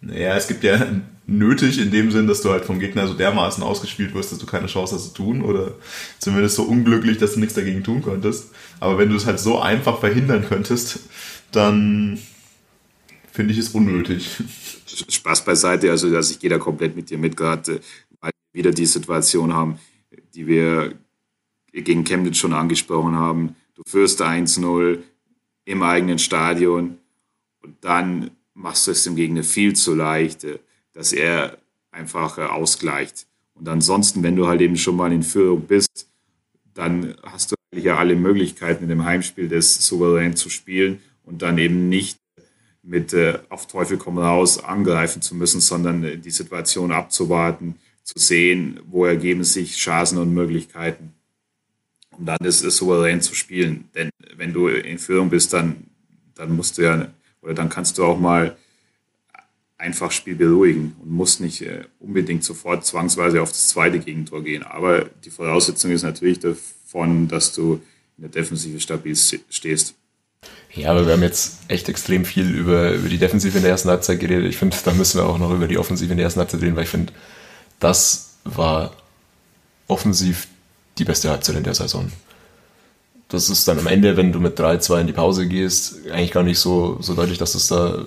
Naja, 0.00 0.36
es 0.36 0.48
gibt 0.48 0.64
ja 0.64 0.86
nötig 1.26 1.78
in 1.78 1.90
dem 1.90 2.10
Sinn, 2.10 2.26
dass 2.26 2.40
du 2.40 2.50
halt 2.50 2.64
vom 2.64 2.80
Gegner 2.80 3.06
so 3.06 3.14
dermaßen 3.14 3.62
ausgespielt 3.62 4.14
wirst, 4.14 4.32
dass 4.32 4.38
du 4.38 4.46
keine 4.46 4.66
Chance 4.66 4.94
hast 4.94 5.08
zu 5.08 5.14
tun 5.14 5.42
oder 5.42 5.74
zumindest 6.18 6.56
so 6.56 6.62
unglücklich, 6.62 7.18
dass 7.18 7.34
du 7.34 7.40
nichts 7.40 7.54
dagegen 7.54 7.84
tun 7.84 8.02
konntest. 8.02 8.50
Aber 8.80 8.98
wenn 8.98 9.10
du 9.10 9.16
es 9.16 9.26
halt 9.26 9.38
so 9.38 9.58
einfach 9.58 10.00
verhindern 10.00 10.44
könntest, 10.48 11.00
dann 11.52 12.18
finde 13.32 13.52
ich 13.52 13.58
es 13.58 13.68
unnötig. 13.70 14.28
Spaß 15.08 15.44
beiseite, 15.44 15.90
also 15.90 16.10
dass 16.10 16.30
ich 16.30 16.40
gehe 16.40 16.50
da 16.50 16.58
komplett 16.58 16.96
mit 16.96 17.10
dir 17.10 17.18
mit, 17.18 17.36
gerade 17.36 17.74
wir 17.74 17.80
wieder 18.52 18.70
die 18.70 18.86
Situation 18.86 19.54
haben, 19.54 19.78
die 20.34 20.46
wir 20.46 20.94
gegen 21.72 22.04
Chemnitz 22.04 22.38
schon 22.38 22.52
angesprochen 22.52 23.14
haben. 23.16 23.56
Du 23.74 23.82
führst 23.86 24.22
1-0 24.22 24.98
im 25.64 25.82
eigenen 25.82 26.18
Stadion 26.18 26.98
und 27.62 27.76
dann 27.82 28.30
machst 28.54 28.86
du 28.86 28.90
es 28.90 29.04
dem 29.04 29.16
Gegner 29.16 29.42
viel 29.42 29.74
zu 29.74 29.94
leicht, 29.94 30.46
dass 30.92 31.12
er 31.12 31.58
einfach 31.90 32.38
ausgleicht. 32.38 33.26
Und 33.54 33.68
ansonsten, 33.68 34.22
wenn 34.22 34.36
du 34.36 34.46
halt 34.46 34.60
eben 34.60 34.76
schon 34.76 34.96
mal 34.96 35.12
in 35.12 35.22
Führung 35.22 35.62
bist, 35.62 36.08
dann 36.74 37.14
hast 37.22 37.52
du 37.52 37.56
eigentlich 37.70 37.84
ja 37.84 37.96
alle 37.96 38.16
Möglichkeiten 38.16 38.84
in 38.84 38.88
dem 38.88 39.04
Heimspiel 39.04 39.48
das 39.48 39.86
souverän 39.86 40.34
zu 40.34 40.48
spielen 40.48 41.00
und 41.24 41.42
dann 41.42 41.58
eben 41.58 41.88
nicht 41.88 42.18
mit 42.82 43.12
äh, 43.12 43.38
auf 43.50 43.66
Teufel 43.66 43.98
komm 43.98 44.18
raus 44.18 44.62
angreifen 44.62 45.20
zu 45.20 45.34
müssen, 45.34 45.60
sondern 45.60 46.02
äh, 46.02 46.16
die 46.16 46.30
Situation 46.30 46.92
abzuwarten, 46.92 47.76
zu 48.10 48.18
sehen, 48.18 48.80
wo 48.86 49.04
ergeben 49.04 49.44
sich 49.44 49.76
Chancen 49.76 50.18
und 50.18 50.34
Möglichkeiten, 50.34 51.14
um 52.16 52.26
dann 52.26 52.38
das, 52.42 52.62
das 52.62 52.76
souverän 52.76 53.22
zu 53.22 53.34
spielen. 53.34 53.88
Denn 53.94 54.10
wenn 54.36 54.52
du 54.52 54.68
in 54.68 54.98
Führung 54.98 55.30
bist, 55.30 55.52
dann, 55.52 55.84
dann 56.34 56.54
musst 56.54 56.78
du 56.78 56.82
ja, 56.82 57.08
oder 57.40 57.54
dann 57.54 57.68
kannst 57.68 57.98
du 57.98 58.04
auch 58.04 58.18
mal 58.18 58.56
einfach 59.78 60.10
Spiel 60.10 60.34
beruhigen 60.34 60.96
und 61.00 61.10
musst 61.10 61.40
nicht 61.40 61.62
äh, 61.62 61.84
unbedingt 62.00 62.44
sofort 62.44 62.84
zwangsweise 62.84 63.40
auf 63.40 63.48
das 63.48 63.68
zweite 63.68 63.98
Gegentor 63.98 64.42
gehen. 64.42 64.62
Aber 64.62 65.06
die 65.24 65.30
Voraussetzung 65.30 65.90
ist 65.90 66.02
natürlich 66.02 66.40
davon, 66.40 67.28
dass 67.28 67.54
du 67.54 67.80
in 68.18 68.22
der 68.24 68.30
Defensive 68.30 68.78
stabil 68.80 69.16
stehst. 69.16 69.94
Ja, 70.72 70.90
aber 70.90 71.06
wir 71.06 71.14
haben 71.14 71.22
jetzt 71.22 71.60
echt 71.68 71.88
extrem 71.88 72.24
viel 72.24 72.54
über, 72.54 72.92
über 72.92 73.08
die 73.08 73.18
Defensive 73.18 73.56
in 73.56 73.62
der 73.62 73.72
ersten 73.72 73.88
Halbzeit 73.88 74.20
geredet. 74.20 74.46
Ich 74.48 74.56
finde, 74.56 74.76
da 74.84 74.92
müssen 74.92 75.18
wir 75.18 75.26
auch 75.26 75.38
noch 75.38 75.52
über 75.52 75.66
die 75.66 75.78
Offensive 75.78 76.10
in 76.10 76.18
der 76.18 76.24
ersten 76.24 76.40
Halbzeit 76.40 76.60
reden, 76.60 76.76
weil 76.76 76.84
ich 76.84 76.90
finde, 76.90 77.12
das 77.80 78.34
war 78.44 78.92
offensiv 79.88 80.46
die 80.98 81.04
beste 81.04 81.30
Halbzeit 81.30 81.56
in 81.56 81.64
der 81.64 81.74
Saison. 81.74 82.10
Das 83.28 83.48
ist 83.48 83.66
dann 83.66 83.78
am 83.78 83.86
Ende, 83.86 84.16
wenn 84.16 84.32
du 84.32 84.40
mit 84.40 84.58
3-2 84.58 85.00
in 85.00 85.06
die 85.06 85.12
Pause 85.12 85.46
gehst, 85.46 86.06
eigentlich 86.10 86.32
gar 86.32 86.42
nicht 86.42 86.58
so, 86.58 86.98
so 87.00 87.14
deutlich, 87.14 87.38
dass 87.38 87.52
das 87.52 87.68
da 87.68 88.04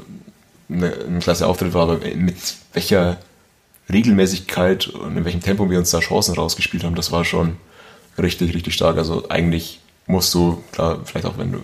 eine, 0.70 0.94
ein 0.94 1.20
klasse 1.20 1.48
Auftritt 1.48 1.74
war, 1.74 1.84
aber 1.84 2.00
mit 2.16 2.36
welcher 2.74 3.18
Regelmäßigkeit 3.92 4.88
und 4.88 5.18
in 5.18 5.26
welchem 5.26 5.42
Tempo 5.42 5.70
wir 5.70 5.80
uns 5.80 5.92
da 5.92 6.00
Chancen 6.00 6.36
rausgespielt 6.36 6.84
haben, 6.84 6.96
das 6.96 7.12
war 7.12 7.26
schon 7.26 7.58
richtig, 8.18 8.54
richtig 8.54 8.74
stark. 8.74 8.98
Also 8.98 9.30
eigentlich 9.30 9.80
musst 10.08 10.34
du, 10.34 10.64
klar, 10.72 11.00
vielleicht 11.06 11.26
auch 11.26 11.38
wenn 11.38 11.54
du 11.54 11.60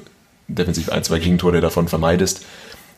defensiv 0.48 0.90
ein, 0.90 1.04
zwei 1.04 1.20
Gegentore 1.20 1.62
davon 1.62 1.88
vermeidest, 1.88 2.46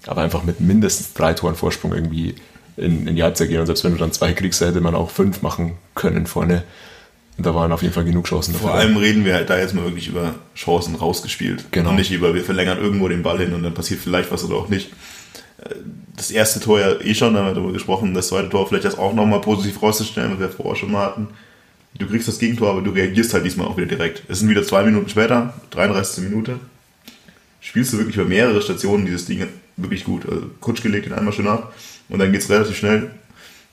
aber 0.08 0.22
einfach 0.22 0.44
mit 0.44 0.60
mindestens 0.60 1.14
drei 1.14 1.34
Toren 1.34 1.56
Vorsprung 1.56 1.94
irgendwie 1.94 2.36
in, 2.82 3.08
in 3.08 3.16
die 3.16 3.24
Halbzeit 3.24 3.50
gehen. 3.50 3.60
Und 3.60 3.68
selbst 3.68 3.84
wenn 3.84 3.94
du 3.94 3.98
dann 3.98 4.12
zwei 4.12 4.34
kriegst, 4.34 4.62
hätte 4.62 4.82
man 4.82 4.96
auch 4.96 5.10
fünf 5.10 5.42
machen 5.42 5.78
können 5.96 6.26
vorne. 6.26 6.64
Und 7.38 7.46
da 7.46 7.56
waren 7.56 7.72
auf 7.72 7.82
jeden 7.82 7.94
Fall 7.94 8.04
genug 8.04 8.26
Chancen 8.26 8.54
dafür. 8.54 8.70
Vor 8.70 8.78
allem 8.78 8.98
reden 8.98 9.24
wir 9.24 9.34
halt 9.34 9.50
da 9.50 9.58
jetzt 9.58 9.74
mal 9.74 9.86
wirklich 9.86 10.08
über 10.08 10.36
Chancen 10.56 10.96
rausgespielt. 10.96 11.72
Genau. 11.72 11.92
Und 11.92 11.96
nicht 11.96 12.12
über, 12.12 12.34
wir 12.34 12.44
verlängern 12.44 12.78
irgendwo 12.78 13.08
den 13.08 13.24
Ball 13.24 13.40
hin 13.40 13.54
und 13.54 13.64
dann 13.64 13.74
passiert 13.74 14.02
vielleicht 14.02 14.32
was 14.32 14.44
oder 14.44 14.56
auch 14.56 14.70
nicht. 14.70 14.92
das 16.16 16.32
erste 16.32 16.60
Tor 16.60 16.80
ja 16.80 17.00
eh 17.00 17.14
schon, 17.14 17.34
da 17.34 17.40
haben 17.40 17.48
wir 17.48 17.54
darüber 17.54 17.74
gesprochen, 17.74 18.14
das 18.14 18.28
zweite 18.28 18.50
Tor 18.50 18.68
vielleicht 18.68 18.86
das 18.86 18.98
auch 18.98 19.14
nochmal 19.14 19.42
positiv 19.42 19.82
rauszustellen, 19.82 20.34
was 20.34 20.40
wir 20.40 20.50
vorher 20.50 20.76
schon 20.76 20.92
mal 20.92 21.06
hatten. 21.06 21.30
Du 21.98 22.08
kriegst 22.08 22.28
das 22.28 22.40
Gegentor, 22.40 22.72
aber 22.72 22.82
du 22.82 22.92
reagierst 22.92 23.34
halt 23.34 23.46
diesmal 23.46 23.68
auch 23.68 23.78
wieder 23.78 23.88
direkt. 23.88 24.24
Es 24.28 24.40
sind 24.40 24.50
wieder 24.50 24.64
zwei 24.64 24.84
Minuten 24.84 25.10
später, 25.10 25.54
33. 25.72 26.24
Minute. 26.24 26.60
Spielst 27.60 27.94
du 27.94 27.98
wirklich 27.98 28.16
über 28.16 28.26
mehrere 28.26 28.62
Stationen 28.62 29.06
dieses 29.06 29.26
Ding 29.26 29.46
wirklich 29.78 30.04
gut. 30.04 30.28
Also 30.28 30.48
Kutsch 30.62 30.82
gelegt 30.82 31.06
ihn 31.06 31.14
einmal 31.14 31.34
schön 31.34 31.48
ab 31.48 31.74
und 32.12 32.20
dann 32.20 32.32
geht's 32.32 32.50
relativ 32.50 32.78
schnell. 32.78 33.12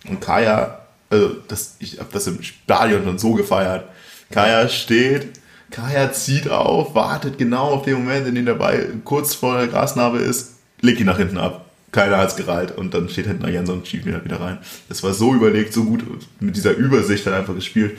Und 0.09 0.21
Kaya, 0.21 0.81
also 1.11 1.37
das, 1.49 1.77
ich 1.81 1.99
habe 1.99 2.09
das 2.13 2.27
im 2.27 2.43
Stadion 2.43 3.05
schon 3.05 3.19
so 3.19 3.35
gefeiert. 3.35 3.85
Kaya 4.31 4.69
steht, 4.69 5.29
Kaya 5.71 6.13
zieht 6.13 6.49
auf, 6.49 6.95
wartet 6.95 7.37
genau 7.37 7.73
auf 7.75 7.83
den 7.85 7.95
Moment, 7.95 8.27
in 8.27 8.35
dem 8.35 8.47
der 8.47 8.55
Ball 8.55 8.95
kurz 9.05 9.35
vor 9.35 9.59
der 9.59 9.69
Grasnarbe 9.69 10.19
ist, 10.19 10.55
legt 10.81 11.01
ihn 11.01 11.07
nach 11.07 11.19
hinten 11.19 11.37
ab 11.37 11.67
keiner 11.93 12.19
hat's 12.19 12.37
gereiht 12.37 12.77
und 12.77 12.95
dann 12.95 13.09
steht 13.09 13.27
hinten 13.27 13.49
Jens 13.49 13.71
und 13.71 13.87
schiebt 13.87 14.07
ihn 14.07 14.13
halt 14.13 14.25
wieder 14.25 14.41
rein. 14.41 14.59
Das 14.89 15.03
war 15.03 15.13
so 15.15 15.35
überlegt, 15.35 15.73
so 15.73 15.85
gut 15.85 16.05
mit 16.41 16.57
dieser 16.57 16.73
Übersicht 16.73 17.27
dann 17.27 17.35
einfach 17.35 17.55
gespielt, 17.55 17.97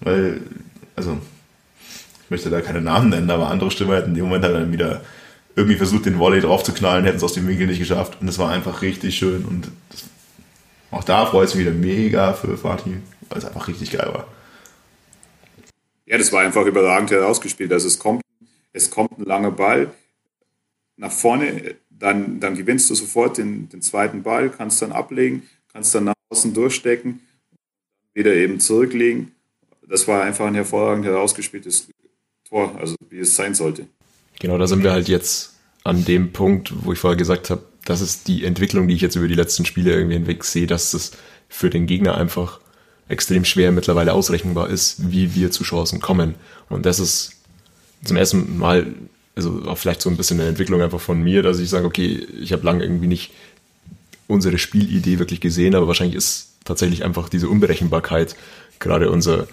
weil, 0.00 0.40
also, 0.94 1.18
ich 2.24 2.30
möchte 2.30 2.50
da 2.50 2.60
keine 2.60 2.80
Namen 2.80 3.10
nennen, 3.10 3.30
aber 3.30 3.50
andere 3.50 3.70
Stimmen 3.70 3.92
hätten 3.92 4.10
in 4.10 4.14
dem 4.14 4.24
Moment 4.24 4.44
halt 4.44 4.54
dann 4.54 4.72
wieder 4.72 5.02
irgendwie 5.54 5.76
versucht, 5.76 6.06
den 6.06 6.18
Volley 6.18 6.40
drauf 6.40 6.62
zu 6.62 6.72
knallen, 6.72 7.04
hätten 7.04 7.18
es 7.18 7.24
aus 7.24 7.34
dem 7.34 7.46
Winkel 7.46 7.66
nicht 7.66 7.78
geschafft 7.78 8.18
und 8.20 8.28
es 8.28 8.38
war 8.38 8.50
einfach 8.50 8.82
richtig 8.82 9.16
schön 9.16 9.44
und 9.44 9.70
das, 9.90 10.04
auch 10.90 11.04
da 11.04 11.26
freut 11.26 11.48
es 11.48 11.54
mich 11.54 11.66
wieder 11.66 11.74
mega 11.74 12.32
für 12.32 12.56
Fatih, 12.56 12.98
weil 13.28 13.38
es 13.38 13.44
einfach 13.44 13.68
richtig 13.68 13.90
geil 13.92 14.10
war. 14.12 14.26
Ja, 16.06 16.18
das 16.18 16.32
war 16.32 16.42
einfach 16.42 16.66
überragend 16.66 17.10
herausgespielt. 17.10 17.72
Also 17.72 17.86
es 17.86 17.98
kommt, 17.98 18.20
es 18.72 18.90
kommt 18.90 19.18
ein 19.18 19.24
langer 19.24 19.50
Ball 19.50 19.90
nach 20.96 21.10
vorne, 21.10 21.76
dann, 21.88 22.40
dann 22.40 22.54
gewinnst 22.54 22.90
du 22.90 22.94
sofort 22.94 23.38
den, 23.38 23.68
den 23.68 23.80
zweiten 23.80 24.22
Ball, 24.22 24.50
kannst 24.50 24.82
dann 24.82 24.92
ablegen, 24.92 25.48
kannst 25.72 25.94
dann 25.94 26.04
nach 26.04 26.14
außen 26.28 26.52
durchstecken, 26.52 27.20
wieder 28.12 28.34
eben 28.34 28.60
zurücklegen. 28.60 29.32
Das 29.88 30.06
war 30.06 30.22
einfach 30.22 30.46
ein 30.46 30.54
hervorragend 30.54 31.06
herausgespieltes 31.06 31.88
Tor, 32.48 32.76
also 32.78 32.94
wie 33.08 33.20
es 33.20 33.34
sein 33.34 33.54
sollte. 33.54 33.86
Genau, 34.42 34.58
da 34.58 34.66
sind 34.66 34.82
wir 34.82 34.90
halt 34.90 35.08
jetzt 35.08 35.54
an 35.84 36.04
dem 36.04 36.32
Punkt, 36.32 36.72
wo 36.84 36.92
ich 36.92 36.98
vorher 36.98 37.16
gesagt 37.16 37.48
habe, 37.48 37.62
das 37.84 38.00
ist 38.00 38.26
die 38.26 38.44
Entwicklung, 38.44 38.88
die 38.88 38.94
ich 38.94 39.00
jetzt 39.00 39.14
über 39.14 39.28
die 39.28 39.34
letzten 39.34 39.64
Spiele 39.64 39.92
irgendwie 39.92 40.14
hinweg 40.14 40.42
sehe, 40.42 40.66
dass 40.66 40.90
das 40.90 41.12
für 41.48 41.70
den 41.70 41.86
Gegner 41.86 42.16
einfach 42.16 42.58
extrem 43.08 43.44
schwer 43.44 43.70
mittlerweile 43.70 44.12
ausrechenbar 44.12 44.68
ist, 44.68 45.12
wie 45.12 45.36
wir 45.36 45.52
zu 45.52 45.62
Chancen 45.62 46.00
kommen. 46.00 46.34
Und 46.68 46.86
das 46.86 46.98
ist 46.98 47.34
zum 48.04 48.16
ersten 48.16 48.58
Mal 48.58 48.86
also 49.36 49.62
auch 49.66 49.78
vielleicht 49.78 50.02
so 50.02 50.10
ein 50.10 50.16
bisschen 50.16 50.40
eine 50.40 50.48
Entwicklung 50.48 50.82
einfach 50.82 51.00
von 51.00 51.22
mir, 51.22 51.44
dass 51.44 51.60
ich 51.60 51.68
sage, 51.68 51.86
okay, 51.86 52.26
ich 52.40 52.52
habe 52.52 52.66
lange 52.66 52.82
irgendwie 52.82 53.06
nicht 53.06 53.30
unsere 54.26 54.58
Spielidee 54.58 55.20
wirklich 55.20 55.40
gesehen, 55.40 55.76
aber 55.76 55.86
wahrscheinlich 55.86 56.16
ist 56.16 56.48
tatsächlich 56.64 57.04
einfach 57.04 57.28
diese 57.28 57.48
Unberechenbarkeit 57.48 58.34
gerade 58.80 59.08
unser, 59.08 59.46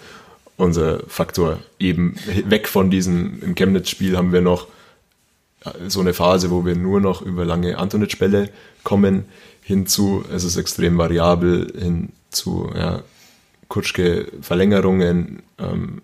unser 0.56 1.04
Faktor. 1.06 1.60
Eben 1.78 2.16
weg 2.44 2.66
von 2.66 2.90
diesem, 2.90 3.40
im 3.40 3.54
Chemnitz-Spiel 3.54 4.16
haben 4.16 4.32
wir 4.32 4.40
noch 4.40 4.66
so 5.88 6.00
eine 6.00 6.14
Phase, 6.14 6.50
wo 6.50 6.64
wir 6.64 6.74
nur 6.74 7.00
noch 7.00 7.22
über 7.22 7.44
lange 7.44 7.78
Antonitsch-Bälle 7.78 8.50
kommen, 8.82 9.26
hinzu, 9.62 10.24
es 10.32 10.44
ist 10.44 10.56
extrem 10.56 10.96
variabel, 10.98 11.72
hin 11.78 12.10
zu 12.30 12.70
ja, 12.74 13.02
Kutschke 13.68 14.26
Verlängerungen, 14.40 15.42
ähm, 15.58 16.02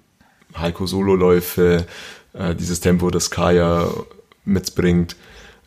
Heiko 0.57 0.87
Sololäufe, 0.87 1.87
äh, 2.33 2.55
dieses 2.55 2.81
Tempo, 2.81 3.11
das 3.11 3.31
Kaya 3.31 3.91
mitbringt, 4.45 5.17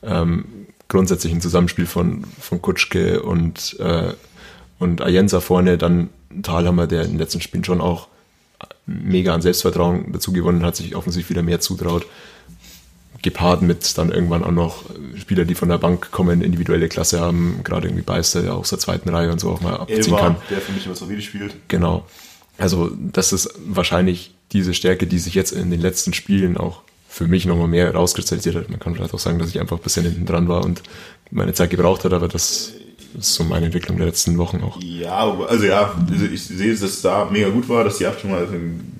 ähm, 0.03 0.45
grundsätzlich 0.87 1.33
ein 1.33 1.41
Zusammenspiel 1.41 1.85
von, 1.85 2.23
von 2.39 2.61
Kutschke 2.61 3.21
und, 3.21 3.77
äh, 3.79 4.13
und 4.79 5.01
Ayensa 5.01 5.39
vorne, 5.39 5.77
dann 5.77 6.09
Thalhammer, 6.41 6.87
der 6.87 7.03
in 7.03 7.11
den 7.11 7.19
letzten 7.19 7.41
Spielen 7.41 7.63
schon 7.63 7.81
auch 7.81 8.07
mega 8.85 9.33
an 9.33 9.41
Selbstvertrauen 9.41 10.11
dazu 10.11 10.31
gewonnen 10.31 10.63
hat, 10.63 10.75
sich 10.75 10.95
offensichtlich 10.95 11.29
wieder 11.29 11.43
mehr 11.43 11.59
zutraut. 11.59 12.05
Gepaart 13.21 13.61
mit 13.61 13.97
dann 13.97 14.11
irgendwann 14.11 14.43
auch 14.43 14.51
noch 14.51 14.83
Spieler, 15.15 15.45
die 15.45 15.55
von 15.55 15.69
der 15.69 15.77
Bank 15.77 16.11
kommen, 16.11 16.41
individuelle 16.41 16.89
Klasse 16.89 17.19
haben, 17.19 17.61
gerade 17.63 17.87
irgendwie 17.87 18.03
Beister, 18.03 18.41
der 18.41 18.55
aus 18.55 18.69
der 18.69 18.79
zweiten 18.79 19.09
Reihe 19.09 19.31
und 19.31 19.39
so 19.39 19.49
auch 19.51 19.61
mal 19.61 19.75
abziehen 19.75 19.99
Elva, 19.99 20.19
kann. 20.19 20.35
Der 20.49 20.61
für 20.61 20.71
mich 20.71 20.85
immer 20.85 20.95
so 20.95 21.09
wieder 21.09 21.21
spielt. 21.21 21.55
Genau. 21.67 22.05
Also 22.57 22.91
das 22.97 23.33
ist 23.33 23.53
wahrscheinlich 23.65 24.33
diese 24.51 24.73
Stärke, 24.73 25.07
die 25.07 25.19
sich 25.19 25.33
jetzt 25.33 25.51
in 25.51 25.71
den 25.71 25.81
letzten 25.81 26.13
Spielen 26.13 26.57
auch 26.57 26.81
für 27.07 27.27
mich 27.27 27.45
nochmal 27.45 27.67
mehr 27.67 27.93
rauskristallisiert 27.93 28.55
hat. 28.55 28.69
Man 28.69 28.79
kann 28.79 28.95
vielleicht 28.95 29.13
auch 29.13 29.19
sagen, 29.19 29.39
dass 29.39 29.49
ich 29.49 29.59
einfach 29.59 29.77
ein 29.77 29.83
bisschen 29.83 30.05
hinten 30.05 30.25
dran 30.25 30.47
war 30.47 30.63
und 30.63 30.83
meine 31.31 31.53
Zeit 31.53 31.69
gebraucht 31.69 32.03
hat, 32.05 32.13
aber 32.13 32.27
das 32.27 32.73
so 33.17 33.43
meine 33.43 33.65
Entwicklung 33.65 33.97
der 33.97 34.07
letzten 34.07 34.37
Wochen 34.37 34.61
auch. 34.61 34.81
Ja, 34.81 35.33
also 35.47 35.65
ja, 35.65 35.93
also 36.09 36.25
ich 36.25 36.43
sehe, 36.43 36.71
dass 36.71 36.81
es 36.81 37.01
da 37.01 37.27
mega 37.29 37.49
gut 37.49 37.67
war, 37.67 37.83
dass 37.83 37.97
die 37.97 38.05
Abstimmung 38.05 38.37
halt 38.37 38.49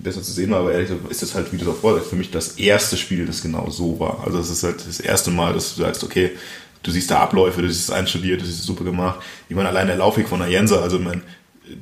besser 0.04 0.24
zu 0.24 0.32
sehen 0.32 0.52
war, 0.52 0.60
aber 0.60 0.72
ehrlich 0.74 0.90
gesagt 0.90 1.12
ist 1.12 1.22
das 1.22 1.36
halt, 1.36 1.52
wie 1.54 1.58
du 1.58 1.64
es 1.64 1.70
auch 1.70 1.80
vorsagst, 1.80 2.10
für 2.10 2.16
mich 2.16 2.32
das 2.32 2.58
erste 2.58 2.98
Spiel, 2.98 3.26
das 3.26 3.42
genau 3.42 3.70
so 3.70 4.00
war. 4.00 4.24
Also 4.26 4.40
es 4.40 4.50
ist 4.50 4.64
halt 4.64 4.86
das 4.88 5.00
erste 5.00 5.32
Mal, 5.32 5.54
dass 5.54 5.76
du 5.76 5.82
sagst, 5.82 6.04
okay, 6.04 6.32
du 6.84 6.92
siehst 6.92 7.12
da 7.12 7.20
Abläufe, 7.20 7.62
du 7.62 7.70
siehst 7.70 7.90
es 7.90 7.96
einstudiert, 7.96 8.42
du 8.42 8.46
siehst 8.46 8.60
es 8.60 8.66
super 8.66 8.84
gemacht. 8.84 9.20
Ich 9.48 9.56
meine, 9.56 9.70
allein 9.70 9.88
der 9.88 9.98
Laufweg 9.98 10.28
von 10.28 10.42
Ayensa, 10.42 10.82
also 10.82 11.00
mein, 11.00 11.22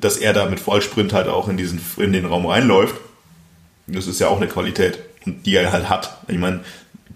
dass 0.00 0.16
er 0.16 0.32
da 0.32 0.48
mit 0.48 0.60
Vollsprint 0.60 1.12
halt 1.12 1.28
auch 1.28 1.48
in 1.48 1.56
diesen, 1.56 1.80
in 1.96 2.12
den 2.12 2.26
Raum 2.26 2.46
reinläuft, 2.46 2.94
das 3.86 4.06
ist 4.06 4.20
ja 4.20 4.28
auch 4.28 4.36
eine 4.36 4.48
Qualität, 4.48 4.98
die 5.24 5.54
er 5.54 5.72
halt 5.72 5.88
hat. 5.88 6.18
Ich 6.28 6.38
meine, 6.38 6.60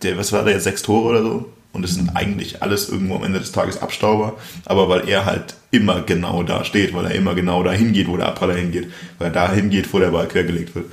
der, 0.02 0.16
was 0.16 0.32
war 0.32 0.44
der 0.44 0.54
jetzt, 0.54 0.64
sechs 0.64 0.82
Tore 0.82 1.08
oder 1.08 1.22
so? 1.22 1.52
Und 1.73 1.85
es 1.85 1.95
sind 1.95 2.14
eigentlich 2.14 2.62
alles 2.62 2.91
irgendwo 2.91 3.16
am 3.16 3.25
Ende 3.25 3.41
des 3.41 3.53
Tages 3.53 3.81
Abstauber, 3.81 4.37
aber 4.66 4.89
weil 4.91 5.09
er 5.09 5.25
halt 5.25 5.55
immer 5.70 6.03
genau 6.03 6.43
da 6.43 6.64
steht, 6.64 6.93
weil 6.95 7.07
er 7.07 7.14
immer 7.14 7.35
genau 7.35 7.62
dahin 7.62 7.93
geht, 7.93 8.09
wo 8.09 8.16
der 8.16 8.29
Abpraller 8.29 8.57
hingeht, 8.57 8.91
weil 9.18 9.29
er 9.29 9.33
dahin 9.33 9.70
geht, 9.70 9.93
wo 9.93 9.99
der 9.99 10.11
Ball 10.11 10.29
quergelegt 10.29 10.75
wird. 10.75 10.87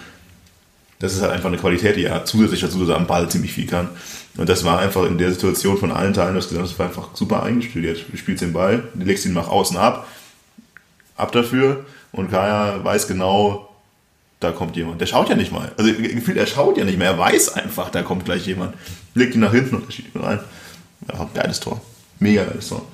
Das 0.99 1.13
ist 1.13 1.21
halt 1.21 1.31
einfach 1.31 1.49
eine 1.49 1.57
Qualität, 1.57 1.97
die 1.97 2.05
er 2.05 2.15
hat, 2.15 2.27
zusätzlich 2.27 2.61
dazu, 2.61 2.79
dass 2.79 2.89
er 2.89 2.97
am 2.97 3.07
Ball 3.07 3.29
ziemlich 3.29 3.53
viel 3.53 3.67
kann. 3.67 3.89
Und 4.37 4.47
das 4.47 4.63
war 4.63 4.79
einfach 4.79 5.05
in 5.05 5.17
der 5.17 5.31
Situation 5.31 5.77
von 5.77 5.91
allen 5.91 6.13
Teilen, 6.13 6.35
das 6.35 6.53
war 6.79 6.85
einfach 6.85 7.09
super 7.13 7.43
eingestudiert. 7.43 8.05
Du 8.09 8.17
spielst 8.17 8.41
den 8.41 8.53
Ball, 8.53 8.83
legst 8.95 9.25
ihn 9.25 9.33
nach 9.33 9.49
außen 9.49 9.75
ab, 9.75 10.07
ab 11.17 11.33
dafür 11.33 11.85
und 12.13 12.31
Kaya 12.31 12.83
weiß 12.83 13.07
genau, 13.07 13.69
da 14.39 14.51
kommt 14.51 14.77
jemand. 14.77 15.01
Der 15.01 15.05
schaut 15.05 15.29
ja 15.29 15.35
nicht 15.35 15.51
mal. 15.51 15.71
Also 15.77 15.91
gefühlt, 15.93 16.37
er 16.37 16.47
schaut 16.47 16.77
ja 16.77 16.85
nicht 16.85 16.97
mehr. 16.97 17.11
Er 17.11 17.17
weiß 17.17 17.55
einfach, 17.55 17.89
da 17.89 18.01
kommt 18.03 18.23
gleich 18.23 18.47
jemand. 18.47 18.73
Legt 19.13 19.35
ihn 19.35 19.41
nach 19.41 19.51
hinten 19.51 19.75
und 19.75 19.93
schiebt 19.93 20.15
ihn 20.15 20.21
rein. 20.21 20.39
Ja, 21.07 21.29
geiles 21.33 21.59
Tor. 21.59 21.81
Mega 22.19 22.43
geiles 22.43 22.69
Tor. 22.69 22.85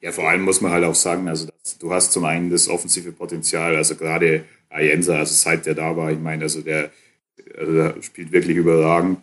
Ja, 0.00 0.12
vor 0.12 0.28
allem 0.28 0.42
muss 0.42 0.60
man 0.60 0.72
halt 0.72 0.84
auch 0.84 0.94
sagen, 0.94 1.28
also 1.28 1.46
das, 1.46 1.78
du 1.78 1.92
hast 1.92 2.12
zum 2.12 2.24
einen 2.24 2.50
das 2.50 2.68
offensive 2.68 3.12
Potenzial, 3.12 3.74
also 3.76 3.96
gerade 3.96 4.44
Ayensa, 4.68 5.16
also 5.16 5.32
seit 5.32 5.64
der 5.64 5.74
da 5.74 5.96
war, 5.96 6.10
ich 6.10 6.18
meine, 6.18 6.42
also 6.42 6.60
der, 6.60 6.90
also 7.56 7.72
der 7.72 8.02
spielt 8.02 8.32
wirklich 8.32 8.56
überragend. 8.56 9.20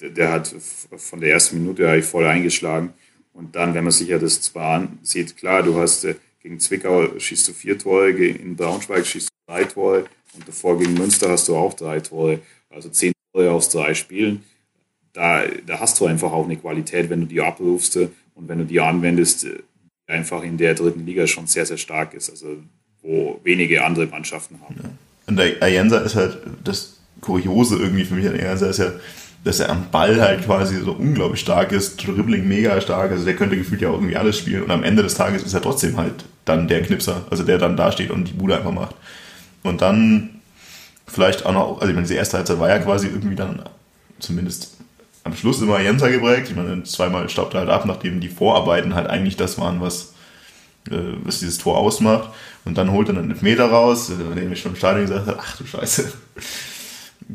Der, 0.00 0.10
der, 0.10 0.30
hat 0.30 0.54
von 0.96 1.20
der 1.20 1.32
ersten 1.32 1.58
Minute 1.58 1.88
eigentlich 1.88 2.04
voll 2.04 2.26
eingeschlagen. 2.26 2.92
Und 3.32 3.56
dann, 3.56 3.74
wenn 3.74 3.82
man 3.82 3.92
sich 3.92 4.08
ja 4.08 4.18
das 4.18 4.40
zwar 4.40 4.76
ansieht, 4.76 5.36
klar, 5.36 5.64
du 5.64 5.76
hast 5.76 6.04
äh, 6.04 6.14
gegen 6.40 6.60
Zwickau 6.60 7.18
schießt 7.18 7.48
du 7.48 7.52
vier 7.52 7.76
Tore, 7.78 8.10
in 8.10 8.54
Braunschweig 8.54 9.04
schießt 9.04 9.28
du 9.28 9.52
drei 9.52 9.64
Tore 9.64 10.06
und 10.34 10.46
davor 10.46 10.78
gegen 10.78 10.94
Münster 10.94 11.28
hast 11.28 11.48
du 11.48 11.56
auch 11.56 11.74
drei 11.74 11.98
Tore. 12.00 12.40
Also 12.70 12.88
zehn 12.90 13.12
Tore 13.32 13.50
aus 13.50 13.68
drei 13.68 13.94
Spielen. 13.94 14.44
Da, 15.18 15.42
da 15.66 15.80
hast 15.80 15.98
du 15.98 16.06
einfach 16.06 16.32
auch 16.32 16.44
eine 16.44 16.56
Qualität, 16.56 17.10
wenn 17.10 17.22
du 17.22 17.26
die 17.26 17.40
abrufst 17.40 17.96
äh, 17.96 18.08
und 18.36 18.48
wenn 18.48 18.58
du 18.58 18.64
die 18.64 18.80
anwendest, 18.80 19.42
die 19.42 19.48
äh, 19.48 19.62
einfach 20.06 20.42
in 20.44 20.56
der 20.56 20.74
dritten 20.74 21.04
Liga 21.04 21.26
schon 21.26 21.48
sehr, 21.48 21.66
sehr 21.66 21.76
stark 21.76 22.14
ist. 22.14 22.30
Also 22.30 22.58
wo 23.02 23.40
wenige 23.42 23.84
andere 23.84 24.06
Mannschaften 24.06 24.60
haben. 24.62 24.76
Ja. 24.82 24.90
Und 25.26 25.36
der 25.36 25.60
Ayensa 25.60 25.98
ist 25.98 26.14
halt 26.14 26.38
das 26.62 27.00
Kuriose 27.20 27.76
irgendwie 27.76 28.04
für 28.04 28.14
mich. 28.14 28.24
Der 28.24 28.34
Ayensa 28.34 28.68
ist 28.68 28.78
ja 28.78 28.92
dass 29.44 29.60
er 29.60 29.70
am 29.70 29.90
Ball 29.90 30.20
halt 30.20 30.44
quasi 30.44 30.80
so 30.80 30.92
unglaublich 30.92 31.40
stark 31.40 31.72
ist, 31.72 32.04
Dribbling 32.04 32.46
mega 32.48 32.80
stark, 32.80 33.12
also 33.12 33.24
der 33.24 33.36
könnte 33.36 33.56
gefühlt 33.56 33.80
ja 33.80 33.88
auch 33.88 33.94
irgendwie 33.94 34.16
alles 34.16 34.38
spielen 34.38 34.64
und 34.64 34.70
am 34.70 34.82
Ende 34.82 35.02
des 35.02 35.14
Tages 35.14 35.42
ist 35.42 35.54
er 35.54 35.62
trotzdem 35.62 35.96
halt 35.96 36.24
dann 36.44 36.68
der 36.68 36.82
Knipser, 36.82 37.24
also 37.30 37.44
der 37.44 37.58
dann 37.58 37.76
da 37.76 37.92
steht 37.92 38.10
und 38.10 38.24
die 38.28 38.32
Bude 38.32 38.56
einfach 38.56 38.72
macht. 38.72 38.96
Und 39.62 39.80
dann 39.80 40.40
vielleicht 41.06 41.46
auch 41.46 41.52
noch, 41.52 41.80
also 41.80 41.88
ich 41.88 41.94
meine, 41.94 42.06
diese 42.06 42.14
erste 42.14 42.38
Halbzeit 42.38 42.58
war 42.58 42.68
ja 42.68 42.78
quasi 42.78 43.06
irgendwie 43.06 43.36
dann 43.36 43.62
zumindest 44.18 44.77
am 45.24 45.34
Schluss 45.34 45.60
immer 45.60 45.80
Jenser 45.80 46.10
geprägt. 46.10 46.48
Ich 46.50 46.56
meine, 46.56 46.82
zweimal 46.84 47.28
staubt 47.28 47.54
er 47.54 47.60
halt 47.60 47.70
ab, 47.70 47.86
nachdem 47.86 48.20
die 48.20 48.28
Vorarbeiten 48.28 48.94
halt 48.94 49.08
eigentlich 49.08 49.36
das 49.36 49.58
waren, 49.58 49.80
was, 49.80 50.14
äh, 50.90 50.96
was 51.22 51.40
dieses 51.40 51.58
Tor 51.58 51.78
ausmacht. 51.78 52.30
Und 52.64 52.78
dann 52.78 52.92
holt 52.92 53.08
er 53.08 53.18
einen 53.18 53.36
Meter 53.40 53.66
raus, 53.66 54.10
äh, 54.10 54.34
den 54.34 54.52
ich 54.52 54.60
schon 54.60 54.72
im 54.72 54.78
Stadion 54.78 55.06
gesagt 55.06 55.26
habe, 55.26 55.38
ach 55.40 55.56
du 55.56 55.66
Scheiße 55.66 56.12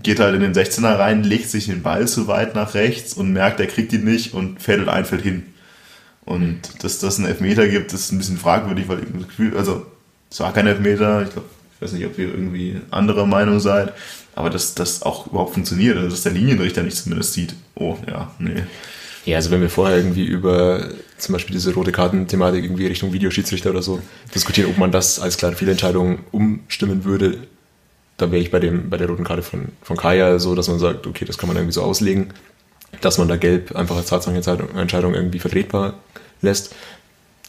geht 0.01 0.19
halt 0.19 0.35
in 0.35 0.41
den 0.41 0.53
16er 0.53 0.97
rein, 0.97 1.23
legt 1.23 1.49
sich 1.49 1.67
den 1.67 1.83
Ball 1.83 2.07
zu 2.07 2.27
weit 2.27 2.55
nach 2.55 2.73
rechts 2.73 3.13
und 3.13 3.31
merkt, 3.31 3.59
er 3.59 3.67
kriegt 3.67 3.93
ihn 3.93 4.05
nicht 4.05 4.33
und 4.33 4.61
fädelt 4.61 4.89
ein 4.89 5.05
Feld 5.05 5.21
hin. 5.21 5.43
Und 6.25 6.83
dass 6.83 6.99
das 6.99 7.17
einen 7.17 7.27
Elfmeter 7.27 7.67
gibt, 7.67 7.93
ist 7.93 8.11
ein 8.11 8.17
bisschen 8.17 8.37
fragwürdig, 8.37 8.87
weil 8.87 8.99
ich 8.99 9.05
das 9.13 9.27
Gefühl, 9.27 9.57
also 9.57 9.85
es 10.31 10.39
war 10.39 10.53
kein 10.53 10.67
Elfmeter, 10.67 11.23
ich 11.23 11.31
glaube, 11.31 11.47
ich 11.75 11.81
weiß 11.81 11.91
nicht, 11.93 12.05
ob 12.05 12.17
ihr 12.17 12.29
irgendwie 12.29 12.81
anderer 12.91 13.25
Meinung 13.25 13.59
seid, 13.59 13.93
aber 14.35 14.49
dass 14.49 14.75
das 14.75 15.03
auch 15.03 15.27
überhaupt 15.27 15.53
funktioniert, 15.53 15.97
also 15.97 16.09
dass 16.09 16.23
der 16.23 16.31
Linienrichter 16.31 16.83
nicht 16.83 16.97
zumindest 16.97 17.33
sieht, 17.33 17.53
oh 17.75 17.97
ja, 18.07 18.31
nee. 18.39 18.63
Ja, 19.25 19.37
also 19.37 19.51
wenn 19.51 19.61
wir 19.61 19.69
vorher 19.69 19.97
irgendwie 19.97 20.25
über 20.25 20.89
zum 21.17 21.33
Beispiel 21.33 21.53
diese 21.53 21.73
rote 21.73 21.93
Karten-Thematik 21.93 22.63
irgendwie 22.63 22.87
Richtung 22.87 23.13
Videoschiedsrichter 23.13 23.69
oder 23.69 23.81
so 23.81 24.01
diskutieren, 24.35 24.69
ob 24.69 24.77
man 24.77 24.91
das 24.91 25.19
als 25.19 25.37
klare 25.37 25.55
Fehlentscheidung 25.55 26.19
umstimmen 26.31 27.05
würde, 27.05 27.47
da 28.17 28.31
wäre 28.31 28.41
ich 28.41 28.51
bei, 28.51 28.59
dem, 28.59 28.89
bei 28.89 28.97
der 28.97 29.07
roten 29.07 29.23
Karte 29.23 29.41
von, 29.41 29.69
von 29.81 29.97
Kaya 29.97 30.39
so, 30.39 30.55
dass 30.55 30.67
man 30.67 30.79
sagt, 30.79 31.07
okay, 31.07 31.25
das 31.25 31.37
kann 31.37 31.47
man 31.47 31.55
irgendwie 31.55 31.73
so 31.73 31.81
auslegen, 31.81 32.33
dass 33.01 33.17
man 33.17 33.27
da 33.27 33.37
gelb 33.37 33.75
einfach 33.75 33.95
als 33.95 34.07
Tatsachenentscheidung 34.07 35.13
irgendwie 35.13 35.39
vertretbar 35.39 35.95
lässt. 36.41 36.75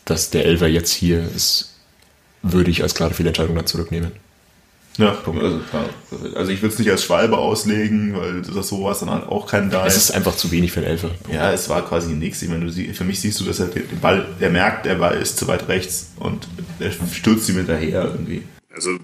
Dass 0.04 0.30
der 0.30 0.44
Elfer 0.44 0.66
jetzt 0.66 0.92
hier 0.92 1.24
ist, 1.34 1.74
würde 2.42 2.70
ich 2.70 2.82
als 2.82 2.94
klare 2.94 3.14
Fehlentscheidung 3.14 3.56
dann 3.56 3.66
zurücknehmen. 3.66 4.12
Ja, 4.96 5.18
also, 5.26 5.60
also 6.36 6.52
ich 6.52 6.62
würde 6.62 6.72
es 6.72 6.78
nicht 6.78 6.90
als 6.90 7.02
Schwalbe 7.02 7.36
auslegen, 7.36 8.14
weil 8.16 8.42
das 8.42 8.68
sowas 8.68 9.00
dann 9.00 9.10
halt 9.10 9.26
auch 9.26 9.46
kein 9.46 9.68
da 9.68 9.86
ist. 9.86 9.96
Es 9.96 10.04
ist 10.04 10.10
einfach 10.12 10.36
zu 10.36 10.52
wenig 10.52 10.70
für 10.70 10.80
den 10.80 10.90
Elfer. 10.90 11.10
Ja, 11.32 11.52
es 11.52 11.68
war 11.68 11.86
quasi 11.86 12.12
nichts. 12.12 12.42
Ich 12.42 12.48
meine, 12.48 12.70
für 12.70 13.04
mich 13.04 13.20
siehst 13.20 13.40
du, 13.40 13.44
dass 13.44 13.58
er 13.58 13.66
den 13.66 14.00
Ball, 14.00 14.26
der 14.40 14.50
merkt, 14.50 14.86
der 14.86 14.94
Ball 14.94 15.20
ist 15.20 15.36
zu 15.36 15.48
weit 15.48 15.68
rechts 15.68 16.12
und 16.20 16.46
er 16.78 16.92
stürzt 16.92 17.48
ihm 17.48 17.56
hinterher 17.56 18.04
irgendwie. 18.04 18.42
Also, 18.72 18.98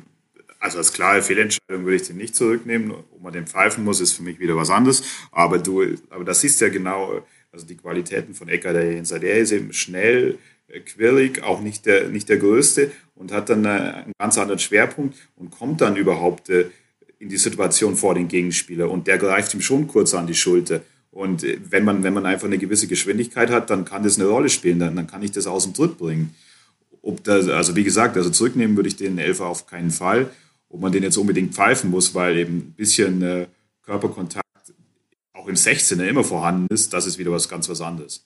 also 0.61 0.79
als 0.79 0.93
klare 0.93 1.23
Fehlentscheidung 1.23 1.85
würde 1.85 1.97
ich 1.97 2.07
den 2.07 2.19
nicht 2.19 2.37
zurücknehmen. 2.37 2.93
Ob 2.93 3.23
man 3.23 3.33
den 3.33 3.49
pfeifen 3.49 3.83
muss, 3.83 4.01
ist 4.01 4.13
für 4.13 4.23
mich 4.23 4.39
wieder 4.39 4.55
was 4.57 4.71
anderes. 4.71 5.03
Aber 5.33 5.59
du, 5.59 5.83
aber 6.11 6.25
das 6.25 6.41
siehst 6.41 6.61
ja 6.61 6.69
genau, 6.69 7.21
also 7.51 7.67
die 7.67 7.77
Qualitäten 7.77 8.35
von 8.35 8.49
Ecker, 8.49 8.73
der 8.73 8.93
Jenser, 8.93 9.19
der 9.19 9.39
ist 9.39 9.51
eben 9.51 9.73
schnell, 9.73 10.39
äh, 10.69 10.81
quirlig, 10.81 11.43
auch 11.43 11.61
nicht 11.61 11.85
der, 11.87 12.09
nicht 12.09 12.29
der 12.29 12.37
größte 12.37 12.93
und 13.21 13.33
hat 13.33 13.51
dann 13.51 13.67
äh, 13.67 13.69
einen 13.69 14.13
ganz 14.19 14.39
anderen 14.39 14.59
Schwerpunkt 14.59 15.15
und 15.37 15.51
kommt 15.51 15.83
dann 15.83 15.97
überhaupt 15.97 16.49
äh, 16.49 16.71
in 17.19 17.29
die 17.29 17.37
Situation 17.37 17.95
vor 17.95 18.15
den 18.15 18.29
Gegenspieler 18.29 18.91
und 18.91 19.07
der 19.07 19.19
greift 19.19 19.53
ihm 19.53 19.61
schon 19.61 19.87
kurz 19.87 20.15
an 20.15 20.27
die 20.27 20.35
Schulter. 20.35 20.81
Und 21.11 21.45
wenn 21.71 21.85
man, 21.85 22.03
wenn 22.03 22.15
man 22.15 22.25
einfach 22.25 22.47
eine 22.47 22.57
gewisse 22.57 22.87
Geschwindigkeit 22.87 23.51
hat, 23.51 23.69
dann 23.69 23.85
kann 23.85 24.05
das 24.05 24.19
eine 24.19 24.29
Rolle 24.29 24.49
spielen, 24.49 24.79
dann, 24.79 24.97
dann 24.97 25.07
kann 25.07 25.23
ich 25.23 25.33
das 25.33 25.47
aus 25.47 25.65
dem 25.65 25.75
Tritt 25.75 25.99
bringen. 25.99 26.35
Ob 27.03 27.23
das, 27.25 27.49
also 27.49 27.77
wie 27.77 27.85
gesagt, 27.85 28.17
also 28.17 28.31
zurücknehmen 28.31 28.77
würde 28.77 28.89
ich 28.89 28.97
den 28.97 29.19
Elfer 29.19 29.47
auf 29.47 29.67
keinen 29.67 29.91
Fall. 29.91 30.31
Ob 30.71 30.81
man 30.81 30.93
den 30.93 31.03
jetzt 31.03 31.19
unbedingt 31.19 31.53
pfeifen 31.53 31.91
muss, 31.91 32.15
weil 32.15 32.39
eben 32.39 32.57
ein 32.57 32.75
bisschen 32.77 33.21
äh, 33.23 33.49
Körperkontakt 33.83 34.47
auch 35.35 35.49
im 35.49 35.57
16er 35.57 36.05
immer 36.05 36.25
vorhanden 36.25 36.73
ist, 36.73 36.93
das 36.95 37.07
ist 37.07 37.19
wieder 37.19 37.33
was 37.33 37.49
ganz 37.49 37.69
was 37.69 37.83
anderes. 37.83 38.25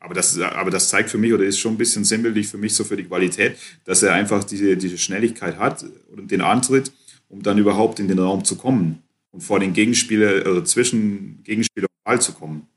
Aber 0.00 0.14
das, 0.14 0.38
aber 0.38 0.70
das 0.70 0.88
zeigt 0.88 1.10
für 1.10 1.18
mich 1.18 1.32
oder 1.32 1.44
ist 1.44 1.58
schon 1.58 1.74
ein 1.74 1.78
bisschen 1.78 2.04
sinnbildlich 2.04 2.46
für 2.46 2.58
mich 2.58 2.74
so 2.74 2.84
für 2.84 2.96
die 2.96 3.04
Qualität, 3.04 3.56
dass 3.84 4.02
er 4.02 4.12
einfach 4.14 4.44
diese, 4.44 4.76
diese 4.76 4.96
Schnelligkeit 4.96 5.58
hat 5.58 5.84
und 6.16 6.30
den 6.30 6.40
Antritt, 6.40 6.92
um 7.28 7.42
dann 7.42 7.58
überhaupt 7.58 7.98
in 7.98 8.08
den 8.08 8.18
Raum 8.18 8.44
zu 8.44 8.56
kommen 8.56 9.02
und 9.32 9.40
vor 9.42 9.58
den 9.58 9.72
Gegenspieler, 9.72 10.46
also 10.46 10.62
zwischen 10.62 11.42
Gegenspieler 11.42 11.86
und 11.86 12.04
Ball 12.04 12.20
zu 12.20 12.32
kommen. 12.32 12.68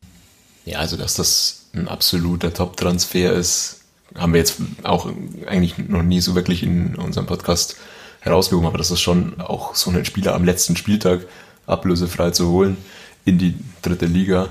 Ja, 0.65 0.79
also 0.79 0.97
dass 0.97 1.15
das 1.15 1.69
ein 1.73 1.87
absoluter 1.87 2.53
Top-Transfer 2.53 3.33
ist, 3.33 3.81
haben 4.15 4.33
wir 4.33 4.39
jetzt 4.39 4.57
auch 4.83 5.11
eigentlich 5.45 5.77
noch 5.77 6.03
nie 6.03 6.21
so 6.21 6.35
wirklich 6.35 6.63
in 6.63 6.95
unserem 6.95 7.27
Podcast 7.27 7.77
herausgehoben, 8.19 8.67
aber 8.67 8.77
das 8.77 8.91
ist 8.91 8.99
schon 8.99 9.39
auch 9.39 9.75
so 9.75 9.91
ein 9.91 10.05
Spieler 10.05 10.33
am 10.33 10.43
letzten 10.43 10.75
Spieltag 10.75 11.27
ablösefrei 11.65 12.31
zu 12.31 12.49
holen 12.49 12.77
in 13.25 13.37
die 13.37 13.55
dritte 13.81 14.05
Liga 14.05 14.49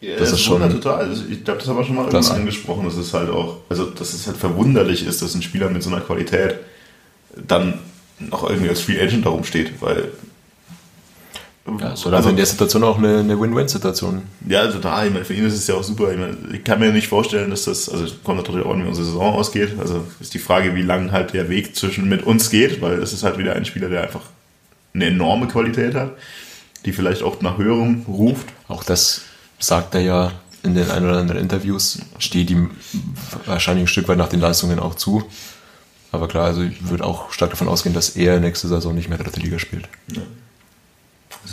ja, 0.00 0.12
das, 0.12 0.30
das 0.30 0.32
ist 0.38 0.44
schon 0.44 0.60
total. 0.70 1.06
Also 1.06 1.24
ich 1.28 1.44
glaube, 1.44 1.58
das 1.60 1.68
haben 1.68 1.76
wir 1.76 1.84
schon 1.84 1.96
mal 1.96 2.06
irgendwann 2.06 2.36
angesprochen, 2.36 2.84
dass 2.84 2.96
es 2.96 3.12
halt 3.12 3.30
auch, 3.30 3.58
also 3.68 3.86
dass 3.86 4.12
es 4.12 4.26
halt 4.26 4.36
verwunderlich 4.36 5.06
ist, 5.06 5.22
dass 5.22 5.34
ein 5.34 5.42
Spieler 5.42 5.70
mit 5.70 5.82
so 5.82 5.90
einer 5.90 6.00
Qualität 6.00 6.56
dann 7.34 7.80
noch 8.20 8.48
irgendwie 8.48 8.68
als 8.68 8.80
Free 8.80 9.00
Agent 9.00 9.26
darum 9.26 9.44
steht, 9.44 9.80
weil 9.80 10.10
ja, 11.80 11.94
so 11.94 12.10
also 12.10 12.30
in 12.30 12.36
der 12.36 12.46
Situation 12.46 12.82
auch 12.82 12.96
eine, 12.96 13.18
eine 13.18 13.38
Win-Win-Situation. 13.38 14.22
Ja, 14.48 14.66
total. 14.68 15.08
Ich 15.08 15.12
meine, 15.12 15.24
für 15.24 15.34
ihn 15.34 15.44
ist 15.44 15.54
es 15.54 15.66
ja 15.66 15.74
auch 15.74 15.82
super. 15.82 16.10
Ich, 16.10 16.18
meine, 16.18 16.36
ich 16.52 16.64
kann 16.64 16.78
mir 16.80 16.92
nicht 16.92 17.08
vorstellen, 17.08 17.50
dass 17.50 17.64
das, 17.64 17.88
also 17.88 18.06
kommt 18.24 18.38
natürlich 18.38 18.64
auch 18.64 18.72
an, 18.72 18.84
wie 18.84 18.88
unsere 18.88 19.04
Saison 19.04 19.34
ausgeht. 19.34 19.72
Also 19.78 20.04
ist 20.20 20.32
die 20.32 20.38
Frage, 20.38 20.74
wie 20.74 20.82
lang 20.82 21.12
halt 21.12 21.34
der 21.34 21.50
Weg 21.50 21.76
zwischen 21.76 22.08
mit 22.08 22.22
uns 22.22 22.48
geht, 22.50 22.80
weil 22.80 22.98
das 22.98 23.12
ist 23.12 23.22
halt 23.22 23.36
wieder 23.38 23.54
ein 23.54 23.66
Spieler, 23.66 23.88
der 23.90 24.02
einfach 24.02 24.22
eine 24.94 25.06
enorme 25.06 25.46
Qualität 25.46 25.94
hat, 25.94 26.12
die 26.86 26.92
vielleicht 26.92 27.22
auch 27.22 27.40
nach 27.42 27.58
höherem 27.58 28.06
ruft. 28.08 28.46
Auch 28.68 28.82
das 28.82 29.22
sagt 29.58 29.94
er 29.94 30.00
ja 30.00 30.32
in 30.62 30.74
den 30.74 30.90
ein 30.90 31.04
oder 31.04 31.18
anderen 31.18 31.40
Interviews, 31.40 32.00
steht 32.18 32.50
ihm 32.50 32.70
wahrscheinlich 33.46 33.84
ein 33.84 33.88
Stück 33.88 34.08
weit 34.08 34.18
nach 34.18 34.28
den 34.28 34.40
Leistungen 34.40 34.78
auch 34.78 34.94
zu. 34.94 35.24
Aber 36.10 36.28
klar, 36.28 36.46
also 36.46 36.62
ich 36.62 36.88
würde 36.88 37.04
auch 37.04 37.32
stark 37.32 37.50
davon 37.50 37.68
ausgehen, 37.68 37.94
dass 37.94 38.10
er 38.10 38.40
nächste 38.40 38.68
Saison 38.68 38.94
nicht 38.94 39.08
mehr 39.08 39.18
dritte 39.18 39.40
Liga 39.40 39.58
spielt. 39.58 39.88
Ja. 40.12 40.22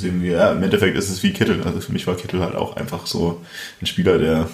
Wir, 0.02 0.32
ja, 0.32 0.52
im 0.52 0.64
Endeffekt 0.64 0.98
ist 0.98 1.10
es 1.10 1.24
wie 1.24 1.34
Kittel. 1.34 1.62
Also 1.64 1.80
für 1.80 1.92
mich 1.92 2.08
war 2.08 2.16
Kittel 2.16 2.42
halt 2.42 2.56
auch 2.56 2.76
einfach 2.76 3.06
so 3.06 3.42
ein 3.82 3.86
Spieler, 3.86 4.18
der, 4.18 4.50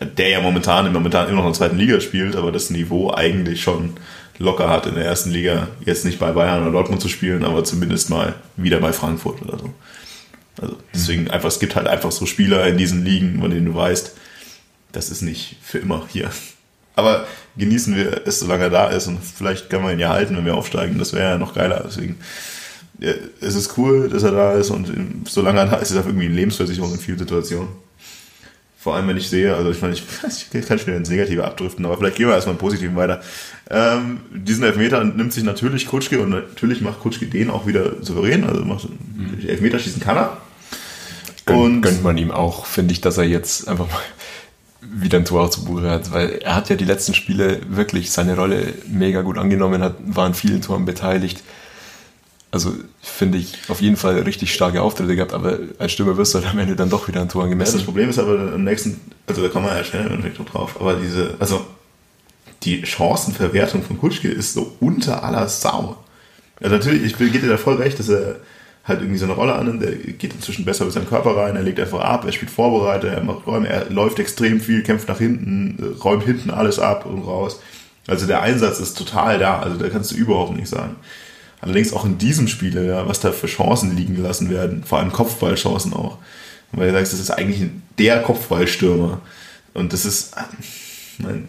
der 0.00 0.28
ja 0.28 0.40
momentan, 0.40 0.92
momentan 0.92 1.28
immer 1.28 1.38
noch 1.38 1.46
in 1.46 1.52
der 1.52 1.58
zweiten 1.58 1.78
Liga 1.78 2.00
spielt, 2.00 2.34
aber 2.34 2.50
das 2.50 2.70
Niveau 2.70 3.12
eigentlich 3.12 3.62
schon 3.62 3.94
locker 4.38 4.68
hat 4.68 4.86
in 4.86 4.94
der 4.94 5.04
ersten 5.04 5.30
Liga. 5.30 5.68
Jetzt 5.84 6.04
nicht 6.04 6.18
bei 6.18 6.32
Bayern 6.32 6.62
oder 6.62 6.72
Dortmund 6.72 7.02
zu 7.02 7.08
spielen, 7.08 7.44
aber 7.44 7.64
zumindest 7.64 8.10
mal 8.10 8.34
wieder 8.56 8.78
bei 8.80 8.92
Frankfurt 8.92 9.42
oder 9.42 9.58
so. 9.58 9.72
Also 10.60 10.76
deswegen 10.94 11.30
einfach, 11.30 11.48
es 11.48 11.58
gibt 11.58 11.76
halt 11.76 11.86
einfach 11.86 12.12
so 12.12 12.26
Spieler 12.26 12.66
in 12.66 12.78
diesen 12.78 13.04
Ligen, 13.04 13.40
von 13.40 13.50
denen 13.50 13.66
du 13.66 13.74
weißt, 13.74 14.12
das 14.92 15.10
ist 15.10 15.22
nicht 15.22 15.56
für 15.62 15.78
immer 15.78 16.06
hier. 16.08 16.30
Aber 16.96 17.26
genießen 17.56 17.94
wir 17.94 18.22
es, 18.26 18.40
solange 18.40 18.64
er 18.64 18.70
da 18.70 18.88
ist 18.88 19.06
und 19.06 19.18
vielleicht 19.22 19.70
können 19.70 19.84
wir 19.84 19.92
ihn 19.92 20.00
ja 20.00 20.08
halten, 20.08 20.36
wenn 20.36 20.44
wir 20.44 20.56
aufsteigen. 20.56 20.98
Das 20.98 21.12
wäre 21.12 21.32
ja 21.32 21.38
noch 21.38 21.54
geiler. 21.54 21.84
Deswegen 21.86 22.18
ja, 22.98 23.12
es 23.40 23.54
ist 23.54 23.78
cool, 23.78 24.08
dass 24.08 24.24
er 24.24 24.32
da 24.32 24.54
ist 24.54 24.70
und 24.70 25.28
solange 25.28 25.60
er 25.60 25.66
da 25.66 25.76
ist, 25.76 25.90
ist 25.90 25.96
er 25.96 26.06
irgendwie 26.06 26.26
eine 26.26 26.34
Lebensversicherung 26.34 26.92
in 26.92 26.98
vielen 26.98 27.18
Situationen. 27.18 27.68
Vor 28.76 28.94
allem, 28.94 29.08
wenn 29.08 29.16
ich 29.16 29.28
sehe, 29.28 29.54
also 29.54 29.70
ich 29.70 29.80
meine, 29.80 29.94
ich, 29.94 30.04
ich 30.52 30.66
kann 30.66 30.78
schon 30.78 30.94
ins 30.94 31.10
Negative 31.10 31.44
abdriften, 31.44 31.84
aber 31.84 31.96
vielleicht 31.96 32.16
gehen 32.16 32.28
wir 32.28 32.34
erstmal 32.34 32.54
im 32.54 32.60
Positiven 32.60 32.96
weiter. 32.96 33.20
Ähm, 33.70 34.20
diesen 34.32 34.64
Elfmeter 34.64 35.04
nimmt 35.04 35.32
sich 35.32 35.44
natürlich 35.44 35.86
Kutschke 35.86 36.20
und 36.20 36.30
natürlich 36.30 36.80
macht 36.80 37.00
Kutschke 37.00 37.26
den 37.26 37.50
auch 37.50 37.66
wieder 37.66 38.02
souverän. 38.02 38.44
Also 38.44 38.64
macht, 38.64 38.88
mhm. 38.88 39.46
Elfmeter 39.46 39.78
schießen 39.78 40.00
kann 40.00 40.16
er. 40.16 40.36
Und 41.56 41.82
gönnt 41.82 42.02
man 42.02 42.18
ihm 42.18 42.30
auch, 42.30 42.66
finde 42.66 42.92
ich, 42.92 43.00
dass 43.00 43.18
er 43.18 43.24
jetzt 43.24 43.68
einfach 43.68 43.86
mal 43.86 44.00
wieder 44.80 45.18
ein 45.18 45.24
Tor 45.24 45.50
zu 45.50 45.64
Buche 45.64 45.90
hat, 45.90 46.12
weil 46.12 46.30
er 46.42 46.54
hat 46.54 46.70
ja 46.70 46.76
die 46.76 46.84
letzten 46.84 47.14
Spiele 47.14 47.60
wirklich 47.68 48.10
seine 48.10 48.36
Rolle 48.36 48.74
mega 48.86 49.22
gut 49.22 49.38
angenommen, 49.38 49.82
hat, 49.82 49.96
war 50.00 50.24
an 50.24 50.34
vielen 50.34 50.62
Toren 50.62 50.84
beteiligt. 50.84 51.42
Also 52.50 52.72
finde 53.02 53.38
ich 53.38 53.58
auf 53.68 53.82
jeden 53.82 53.96
Fall 53.96 54.20
richtig 54.20 54.54
starke 54.54 54.80
Auftritte 54.80 55.14
gehabt, 55.14 55.34
aber 55.34 55.58
als 55.78 55.92
Stürmer 55.92 56.16
wirst 56.16 56.34
du 56.34 56.38
halt 56.38 56.50
am 56.50 56.58
Ende 56.58 56.76
dann 56.76 56.88
doch 56.88 57.06
wieder 57.08 57.20
ein 57.20 57.28
Tor 57.28 57.48
gemessen. 57.48 57.72
Ja, 57.72 57.78
das 57.78 57.84
Problem 57.84 58.08
ist 58.08 58.18
aber 58.18 58.52
am 58.54 58.64
nächsten, 58.64 59.00
also 59.26 59.42
da 59.42 59.48
kommen 59.48 59.66
wir 59.66 59.76
ja 59.76 59.84
schnell 59.84 60.06
im 60.06 60.12
Endeffekt 60.12 60.38
noch 60.38 60.48
drauf, 60.48 60.76
aber 60.80 60.94
diese, 60.94 61.34
also 61.38 61.66
die 62.62 62.86
Chancenverwertung 62.86 63.82
von 63.82 63.98
Kutschke 63.98 64.28
ist 64.28 64.54
so 64.54 64.72
unter 64.80 65.22
aller 65.24 65.48
Sau. 65.48 65.98
Also 66.60 66.74
natürlich, 66.74 67.02
ich 67.02 67.18
gebe 67.18 67.38
dir 67.38 67.48
da 67.48 67.58
voll 67.58 67.76
recht, 67.76 67.98
dass 67.98 68.08
er 68.08 68.36
halt 68.88 69.00
irgendwie 69.00 69.18
so 69.18 69.26
eine 69.26 69.34
Rolle 69.34 69.54
an, 69.54 69.78
der 69.78 69.92
geht 69.92 70.32
inzwischen 70.32 70.64
besser 70.64 70.84
mit 70.84 70.94
seinem 70.94 71.08
Körper 71.08 71.36
rein, 71.36 71.56
er 71.56 71.62
legt 71.62 71.78
einfach 71.78 72.00
ab, 72.00 72.24
er 72.24 72.32
spielt 72.32 72.50
Vorbereiter, 72.50 73.08
er 73.08 73.22
macht 73.22 73.46
Räume, 73.46 73.68
er 73.68 73.90
läuft 73.90 74.18
extrem 74.18 74.60
viel, 74.60 74.82
kämpft 74.82 75.08
nach 75.08 75.18
hinten, 75.18 75.96
räumt 76.02 76.24
hinten 76.24 76.50
alles 76.50 76.78
ab 76.78 77.04
und 77.06 77.22
raus. 77.22 77.60
Also 78.06 78.26
der 78.26 78.42
Einsatz 78.42 78.80
ist 78.80 78.96
total 78.96 79.38
da, 79.38 79.58
also 79.58 79.76
da 79.76 79.88
kannst 79.90 80.12
du 80.12 80.16
überhaupt 80.16 80.56
nicht 80.56 80.68
sagen. 80.68 80.96
Allerdings 81.60 81.92
auch 81.92 82.04
in 82.04 82.18
diesem 82.18 82.48
Spiel, 82.48 82.74
ja, 82.82 83.06
was 83.06 83.20
da 83.20 83.32
für 83.32 83.46
Chancen 83.48 83.96
liegen 83.96 84.16
gelassen 84.16 84.48
werden, 84.48 84.84
vor 84.84 84.98
allem 84.98 85.12
Kopfballchancen 85.12 85.92
auch. 85.92 86.18
Weil 86.72 86.88
du 86.88 86.94
sagst, 86.94 87.12
das 87.12 87.20
ist 87.20 87.30
eigentlich 87.30 87.68
der 87.98 88.22
Kopfballstürmer. 88.22 89.20
Und 89.74 89.92
das 89.92 90.04
ist, 90.04 90.34
mein, 91.18 91.48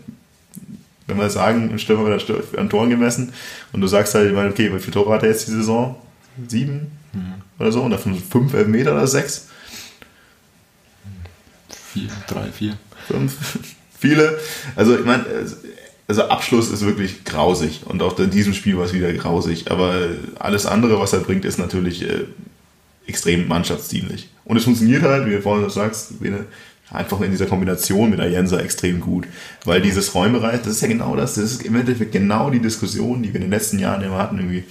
wenn 1.07 1.18
wir 1.18 1.30
sagen, 1.30 1.70
ein 1.72 1.80
Stürmer 1.80 2.06
wird 2.06 2.57
an 2.57 2.70
Toren 2.70 2.90
gemessen 2.90 3.34
und 3.72 3.82
du 3.82 3.88
sagst 3.88 4.16
halt, 4.16 4.36
okay, 4.36 4.74
wie 4.74 4.80
viele 4.80 4.91
Tore 4.91 5.14
hat 5.14 5.24
er 5.24 5.30
jetzt 5.30 5.48
die 5.48 5.52
Saison? 5.52 5.95
Sieben? 6.48 6.99
Oder 7.60 7.72
so? 7.72 7.81
Und 7.81 7.91
davon 7.91 8.18
fünf 8.18 8.53
Elfmeter 8.53 8.94
oder 8.94 9.07
sechs? 9.07 9.48
Vier, 11.94 12.10
drei, 12.27 12.52
vier. 12.52 12.77
Fünf. 13.07 13.36
Viele. 13.99 14.40
Also, 14.76 14.98
ich 14.98 15.06
meine, 15.06 15.26
also 16.07 16.23
Abschluss 16.23 16.72
ist 16.72 16.86
wirklich 16.86 17.26
grausig. 17.26 17.81
Und 17.86 18.02
auch 18.02 18.18
in 18.18 18.30
diesem 18.31 18.53
Spiel 18.53 18.77
war 18.77 18.86
es 18.86 18.94
wieder 18.94 19.11
grausig. 19.14 19.69
Aber 19.72 19.94
alles 20.40 20.65
andere, 20.65 20.99
was 20.99 21.14
er 21.14 21.19
bringt, 21.19 21.45
ist 21.45 21.60
natürlich 21.60 22.03
äh, 22.03 22.26
extrem 23.06 23.48
mannschaftsdienlich. 23.48 24.30
Und 24.45 24.57
es 24.57 24.64
funktioniert 24.64 25.03
halt, 25.03 25.27
wie 25.27 25.31
du 25.31 25.41
vorhin 25.41 25.69
sagst, 25.69 26.14
einfach 26.91 27.22
in 27.22 27.31
dieser 27.31 27.45
Kombination 27.45 28.10
mit 28.10 28.19
Ayensa 28.19 28.60
extrem 28.60 28.99
gut. 28.99 29.27
Weil 29.65 29.81
dieses 29.81 30.15
Räumereich, 30.15 30.61
das 30.61 30.73
ist 30.73 30.81
ja 30.81 30.88
genau 30.88 31.15
das, 31.15 31.36
das 31.36 31.52
ist 31.52 31.64
im 31.64 31.76
Endeffekt 31.76 32.11
genau 32.11 32.49
die 32.49 32.60
Diskussion, 32.60 33.22
die 33.22 33.30
wir 33.30 33.36
in 33.36 33.41
den 33.41 33.52
letzten 33.52 33.80
Jahren 33.80 34.02
immer 34.02 34.18
hatten, 34.18 34.38
irgendwie 34.38 34.64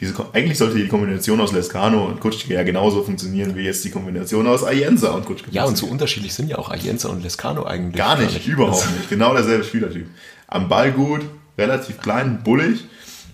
diese, 0.00 0.14
eigentlich 0.32 0.56
sollte 0.56 0.78
die 0.78 0.88
Kombination 0.88 1.40
aus 1.42 1.52
Lescano 1.52 2.06
und 2.06 2.20
Kutschke 2.20 2.54
ja 2.54 2.62
genauso 2.62 3.02
funktionieren 3.02 3.54
wie 3.54 3.60
jetzt 3.60 3.84
die 3.84 3.90
Kombination 3.90 4.46
aus 4.46 4.64
Ayensa 4.64 5.10
und 5.10 5.26
Kutschke. 5.26 5.50
Ja, 5.50 5.64
und 5.64 5.76
so 5.76 5.86
unterschiedlich 5.86 6.32
sind 6.32 6.48
ja 6.48 6.56
auch 6.56 6.70
Ayensa 6.70 7.10
und 7.10 7.22
Lescano 7.22 7.64
eigentlich. 7.64 7.96
Gar 7.96 8.16
nicht, 8.16 8.28
gar 8.28 8.34
nicht. 8.34 8.48
überhaupt 8.48 8.90
nicht. 8.96 9.10
Genau 9.10 9.34
derselbe 9.34 9.62
Spielertyp. 9.62 10.06
Am 10.46 10.70
Ball 10.70 10.92
gut, 10.92 11.20
relativ 11.58 12.00
klein, 12.00 12.42
bullig 12.42 12.84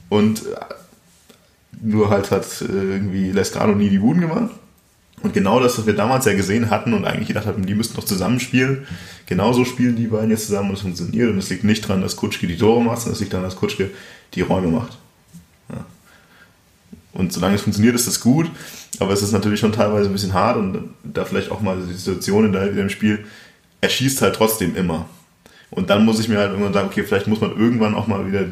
und 0.08 0.40
äh, 0.40 0.56
nur 1.80 2.10
halt 2.10 2.32
hat 2.32 2.46
äh, 2.62 2.64
irgendwie 2.64 3.30
Lescano 3.30 3.74
nie 3.74 3.88
die 3.88 3.98
Buden 3.98 4.22
gemacht. 4.22 4.50
Und 5.22 5.34
genau 5.34 5.60
das, 5.60 5.78
was 5.78 5.86
wir 5.86 5.94
damals 5.94 6.24
ja 6.24 6.34
gesehen 6.34 6.68
hatten 6.70 6.92
und 6.94 7.04
eigentlich 7.04 7.28
gedacht 7.28 7.46
hatten, 7.46 7.64
die 7.64 7.74
müssten 7.74 7.96
doch 7.96 8.04
zusammenspielen, 8.04 8.86
genauso 9.26 9.64
spielen 9.64 9.96
die 9.96 10.08
beiden 10.08 10.30
jetzt 10.30 10.46
zusammen 10.46 10.70
und 10.70 10.76
es 10.76 10.82
funktioniert. 10.82 11.30
Und 11.30 11.38
es 11.38 11.48
liegt 11.48 11.64
nicht 11.64 11.84
daran, 11.84 12.02
dass 12.02 12.16
Kutschke 12.16 12.46
die 12.46 12.56
Tore 12.56 12.82
macht, 12.82 12.98
sondern 12.98 13.14
es 13.14 13.20
liegt 13.20 13.32
daran, 13.32 13.44
dass 13.44 13.56
Kutschke 13.56 13.90
die 14.34 14.42
Räume 14.42 14.68
macht. 14.68 14.98
Und 17.16 17.32
solange 17.32 17.54
es 17.54 17.62
funktioniert, 17.62 17.94
ist 17.94 18.06
das 18.06 18.20
gut. 18.20 18.50
Aber 18.98 19.12
es 19.12 19.22
ist 19.22 19.32
natürlich 19.32 19.60
schon 19.60 19.72
teilweise 19.72 20.08
ein 20.08 20.12
bisschen 20.12 20.34
hart 20.34 20.56
und 20.56 20.90
da 21.02 21.24
vielleicht 21.24 21.50
auch 21.50 21.60
mal 21.60 21.76
die 21.76 21.94
Situation 21.94 22.46
in 22.46 22.52
der, 22.52 22.70
im 22.76 22.90
Spiel, 22.90 23.24
er 23.80 23.88
schießt 23.88 24.22
halt 24.22 24.36
trotzdem 24.36 24.76
immer. 24.76 25.08
Und 25.70 25.90
dann 25.90 26.04
muss 26.04 26.20
ich 26.20 26.28
mir 26.28 26.38
halt 26.38 26.50
irgendwann 26.50 26.72
sagen, 26.72 26.88
okay, 26.88 27.04
vielleicht 27.04 27.26
muss 27.26 27.40
man 27.40 27.56
irgendwann 27.56 27.94
auch 27.94 28.06
mal 28.06 28.26
wieder, 28.26 28.46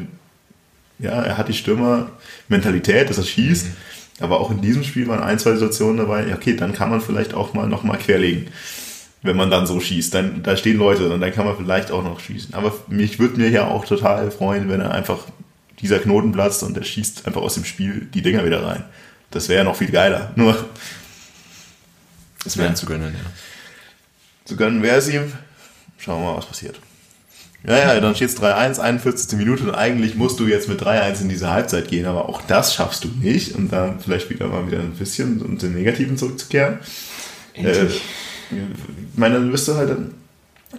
ja, 0.99 1.11
er 1.11 1.37
hat 1.37 1.47
die 1.47 1.53
Stürmer-Mentalität, 1.53 3.09
dass 3.09 3.17
er 3.17 3.23
schießt. 3.23 3.67
Mhm. 3.67 3.73
Aber 4.19 4.39
auch 4.39 4.49
in 4.49 4.61
diesem 4.61 4.83
Spiel 4.83 5.07
waren 5.07 5.21
ein, 5.21 5.39
zwei 5.39 5.53
Situationen 5.53 5.97
dabei, 5.97 6.27
ja, 6.27 6.35
okay, 6.35 6.55
dann 6.55 6.73
kann 6.73 6.89
man 6.89 7.01
vielleicht 7.01 7.33
auch 7.33 7.53
mal 7.53 7.67
nochmal 7.67 7.97
querlegen. 7.97 8.47
Wenn 9.21 9.35
man 9.35 9.49
dann 9.49 9.67
so 9.67 9.79
schießt, 9.79 10.13
dann, 10.13 10.43
da 10.43 10.55
stehen 10.55 10.77
Leute 10.77 11.09
und 11.09 11.19
dann 11.19 11.33
kann 11.33 11.45
man 11.45 11.57
vielleicht 11.57 11.91
auch 11.91 12.03
noch 12.03 12.19
schießen. 12.19 12.53
Aber 12.53 12.73
mich 12.87 13.19
würde 13.19 13.37
mir 13.37 13.49
ja 13.49 13.67
auch 13.67 13.85
total 13.85 14.31
freuen, 14.31 14.69
wenn 14.69 14.81
er 14.81 14.91
einfach 14.91 15.19
dieser 15.79 15.99
Knoten 15.99 16.31
platzt 16.31 16.63
und 16.63 16.77
er 16.77 16.83
schießt 16.83 17.27
einfach 17.27 17.41
aus 17.41 17.55
dem 17.55 17.65
Spiel 17.65 18.07
die 18.13 18.21
Dinger 18.21 18.45
wieder 18.45 18.63
rein. 18.63 18.83
Das 19.31 19.49
wäre 19.49 19.59
ja 19.59 19.63
noch 19.63 19.75
viel 19.75 19.91
geiler. 19.91 20.31
Nur. 20.35 20.69
Es 22.45 22.57
wäre 22.57 22.69
ja. 22.69 22.75
zu 22.75 22.85
gönnen, 22.85 23.13
ja. 23.13 23.31
Zu 24.45 24.55
gönnen 24.55 24.81
wäre 24.83 24.97
es 24.97 25.09
ihm. 25.09 25.31
Schauen 25.97 26.21
wir 26.21 26.31
mal, 26.31 26.37
was 26.37 26.45
passiert. 26.45 26.79
Ja, 27.67 27.77
ja, 27.77 27.99
dann 27.99 28.15
steht 28.15 28.29
es 28.29 28.39
3-1, 28.39 28.79
41. 28.79 29.37
Minute 29.39 29.63
und 29.63 29.73
eigentlich 29.73 30.15
musst 30.15 30.39
du 30.39 30.45
jetzt 30.45 30.69
mit 30.69 30.81
3-1 30.83 31.21
in 31.21 31.29
diese 31.29 31.49
Halbzeit 31.49 31.87
gehen, 31.87 32.05
aber 32.05 32.29
auch 32.29 32.43
das 32.43 32.75
schaffst 32.75 33.03
du 33.03 33.07
nicht 33.07 33.55
und 33.55 33.71
dann 33.71 33.99
vielleicht 33.99 34.29
wieder 34.29 34.47
mal 34.47 34.67
wieder 34.67 34.79
ein 34.79 34.91
bisschen 34.91 35.41
um 35.41 35.57
den 35.57 35.73
Negativen 35.73 36.15
zurückzukehren. 36.15 36.79
Äh, 37.55 37.85
ich 37.85 38.01
meine, 39.15 39.35
dann 39.35 39.51
bist 39.51 39.67
du 39.67 39.75
halt 39.75 39.89
dann 39.89 40.13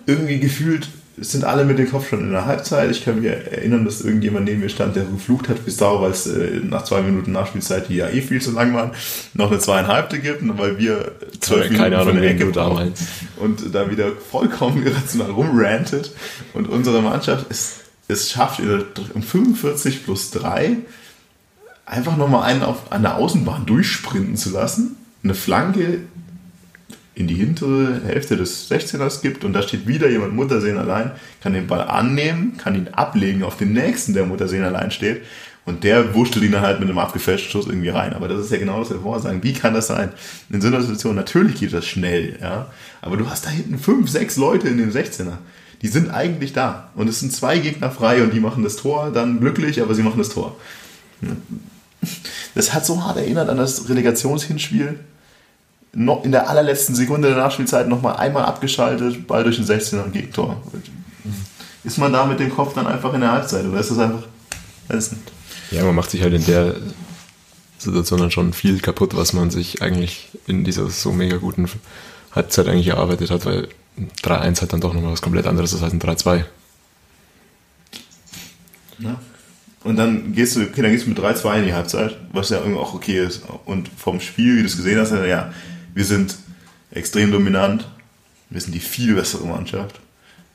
irgendwie 0.07 0.39
gefühlt 0.39 0.89
sind 1.19 1.45
alle 1.45 1.65
mit 1.65 1.79
dem 1.79 1.91
Kopf 1.91 2.09
schon 2.09 2.21
in 2.21 2.31
der 2.31 2.45
Halbzeit. 2.45 2.91
Ich 2.91 3.05
kann 3.05 3.21
mich 3.21 3.31
erinnern, 3.31 3.85
dass 3.85 4.03
irgendjemand 4.03 4.45
neben 4.45 4.61
mir 4.61 4.69
stand, 4.69 4.97
der 4.97 5.05
geflucht 5.05 5.49
hat 5.49 5.65
wie 5.65 5.71
Sau, 5.71 6.03
weil 6.03 6.11
es 6.11 6.27
äh, 6.27 6.61
nach 6.63 6.85
zwei 6.85 7.01
Minuten 7.01 7.33
Nachspielzeit, 7.33 7.89
die 7.89 7.97
ja 7.97 8.09
eh 8.09 8.21
viel 8.21 8.41
zu 8.41 8.53
lang 8.53 8.75
waren, 8.75 8.91
noch 9.35 9.51
eine 9.51 9.59
zweieinhalbte 9.59 10.19
gibt, 10.19 10.43
weil 10.59 10.79
wir 10.79 11.13
zwölf 11.41 11.65
Minuten 11.65 11.83
Keine 11.83 11.97
Ahnung, 11.97 12.15
von 12.15 12.23
der 12.23 12.31
Ecke 12.31 12.47
brauchen. 12.47 12.93
Und 13.37 13.75
da 13.75 13.91
wieder 13.91 14.13
vollkommen 14.31 14.87
irrational 14.87 15.31
rumrantet. 15.31 16.13
Und 16.53 16.69
unsere 16.69 17.01
Mannschaft 17.01 17.47
es, 17.49 17.81
es 18.09 18.31
schafft, 18.31 18.61
um 19.15 19.23
45 19.23 20.05
plus 20.05 20.31
3 20.33 20.77
einfach 21.87 22.17
nochmal 22.17 22.43
einen 22.43 22.63
auf, 22.63 22.93
an 22.93 23.03
der 23.03 23.17
Außenbahn 23.17 23.65
durchsprinten 23.65 24.37
zu 24.37 24.51
lassen. 24.51 24.97
Eine 25.23 25.35
Flanke 25.35 26.01
in 27.17 27.27
die 27.27 27.35
hintere 27.35 28.03
Hälfte 28.05 28.37
des 28.37 28.71
16ers 28.71 29.23
gibt 29.23 29.43
und 29.43 29.55
da 29.55 29.63
steht 29.63 29.89
wieder 29.89 30.09
jemand 30.11 30.35
Muttersehen 30.35 30.77
allein, 30.77 31.13
kann 31.41 31.55
den 31.55 31.67
Ball 31.67 31.81
annehmen, 31.81 32.59
kann 32.59 32.75
ihn 32.75 32.89
ablegen 32.89 33.43
auf 33.43 33.57
den 33.57 33.73
nächsten, 33.73 34.13
der 34.13 34.27
Muttersehen 34.27 34.63
allein 34.63 34.91
steht 34.91 35.23
und 35.65 35.83
der 35.83 36.15
wurschtelt 36.15 36.45
ihn 36.45 36.53
dann 36.53 36.61
halt 36.61 36.79
mit 36.79 36.91
einem 36.91 36.99
abgefälschten 36.99 37.51
Schuss 37.51 37.67
irgendwie 37.67 37.89
rein. 37.89 38.13
Aber 38.13 38.29
das 38.29 38.41
ist 38.43 38.53
ja 38.53 38.59
genau 38.59 38.81
das, 38.81 38.91
was 38.91 38.99
wir 38.99 39.03
vorher 39.03 39.23
sagen. 39.23 39.43
Wie 39.43 39.55
kann 39.55 39.73
das 39.73 39.87
sein? 39.87 40.13
In 40.51 40.61
so 40.61 40.69
einer 40.69 40.83
Situation, 40.83 41.17
natürlich 41.17 41.59
geht 41.59 41.73
das 41.73 41.87
schnell, 41.87 42.39
ja, 42.39 42.71
aber 43.01 43.17
du 43.17 43.31
hast 43.31 43.47
da 43.47 43.51
hinten 43.51 43.79
fünf, 43.79 44.11
sechs 44.11 44.37
Leute 44.37 44.69
in 44.69 44.77
dem 44.77 44.91
16er. 44.91 45.39
Die 45.81 45.89
sind 45.89 46.11
eigentlich 46.11 46.53
da 46.53 46.91
und 46.95 47.09
es 47.09 47.21
sind 47.21 47.33
zwei 47.33 47.59
Gegner 47.59 47.91
frei 47.91 48.23
und 48.23 48.35
die 48.35 48.41
machen 48.41 48.63
das 48.63 48.77
Tor 48.77 49.11
dann 49.11 49.41
glücklich, 49.41 49.81
aber 49.81 49.95
sie 49.95 50.03
machen 50.03 50.19
das 50.19 50.29
Tor. 50.29 50.57
Das 52.55 52.75
hat 52.75 52.85
so 52.85 53.03
hart 53.03 53.17
erinnert 53.17 53.49
an 53.49 53.57
das 53.57 53.89
Relegationshinspiel 53.89 55.01
in 55.97 56.33
der 56.33 56.49
allerletzten 56.51 56.95
Sekunde 56.95 57.29
der 57.29 57.39
Nachspielzeit 57.39 57.89
nochmal 57.89 58.17
einmal 58.17 58.45
abgeschaltet, 58.45 59.27
Ball 59.27 59.45
durch 59.45 59.57
den 59.57 59.65
16er 59.65 60.05
und 60.05 60.13
Gegentor. 60.13 60.63
Ist 61.85 61.99
man 61.99 62.13
da 62.13 62.27
mit 62.27 62.39
dem 62.39 62.51
Kopf 62.55 62.75
dann 62.75 62.87
einfach 62.87 63.15
in 63.15 63.23
der 63.23 63.33
Halbzeit 63.33 63.65
oder 63.65 63.81
ist 63.81 63.91
das 63.91 63.99
einfach, 63.99 64.25
weiß 64.89 65.13
nicht. 65.13 65.23
Ja, 65.71 65.85
man 65.85 65.95
macht 65.95 66.11
sich 66.11 66.23
halt 66.23 66.35
in 66.35 66.45
der 66.45 66.75
Situation 67.79 68.21
dann 68.21 68.31
schon 68.31 68.53
viel 68.53 68.81
kaputt, 68.81 69.17
was 69.17 69.33
man 69.33 69.51
sich 69.51 69.81
eigentlich 69.81 70.29
in 70.47 70.65
dieser 70.65 70.91
so 70.91 71.13
mega 71.13 71.39
guten 71.39 71.67
Halbzeit 72.33 72.69
eigentlich 72.69 72.89
erarbeitet 72.89 73.31
hat, 73.31 73.47
weil 73.47 73.69
3-1 74.23 74.63
hat 74.63 74.73
dann 74.73 74.81
doch 74.81 74.93
nochmal 74.93 75.13
was 75.13 75.23
komplett 75.23 75.47
anderes 75.47 75.73
ist 75.73 75.83
als 75.83 75.93
ein 75.93 76.01
3-2. 76.01 76.45
Ja. 78.99 79.21
Und 79.85 79.97
dann 79.97 80.35
gehst 80.35 80.57
du, 80.57 80.63
okay, 80.63 80.83
dann 80.83 80.91
gehst 80.91 81.07
du 81.07 81.11
mit 81.11 81.19
3-2 81.19 81.59
in 81.59 81.65
die 81.67 81.75
Halbzeit, 81.75 82.17
was 82.33 82.51
ja 82.51 82.59
irgendwie 82.59 82.81
auch 82.81 82.93
okay 82.93 83.25
ist. 83.25 83.43
Und 83.65 83.89
vom 83.97 84.21
Spiel, 84.21 84.57
wie 84.57 84.61
du 84.61 84.67
es 84.67 84.77
gesehen 84.77 84.99
hast, 84.99 85.13
ja, 85.13 85.53
wir 85.97 86.05
sind 86.05 86.37
extrem 86.91 87.33
dominant. 87.33 87.89
Wir 88.51 88.61
sind 88.61 88.75
die 88.75 88.81
viel 88.81 89.15
bessere 89.15 89.47
Mannschaft. 89.47 89.99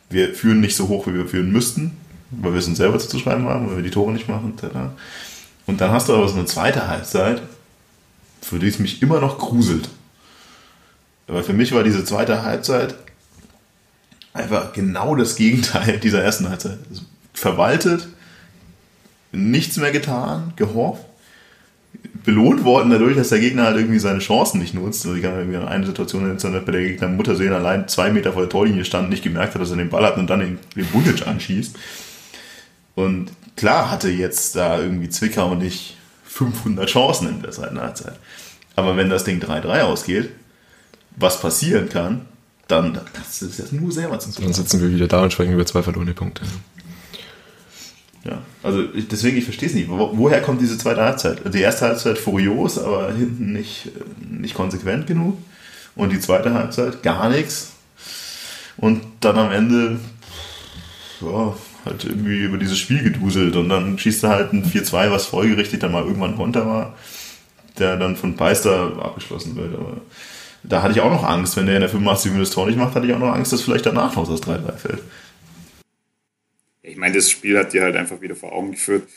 Wir 0.07 0.35
führen 0.35 0.59
nicht 0.59 0.75
so 0.75 0.87
hoch, 0.87 1.07
wie 1.07 1.15
wir 1.15 1.27
führen 1.27 1.51
müssten, 1.51 1.97
weil 2.29 2.53
wir 2.53 2.59
es 2.59 2.67
uns 2.67 2.77
selber 2.77 2.99
zuzuschreiben 2.99 3.45
haben, 3.47 3.67
weil 3.67 3.77
wir 3.77 3.83
die 3.83 3.89
Tore 3.89 4.13
nicht 4.13 4.29
machen. 4.29 4.53
Und 5.65 5.81
dann 5.81 5.91
hast 5.91 6.07
du 6.07 6.13
aber 6.13 6.27
so 6.27 6.35
eine 6.35 6.45
zweite 6.45 6.87
Halbzeit, 6.87 7.41
für 8.39 8.59
die 8.59 8.67
es 8.67 8.77
mich 8.77 9.01
immer 9.01 9.19
noch 9.19 9.39
gruselt. 9.39 9.89
Aber 11.27 11.43
für 11.43 11.53
mich 11.53 11.71
war 11.71 11.83
diese 11.83 12.05
zweite 12.05 12.43
Halbzeit 12.43 12.93
einfach 14.33 14.73
genau 14.73 15.15
das 15.15 15.35
Gegenteil 15.35 15.99
dieser 15.99 16.21
ersten 16.21 16.49
Halbzeit. 16.49 16.77
Verwaltet, 17.33 18.07
nichts 19.31 19.77
mehr 19.77 19.91
getan, 19.91 20.53
gehofft 20.55 21.03
belohnt 22.23 22.63
worden 22.63 22.91
dadurch, 22.91 23.15
dass 23.15 23.29
der 23.29 23.39
Gegner 23.39 23.63
halt 23.63 23.77
irgendwie 23.77 23.99
seine 23.99 24.19
Chancen 24.19 24.59
nicht 24.59 24.73
nutzt. 24.73 25.05
Also 25.05 25.15
ich 25.15 25.23
kann 25.23 25.37
irgendwie 25.37 25.57
eine 25.57 25.85
Situation 25.85 26.23
erinnern, 26.25 26.65
bei 26.65 26.71
der 26.71 26.83
Gegner 26.83 27.07
Muttersehen 27.07 27.53
allein 27.53 27.87
zwei 27.87 28.11
Meter 28.11 28.33
vor 28.33 28.43
der 28.43 28.49
Torlinie 28.49 28.85
stand, 28.85 29.09
nicht 29.09 29.23
gemerkt 29.23 29.55
hat, 29.55 29.61
dass 29.61 29.71
er 29.71 29.77
den 29.77 29.89
Ball 29.89 30.05
hat 30.05 30.17
und 30.17 30.29
dann 30.29 30.39
den, 30.39 30.59
den 30.75 30.85
Bundic 30.85 31.27
anschießt. 31.27 31.75
Und 32.95 33.31
klar 33.55 33.89
hatte 33.89 34.09
jetzt 34.09 34.55
da 34.55 34.79
irgendwie 34.79 35.09
Zwickau 35.09 35.55
nicht 35.55 35.97
500 36.25 36.89
Chancen 36.89 37.29
in 37.29 37.41
der 37.41 37.51
zweiten 37.51 37.79
Halbzeit. 37.79 38.17
Aber 38.75 38.95
wenn 38.97 39.09
das 39.09 39.23
Ding 39.23 39.41
3-3 39.41 39.81
ausgeht, 39.81 40.29
was 41.17 41.41
passieren 41.41 41.89
kann, 41.89 42.25
dann 42.67 42.99
das 43.13 43.41
ist 43.41 43.59
das 43.59 43.71
nur 43.71 43.91
selber 43.91 44.17
zu 44.19 44.31
tun. 44.31 44.45
Dann 44.45 44.53
sitzen 44.53 44.81
wir 44.81 44.91
wieder 44.91 45.07
da 45.07 45.23
und 45.23 45.33
sprechen 45.33 45.53
über 45.53 45.65
zwei 45.65 45.83
verlorene 45.83 46.13
Punkte. 46.13 46.43
Ja, 48.23 48.39
also 48.61 48.83
ich, 48.93 49.07
deswegen, 49.07 49.37
ich 49.37 49.45
verstehe 49.45 49.67
es 49.67 49.75
nicht. 49.75 49.89
Wo, 49.89 50.11
woher 50.13 50.41
kommt 50.41 50.61
diese 50.61 50.77
zweite 50.77 51.01
Halbzeit? 51.01 51.41
Die 51.53 51.61
erste 51.61 51.87
Halbzeit 51.87 52.17
furios, 52.17 52.77
aber 52.77 53.11
hinten 53.13 53.53
nicht, 53.53 53.89
nicht 54.19 54.53
konsequent 54.53 55.07
genug. 55.07 55.37
Und 55.95 56.11
die 56.11 56.19
zweite 56.19 56.53
Halbzeit 56.53 57.01
gar 57.03 57.29
nichts. 57.29 57.73
Und 58.77 59.01
dann 59.21 59.37
am 59.37 59.51
Ende, 59.51 59.99
ja, 61.21 61.55
halt 61.83 62.05
irgendwie 62.05 62.43
über 62.43 62.57
dieses 62.57 62.77
Spiel 62.77 63.01
geduselt. 63.01 63.55
Und 63.55 63.69
dann 63.69 63.97
schießt 63.97 64.23
er 64.23 64.29
halt 64.29 64.53
ein 64.53 64.63
4-2, 64.63 65.11
was 65.11 65.25
folgerichtig 65.25 65.79
dann 65.79 65.91
mal 65.91 66.03
irgendwann 66.03 66.35
runter 66.35 66.67
war, 66.67 66.95
der 67.79 67.97
dann 67.97 68.15
von 68.15 68.35
Beister 68.35 68.93
abgeschlossen 69.01 69.55
wird. 69.55 69.73
Aber 69.73 69.97
da 70.63 70.83
hatte 70.83 70.93
ich 70.93 71.01
auch 71.01 71.11
noch 71.11 71.23
Angst, 71.23 71.57
wenn 71.57 71.65
der 71.65 71.75
in 71.75 71.81
der 71.81 71.89
85 71.89 72.31
Minuten 72.31 72.45
das 72.45 72.53
Tor 72.53 72.67
nicht 72.67 72.77
macht, 72.77 72.93
hatte 72.93 73.07
ich 73.07 73.13
auch 73.13 73.19
noch 73.19 73.33
Angst, 73.33 73.51
dass 73.51 73.61
vielleicht 73.61 73.87
danach 73.87 74.15
noch 74.15 74.29
das 74.29 74.43
3-3 74.43 74.71
fällt 74.73 75.01
ich 76.81 76.97
meine, 76.97 77.15
das 77.15 77.29
Spiel 77.29 77.57
hat 77.57 77.73
dir 77.73 77.83
halt 77.83 77.95
einfach 77.95 78.21
wieder 78.21 78.35
vor 78.35 78.51
Augen 78.53 78.71
geführt, 78.71 79.07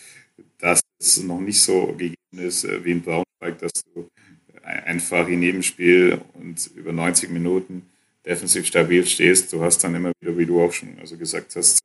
dass 0.58 0.80
es 0.98 1.22
noch 1.22 1.40
nicht 1.40 1.60
so 1.60 1.86
gegeben 1.88 2.14
ist 2.32 2.64
äh, 2.64 2.84
wie 2.84 2.92
in 2.92 3.02
Braunschweig, 3.02 3.58
dass 3.58 3.72
du 3.94 4.08
einfach 4.62 5.28
in 5.28 5.42
jedem 5.42 5.62
Spiel 5.62 6.20
und 6.34 6.70
über 6.74 6.92
90 6.92 7.30
Minuten 7.30 7.90
defensiv 8.24 8.66
stabil 8.66 9.06
stehst. 9.06 9.52
Du 9.52 9.62
hast 9.62 9.84
dann 9.84 9.94
immer 9.94 10.12
wieder, 10.20 10.36
wie 10.36 10.46
du 10.46 10.62
auch 10.62 10.72
schon 10.72 10.98
also 10.98 11.16
gesagt 11.16 11.54
hast, 11.56 11.80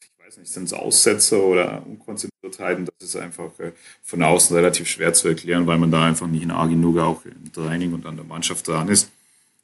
ich 0.00 0.26
weiß 0.26 0.38
nicht, 0.38 0.52
sind 0.52 0.64
es 0.64 0.72
Aussetzer 0.72 1.42
oder 1.42 1.84
Unkonzentriertheiten, 1.86 2.86
das 2.86 3.08
ist 3.08 3.16
einfach 3.16 3.58
äh, 3.58 3.72
von 4.02 4.22
außen 4.22 4.54
relativ 4.56 4.88
schwer 4.88 5.12
zu 5.12 5.28
erklären, 5.28 5.66
weil 5.66 5.78
man 5.78 5.90
da 5.90 6.06
einfach 6.06 6.28
nicht 6.28 6.46
nah 6.46 6.66
genug 6.66 6.98
auch 6.98 7.24
im 7.24 7.52
Training 7.52 7.92
und 7.92 8.06
an 8.06 8.16
der 8.16 8.24
Mannschaft 8.24 8.66
dran 8.68 8.88
ist. 8.88 9.10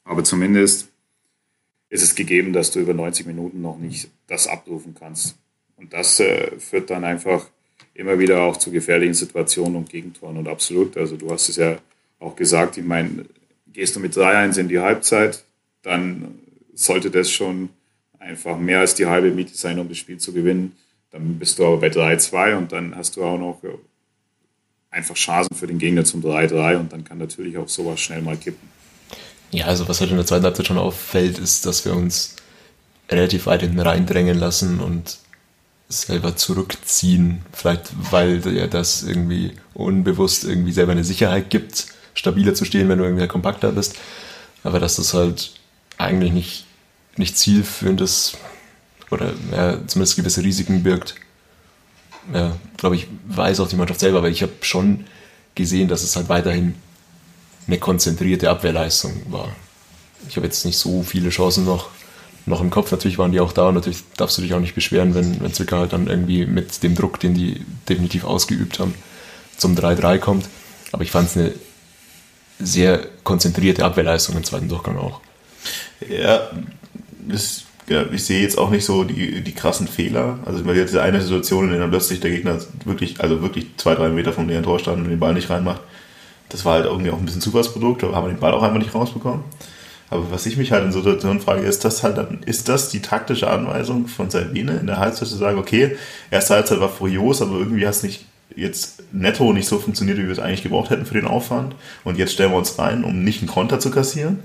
Aber 0.03 0.23
zumindest 0.23 0.89
ist 1.89 2.03
es 2.03 2.15
gegeben, 2.15 2.53
dass 2.53 2.71
du 2.71 2.79
über 2.79 2.93
90 2.93 3.25
Minuten 3.25 3.61
noch 3.61 3.77
nicht 3.77 4.09
das 4.27 4.47
abrufen 4.47 4.95
kannst. 4.97 5.37
Und 5.77 5.93
das 5.93 6.19
äh, 6.19 6.59
führt 6.59 6.89
dann 6.89 7.03
einfach 7.03 7.47
immer 7.93 8.19
wieder 8.19 8.41
auch 8.41 8.57
zu 8.57 8.71
gefährlichen 8.71 9.13
Situationen 9.13 9.75
und 9.75 9.89
Gegentoren. 9.89 10.37
Und 10.37 10.47
absolut, 10.47 10.97
also 10.97 11.15
du 11.15 11.31
hast 11.31 11.49
es 11.49 11.55
ja 11.55 11.77
auch 12.19 12.35
gesagt, 12.35 12.77
ich 12.77 12.85
meine, 12.85 13.25
gehst 13.71 13.95
du 13.95 13.99
mit 13.99 14.13
3-1 14.13 14.59
in 14.59 14.67
die 14.67 14.79
Halbzeit, 14.79 15.43
dann 15.83 16.39
sollte 16.73 17.09
das 17.09 17.31
schon 17.31 17.69
einfach 18.19 18.57
mehr 18.57 18.79
als 18.79 18.95
die 18.95 19.05
halbe 19.05 19.31
Miete 19.31 19.55
sein, 19.55 19.79
um 19.79 19.87
das 19.87 19.97
Spiel 19.97 20.17
zu 20.17 20.33
gewinnen. 20.33 20.75
Dann 21.11 21.39
bist 21.39 21.57
du 21.57 21.65
aber 21.65 21.77
bei 21.77 21.87
3-2 21.87 22.57
und 22.57 22.71
dann 22.71 22.95
hast 22.95 23.15
du 23.15 23.23
auch 23.23 23.37
noch 23.37 23.63
äh, 23.63 23.69
einfach 24.89 25.15
Chancen 25.15 25.55
für 25.55 25.67
den 25.67 25.77
Gegner 25.77 26.03
zum 26.03 26.21
3-3 26.21 26.77
und 26.77 26.91
dann 26.91 27.03
kann 27.03 27.17
natürlich 27.17 27.57
auch 27.57 27.69
sowas 27.69 28.01
schnell 28.01 28.21
mal 28.21 28.37
kippen. 28.37 28.76
Ja, 29.51 29.65
also 29.65 29.87
was 29.87 30.01
halt 30.01 30.11
in 30.11 30.17
der 30.17 30.25
zweiten 30.25 30.45
Halbzeit 30.45 30.67
schon 30.67 30.77
auffällt, 30.77 31.39
ist, 31.39 31.65
dass 31.65 31.85
wir 31.85 31.95
uns 31.95 32.35
relativ 33.09 33.45
weit 33.45 33.61
hinten 33.61 33.79
reindrängen 33.79 34.37
lassen 34.37 34.79
und 34.79 35.17
selber 35.89 36.35
zurückziehen. 36.35 37.41
Vielleicht, 37.53 37.91
weil 38.11 38.45
ja 38.53 38.67
das 38.67 39.03
irgendwie 39.03 39.53
unbewusst 39.73 40.43
irgendwie 40.43 40.73
selber 40.73 40.91
eine 40.91 41.03
Sicherheit 41.03 41.49
gibt, 41.49 41.87
stabiler 42.13 42.53
zu 42.53 42.65
stehen, 42.65 42.89
wenn 42.89 42.97
du 42.97 43.05
irgendwie 43.05 43.27
kompakter 43.27 43.71
bist. 43.71 43.95
Aber 44.63 44.79
dass 44.79 44.97
das 44.97 45.13
halt 45.13 45.51
eigentlich 45.97 46.33
nicht, 46.33 46.65
nicht 47.15 47.37
zielführendes 47.37 48.33
oder 49.11 49.31
ja, 49.51 49.79
zumindest 49.87 50.17
gewisse 50.17 50.43
Risiken 50.43 50.83
birgt. 50.83 51.15
Ja, 52.33 52.57
glaube 52.75 52.97
ich, 52.97 53.07
weiß 53.27 53.61
auch 53.61 53.69
die 53.69 53.77
Mannschaft 53.77 54.01
selber, 54.01 54.17
aber 54.17 54.29
ich 54.29 54.41
habe 54.41 54.51
schon 54.61 55.05
gesehen, 55.55 55.87
dass 55.87 56.03
es 56.03 56.17
halt 56.17 56.27
weiterhin 56.27 56.75
eine 57.67 57.77
konzentrierte 57.77 58.49
Abwehrleistung 58.49 59.13
war. 59.29 59.49
Ich 60.27 60.35
habe 60.35 60.47
jetzt 60.47 60.65
nicht 60.65 60.77
so 60.77 61.03
viele 61.03 61.29
Chancen 61.29 61.65
noch, 61.65 61.89
noch 62.45 62.61
im 62.61 62.69
Kopf. 62.69 62.91
Natürlich 62.91 63.17
waren 63.17 63.31
die 63.31 63.39
auch 63.39 63.51
da 63.51 63.67
und 63.67 63.75
natürlich 63.75 64.03
darfst 64.15 64.37
du 64.37 64.41
dich 64.41 64.53
auch 64.53 64.59
nicht 64.59 64.75
beschweren, 64.75 65.13
wenn, 65.15 65.41
wenn 65.41 65.53
Zwickau 65.53 65.77
halt 65.77 65.93
dann 65.93 66.07
irgendwie 66.07 66.45
mit 66.45 66.81
dem 66.83 66.95
Druck, 66.95 67.19
den 67.19 67.33
die 67.33 67.65
definitiv 67.87 68.23
ausgeübt 68.23 68.79
haben, 68.79 68.95
zum 69.57 69.75
3-3 69.75 70.19
kommt. 70.19 70.49
Aber 70.91 71.03
ich 71.03 71.11
fand 71.11 71.29
es 71.29 71.37
eine 71.37 71.53
sehr 72.59 73.05
konzentrierte 73.23 73.85
Abwehrleistung 73.85 74.35
im 74.35 74.43
zweiten 74.43 74.69
Durchgang 74.69 74.97
auch. 74.97 75.21
Ja, 76.09 76.49
das, 77.27 77.63
ja, 77.89 78.05
ich 78.11 78.23
sehe 78.23 78.41
jetzt 78.41 78.57
auch 78.57 78.69
nicht 78.69 78.85
so 78.85 79.03
die, 79.03 79.41
die 79.41 79.53
krassen 79.53 79.87
Fehler. 79.87 80.39
Also 80.45 80.65
weil 80.65 80.77
jetzt 80.77 80.95
eine 80.95 81.21
Situation, 81.21 81.65
in 81.65 81.71
der 81.71 81.79
dann 81.79 81.91
plötzlich 81.91 82.19
der 82.19 82.31
Gegner 82.31 82.59
wirklich, 82.85 83.19
also 83.21 83.41
wirklich 83.41 83.67
zwei, 83.77 83.95
drei 83.95 84.09
Meter 84.09 84.33
vom 84.33 84.47
leeren 84.47 84.63
Tor 84.63 84.79
stand 84.79 84.99
und 84.99 85.09
den 85.09 85.19
Ball 85.19 85.33
nicht 85.33 85.49
reinmacht. 85.49 85.81
Das 86.49 86.65
war 86.65 86.75
halt 86.75 86.85
irgendwie 86.85 87.11
auch 87.11 87.17
ein 87.17 87.25
bisschen 87.25 87.41
Zufallsprodukt, 87.41 88.03
da 88.03 88.11
haben 88.13 88.27
wir 88.27 88.33
den 88.33 88.39
Ball 88.39 88.53
auch 88.53 88.63
einfach 88.63 88.77
nicht 88.77 88.95
rausbekommen. 88.95 89.43
Aber 90.09 90.31
was 90.31 90.45
ich 90.45 90.55
mich 90.55 90.71
halt 90.71 90.85
in 90.85 90.91
Situationen 90.93 91.41
frage, 91.41 91.61
ist 91.63 91.83
das 91.83 92.03
halt 92.03 92.17
dann, 92.17 92.39
ist 92.45 92.69
das 92.69 92.89
die 92.89 93.01
taktische 93.01 93.49
Anweisung 93.49 94.07
von 94.07 94.29
Sabine 94.29 94.77
in 94.77 94.87
der 94.87 94.99
Halbzeit 94.99 95.27
zu 95.27 95.35
sagen, 95.35 95.59
okay, 95.59 95.97
erste 96.31 96.53
Halbzeit 96.53 96.79
war 96.79 96.89
furios, 96.89 97.41
aber 97.41 97.57
irgendwie 97.57 97.85
hast 97.85 98.03
nicht 98.03 98.25
jetzt 98.55 99.03
netto 99.11 99.53
nicht 99.53 99.67
so 99.67 99.79
funktioniert, 99.79 100.17
wie 100.17 100.23
wir 100.23 100.31
es 100.31 100.39
eigentlich 100.39 100.63
gebraucht 100.63 100.89
hätten 100.89 101.05
für 101.05 101.13
den 101.13 101.27
Aufwand. 101.27 101.75
Und 102.03 102.17
jetzt 102.17 102.33
stellen 102.33 102.51
wir 102.51 102.57
uns 102.57 102.79
rein, 102.79 103.03
um 103.03 103.23
nicht 103.23 103.39
einen 103.39 103.49
Konter 103.49 103.79
zu 103.79 103.91
kassieren. 103.91 104.39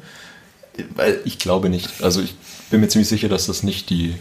Weil 0.94 1.20
ich 1.24 1.38
glaube 1.38 1.68
nicht. 1.68 2.02
Also 2.02 2.20
ich 2.20 2.34
bin 2.70 2.80
mir 2.80 2.88
ziemlich 2.88 3.08
sicher, 3.08 3.28
dass 3.28 3.46
das 3.46 3.62
nicht 3.62 3.90
die, 3.90 4.14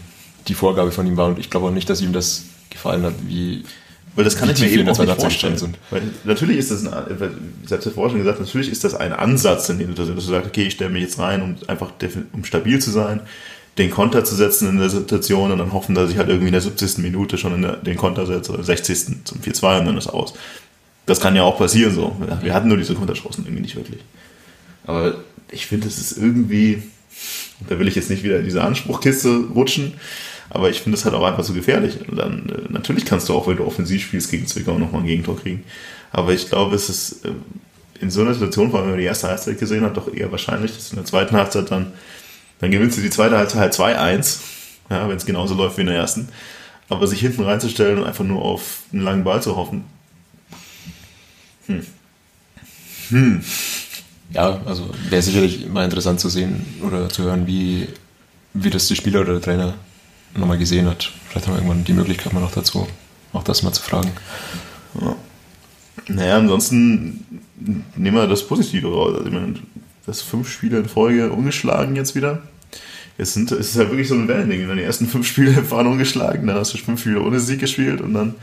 die 0.48 0.54
Vorgabe 0.54 0.92
von 0.92 1.06
ihm 1.06 1.16
war. 1.16 1.28
Und 1.28 1.38
ich 1.38 1.50
glaube 1.50 1.66
auch 1.66 1.72
nicht, 1.72 1.90
dass 1.90 2.00
ihm 2.00 2.12
das 2.12 2.44
gefallen 2.70 3.02
hat, 3.02 3.14
wie, 3.26 3.64
weil 4.14 4.24
das 4.24 4.36
kann 4.36 4.50
ich 4.50 4.60
mir 4.60 4.68
eben 4.68 4.88
auch 4.88 4.98
nicht 4.98 5.20
vorstellen. 5.20 5.56
Sind. 5.56 5.78
Weil 5.90 6.02
natürlich 6.24 6.58
ist 6.58 6.70
das, 6.70 6.86
ein, 6.86 6.90
ich 7.64 7.70
habe 7.70 7.78
es 7.78 7.84
ja 7.84 7.90
vorher 7.90 8.10
schon 8.10 8.18
gesagt, 8.18 8.40
natürlich 8.40 8.70
ist 8.70 8.84
das 8.84 8.94
ein 8.94 9.12
Ansatz, 9.12 9.68
in 9.68 9.78
dem 9.78 9.94
du, 9.94 9.94
dass 9.94 10.08
du 10.08 10.20
sagst, 10.20 10.48
okay, 10.48 10.64
ich 10.64 10.74
stelle 10.74 10.90
mich 10.90 11.02
jetzt 11.02 11.18
rein, 11.18 11.42
um 11.42 11.56
einfach 11.66 11.92
um 12.32 12.44
stabil 12.44 12.78
zu 12.78 12.90
sein, 12.90 13.20
den 13.78 13.90
Konter 13.90 14.24
zu 14.24 14.34
setzen 14.34 14.68
in 14.68 14.78
der 14.78 14.90
Situation 14.90 15.50
und 15.50 15.58
dann 15.58 15.72
hoffen, 15.72 15.94
dass 15.94 16.10
ich 16.10 16.18
halt 16.18 16.28
irgendwie 16.28 16.48
in 16.48 16.52
der 16.52 16.60
70. 16.60 16.98
Minute 16.98 17.38
schon 17.38 17.62
der, 17.62 17.76
den 17.76 17.96
Konter 17.96 18.26
setze, 18.26 18.52
oder 18.52 18.62
60. 18.62 19.24
zum 19.24 19.40
4-2 19.40 19.80
und 19.80 19.86
dann 19.86 19.96
ist 19.96 20.08
aus. 20.08 20.34
Das 21.06 21.20
kann 21.20 21.34
ja 21.34 21.42
auch 21.42 21.58
passieren 21.58 21.94
so. 21.94 22.14
Wir 22.42 22.52
hatten 22.52 22.68
nur 22.68 22.76
diese 22.76 22.94
Konterchancen 22.94 23.44
irgendwie 23.44 23.62
nicht 23.62 23.76
wirklich. 23.76 24.00
Aber 24.84 25.14
ich 25.50 25.66
finde, 25.66 25.88
es 25.88 25.98
ist 25.98 26.18
irgendwie, 26.18 26.82
da 27.68 27.78
will 27.78 27.88
ich 27.88 27.94
jetzt 27.94 28.10
nicht 28.10 28.24
wieder 28.24 28.38
in 28.38 28.44
diese 28.44 28.62
Anspruchkiste 28.62 29.46
rutschen, 29.54 29.94
aber 30.54 30.68
ich 30.68 30.82
finde 30.82 30.98
es 30.98 31.04
halt 31.06 31.14
auch 31.14 31.24
einfach 31.24 31.44
so 31.44 31.54
gefährlich. 31.54 32.06
Und 32.06 32.18
dann, 32.18 32.48
äh, 32.50 32.70
natürlich 32.70 33.06
kannst 33.06 33.28
du 33.28 33.34
auch, 33.34 33.48
wenn 33.48 33.56
du 33.56 33.64
offensiv 33.64 34.02
spielst, 34.02 34.30
gegen 34.30 34.46
Zwickau 34.46 34.76
nochmal 34.78 35.00
ein 35.00 35.06
Gegentor 35.06 35.38
kriegen. 35.38 35.64
Aber 36.10 36.34
ich 36.34 36.46
glaube, 36.48 36.76
es 36.76 36.90
ist 36.90 37.24
äh, 37.24 37.32
in 38.00 38.10
so 38.10 38.20
einer 38.20 38.34
Situation, 38.34 38.70
vor 38.70 38.80
allem 38.80 38.88
wenn 38.88 38.94
man 38.96 39.00
die 39.00 39.06
erste 39.06 39.28
Halbzeit 39.28 39.58
gesehen 39.58 39.82
hat, 39.82 39.96
doch 39.96 40.12
eher 40.12 40.30
wahrscheinlich, 40.30 40.74
dass 40.74 40.90
in 40.90 40.96
der 40.96 41.06
zweiten 41.06 41.34
Halbzeit 41.34 41.70
dann, 41.70 41.92
dann 42.60 42.70
gewinnst 42.70 42.98
du 42.98 43.00
die 43.02 43.08
zweite 43.08 43.38
Halbzeit 43.38 43.60
halt 43.60 43.74
2-1, 43.74 44.40
ja, 44.90 45.08
wenn 45.08 45.16
es 45.16 45.24
genauso 45.24 45.54
läuft 45.54 45.78
wie 45.78 45.82
in 45.82 45.86
der 45.86 45.96
ersten. 45.96 46.28
Aber 46.90 47.06
sich 47.06 47.20
hinten 47.20 47.44
reinzustellen 47.44 48.00
und 48.00 48.04
einfach 48.04 48.24
nur 48.24 48.42
auf 48.42 48.82
einen 48.92 49.02
langen 49.02 49.24
Ball 49.24 49.42
zu 49.42 49.56
hoffen. 49.56 49.84
Hm. 51.66 51.86
Hm. 53.08 53.44
Ja, 54.34 54.60
also 54.66 54.90
wäre 55.08 55.22
sicherlich 55.22 55.66
mal 55.66 55.84
interessant 55.84 56.20
zu 56.20 56.28
sehen 56.28 56.66
oder 56.82 57.08
zu 57.08 57.22
hören, 57.22 57.46
wie, 57.46 57.88
wie 58.52 58.68
das 58.68 58.88
die 58.88 58.96
Spieler 58.96 59.22
oder 59.22 59.32
der 59.34 59.42
Trainer 59.42 59.74
nochmal 60.34 60.58
gesehen 60.58 60.86
hat. 60.86 61.12
Vielleicht 61.28 61.46
haben 61.46 61.54
wir 61.54 61.58
irgendwann 61.58 61.84
die 61.84 61.92
Möglichkeit 61.92 62.32
mal 62.32 62.40
noch 62.40 62.52
dazu, 62.52 62.86
auch 63.32 63.44
das 63.44 63.62
mal 63.62 63.72
zu 63.72 63.82
fragen. 63.82 64.12
Ja. 65.00 65.16
Naja, 66.08 66.36
ansonsten 66.36 67.42
nehmen 67.96 68.16
wir 68.16 68.26
das 68.26 68.46
Positive 68.46 68.88
raus. 68.88 69.14
Also, 69.14 69.26
ich 69.26 69.32
meine, 69.32 69.54
das 70.06 70.22
fünf 70.22 70.50
Spiele 70.50 70.78
in 70.78 70.88
Folge 70.88 71.30
ungeschlagen 71.30 71.96
jetzt 71.96 72.14
wieder. 72.14 72.42
Jetzt 73.18 73.34
sind, 73.34 73.52
es 73.52 73.68
ist 73.68 73.76
ja 73.76 73.88
wirklich 73.88 74.08
so 74.08 74.14
ein 74.14 74.26
Wellending. 74.26 74.74
Die 74.74 74.82
ersten 74.82 75.06
fünf 75.06 75.26
Spiele 75.26 75.70
waren 75.70 75.86
ungeschlagen, 75.86 76.46
dann 76.46 76.56
hast 76.56 76.74
du 76.74 76.78
fünf 76.78 77.00
Spiele 77.00 77.22
ohne 77.22 77.40
Sieg 77.40 77.60
gespielt 77.60 78.00
und 78.00 78.14
dann 78.14 78.34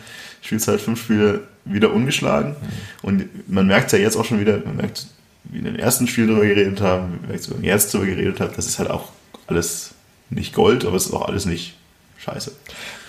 spielst 0.42 0.68
du 0.68 0.72
halt 0.72 0.82
fünf 0.82 1.02
Spiele 1.02 1.42
wieder 1.66 1.94
ungeschlagen. 1.94 2.56
Und 3.02 3.26
man 3.50 3.68
merkt 3.68 3.92
ja 3.92 4.00
jetzt 4.00 4.16
auch 4.16 4.26
schon 4.26 4.40
wieder, 4.40 4.60
man 4.64 4.78
merkt, 4.78 5.08
wie 5.46 5.60
in 5.60 5.66
den 5.66 5.76
ersten 5.76 6.08
Spielen 6.08 6.28
darüber 6.28 6.46
geredet 6.46 6.82
haben, 6.82 7.20
wie 7.22 7.54
man 7.54 7.64
jetzt 7.64 7.94
darüber 7.94 8.12
geredet 8.12 8.40
hat, 8.40 8.58
das 8.58 8.68
ist 8.68 8.80
halt 8.80 8.90
auch 8.90 9.12
alles 9.48 9.92
nicht 10.30 10.54
Gold, 10.54 10.86
aber 10.86 10.96
es 10.96 11.08
ist 11.08 11.14
auch 11.14 11.28
alles 11.28 11.46
nicht 11.46 11.76
scheiße. 12.20 12.52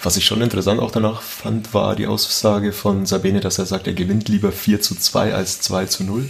Was 0.03 0.17
ich 0.17 0.25
schon 0.25 0.41
interessant 0.41 0.81
auch 0.81 0.91
danach 0.91 1.23
fand, 1.23 1.75
war 1.75 1.97
die 1.97 2.07
Aussage 2.07 2.73
von 2.73 3.07
Sabine, 3.07 3.41
dass 3.41 3.59
er 3.59 3.67
sagt, 3.67 3.87
er 3.87 3.93
gewinnt 3.93 4.29
lieber 4.29 4.53
4 4.53 4.81
zu 4.81 4.95
2 4.95 5.35
als 5.35 5.61
2 5.61 5.87
zu 5.87 6.05
0. 6.05 6.29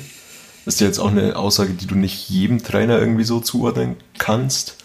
Das 0.64 0.74
ist 0.74 0.80
ja 0.80 0.86
jetzt 0.86 0.98
auch 0.98 1.10
eine 1.10 1.36
Aussage, 1.36 1.72
die 1.72 1.86
du 1.86 1.94
nicht 1.94 2.28
jedem 2.28 2.62
Trainer 2.62 2.98
irgendwie 2.98 3.24
so 3.24 3.40
zuordnen 3.40 3.96
kannst. 4.18 4.76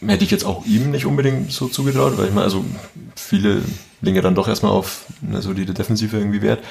Hätte 0.00 0.24
ich 0.24 0.30
jetzt 0.30 0.44
auch 0.44 0.64
ihm 0.64 0.90
nicht 0.90 1.06
unbedingt 1.06 1.52
so 1.52 1.68
zugetraut, 1.68 2.16
weil 2.18 2.26
ich 2.28 2.34
meine, 2.34 2.44
also 2.44 2.64
viele 3.16 3.62
ja 4.00 4.22
dann 4.22 4.36
doch 4.36 4.46
erstmal 4.46 4.72
auf 4.72 5.06
eine 5.26 5.42
solide 5.42 5.74
Defensive 5.74 6.16
irgendwie 6.16 6.42
Wert. 6.42 6.62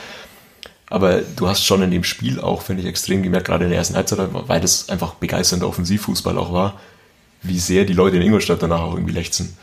Aber 0.89 1.19
du 1.19 1.49
hast 1.49 1.65
schon 1.65 1.81
in 1.81 1.91
dem 1.91 2.05
Spiel 2.05 2.39
auch, 2.39 2.61
finde 2.61 2.81
ich, 2.81 2.87
extrem 2.87 3.21
gemerkt, 3.21 3.47
gerade 3.47 3.65
in 3.65 3.71
der 3.71 3.79
ersten 3.79 3.95
Halbzeit, 3.95 4.29
weil 4.31 4.61
das 4.61 4.87
einfach 4.87 5.15
begeisternder 5.15 5.67
Offensivfußball 5.67 6.37
auch 6.37 6.53
war, 6.53 6.79
wie 7.43 7.59
sehr 7.59 7.83
die 7.83 7.93
Leute 7.93 8.15
in 8.15 8.21
Ingolstadt 8.21 8.63
danach 8.63 8.79
auch 8.79 8.93
irgendwie 8.93 9.13
lechzen 9.13 9.57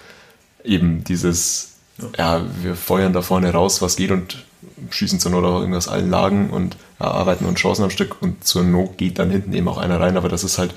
eben 0.64 1.04
dieses, 1.04 1.74
ja. 1.98 2.38
ja, 2.38 2.46
wir 2.62 2.74
feuern 2.74 3.12
da 3.12 3.22
vorne 3.22 3.52
raus, 3.52 3.82
was 3.82 3.96
geht 3.96 4.10
und 4.10 4.44
schießen 4.90 5.20
zur 5.20 5.30
Not 5.30 5.44
auch 5.44 5.60
irgendwas 5.60 5.88
allen 5.88 6.10
Lagen 6.10 6.50
und 6.50 6.76
erarbeiten 6.98 7.44
uns 7.44 7.60
Chancen 7.60 7.84
am 7.84 7.90
Stück 7.90 8.20
und 8.20 8.44
zur 8.44 8.64
Not 8.64 8.98
geht 8.98 9.18
dann 9.18 9.30
hinten 9.30 9.52
eben 9.52 9.68
auch 9.68 9.78
einer 9.78 10.00
rein, 10.00 10.16
aber 10.16 10.28
das 10.28 10.44
ist 10.44 10.58
halt 10.58 10.74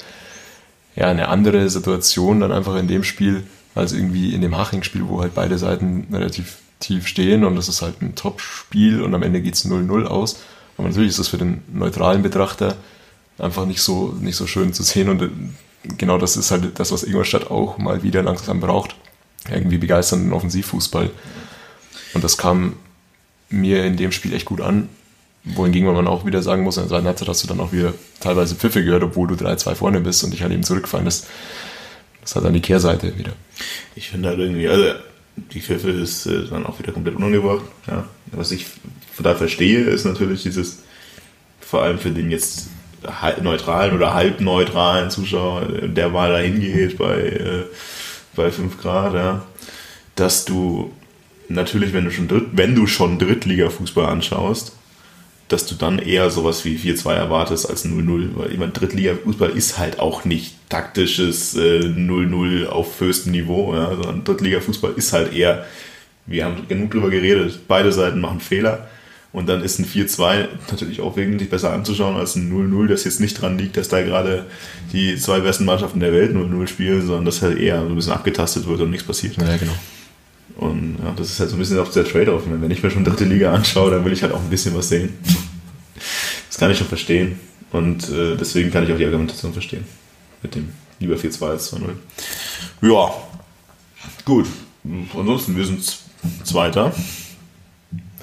ja 0.95 1.07
eine 1.07 1.29
andere 1.29 1.69
Situation 1.69 2.41
dann 2.41 2.51
einfach 2.51 2.75
in 2.75 2.87
dem 2.87 3.03
Spiel 3.03 3.43
als 3.75 3.93
irgendwie 3.93 4.33
in 4.33 4.41
dem 4.41 4.57
Haching-Spiel, 4.57 5.07
wo 5.07 5.21
halt 5.21 5.35
beide 5.35 5.57
Seiten 5.57 6.07
relativ 6.11 6.57
tief 6.79 7.07
stehen 7.07 7.43
und 7.43 7.55
das 7.55 7.69
ist 7.69 7.81
halt 7.81 8.01
ein 8.01 8.15
Top-Spiel 8.15 9.01
und 9.01 9.13
am 9.15 9.23
Ende 9.23 9.41
geht 9.41 9.55
es 9.55 9.65
0-0 9.65 10.05
aus. 10.05 10.39
Aber 10.77 10.87
natürlich 10.87 11.09
ist 11.09 11.19
das 11.19 11.27
für 11.27 11.37
den 11.37 11.63
neutralen 11.71 12.21
Betrachter 12.21 12.75
einfach 13.39 13.65
nicht 13.65 13.81
so, 13.81 14.15
nicht 14.19 14.35
so 14.35 14.47
schön 14.47 14.73
zu 14.73 14.83
sehen 14.83 15.09
und 15.09 15.29
genau 15.97 16.17
das 16.17 16.37
ist 16.37 16.51
halt 16.51 16.79
das, 16.79 16.91
was 16.91 17.03
Ingolstadt 17.03 17.49
auch 17.49 17.77
mal 17.77 18.03
wieder 18.03 18.23
langsam 18.23 18.59
braucht 18.59 18.95
irgendwie 19.49 19.77
begeisternden 19.77 20.33
Offensivfußball. 20.33 21.09
Und 22.13 22.23
das 22.23 22.37
kam 22.37 22.73
mir 23.49 23.85
in 23.85 23.97
dem 23.97 24.11
Spiel 24.11 24.33
echt 24.33 24.45
gut 24.45 24.61
an. 24.61 24.89
Wohingegen 25.43 25.87
man 25.87 26.07
auch 26.07 26.25
wieder 26.25 26.41
sagen 26.41 26.63
muss, 26.63 26.75
in 26.75 26.83
der 26.83 26.89
zweiten 26.89 27.05
Halbzeit 27.07 27.29
hast 27.29 27.43
du 27.43 27.47
dann 27.47 27.61
auch 27.61 27.71
wieder 27.71 27.93
teilweise 28.19 28.55
Pfiffe 28.55 28.83
gehört, 28.83 29.03
obwohl 29.03 29.29
du 29.29 29.35
3-2 29.35 29.75
vorne 29.75 30.01
bist 30.01 30.23
und 30.23 30.31
dich 30.31 30.41
halt 30.41 30.51
eben 30.51 30.63
zurückfallen. 30.63 31.05
Das, 31.05 31.27
das 32.21 32.35
hat 32.35 32.43
dann 32.43 32.53
die 32.53 32.59
Kehrseite 32.59 33.17
wieder. 33.17 33.31
Ich 33.95 34.09
finde 34.09 34.29
halt 34.29 34.39
irgendwie, 34.39 34.67
also 34.67 34.93
die 35.37 35.61
Pfiffe 35.61 35.89
ist 35.89 36.25
äh, 36.25 36.47
dann 36.49 36.65
auch 36.65 36.79
wieder 36.79 36.91
komplett 36.91 37.15
unangebracht. 37.15 37.63
Ja. 37.87 38.05
Was 38.31 38.51
ich 38.51 38.65
da 39.19 39.35
verstehe, 39.35 39.81
ist 39.81 40.03
natürlich 40.03 40.43
dieses, 40.43 40.79
vor 41.61 41.83
allem 41.83 41.99
für 41.99 42.11
den 42.11 42.29
jetzt 42.29 42.67
neutralen 43.41 43.95
oder 43.95 44.13
halbneutralen 44.13 45.09
Zuschauer, 45.09 45.67
der 45.83 46.09
mal 46.09 46.31
da 46.31 46.39
hingeht 46.39 46.97
bei 46.97 47.21
äh, 47.21 47.63
bei 48.37 48.51
5 48.51 48.79
Grad, 48.81 49.13
ja, 49.13 49.45
dass 50.15 50.45
du 50.45 50.93
natürlich, 51.49 51.93
wenn 51.93 52.05
du 52.05 52.11
schon, 52.11 52.27
Dritt, 52.27 52.45
wenn 52.53 52.75
du 52.75 52.87
schon 52.87 53.19
Drittliga-Fußball 53.19 54.05
anschaust, 54.05 54.73
dass 55.49 55.65
du 55.65 55.75
dann 55.75 55.99
eher 55.99 56.29
sowas 56.29 56.65
wie 56.65 56.77
4-2 56.77 57.13
erwartest 57.13 57.69
als 57.69 57.85
0-0. 57.85 58.29
Weil 58.35 58.57
meine, 58.57 58.71
Drittliga-Fußball 58.71 59.51
ist 59.51 59.77
halt 59.77 59.99
auch 59.99 60.25
nicht 60.25 60.55
taktisches 60.69 61.55
äh, 61.55 61.79
0-0 61.79 62.67
auf 62.67 62.99
höchstem 62.99 63.31
Niveau, 63.31 63.73
ja, 63.73 63.89
sondern 63.91 64.23
Drittliga-Fußball 64.23 64.93
ist 64.95 65.13
halt 65.13 65.33
eher, 65.33 65.65
wir 66.25 66.45
haben 66.45 66.67
genug 66.67 66.91
drüber 66.91 67.09
geredet, 67.09 67.59
beide 67.67 67.91
Seiten 67.91 68.19
machen 68.19 68.41
Fehler 68.41 68.89
und 69.37 69.45
dann 69.47 69.61
ist 69.61 69.77
ein 69.77 69.85
4-2 69.85 70.47
natürlich 70.71 70.99
auch 70.99 71.15
wesentlich 71.15 71.51
besser 71.51 71.71
anzuschauen 71.71 72.15
als 72.15 72.35
ein 72.35 72.51
0-0, 72.51 72.87
das 72.87 73.03
jetzt 73.03 73.19
nicht 73.19 73.39
dran 73.39 73.55
liegt, 73.59 73.77
dass 73.77 73.87
da 73.87 74.01
gerade 74.01 74.47
die 74.91 75.15
zwei 75.15 75.41
besten 75.41 75.63
Mannschaften 75.63 75.99
der 75.99 76.11
Welt 76.11 76.35
0-0 76.35 76.65
spielen, 76.65 77.05
sondern 77.05 77.25
dass 77.25 77.43
halt 77.43 77.59
eher 77.59 77.83
so 77.83 77.87
ein 77.87 77.95
bisschen 77.95 78.13
abgetastet 78.13 78.65
wird 78.65 78.81
und 78.81 78.89
nichts 78.89 79.05
passiert. 79.05 79.37
Ja, 79.37 79.55
genau. 79.57 79.75
Und 80.55 80.97
ja, 81.03 81.13
das 81.15 81.29
ist 81.29 81.39
halt 81.39 81.51
so 81.51 81.55
ein 81.55 81.59
bisschen 81.59 81.77
auch 81.77 81.91
der 81.91 82.03
Trade-off. 82.03 82.45
Wenn 82.47 82.71
ich 82.71 82.81
mir 82.81 82.89
schon 82.89 83.03
dritte 83.03 83.25
Liga 83.25 83.53
anschaue, 83.53 83.91
dann 83.91 84.03
will 84.03 84.11
ich 84.11 84.23
halt 84.23 84.33
auch 84.33 84.41
ein 84.41 84.49
bisschen 84.49 84.75
was 84.75 84.89
sehen. 84.89 85.13
Das 86.47 86.57
kann 86.57 86.71
ich 86.71 86.79
schon 86.79 86.87
verstehen. 86.87 87.39
Und 87.71 88.09
äh, 88.09 88.37
deswegen 88.37 88.71
kann 88.71 88.85
ich 88.85 88.91
auch 88.91 88.97
die 88.97 89.05
Argumentation 89.05 89.53
verstehen. 89.53 89.85
Mit 90.41 90.55
dem 90.55 90.69
lieber 90.99 91.13
4-2 91.13 91.47
als 91.47 91.71
2-0. 91.75 91.81
Ja, 92.81 93.13
gut. 94.25 94.47
Ansonsten, 95.15 95.55
wir 95.55 95.65
sind 95.65 95.95
Zweiter. 96.43 96.91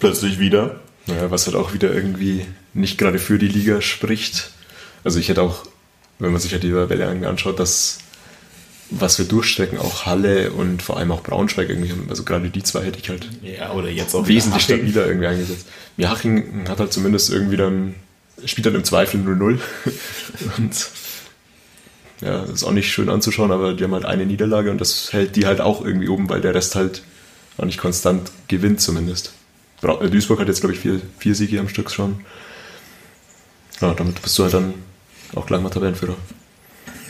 Plötzlich 0.00 0.40
wieder. 0.40 0.80
Naja, 1.06 1.30
was 1.30 1.46
halt 1.46 1.56
auch 1.56 1.74
wieder 1.74 1.92
irgendwie 1.92 2.46
nicht 2.72 2.98
gerade 2.98 3.18
für 3.18 3.38
die 3.38 3.48
Liga 3.48 3.80
spricht. 3.80 4.50
Also 5.02 5.18
ich 5.18 5.28
hätte 5.28 5.42
auch, 5.42 5.64
wenn 6.18 6.32
man 6.32 6.40
sich 6.40 6.52
halt 6.52 6.62
die 6.62 6.70
Tabelle 6.70 7.06
anschaut, 7.26 7.58
dass 7.58 7.98
was 8.90 9.16
für 9.16 9.24
Durchstrecken 9.24 9.78
auch 9.78 10.06
Halle 10.06 10.50
und 10.50 10.82
vor 10.82 10.98
allem 10.98 11.10
auch 11.10 11.22
Braunschweig 11.22 11.68
irgendwie 11.68 11.90
haben. 11.90 12.06
Also 12.08 12.22
gerade 12.24 12.50
die 12.50 12.62
zwei 12.62 12.84
hätte 12.84 12.98
ich 12.98 13.08
halt 13.08 13.28
ja, 13.42 13.72
oder 13.72 13.88
jetzt 13.88 14.14
auch 14.14 14.28
wesentlich 14.28 14.62
stabiler 14.64 15.06
irgendwie 15.06 15.26
eingesetzt. 15.26 15.66
Ja, 15.96 16.10
Haching 16.10 16.68
hat 16.68 16.80
halt 16.80 16.92
zumindest 16.92 17.30
irgendwie 17.30 17.56
dann, 17.56 17.94
spielt 18.44 18.66
dann 18.66 18.74
im 18.74 18.84
Zweifel 18.84 19.20
0-0 19.20 19.58
und 20.58 20.88
ja, 22.20 22.42
ist 22.44 22.64
auch 22.64 22.72
nicht 22.72 22.92
schön 22.92 23.08
anzuschauen, 23.08 23.50
aber 23.50 23.74
die 23.74 23.84
haben 23.84 23.94
halt 23.94 24.04
eine 24.04 24.26
Niederlage 24.26 24.70
und 24.70 24.80
das 24.80 25.12
hält 25.12 25.36
die 25.36 25.46
halt 25.46 25.60
auch 25.60 25.84
irgendwie 25.84 26.08
oben, 26.08 26.28
weil 26.28 26.40
der 26.40 26.54
Rest 26.54 26.74
halt 26.74 27.02
auch 27.58 27.64
nicht 27.64 27.78
konstant 27.78 28.30
gewinnt 28.48 28.80
zumindest. 28.80 29.32
Äh, 29.84 30.10
Duisburg 30.10 30.40
hat 30.40 30.48
jetzt, 30.48 30.60
glaube 30.60 30.74
ich, 30.74 30.80
vier, 30.80 31.00
vier 31.18 31.34
Siege 31.34 31.60
am 31.60 31.68
Stück 31.68 31.90
schon. 31.90 32.16
Ja, 33.80 33.92
damit 33.94 34.20
bist 34.22 34.38
du 34.38 34.44
halt 34.44 34.54
dann 34.54 34.74
auch 35.34 35.46
gleich 35.46 35.60
mal 35.60 35.70
Tabellenführer. 35.70 36.16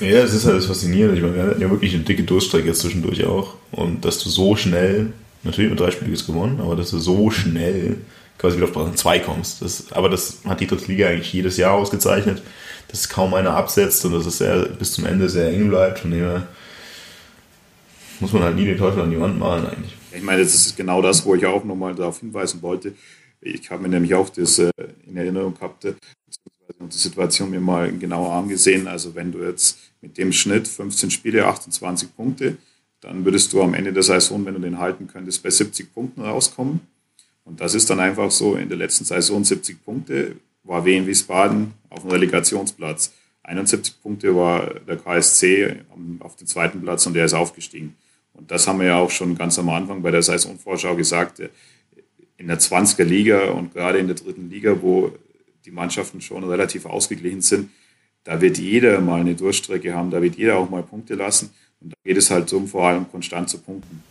Ja, 0.00 0.18
es 0.18 0.34
ist 0.34 0.44
halt 0.44 0.56
das 0.56 0.66
Faszinierende. 0.66 1.16
Ich 1.16 1.22
meine, 1.22 1.34
wir 1.34 1.42
hatten 1.44 1.60
ja 1.60 1.70
wirklich 1.70 1.94
eine 1.94 2.02
dicke 2.02 2.24
Durststrecke 2.24 2.68
jetzt 2.68 2.80
zwischendurch 2.80 3.24
auch. 3.24 3.54
Und 3.70 4.04
dass 4.04 4.18
du 4.18 4.28
so 4.28 4.56
schnell, 4.56 5.12
natürlich 5.42 5.70
mit 5.70 5.80
drei 5.80 5.90
Spielen 5.90 6.14
gewonnen, 6.14 6.60
aber 6.60 6.74
dass 6.74 6.90
du 6.90 6.98
so 6.98 7.30
schnell 7.30 7.98
quasi 8.38 8.56
wieder 8.56 8.66
auf 8.66 8.72
Platz 8.72 9.00
2 9.00 9.20
kommst. 9.20 9.62
Das, 9.62 9.92
aber 9.92 10.08
das 10.08 10.38
hat 10.44 10.60
die 10.60 10.66
dritte 10.66 10.86
Liga 10.86 11.08
eigentlich 11.08 11.32
jedes 11.32 11.56
Jahr 11.56 11.74
ausgezeichnet, 11.74 12.42
dass 12.88 13.08
kaum 13.08 13.34
einer 13.34 13.54
absetzt 13.54 14.04
und 14.04 14.12
dass 14.12 14.26
es 14.26 14.38
sehr, 14.38 14.66
bis 14.66 14.92
zum 14.92 15.06
Ende 15.06 15.28
sehr 15.28 15.50
eng 15.50 15.68
bleibt. 15.68 16.00
Von 16.00 16.10
dem 16.10 16.20
her 16.20 16.48
muss 18.20 18.32
man 18.32 18.42
halt 18.42 18.56
nie 18.56 18.64
den 18.64 18.78
Teufel 18.78 19.02
an 19.02 19.10
die 19.10 19.20
Wand 19.20 19.38
malen 19.38 19.66
eigentlich. 19.66 19.96
Ich 20.12 20.22
meine, 20.22 20.42
das 20.42 20.54
ist 20.54 20.76
genau 20.76 21.02
das, 21.02 21.24
wo 21.24 21.34
ich 21.34 21.44
auch 21.46 21.64
nochmal 21.64 21.94
darauf 21.94 22.20
hinweisen 22.20 22.62
wollte. 22.62 22.94
Ich 23.40 23.70
habe 23.70 23.82
mir 23.82 23.88
nämlich 23.88 24.14
auch 24.14 24.28
das 24.30 24.58
äh, 24.58 24.70
in 25.06 25.16
Erinnerung 25.16 25.54
gehabt, 25.54 25.84
äh, 25.84 25.94
beziehungsweise 26.26 26.98
die 26.98 27.08
Situation 27.08 27.50
mir 27.50 27.60
mal 27.60 27.92
genauer 27.96 28.32
angesehen. 28.32 28.86
Also 28.86 29.14
wenn 29.14 29.32
du 29.32 29.42
jetzt 29.42 29.78
mit 30.00 30.16
dem 30.16 30.32
Schnitt 30.32 30.68
15 30.68 31.10
Spiele, 31.10 31.46
28 31.46 32.14
Punkte, 32.16 32.56
dann 33.00 33.24
würdest 33.24 33.52
du 33.52 33.62
am 33.62 33.74
Ende 33.74 33.92
der 33.92 34.02
Saison, 34.02 34.44
wenn 34.46 34.54
du 34.54 34.60
den 34.60 34.78
halten 34.78 35.06
könntest, 35.06 35.42
bei 35.42 35.50
70 35.50 35.92
Punkten 35.92 36.22
rauskommen. 36.22 36.80
Und 37.44 37.60
das 37.60 37.74
ist 37.74 37.90
dann 37.90 38.00
einfach 38.00 38.30
so, 38.30 38.54
in 38.56 38.68
der 38.68 38.78
letzten 38.78 39.04
Saison 39.04 39.44
70 39.44 39.84
Punkte 39.84 40.36
war 40.62 40.84
Wien 40.84 41.06
Wiesbaden 41.06 41.74
auf 41.90 42.00
dem 42.00 42.10
Relegationsplatz. 42.10 43.12
71 43.42 44.00
Punkte 44.00 44.34
war 44.34 44.72
der 44.88 44.96
KSC 44.96 45.82
auf 46.20 46.36
dem 46.36 46.46
zweiten 46.46 46.80
Platz 46.80 47.06
und 47.06 47.12
der 47.12 47.26
ist 47.26 47.34
aufgestiegen. 47.34 47.94
Und 48.34 48.50
das 48.50 48.66
haben 48.66 48.80
wir 48.80 48.86
ja 48.86 48.98
auch 48.98 49.10
schon 49.10 49.36
ganz 49.36 49.58
am 49.58 49.68
Anfang 49.70 50.02
bei 50.02 50.10
der 50.10 50.22
Saisonvorschau 50.22 50.94
gesagt. 50.96 51.40
In 52.36 52.48
der 52.48 52.58
20er 52.58 53.04
Liga 53.04 53.50
und 53.50 53.72
gerade 53.72 53.98
in 53.98 54.06
der 54.06 54.16
dritten 54.16 54.50
Liga, 54.50 54.76
wo 54.82 55.12
die 55.64 55.70
Mannschaften 55.70 56.20
schon 56.20 56.44
relativ 56.44 56.84
ausgeglichen 56.84 57.40
sind, 57.40 57.70
da 58.24 58.40
wird 58.40 58.58
jeder 58.58 59.00
mal 59.00 59.20
eine 59.20 59.34
Durchstrecke 59.34 59.94
haben, 59.94 60.10
da 60.10 60.20
wird 60.20 60.36
jeder 60.36 60.56
auch 60.56 60.68
mal 60.68 60.82
Punkte 60.82 61.14
lassen. 61.14 61.50
Und 61.80 61.92
da 61.92 61.96
geht 62.04 62.16
es 62.16 62.30
halt 62.30 62.52
um, 62.52 62.66
vor 62.66 62.86
allem 62.86 63.10
konstant 63.10 63.48
zu 63.48 63.58
punkten. 63.58 64.02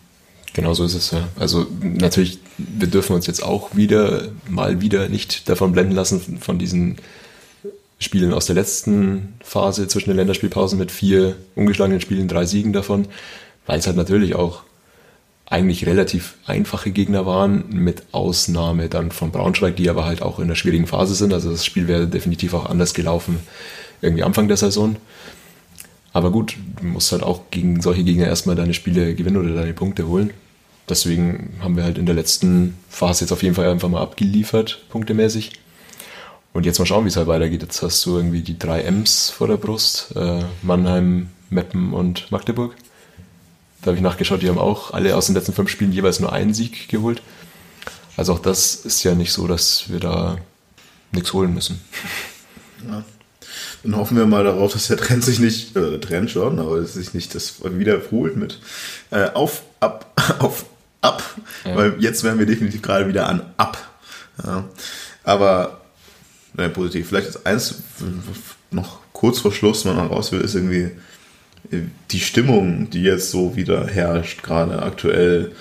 Genau 0.53 0.73
so 0.75 0.85
ist 0.85 0.93
es, 0.93 1.11
ja. 1.11 1.27
Also 1.35 1.65
natürlich, 1.81 2.39
wir 2.57 2.87
dürfen 2.87 3.15
uns 3.15 3.25
jetzt 3.25 3.41
auch 3.41 3.75
wieder, 3.75 4.29
mal 4.47 4.81
wieder 4.81 5.09
nicht 5.09 5.49
davon 5.49 5.71
blenden 5.71 5.93
lassen 5.93 6.37
von 6.39 6.59
diesen 6.59 6.97
Spielen 7.97 8.33
aus 8.33 8.45
der 8.45 8.55
letzten 8.55 9.33
Phase 9.43 9.87
zwischen 9.87 10.09
den 10.09 10.17
Länderspielpausen 10.17 10.77
mit 10.77 10.91
vier 10.91 11.35
ungeschlagenen 11.55 12.01
Spielen, 12.01 12.27
drei 12.27 12.45
Siegen 12.45 12.71
davon 12.71 13.07
weil 13.65 13.79
es 13.79 13.87
halt 13.87 13.97
natürlich 13.97 14.35
auch 14.35 14.63
eigentlich 15.45 15.85
relativ 15.85 16.35
einfache 16.45 16.91
Gegner 16.91 17.25
waren, 17.25 17.65
mit 17.69 18.03
Ausnahme 18.11 18.89
dann 18.89 19.11
von 19.11 19.31
Braunschweig, 19.31 19.75
die 19.75 19.89
aber 19.89 20.05
halt 20.05 20.21
auch 20.21 20.39
in 20.39 20.45
einer 20.45 20.55
schwierigen 20.55 20.87
Phase 20.87 21.15
sind. 21.15 21.33
Also 21.33 21.51
das 21.51 21.65
Spiel 21.65 21.87
wäre 21.87 22.07
definitiv 22.07 22.53
auch 22.53 22.65
anders 22.65 22.93
gelaufen, 22.93 23.39
irgendwie 24.01 24.23
Anfang 24.23 24.47
der 24.47 24.57
Saison. 24.57 24.95
Aber 26.11 26.31
gut, 26.31 26.55
du 26.79 26.85
musst 26.85 27.11
halt 27.11 27.23
auch 27.23 27.41
gegen 27.51 27.81
solche 27.81 28.03
Gegner 28.03 28.27
erstmal 28.27 28.55
deine 28.55 28.73
Spiele 28.73 29.15
gewinnen 29.15 29.37
oder 29.37 29.53
deine 29.53 29.73
Punkte 29.73 30.07
holen. 30.07 30.31
Deswegen 30.87 31.53
haben 31.61 31.75
wir 31.75 31.83
halt 31.83 31.97
in 31.97 32.05
der 32.05 32.15
letzten 32.15 32.77
Phase 32.89 33.23
jetzt 33.23 33.31
auf 33.31 33.41
jeden 33.41 33.55
Fall 33.55 33.69
einfach 33.69 33.89
mal 33.89 34.01
abgeliefert, 34.01 34.83
punktemäßig. 34.89 35.53
Und 36.51 36.65
jetzt 36.65 36.77
mal 36.77 36.85
schauen, 36.85 37.05
wie 37.05 37.09
es 37.09 37.17
halt 37.17 37.27
weitergeht. 37.27 37.63
Jetzt 37.63 37.81
hast 37.81 38.05
du 38.05 38.17
irgendwie 38.17 38.41
die 38.41 38.59
drei 38.59 38.81
M's 38.81 39.31
vor 39.31 39.47
der 39.47 39.57
Brust: 39.57 40.15
äh, 40.15 40.43
Mannheim, 40.61 41.29
Meppen 41.49 41.93
und 41.93 42.31
Magdeburg. 42.31 42.75
Da 43.83 43.87
habe 43.87 43.97
ich 43.97 44.01
nachgeschaut, 44.01 44.41
die 44.41 44.49
haben 44.49 44.57
auch 44.57 44.93
alle 44.93 45.15
aus 45.15 45.25
den 45.25 45.35
letzten 45.35 45.53
fünf 45.53 45.69
Spielen 45.69 45.91
jeweils 45.91 46.21
nur 46.21 46.31
einen 46.31 46.53
Sieg 46.53 46.87
geholt. 46.87 47.21
Also 48.15 48.33
auch 48.33 48.39
das 48.39 48.75
ist 48.75 49.03
ja 49.03 49.13
nicht 49.13 49.33
so, 49.33 49.45
dass 49.45 49.89
wir 49.89 49.99
da 49.99 50.37
nichts 51.11 51.33
holen 51.33 51.53
müssen. 51.53 51.81
Ja. 52.85 53.01
Dann 53.83 53.95
hoffen 53.95 54.17
wir 54.17 54.25
mal 54.25 54.43
darauf, 54.43 54.73
dass 54.73 54.87
der 54.87 54.97
Trend 54.97 55.23
sich 55.23 55.39
nicht, 55.39 55.73
äh, 55.77 55.91
der 55.91 56.01
Trend 56.01 56.29
schon, 56.29 56.59
aber 56.59 56.81
dass 56.81 56.95
sich 56.95 57.13
nicht 57.13 57.33
das 57.33 57.63
wiederholt 57.63 58.35
mit 58.35 58.59
äh, 59.09 59.29
auf, 59.29 59.63
ab, 59.79 60.11
auf, 60.39 60.65
ab, 60.99 61.23
ja. 61.63 61.77
weil 61.77 61.95
jetzt 61.99 62.25
wären 62.25 62.39
wir 62.39 62.45
definitiv 62.45 62.81
gerade 62.81 63.07
wieder 63.07 63.29
an 63.29 63.53
ab. 63.55 63.77
Ja. 64.45 64.65
Aber 65.23 65.79
naja, 66.55 66.67
positiv. 66.67 67.07
Vielleicht 67.07 67.29
ist 67.29 67.45
eins 67.45 67.75
noch 68.69 68.99
kurz 69.13 69.39
vor 69.39 69.53
Schluss 69.53 69.85
man 69.85 69.97
raus 69.97 70.33
will, 70.33 70.41
ist 70.41 70.55
irgendwie 70.55 70.91
die 71.71 72.19
Stimmung, 72.19 72.89
die 72.89 73.03
jetzt 73.03 73.31
so 73.31 73.55
wieder 73.55 73.87
herrscht, 73.87 74.43
gerade 74.43 74.81
aktuell, 74.81 75.51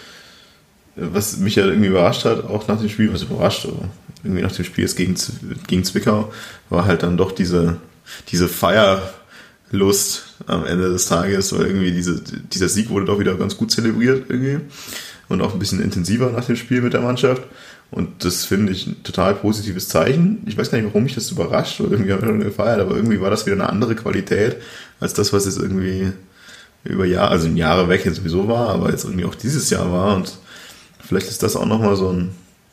was 0.97 1.39
mich 1.39 1.57
ja 1.57 1.67
irgendwie 1.67 1.89
überrascht 1.89 2.25
hat, 2.25 2.45
auch 2.45 2.69
nach 2.69 2.79
dem 2.79 2.89
Spiel, 2.89 3.13
was 3.13 3.23
überrascht, 3.23 3.67
aber 3.67 3.89
irgendwie 4.23 4.43
nach 4.43 4.53
dem 4.53 4.65
Spiel 4.65 4.85
jetzt 4.85 4.97
gegen, 4.97 5.15
gegen 5.67 5.85
Zwickau, 5.85 6.33
war 6.69 6.85
halt 6.85 7.03
dann 7.03 7.17
doch 7.17 7.33
diese, 7.33 7.79
diese 8.29 8.49
Feierlust 8.49 10.35
am 10.47 10.67
Ende 10.67 10.91
des 10.91 11.07
Tages, 11.07 11.57
weil 11.57 11.67
irgendwie 11.67 11.93
diese, 11.93 12.21
dieser 12.21 12.69
Sieg 12.69 12.91
wurde 12.91 13.07
doch 13.07 13.19
wieder 13.19 13.37
ganz 13.37 13.57
gut 13.57 13.71
zelebriert 13.71 14.27
irgendwie 14.29 14.61
und 15.29 15.41
auch 15.41 15.53
ein 15.53 15.59
bisschen 15.59 15.83
intensiver 15.83 16.31
nach 16.31 16.45
dem 16.45 16.57
Spiel 16.57 16.83
mit 16.83 16.93
der 16.93 17.01
Mannschaft. 17.01 17.43
Und 17.91 18.25
das 18.25 18.47
finde 18.47 18.73
ich 18.73 18.87
ein 18.87 19.03
total 19.03 19.35
positives 19.35 19.89
Zeichen. 19.89 20.43
Ich 20.47 20.57
weiß 20.57 20.71
gar 20.71 20.79
nicht, 20.79 20.87
warum 20.87 21.03
mich 21.03 21.15
das 21.15 21.31
überrascht 21.31 21.79
oder 21.81 21.93
irgendwie 21.93 22.13
habe 22.13 22.39
ich 22.39 22.45
gefeiert, 22.45 22.81
aber 22.81 22.97
irgendwie 22.97 23.21
war 23.21 23.29
das 23.29 23.45
wieder 23.45 23.57
eine 23.57 23.69
andere 23.69 23.95
Qualität 23.95 24.57
als 25.03 25.15
das, 25.15 25.33
was 25.33 25.45
jetzt 25.45 25.59
irgendwie 25.59 26.13
über 26.85 27.05
Jahre, 27.05 27.31
also 27.31 27.49
Jahre 27.49 27.89
weg 27.89 28.05
jetzt 28.05 28.17
sowieso 28.17 28.49
war, 28.49 28.69
aber 28.69 28.91
jetzt 28.91 29.05
irgendwie 29.05 29.25
auch 29.25 29.35
dieses 29.35 29.69
Jahr 29.71 29.93
war. 29.93 30.17
Und 30.17 30.33
vielleicht 31.05 31.29
ist 31.29 31.43
das 31.43 31.57
auch 31.57 31.67
nochmal 31.67 31.97
so 31.97 32.11
ein 32.11 32.31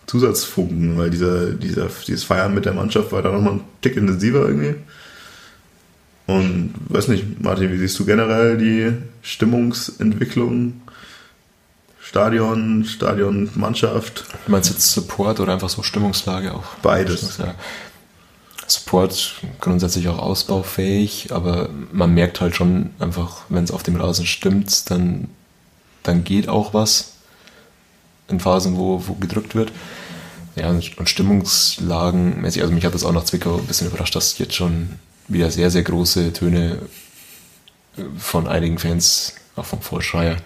Zusatzfunken, 0.07 0.97
weil 0.97 1.10
dieser, 1.10 1.51
dieser, 1.51 1.88
dieses 2.07 2.23
Feiern 2.23 2.53
mit 2.53 2.65
der 2.65 2.73
Mannschaft 2.73 3.11
war 3.11 3.22
da 3.22 3.31
nochmal 3.31 3.53
ein 3.53 3.61
Tick 3.81 3.97
intensiver 3.97 4.47
irgendwie. 4.47 4.76
Und 6.27 6.73
weiß 6.89 7.07
nicht, 7.07 7.41
Martin, 7.41 7.72
wie 7.72 7.77
siehst 7.77 7.97
du 7.99 8.06
generell 8.06 8.57
die 8.57 8.93
Stimmungsentwicklung 9.22 10.81
Stadion, 12.01 12.85
Stadionmannschaft. 12.85 14.26
Du 14.45 14.51
meinst 14.51 14.72
jetzt 14.72 14.91
Support 14.93 15.39
oder 15.41 15.53
einfach 15.53 15.69
so 15.69 15.84
Stimmungslage 15.84 16.56
auch? 16.56 16.64
Beides. 16.81 17.38
Ja. 17.38 17.53
Support 18.72 19.41
grundsätzlich 19.60 20.08
auch 20.08 20.20
ausbaufähig, 20.20 21.30
aber 21.32 21.70
man 21.91 22.14
merkt 22.14 22.41
halt 22.41 22.56
schon 22.56 22.91
einfach, 23.00 23.41
wenn 23.50 23.64
es 23.64 23.72
auf 23.72 23.84
dem 23.84 23.96
Rasen 23.96 24.26
stimmt, 24.26 24.90
dann, 24.90 25.28
dann 26.04 26.24
geht 26.24 26.48
auch 26.48 26.74
was 26.74 27.14
in 28.28 28.40
Phasen, 28.40 28.78
wo, 28.78 29.04
wo 29.08 29.14
gedrückt 29.16 29.56
wird. 29.56 29.72
Ja, 30.56 30.70
und 30.70 31.10
Stimmungslagenmäßig, 31.10 32.62
also 32.62 32.74
mich 32.74 32.86
hat 32.86 32.94
das 32.94 33.04
auch 33.04 33.14
nach 33.14 33.24
Zwickau 33.24 33.58
ein 33.58 33.66
bisschen 33.66 33.88
überrascht, 33.88 34.16
dass 34.16 34.38
jetzt 34.38 34.56
schon 34.56 35.00
wieder 35.28 35.52
sehr, 35.52 35.72
sehr 35.72 35.84
große 35.84 36.34
Töne 36.34 36.80
von 38.18 38.48
einigen 38.48 38.78
Fans, 38.78 39.36
auch 39.56 39.66
vom 39.66 39.82
Vorschreier, 39.82 40.38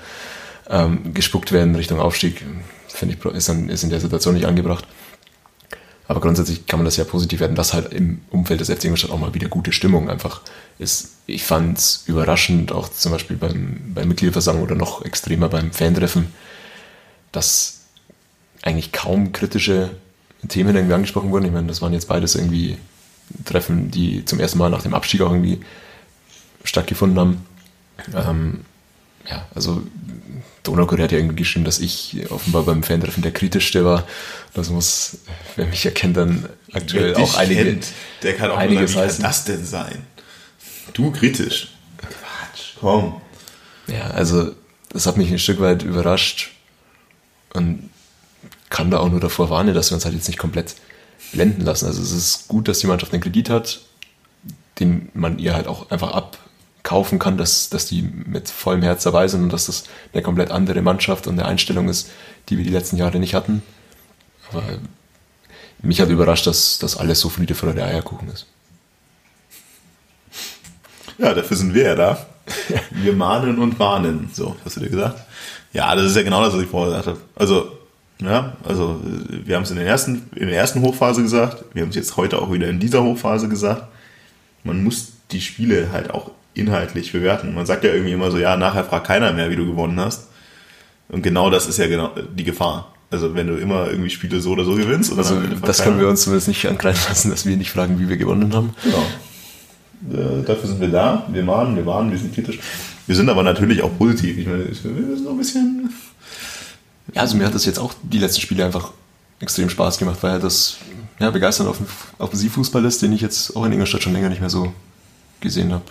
ähm, 0.70 1.14
gespuckt 1.14 1.52
werden 1.52 1.76
Richtung 1.76 2.00
Aufstieg, 2.00 2.44
finde 2.88 3.16
ich, 3.16 3.26
ist, 3.36 3.50
dann, 3.50 3.70
ist 3.70 3.84
in 3.84 3.90
der 3.90 4.00
Situation 4.00 4.36
nicht 4.36 4.46
angebracht. 4.46 4.86
Aber 6.08 6.20
grundsätzlich 6.20 6.68
kann 6.68 6.80
man 6.80 6.86
das 6.86 6.98
ja 6.98 7.06
positiv 7.06 7.40
werden, 7.40 7.56
dass 7.56 7.74
halt 7.74 7.94
im 7.94 8.22
Umfeld 8.30 8.60
des 8.60 8.70
FC 8.70 8.86
Ingolstadt 8.86 9.12
auch 9.12 9.20
mal 9.20 9.34
wieder 9.34 9.48
gute 9.48 9.72
Stimmung 9.72 10.10
einfach 10.10 10.42
ist. 10.78 11.12
Ich 11.28 11.44
fand 11.44 11.78
es 11.78 12.04
überraschend, 12.08 12.72
auch 12.72 12.90
zum 12.90 13.14
Beispiel 13.14 13.38
beim, 13.38 13.94
beim 13.94 14.10
Mitgliederversammlung 14.10 14.66
oder 14.66 14.76
noch 14.76 15.06
extremer 15.06 15.48
beim 15.48 15.72
Fantreffen, 15.72 16.34
dass 17.32 17.82
eigentlich 18.62 18.92
kaum 18.92 19.32
kritische 19.32 19.92
Themen 20.48 20.76
irgendwie 20.76 20.94
angesprochen 20.94 21.32
wurden. 21.32 21.46
Ich 21.46 21.52
meine, 21.52 21.68
das 21.68 21.82
waren 21.82 21.94
jetzt 21.94 22.10
beides 22.10 22.36
irgendwie 22.36 22.78
Treffen, 23.46 23.90
die 23.90 24.26
zum 24.26 24.40
ersten 24.40 24.58
Mal 24.58 24.70
nach 24.70 24.84
dem 24.84 24.94
Abstieg 24.94 25.22
auch 25.22 25.32
irgendwie 25.32 25.62
stattgefunden 26.64 27.20
haben. 27.20 27.46
Ähm, 28.14 28.66
ja, 29.30 29.46
also 29.56 29.84
Donaukurier 30.64 31.04
hat 31.04 31.12
ja 31.12 31.18
irgendwie 31.18 31.36
geschrieben, 31.36 31.66
dass 31.66 31.80
ich 31.80 32.26
offenbar 32.30 32.64
beim 32.64 32.84
Fantreffen 32.84 33.22
der 33.22 33.34
kritischste 33.34 33.84
war. 33.84 34.08
Das 34.54 34.70
muss, 34.70 35.18
wer 35.56 35.66
mich 35.66 35.86
erkennt, 35.86 36.16
dann 36.16 36.48
aktuell 36.72 37.16
auch 37.16 37.36
einige. 37.36 37.66
Kennt, 37.66 37.88
der 38.24 38.36
kann 38.36 38.52
auch 38.52 38.58
einiges 38.58 38.94
sagen, 38.94 39.10
wie 39.10 39.14
kann 39.14 39.24
das 39.24 39.44
denn 39.44 39.66
sein? 39.66 40.08
Du 40.94 41.12
kritisch. 41.12 41.74
Quatsch, 41.98 42.76
komm. 42.80 43.22
Ja, 43.88 44.12
also 44.12 44.54
das 44.90 45.06
hat 45.06 45.18
mich 45.18 45.30
ein 45.32 45.40
Stück 45.40 45.60
weit 45.60 45.84
überrascht 45.84 46.52
und 47.54 47.90
kann 48.70 48.90
da 48.90 49.00
auch 49.00 49.10
nur 49.10 49.20
davor 49.20 49.50
warnen, 49.50 49.74
dass 49.74 49.92
wir 49.92 49.96
uns 49.96 50.06
halt 50.06 50.16
jetzt 50.16 50.28
nicht 50.28 50.40
komplett 50.40 50.76
blenden 51.34 51.62
lassen. 51.62 51.88
Also 51.88 52.02
es 52.02 52.12
ist 52.12 52.48
gut, 52.48 52.68
dass 52.68 52.80
die 52.80 52.88
Mannschaft 52.88 53.12
einen 53.12 53.22
Kredit 53.22 53.50
hat, 53.50 53.82
den 54.80 55.10
man 55.14 55.40
ihr 55.40 55.54
halt 55.54 55.68
auch 55.68 55.92
einfach 55.92 56.14
abkaufen 56.84 57.18
kann, 57.18 57.38
dass, 57.38 57.70
dass 57.70 57.86
die 57.86 58.02
mit 58.02 58.50
vollem 58.50 58.82
Herz 58.82 59.04
dabei 59.04 59.28
sind 59.28 59.44
und 59.44 59.54
dass 59.54 59.68
das 59.68 59.86
eine 60.12 60.22
komplett 60.22 60.52
andere 60.52 60.82
Mannschaft 60.82 61.28
und 61.28 61.40
eine 61.40 61.48
Einstellung 61.48 61.88
ist, 61.88 62.10
die 62.50 62.58
wir 62.58 62.66
die 62.66 62.72
letzten 62.72 62.98
Jahre 62.98 63.20
nicht 63.20 63.34
hatten. 63.34 63.64
Aber 64.52 64.64
mich 65.82 66.02
hat 66.02 66.10
überrascht, 66.10 66.46
dass 66.46 66.80
das 66.80 66.98
alles 66.98 67.22
so 67.22 67.30
Friede, 67.30 67.56
Freude, 67.56 67.84
Eierkuchen 67.84 68.30
ist. 68.30 68.48
Ja, 71.18 71.34
dafür 71.34 71.56
sind 71.56 71.74
wir 71.74 71.84
ja 71.84 71.96
da. 71.96 72.26
Wir 72.92 73.14
mahnen 73.14 73.60
und 73.60 73.80
warnen. 73.80 74.30
So, 74.34 74.58
hast 74.66 74.76
du 74.76 74.82
dir 74.82 74.90
gesagt? 74.90 75.22
Ja, 75.72 75.96
das 75.96 76.06
ist 76.06 76.16
ja 76.18 76.24
genau 76.24 76.44
das, 76.44 76.54
was 76.54 76.64
ich 76.64 76.70
vorher 76.70 76.90
gesagt 76.90 77.08
habe. 77.08 77.20
Also, 77.36 77.78
ja, 78.20 78.58
also 78.64 79.00
wir 79.04 79.56
haben 79.56 79.64
es 79.64 79.72
in, 79.72 79.78
den 79.78 79.88
ersten, 79.88 80.30
in 80.36 80.48
der 80.48 80.58
ersten 80.58 80.82
Hochphase 80.82 81.22
gesagt, 81.22 81.64
wir 81.74 81.84
haben 81.84 81.90
es 81.90 81.96
jetzt 81.96 82.18
heute 82.18 82.42
auch 82.42 82.52
wieder 82.52 82.68
in 82.68 82.80
dieser 82.80 83.04
Hochphase 83.04 83.48
gesagt. 83.48 83.88
Man 84.64 84.84
muss 84.84 85.14
die 85.32 85.42
Spiele 85.42 85.92
halt 85.92 86.12
auch 86.12 86.32
inhaltlich 86.54 87.12
bewerten. 87.12 87.54
Man 87.54 87.66
sagt 87.66 87.84
ja 87.84 87.92
irgendwie 87.92 88.14
immer 88.14 88.32
so, 88.32 88.38
ja, 88.38 88.58
nachher 88.58 88.84
fragt 88.84 89.08
keiner 89.08 89.34
mehr, 89.34 89.50
wie 89.50 89.56
du 89.56 89.66
gewonnen 89.66 90.00
hast. 90.00 90.28
Und 91.10 91.22
genau 91.22 91.50
das 91.50 91.68
ist 91.68 91.78
ja 91.78 91.88
genau 91.88 92.12
die 92.36 92.44
Gefahr. 92.44 92.94
Also 93.12 93.36
wenn 93.36 93.48
du 93.48 93.56
immer 93.56 93.90
irgendwie 93.90 94.10
Spiele 94.10 94.42
so 94.42 94.52
oder 94.52 94.66
so 94.66 94.76
gewinnst. 94.76 95.12
Oder 95.12 95.20
also 95.20 95.40
das 95.64 95.84
können 95.84 96.00
wir 96.00 96.08
uns 96.08 96.24
zumindest 96.24 96.48
nicht 96.48 96.66
ankreiden 96.68 97.00
lassen, 97.08 97.30
dass 97.30 97.46
wir 97.46 97.56
nicht 97.56 97.70
fragen, 97.70 98.00
wie 98.00 98.10
wir 98.10 98.18
gewonnen 98.18 98.54
haben. 98.54 98.74
Genau. 98.84 99.06
Äh, 100.20 100.44
dafür 100.44 100.68
sind 100.68 100.82
wir 100.82 100.88
da. 100.88 101.26
Wir 101.32 101.44
mahnen, 101.44 101.76
wir 101.76 101.86
warnen, 101.86 102.12
wir 102.12 102.18
sind 102.18 102.34
kritisch. 102.34 102.60
Wir 103.06 103.16
sind 103.16 103.30
aber 103.30 103.44
natürlich 103.44 103.82
auch 103.84 103.96
positiv. 103.98 104.38
Ich 104.38 104.48
meine, 104.48 104.68
wir 104.68 104.74
sind 104.74 105.24
so 105.24 105.30
ein 105.30 105.38
bisschen. 105.38 105.94
Ja, 107.14 107.22
also 107.22 107.38
mir 107.38 107.46
hat 107.46 107.54
das 107.54 107.66
jetzt 107.66 107.78
auch 107.78 107.94
die 108.02 108.18
letzten 108.18 108.42
Spiele 108.42 108.66
einfach 108.66 108.92
extrem 109.40 109.70
Spaß 109.70 109.98
gemacht, 109.98 110.18
weil 110.22 110.40
das 110.40 110.78
ja, 111.20 111.30
begeisternd 111.30 111.70
auf 111.70 111.78
Offensivfußball 112.18 112.84
ist, 112.86 113.02
den 113.02 113.14
ich 113.14 113.22
jetzt 113.22 113.56
auch 113.56 113.66
in 113.66 113.74
Ingolstadt 113.74 114.02
schon 114.02 114.14
länger 114.14 114.30
nicht 114.30 114.42
mehr 114.42 114.50
so 114.50 114.74
gesehen 115.42 115.72
habe. 115.72 115.84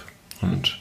Und 0.42 0.78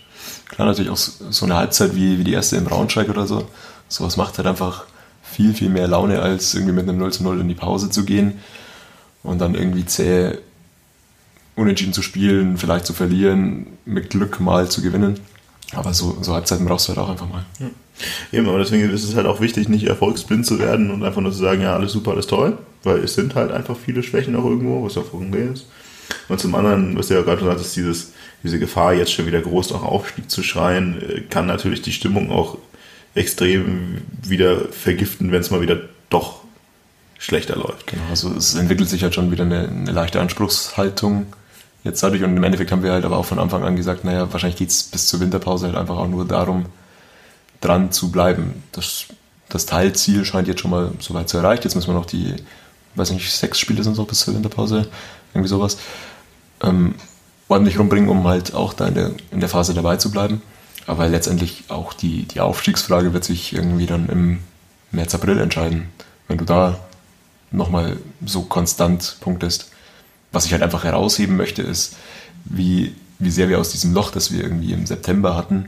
klar 0.49 0.67
natürlich 0.67 0.91
auch 0.91 0.97
so 0.97 1.45
eine 1.45 1.55
Halbzeit 1.55 1.95
wie, 1.95 2.19
wie 2.19 2.23
die 2.23 2.33
erste 2.33 2.57
in 2.57 2.65
Braunschweig 2.65 3.09
oder 3.09 3.27
so. 3.27 3.47
Sowas 3.87 4.17
macht 4.17 4.37
halt 4.37 4.47
einfach 4.47 4.85
viel, 5.23 5.53
viel 5.53 5.69
mehr 5.69 5.87
Laune, 5.87 6.21
als 6.21 6.53
irgendwie 6.53 6.73
mit 6.73 6.87
einem 6.87 6.97
0 6.97 7.13
zu 7.13 7.23
0 7.23 7.41
in 7.41 7.47
die 7.47 7.55
Pause 7.55 7.89
zu 7.89 8.03
gehen 8.03 8.39
und 9.23 9.39
dann 9.39 9.55
irgendwie 9.55 9.85
zäh 9.85 10.37
unentschieden 11.55 11.93
zu 11.93 12.01
spielen, 12.01 12.57
vielleicht 12.57 12.85
zu 12.85 12.93
verlieren, 12.93 13.67
mit 13.85 14.09
Glück 14.09 14.39
mal 14.39 14.69
zu 14.69 14.81
gewinnen. 14.81 15.19
Aber 15.73 15.93
so, 15.93 16.17
so 16.21 16.33
Halbzeiten 16.33 16.65
brauchst 16.65 16.87
du 16.87 16.89
halt 16.89 16.99
auch 16.99 17.09
einfach 17.09 17.29
mal. 17.29 17.45
Ja. 17.59 17.69
Eben, 18.31 18.47
aber 18.47 18.59
deswegen 18.59 18.89
ist 18.89 19.03
es 19.03 19.15
halt 19.15 19.27
auch 19.27 19.41
wichtig, 19.41 19.69
nicht 19.69 19.85
erfolgsblind 19.85 20.45
zu 20.45 20.59
werden 20.59 20.91
und 20.91 21.03
einfach 21.03 21.21
nur 21.21 21.31
zu 21.31 21.37
sagen, 21.37 21.61
ja, 21.61 21.75
alles 21.75 21.91
super, 21.91 22.11
alles 22.11 22.27
toll, 22.27 22.57
weil 22.83 22.99
es 22.99 23.13
sind 23.13 23.35
halt 23.35 23.51
einfach 23.51 23.75
viele 23.77 24.03
Schwächen 24.03 24.35
auch 24.35 24.45
irgendwo, 24.45 24.83
was 24.83 24.97
auch 24.97 25.13
okay 25.13 25.49
ist. 25.53 25.65
Und 26.27 26.39
zum 26.39 26.55
anderen, 26.55 26.97
was 26.97 27.07
du 27.07 27.15
ja 27.15 27.21
gerade 27.21 27.39
gesagt 27.39 27.59
hast, 27.59 27.75
dieses, 27.75 28.13
diese 28.43 28.59
Gefahr, 28.59 28.93
jetzt 28.93 29.11
schon 29.11 29.27
wieder 29.27 29.41
groß 29.41 29.71
nach 29.71 29.83
Aufstieg 29.83 30.29
zu 30.29 30.43
schreien, 30.43 31.01
äh, 31.01 31.21
kann 31.21 31.45
natürlich 31.45 31.81
die 31.81 31.91
Stimmung 31.91 32.31
auch 32.31 32.57
extrem 33.13 34.01
wieder 34.23 34.69
vergiften, 34.69 35.31
wenn 35.31 35.41
es 35.41 35.51
mal 35.51 35.61
wieder 35.61 35.81
doch 36.09 36.41
schlechter 37.17 37.55
läuft. 37.55 37.87
Genau, 37.87 38.03
also 38.09 38.33
es 38.33 38.55
entwickelt 38.55 38.89
sich 38.89 39.03
halt 39.03 39.13
schon 39.13 39.31
wieder 39.31 39.43
eine, 39.43 39.67
eine 39.67 39.91
leichte 39.91 40.19
Anspruchshaltung 40.19 41.27
jetzt 41.83 42.01
dadurch. 42.01 42.23
Und 42.23 42.35
im 42.35 42.43
Endeffekt 42.43 42.71
haben 42.71 42.83
wir 42.83 42.91
halt 42.91 43.05
aber 43.05 43.17
auch 43.17 43.25
von 43.25 43.39
Anfang 43.39 43.63
an 43.63 43.75
gesagt, 43.75 44.03
naja, 44.03 44.31
wahrscheinlich 44.31 44.57
geht 44.57 44.69
es 44.69 44.83
bis 44.83 45.07
zur 45.07 45.19
Winterpause 45.19 45.67
halt 45.67 45.75
einfach 45.75 45.97
auch 45.97 46.07
nur 46.07 46.25
darum, 46.25 46.65
dran 47.59 47.91
zu 47.91 48.11
bleiben. 48.11 48.63
Das, 48.71 49.05
das 49.49 49.65
Teilziel 49.65 50.25
scheint 50.25 50.47
jetzt 50.47 50.61
schon 50.61 50.71
mal 50.71 50.91
soweit 50.99 51.29
zu 51.29 51.37
erreicht. 51.37 51.63
Jetzt 51.63 51.75
müssen 51.75 51.89
wir 51.89 51.93
noch 51.93 52.05
die, 52.05 52.35
weiß 52.95 53.11
nicht, 53.11 53.31
sechs 53.31 53.59
Spiele 53.59 53.83
sind 53.83 53.95
so 53.95 54.05
bis 54.05 54.21
zur 54.21 54.33
Winterpause, 54.33 54.87
irgendwie 55.33 55.49
sowas, 55.49 55.77
ähm, 56.61 56.95
ordentlich 57.47 57.77
rumbringen, 57.77 58.09
um 58.09 58.27
halt 58.27 58.53
auch 58.53 58.73
da 58.73 58.87
in 58.87 58.95
der, 58.95 59.11
in 59.31 59.39
der 59.39 59.49
Phase 59.49 59.73
dabei 59.73 59.97
zu 59.97 60.11
bleiben. 60.11 60.41
Aber 60.87 61.07
letztendlich 61.07 61.65
auch 61.67 61.93
die, 61.93 62.23
die 62.23 62.39
Aufstiegsfrage 62.39 63.13
wird 63.13 63.23
sich 63.23 63.53
irgendwie 63.53 63.85
dann 63.85 64.09
im 64.09 64.39
März, 64.91 65.15
April 65.15 65.39
entscheiden. 65.39 65.89
Wenn 66.27 66.37
du 66.37 66.45
da 66.45 66.79
nochmal 67.51 67.97
so 68.25 68.43
konstant 68.43 69.17
punktest, 69.19 69.71
was 70.31 70.45
ich 70.45 70.53
halt 70.53 70.63
einfach 70.63 70.83
herausheben 70.83 71.35
möchte, 71.35 71.61
ist, 71.61 71.95
wie, 72.45 72.95
wie 73.19 73.31
sehr 73.31 73.49
wir 73.49 73.59
aus 73.59 73.69
diesem 73.69 73.93
Loch, 73.93 74.11
das 74.11 74.31
wir 74.31 74.41
irgendwie 74.41 74.73
im 74.73 74.85
September 74.85 75.35
hatten, 75.35 75.67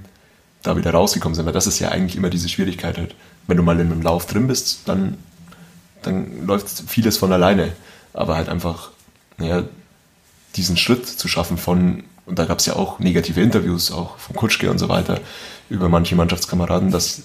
da 0.63 0.77
wieder 0.77 0.91
rausgekommen 0.91 1.35
sind. 1.35 1.45
Weil 1.45 1.53
das 1.53 1.67
ist 1.67 1.79
ja 1.79 1.89
eigentlich 1.89 2.15
immer 2.15 2.29
diese 2.29 2.49
Schwierigkeit 2.49 2.97
halt. 2.97 3.15
Wenn 3.47 3.57
du 3.57 3.63
mal 3.63 3.79
in 3.79 3.91
einem 3.91 4.01
Lauf 4.01 4.25
drin 4.25 4.47
bist, 4.47 4.81
dann, 4.85 5.17
dann 6.01 6.45
läuft 6.47 6.69
vieles 6.87 7.17
von 7.17 7.31
alleine. 7.33 7.73
Aber 8.13 8.35
halt 8.35 8.47
einfach, 8.47 8.91
naja, 9.37 9.63
diesen 10.55 10.77
Schritt 10.77 11.07
zu 11.07 11.27
schaffen 11.27 11.57
von, 11.57 12.03
und 12.25 12.39
da 12.39 12.45
gab 12.45 12.59
es 12.59 12.65
ja 12.65 12.75
auch 12.75 12.99
negative 12.99 13.41
Interviews, 13.41 13.91
auch 13.91 14.17
von 14.17 14.35
Kutschke 14.35 14.69
und 14.69 14.77
so 14.77 14.89
weiter, 14.89 15.19
über 15.69 15.89
manche 15.89 16.15
Mannschaftskameraden, 16.15 16.91
dass 16.91 17.23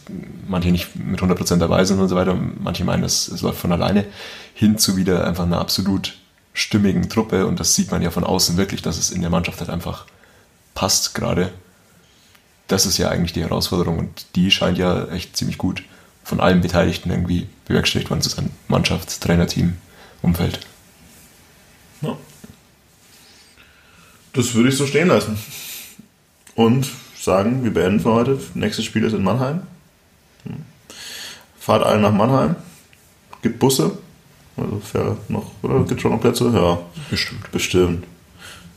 manche 0.49 0.71
nicht 0.71 0.97
mit 0.97 1.21
100% 1.21 1.57
dabei 1.59 1.85
sind 1.85 2.01
und 2.01 2.09
so 2.09 2.17
weiter. 2.17 2.35
Manche 2.35 2.85
meinen, 2.85 3.05
es, 3.05 3.29
es 3.29 3.43
läuft 3.43 3.59
von 3.59 3.73
alleine, 3.73 4.07
hin 4.55 4.79
zu 4.79 4.97
wieder 4.97 5.27
einfach 5.27 5.45
einer 5.45 5.61
absolut 5.61 6.15
stimmigen 6.55 7.09
Truppe 7.09 7.47
und 7.47 7.61
das 7.61 7.75
sieht 7.75 7.91
man 7.91 8.03
ja 8.03 8.11
von 8.11 8.25
außen 8.25 8.57
wirklich, 8.57 8.83
dass 8.83 8.99
es 8.99 9.11
in 9.11 9.21
der 9.21 9.31
Mannschaft 9.31 9.61
halt 9.61 9.71
einfach 9.71 10.07
passt 10.75 11.15
gerade. 11.15 11.53
Das 12.67 12.87
ist 12.87 12.99
ja 12.99 13.09
eigentlich 13.09 13.33
die 13.33 13.43
Herausforderung 13.43 13.99
und 13.99 14.27
die 14.35 14.51
scheint 14.51 14.79
ja 14.79 15.07
echt 15.09 15.37
ziemlich 15.37 15.59
gut 15.59 15.83
von 16.25 16.41
allen 16.41 16.61
Beteiligten 16.61 17.11
irgendwie 17.11 17.49
bewerkstelligt 17.67 18.11
worden 18.11 18.23
zu 18.23 18.29
sein. 18.29 18.51
Mannschaft, 18.67 19.21
Trainerteam, 19.21 19.79
Umfeld. 20.21 20.61
Ja. 22.03 22.17
Das 24.33 24.55
würde 24.55 24.69
ich 24.69 24.77
so 24.77 24.87
stehen 24.87 25.09
lassen. 25.09 25.39
Und 26.55 26.89
sagen, 27.19 27.65
wir 27.65 27.73
beenden 27.73 28.01
für 28.01 28.13
heute. 28.13 28.39
Nächstes 28.55 28.85
Spiel 28.85 29.05
ist 29.05 29.13
in 29.13 29.23
Mannheim. 29.23 29.63
Fahrt 31.59 31.85
alle 31.85 32.01
nach 32.01 32.13
Mannheim. 32.13 32.57
Gibt 33.43 33.59
Busse. 33.59 33.99
Also 34.57 34.81
fair 34.81 35.17
noch, 35.29 35.53
oder? 35.63 35.85
Gibt 35.85 36.01
schon 36.01 36.13
noch 36.13 36.21
Plätze? 36.21 36.51
Ja. 36.53 36.81
Bestimmt. 37.11 37.51
Bestimmt. 37.53 38.05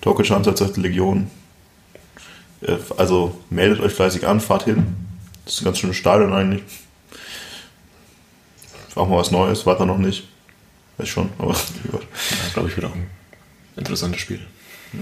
Torke 0.01 0.25
Schanzer 0.25 0.55
sagt 0.55 0.77
Legion. 0.77 1.29
Also 2.97 3.39
meldet 3.49 3.79
euch 3.79 3.93
fleißig 3.93 4.27
an, 4.27 4.39
fahrt 4.39 4.63
hin. 4.63 4.95
Das 5.45 5.55
ist 5.55 5.61
ein 5.61 5.65
ganz 5.65 5.79
schönes 5.79 5.97
Stadion 5.97 6.33
eigentlich. 6.33 6.63
Auch 8.95 9.07
mal 9.07 9.17
was 9.17 9.31
Neues, 9.31 9.65
war 9.65 9.77
da 9.77 9.85
noch 9.85 9.97
nicht. 9.97 10.27
Weiß 11.01 11.09
schon, 11.09 11.29
aber. 11.39 11.53
Ja, 11.91 12.53
glaube 12.53 12.69
ich, 12.69 12.75
wird 12.75 12.85
auch 12.85 12.93
ein 12.95 13.09
interessantes 13.75 14.21
Spiel. 14.21 14.39
Ja. 14.93 14.99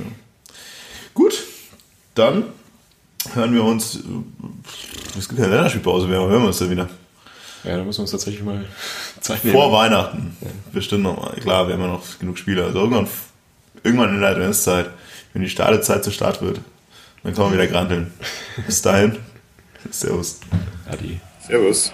Gut, 1.14 1.44
dann 2.16 2.46
hören 3.34 3.54
wir 3.54 3.64
uns. 3.66 4.00
Es 5.18 5.28
gibt 5.28 5.40
ja 5.40 5.46
eine 5.46 5.56
Länderspielpause, 5.56 6.10
wir 6.10 6.18
hören 6.18 6.42
wir 6.42 6.48
uns 6.48 6.60
dann 6.60 6.70
wieder. 6.70 6.90
Ja, 7.66 7.76
da 7.76 7.84
müssen 7.84 7.98
wir 7.98 8.04
uns 8.04 8.12
tatsächlich 8.12 8.44
mal 8.44 8.66
Zeit 9.20 9.44
nehmen. 9.44 9.56
Vor 9.56 9.74
Weihnachten. 9.74 10.38
Ja. 10.40 10.48
Bestimmt 10.72 11.04
noch 11.04 11.18
mal. 11.18 11.36
Klar, 11.42 11.68
wir 11.68 11.74
haben 11.74 11.82
ja 11.82 11.88
noch 11.88 12.20
genug 12.20 12.38
Spiele. 12.38 12.64
Also 12.64 12.80
irgendwann, 12.80 13.08
irgendwann 13.84 14.16
in 14.16 14.22
der 14.22 14.30
Adventszeit, 14.30 14.90
wenn 15.34 15.42
die 15.42 15.50
Startezeit 15.50 16.04
zu 16.06 16.12
Start 16.12 16.42
wird, 16.42 16.62
dann 17.24 17.34
können 17.34 17.50
wir 17.50 17.54
wieder 17.56 17.68
granteln. 17.68 18.14
Bis 18.66 18.82
dahin. 18.82 19.18
Servus. 19.92 20.40
Adi. 20.90 21.20
Servus. 21.46 21.92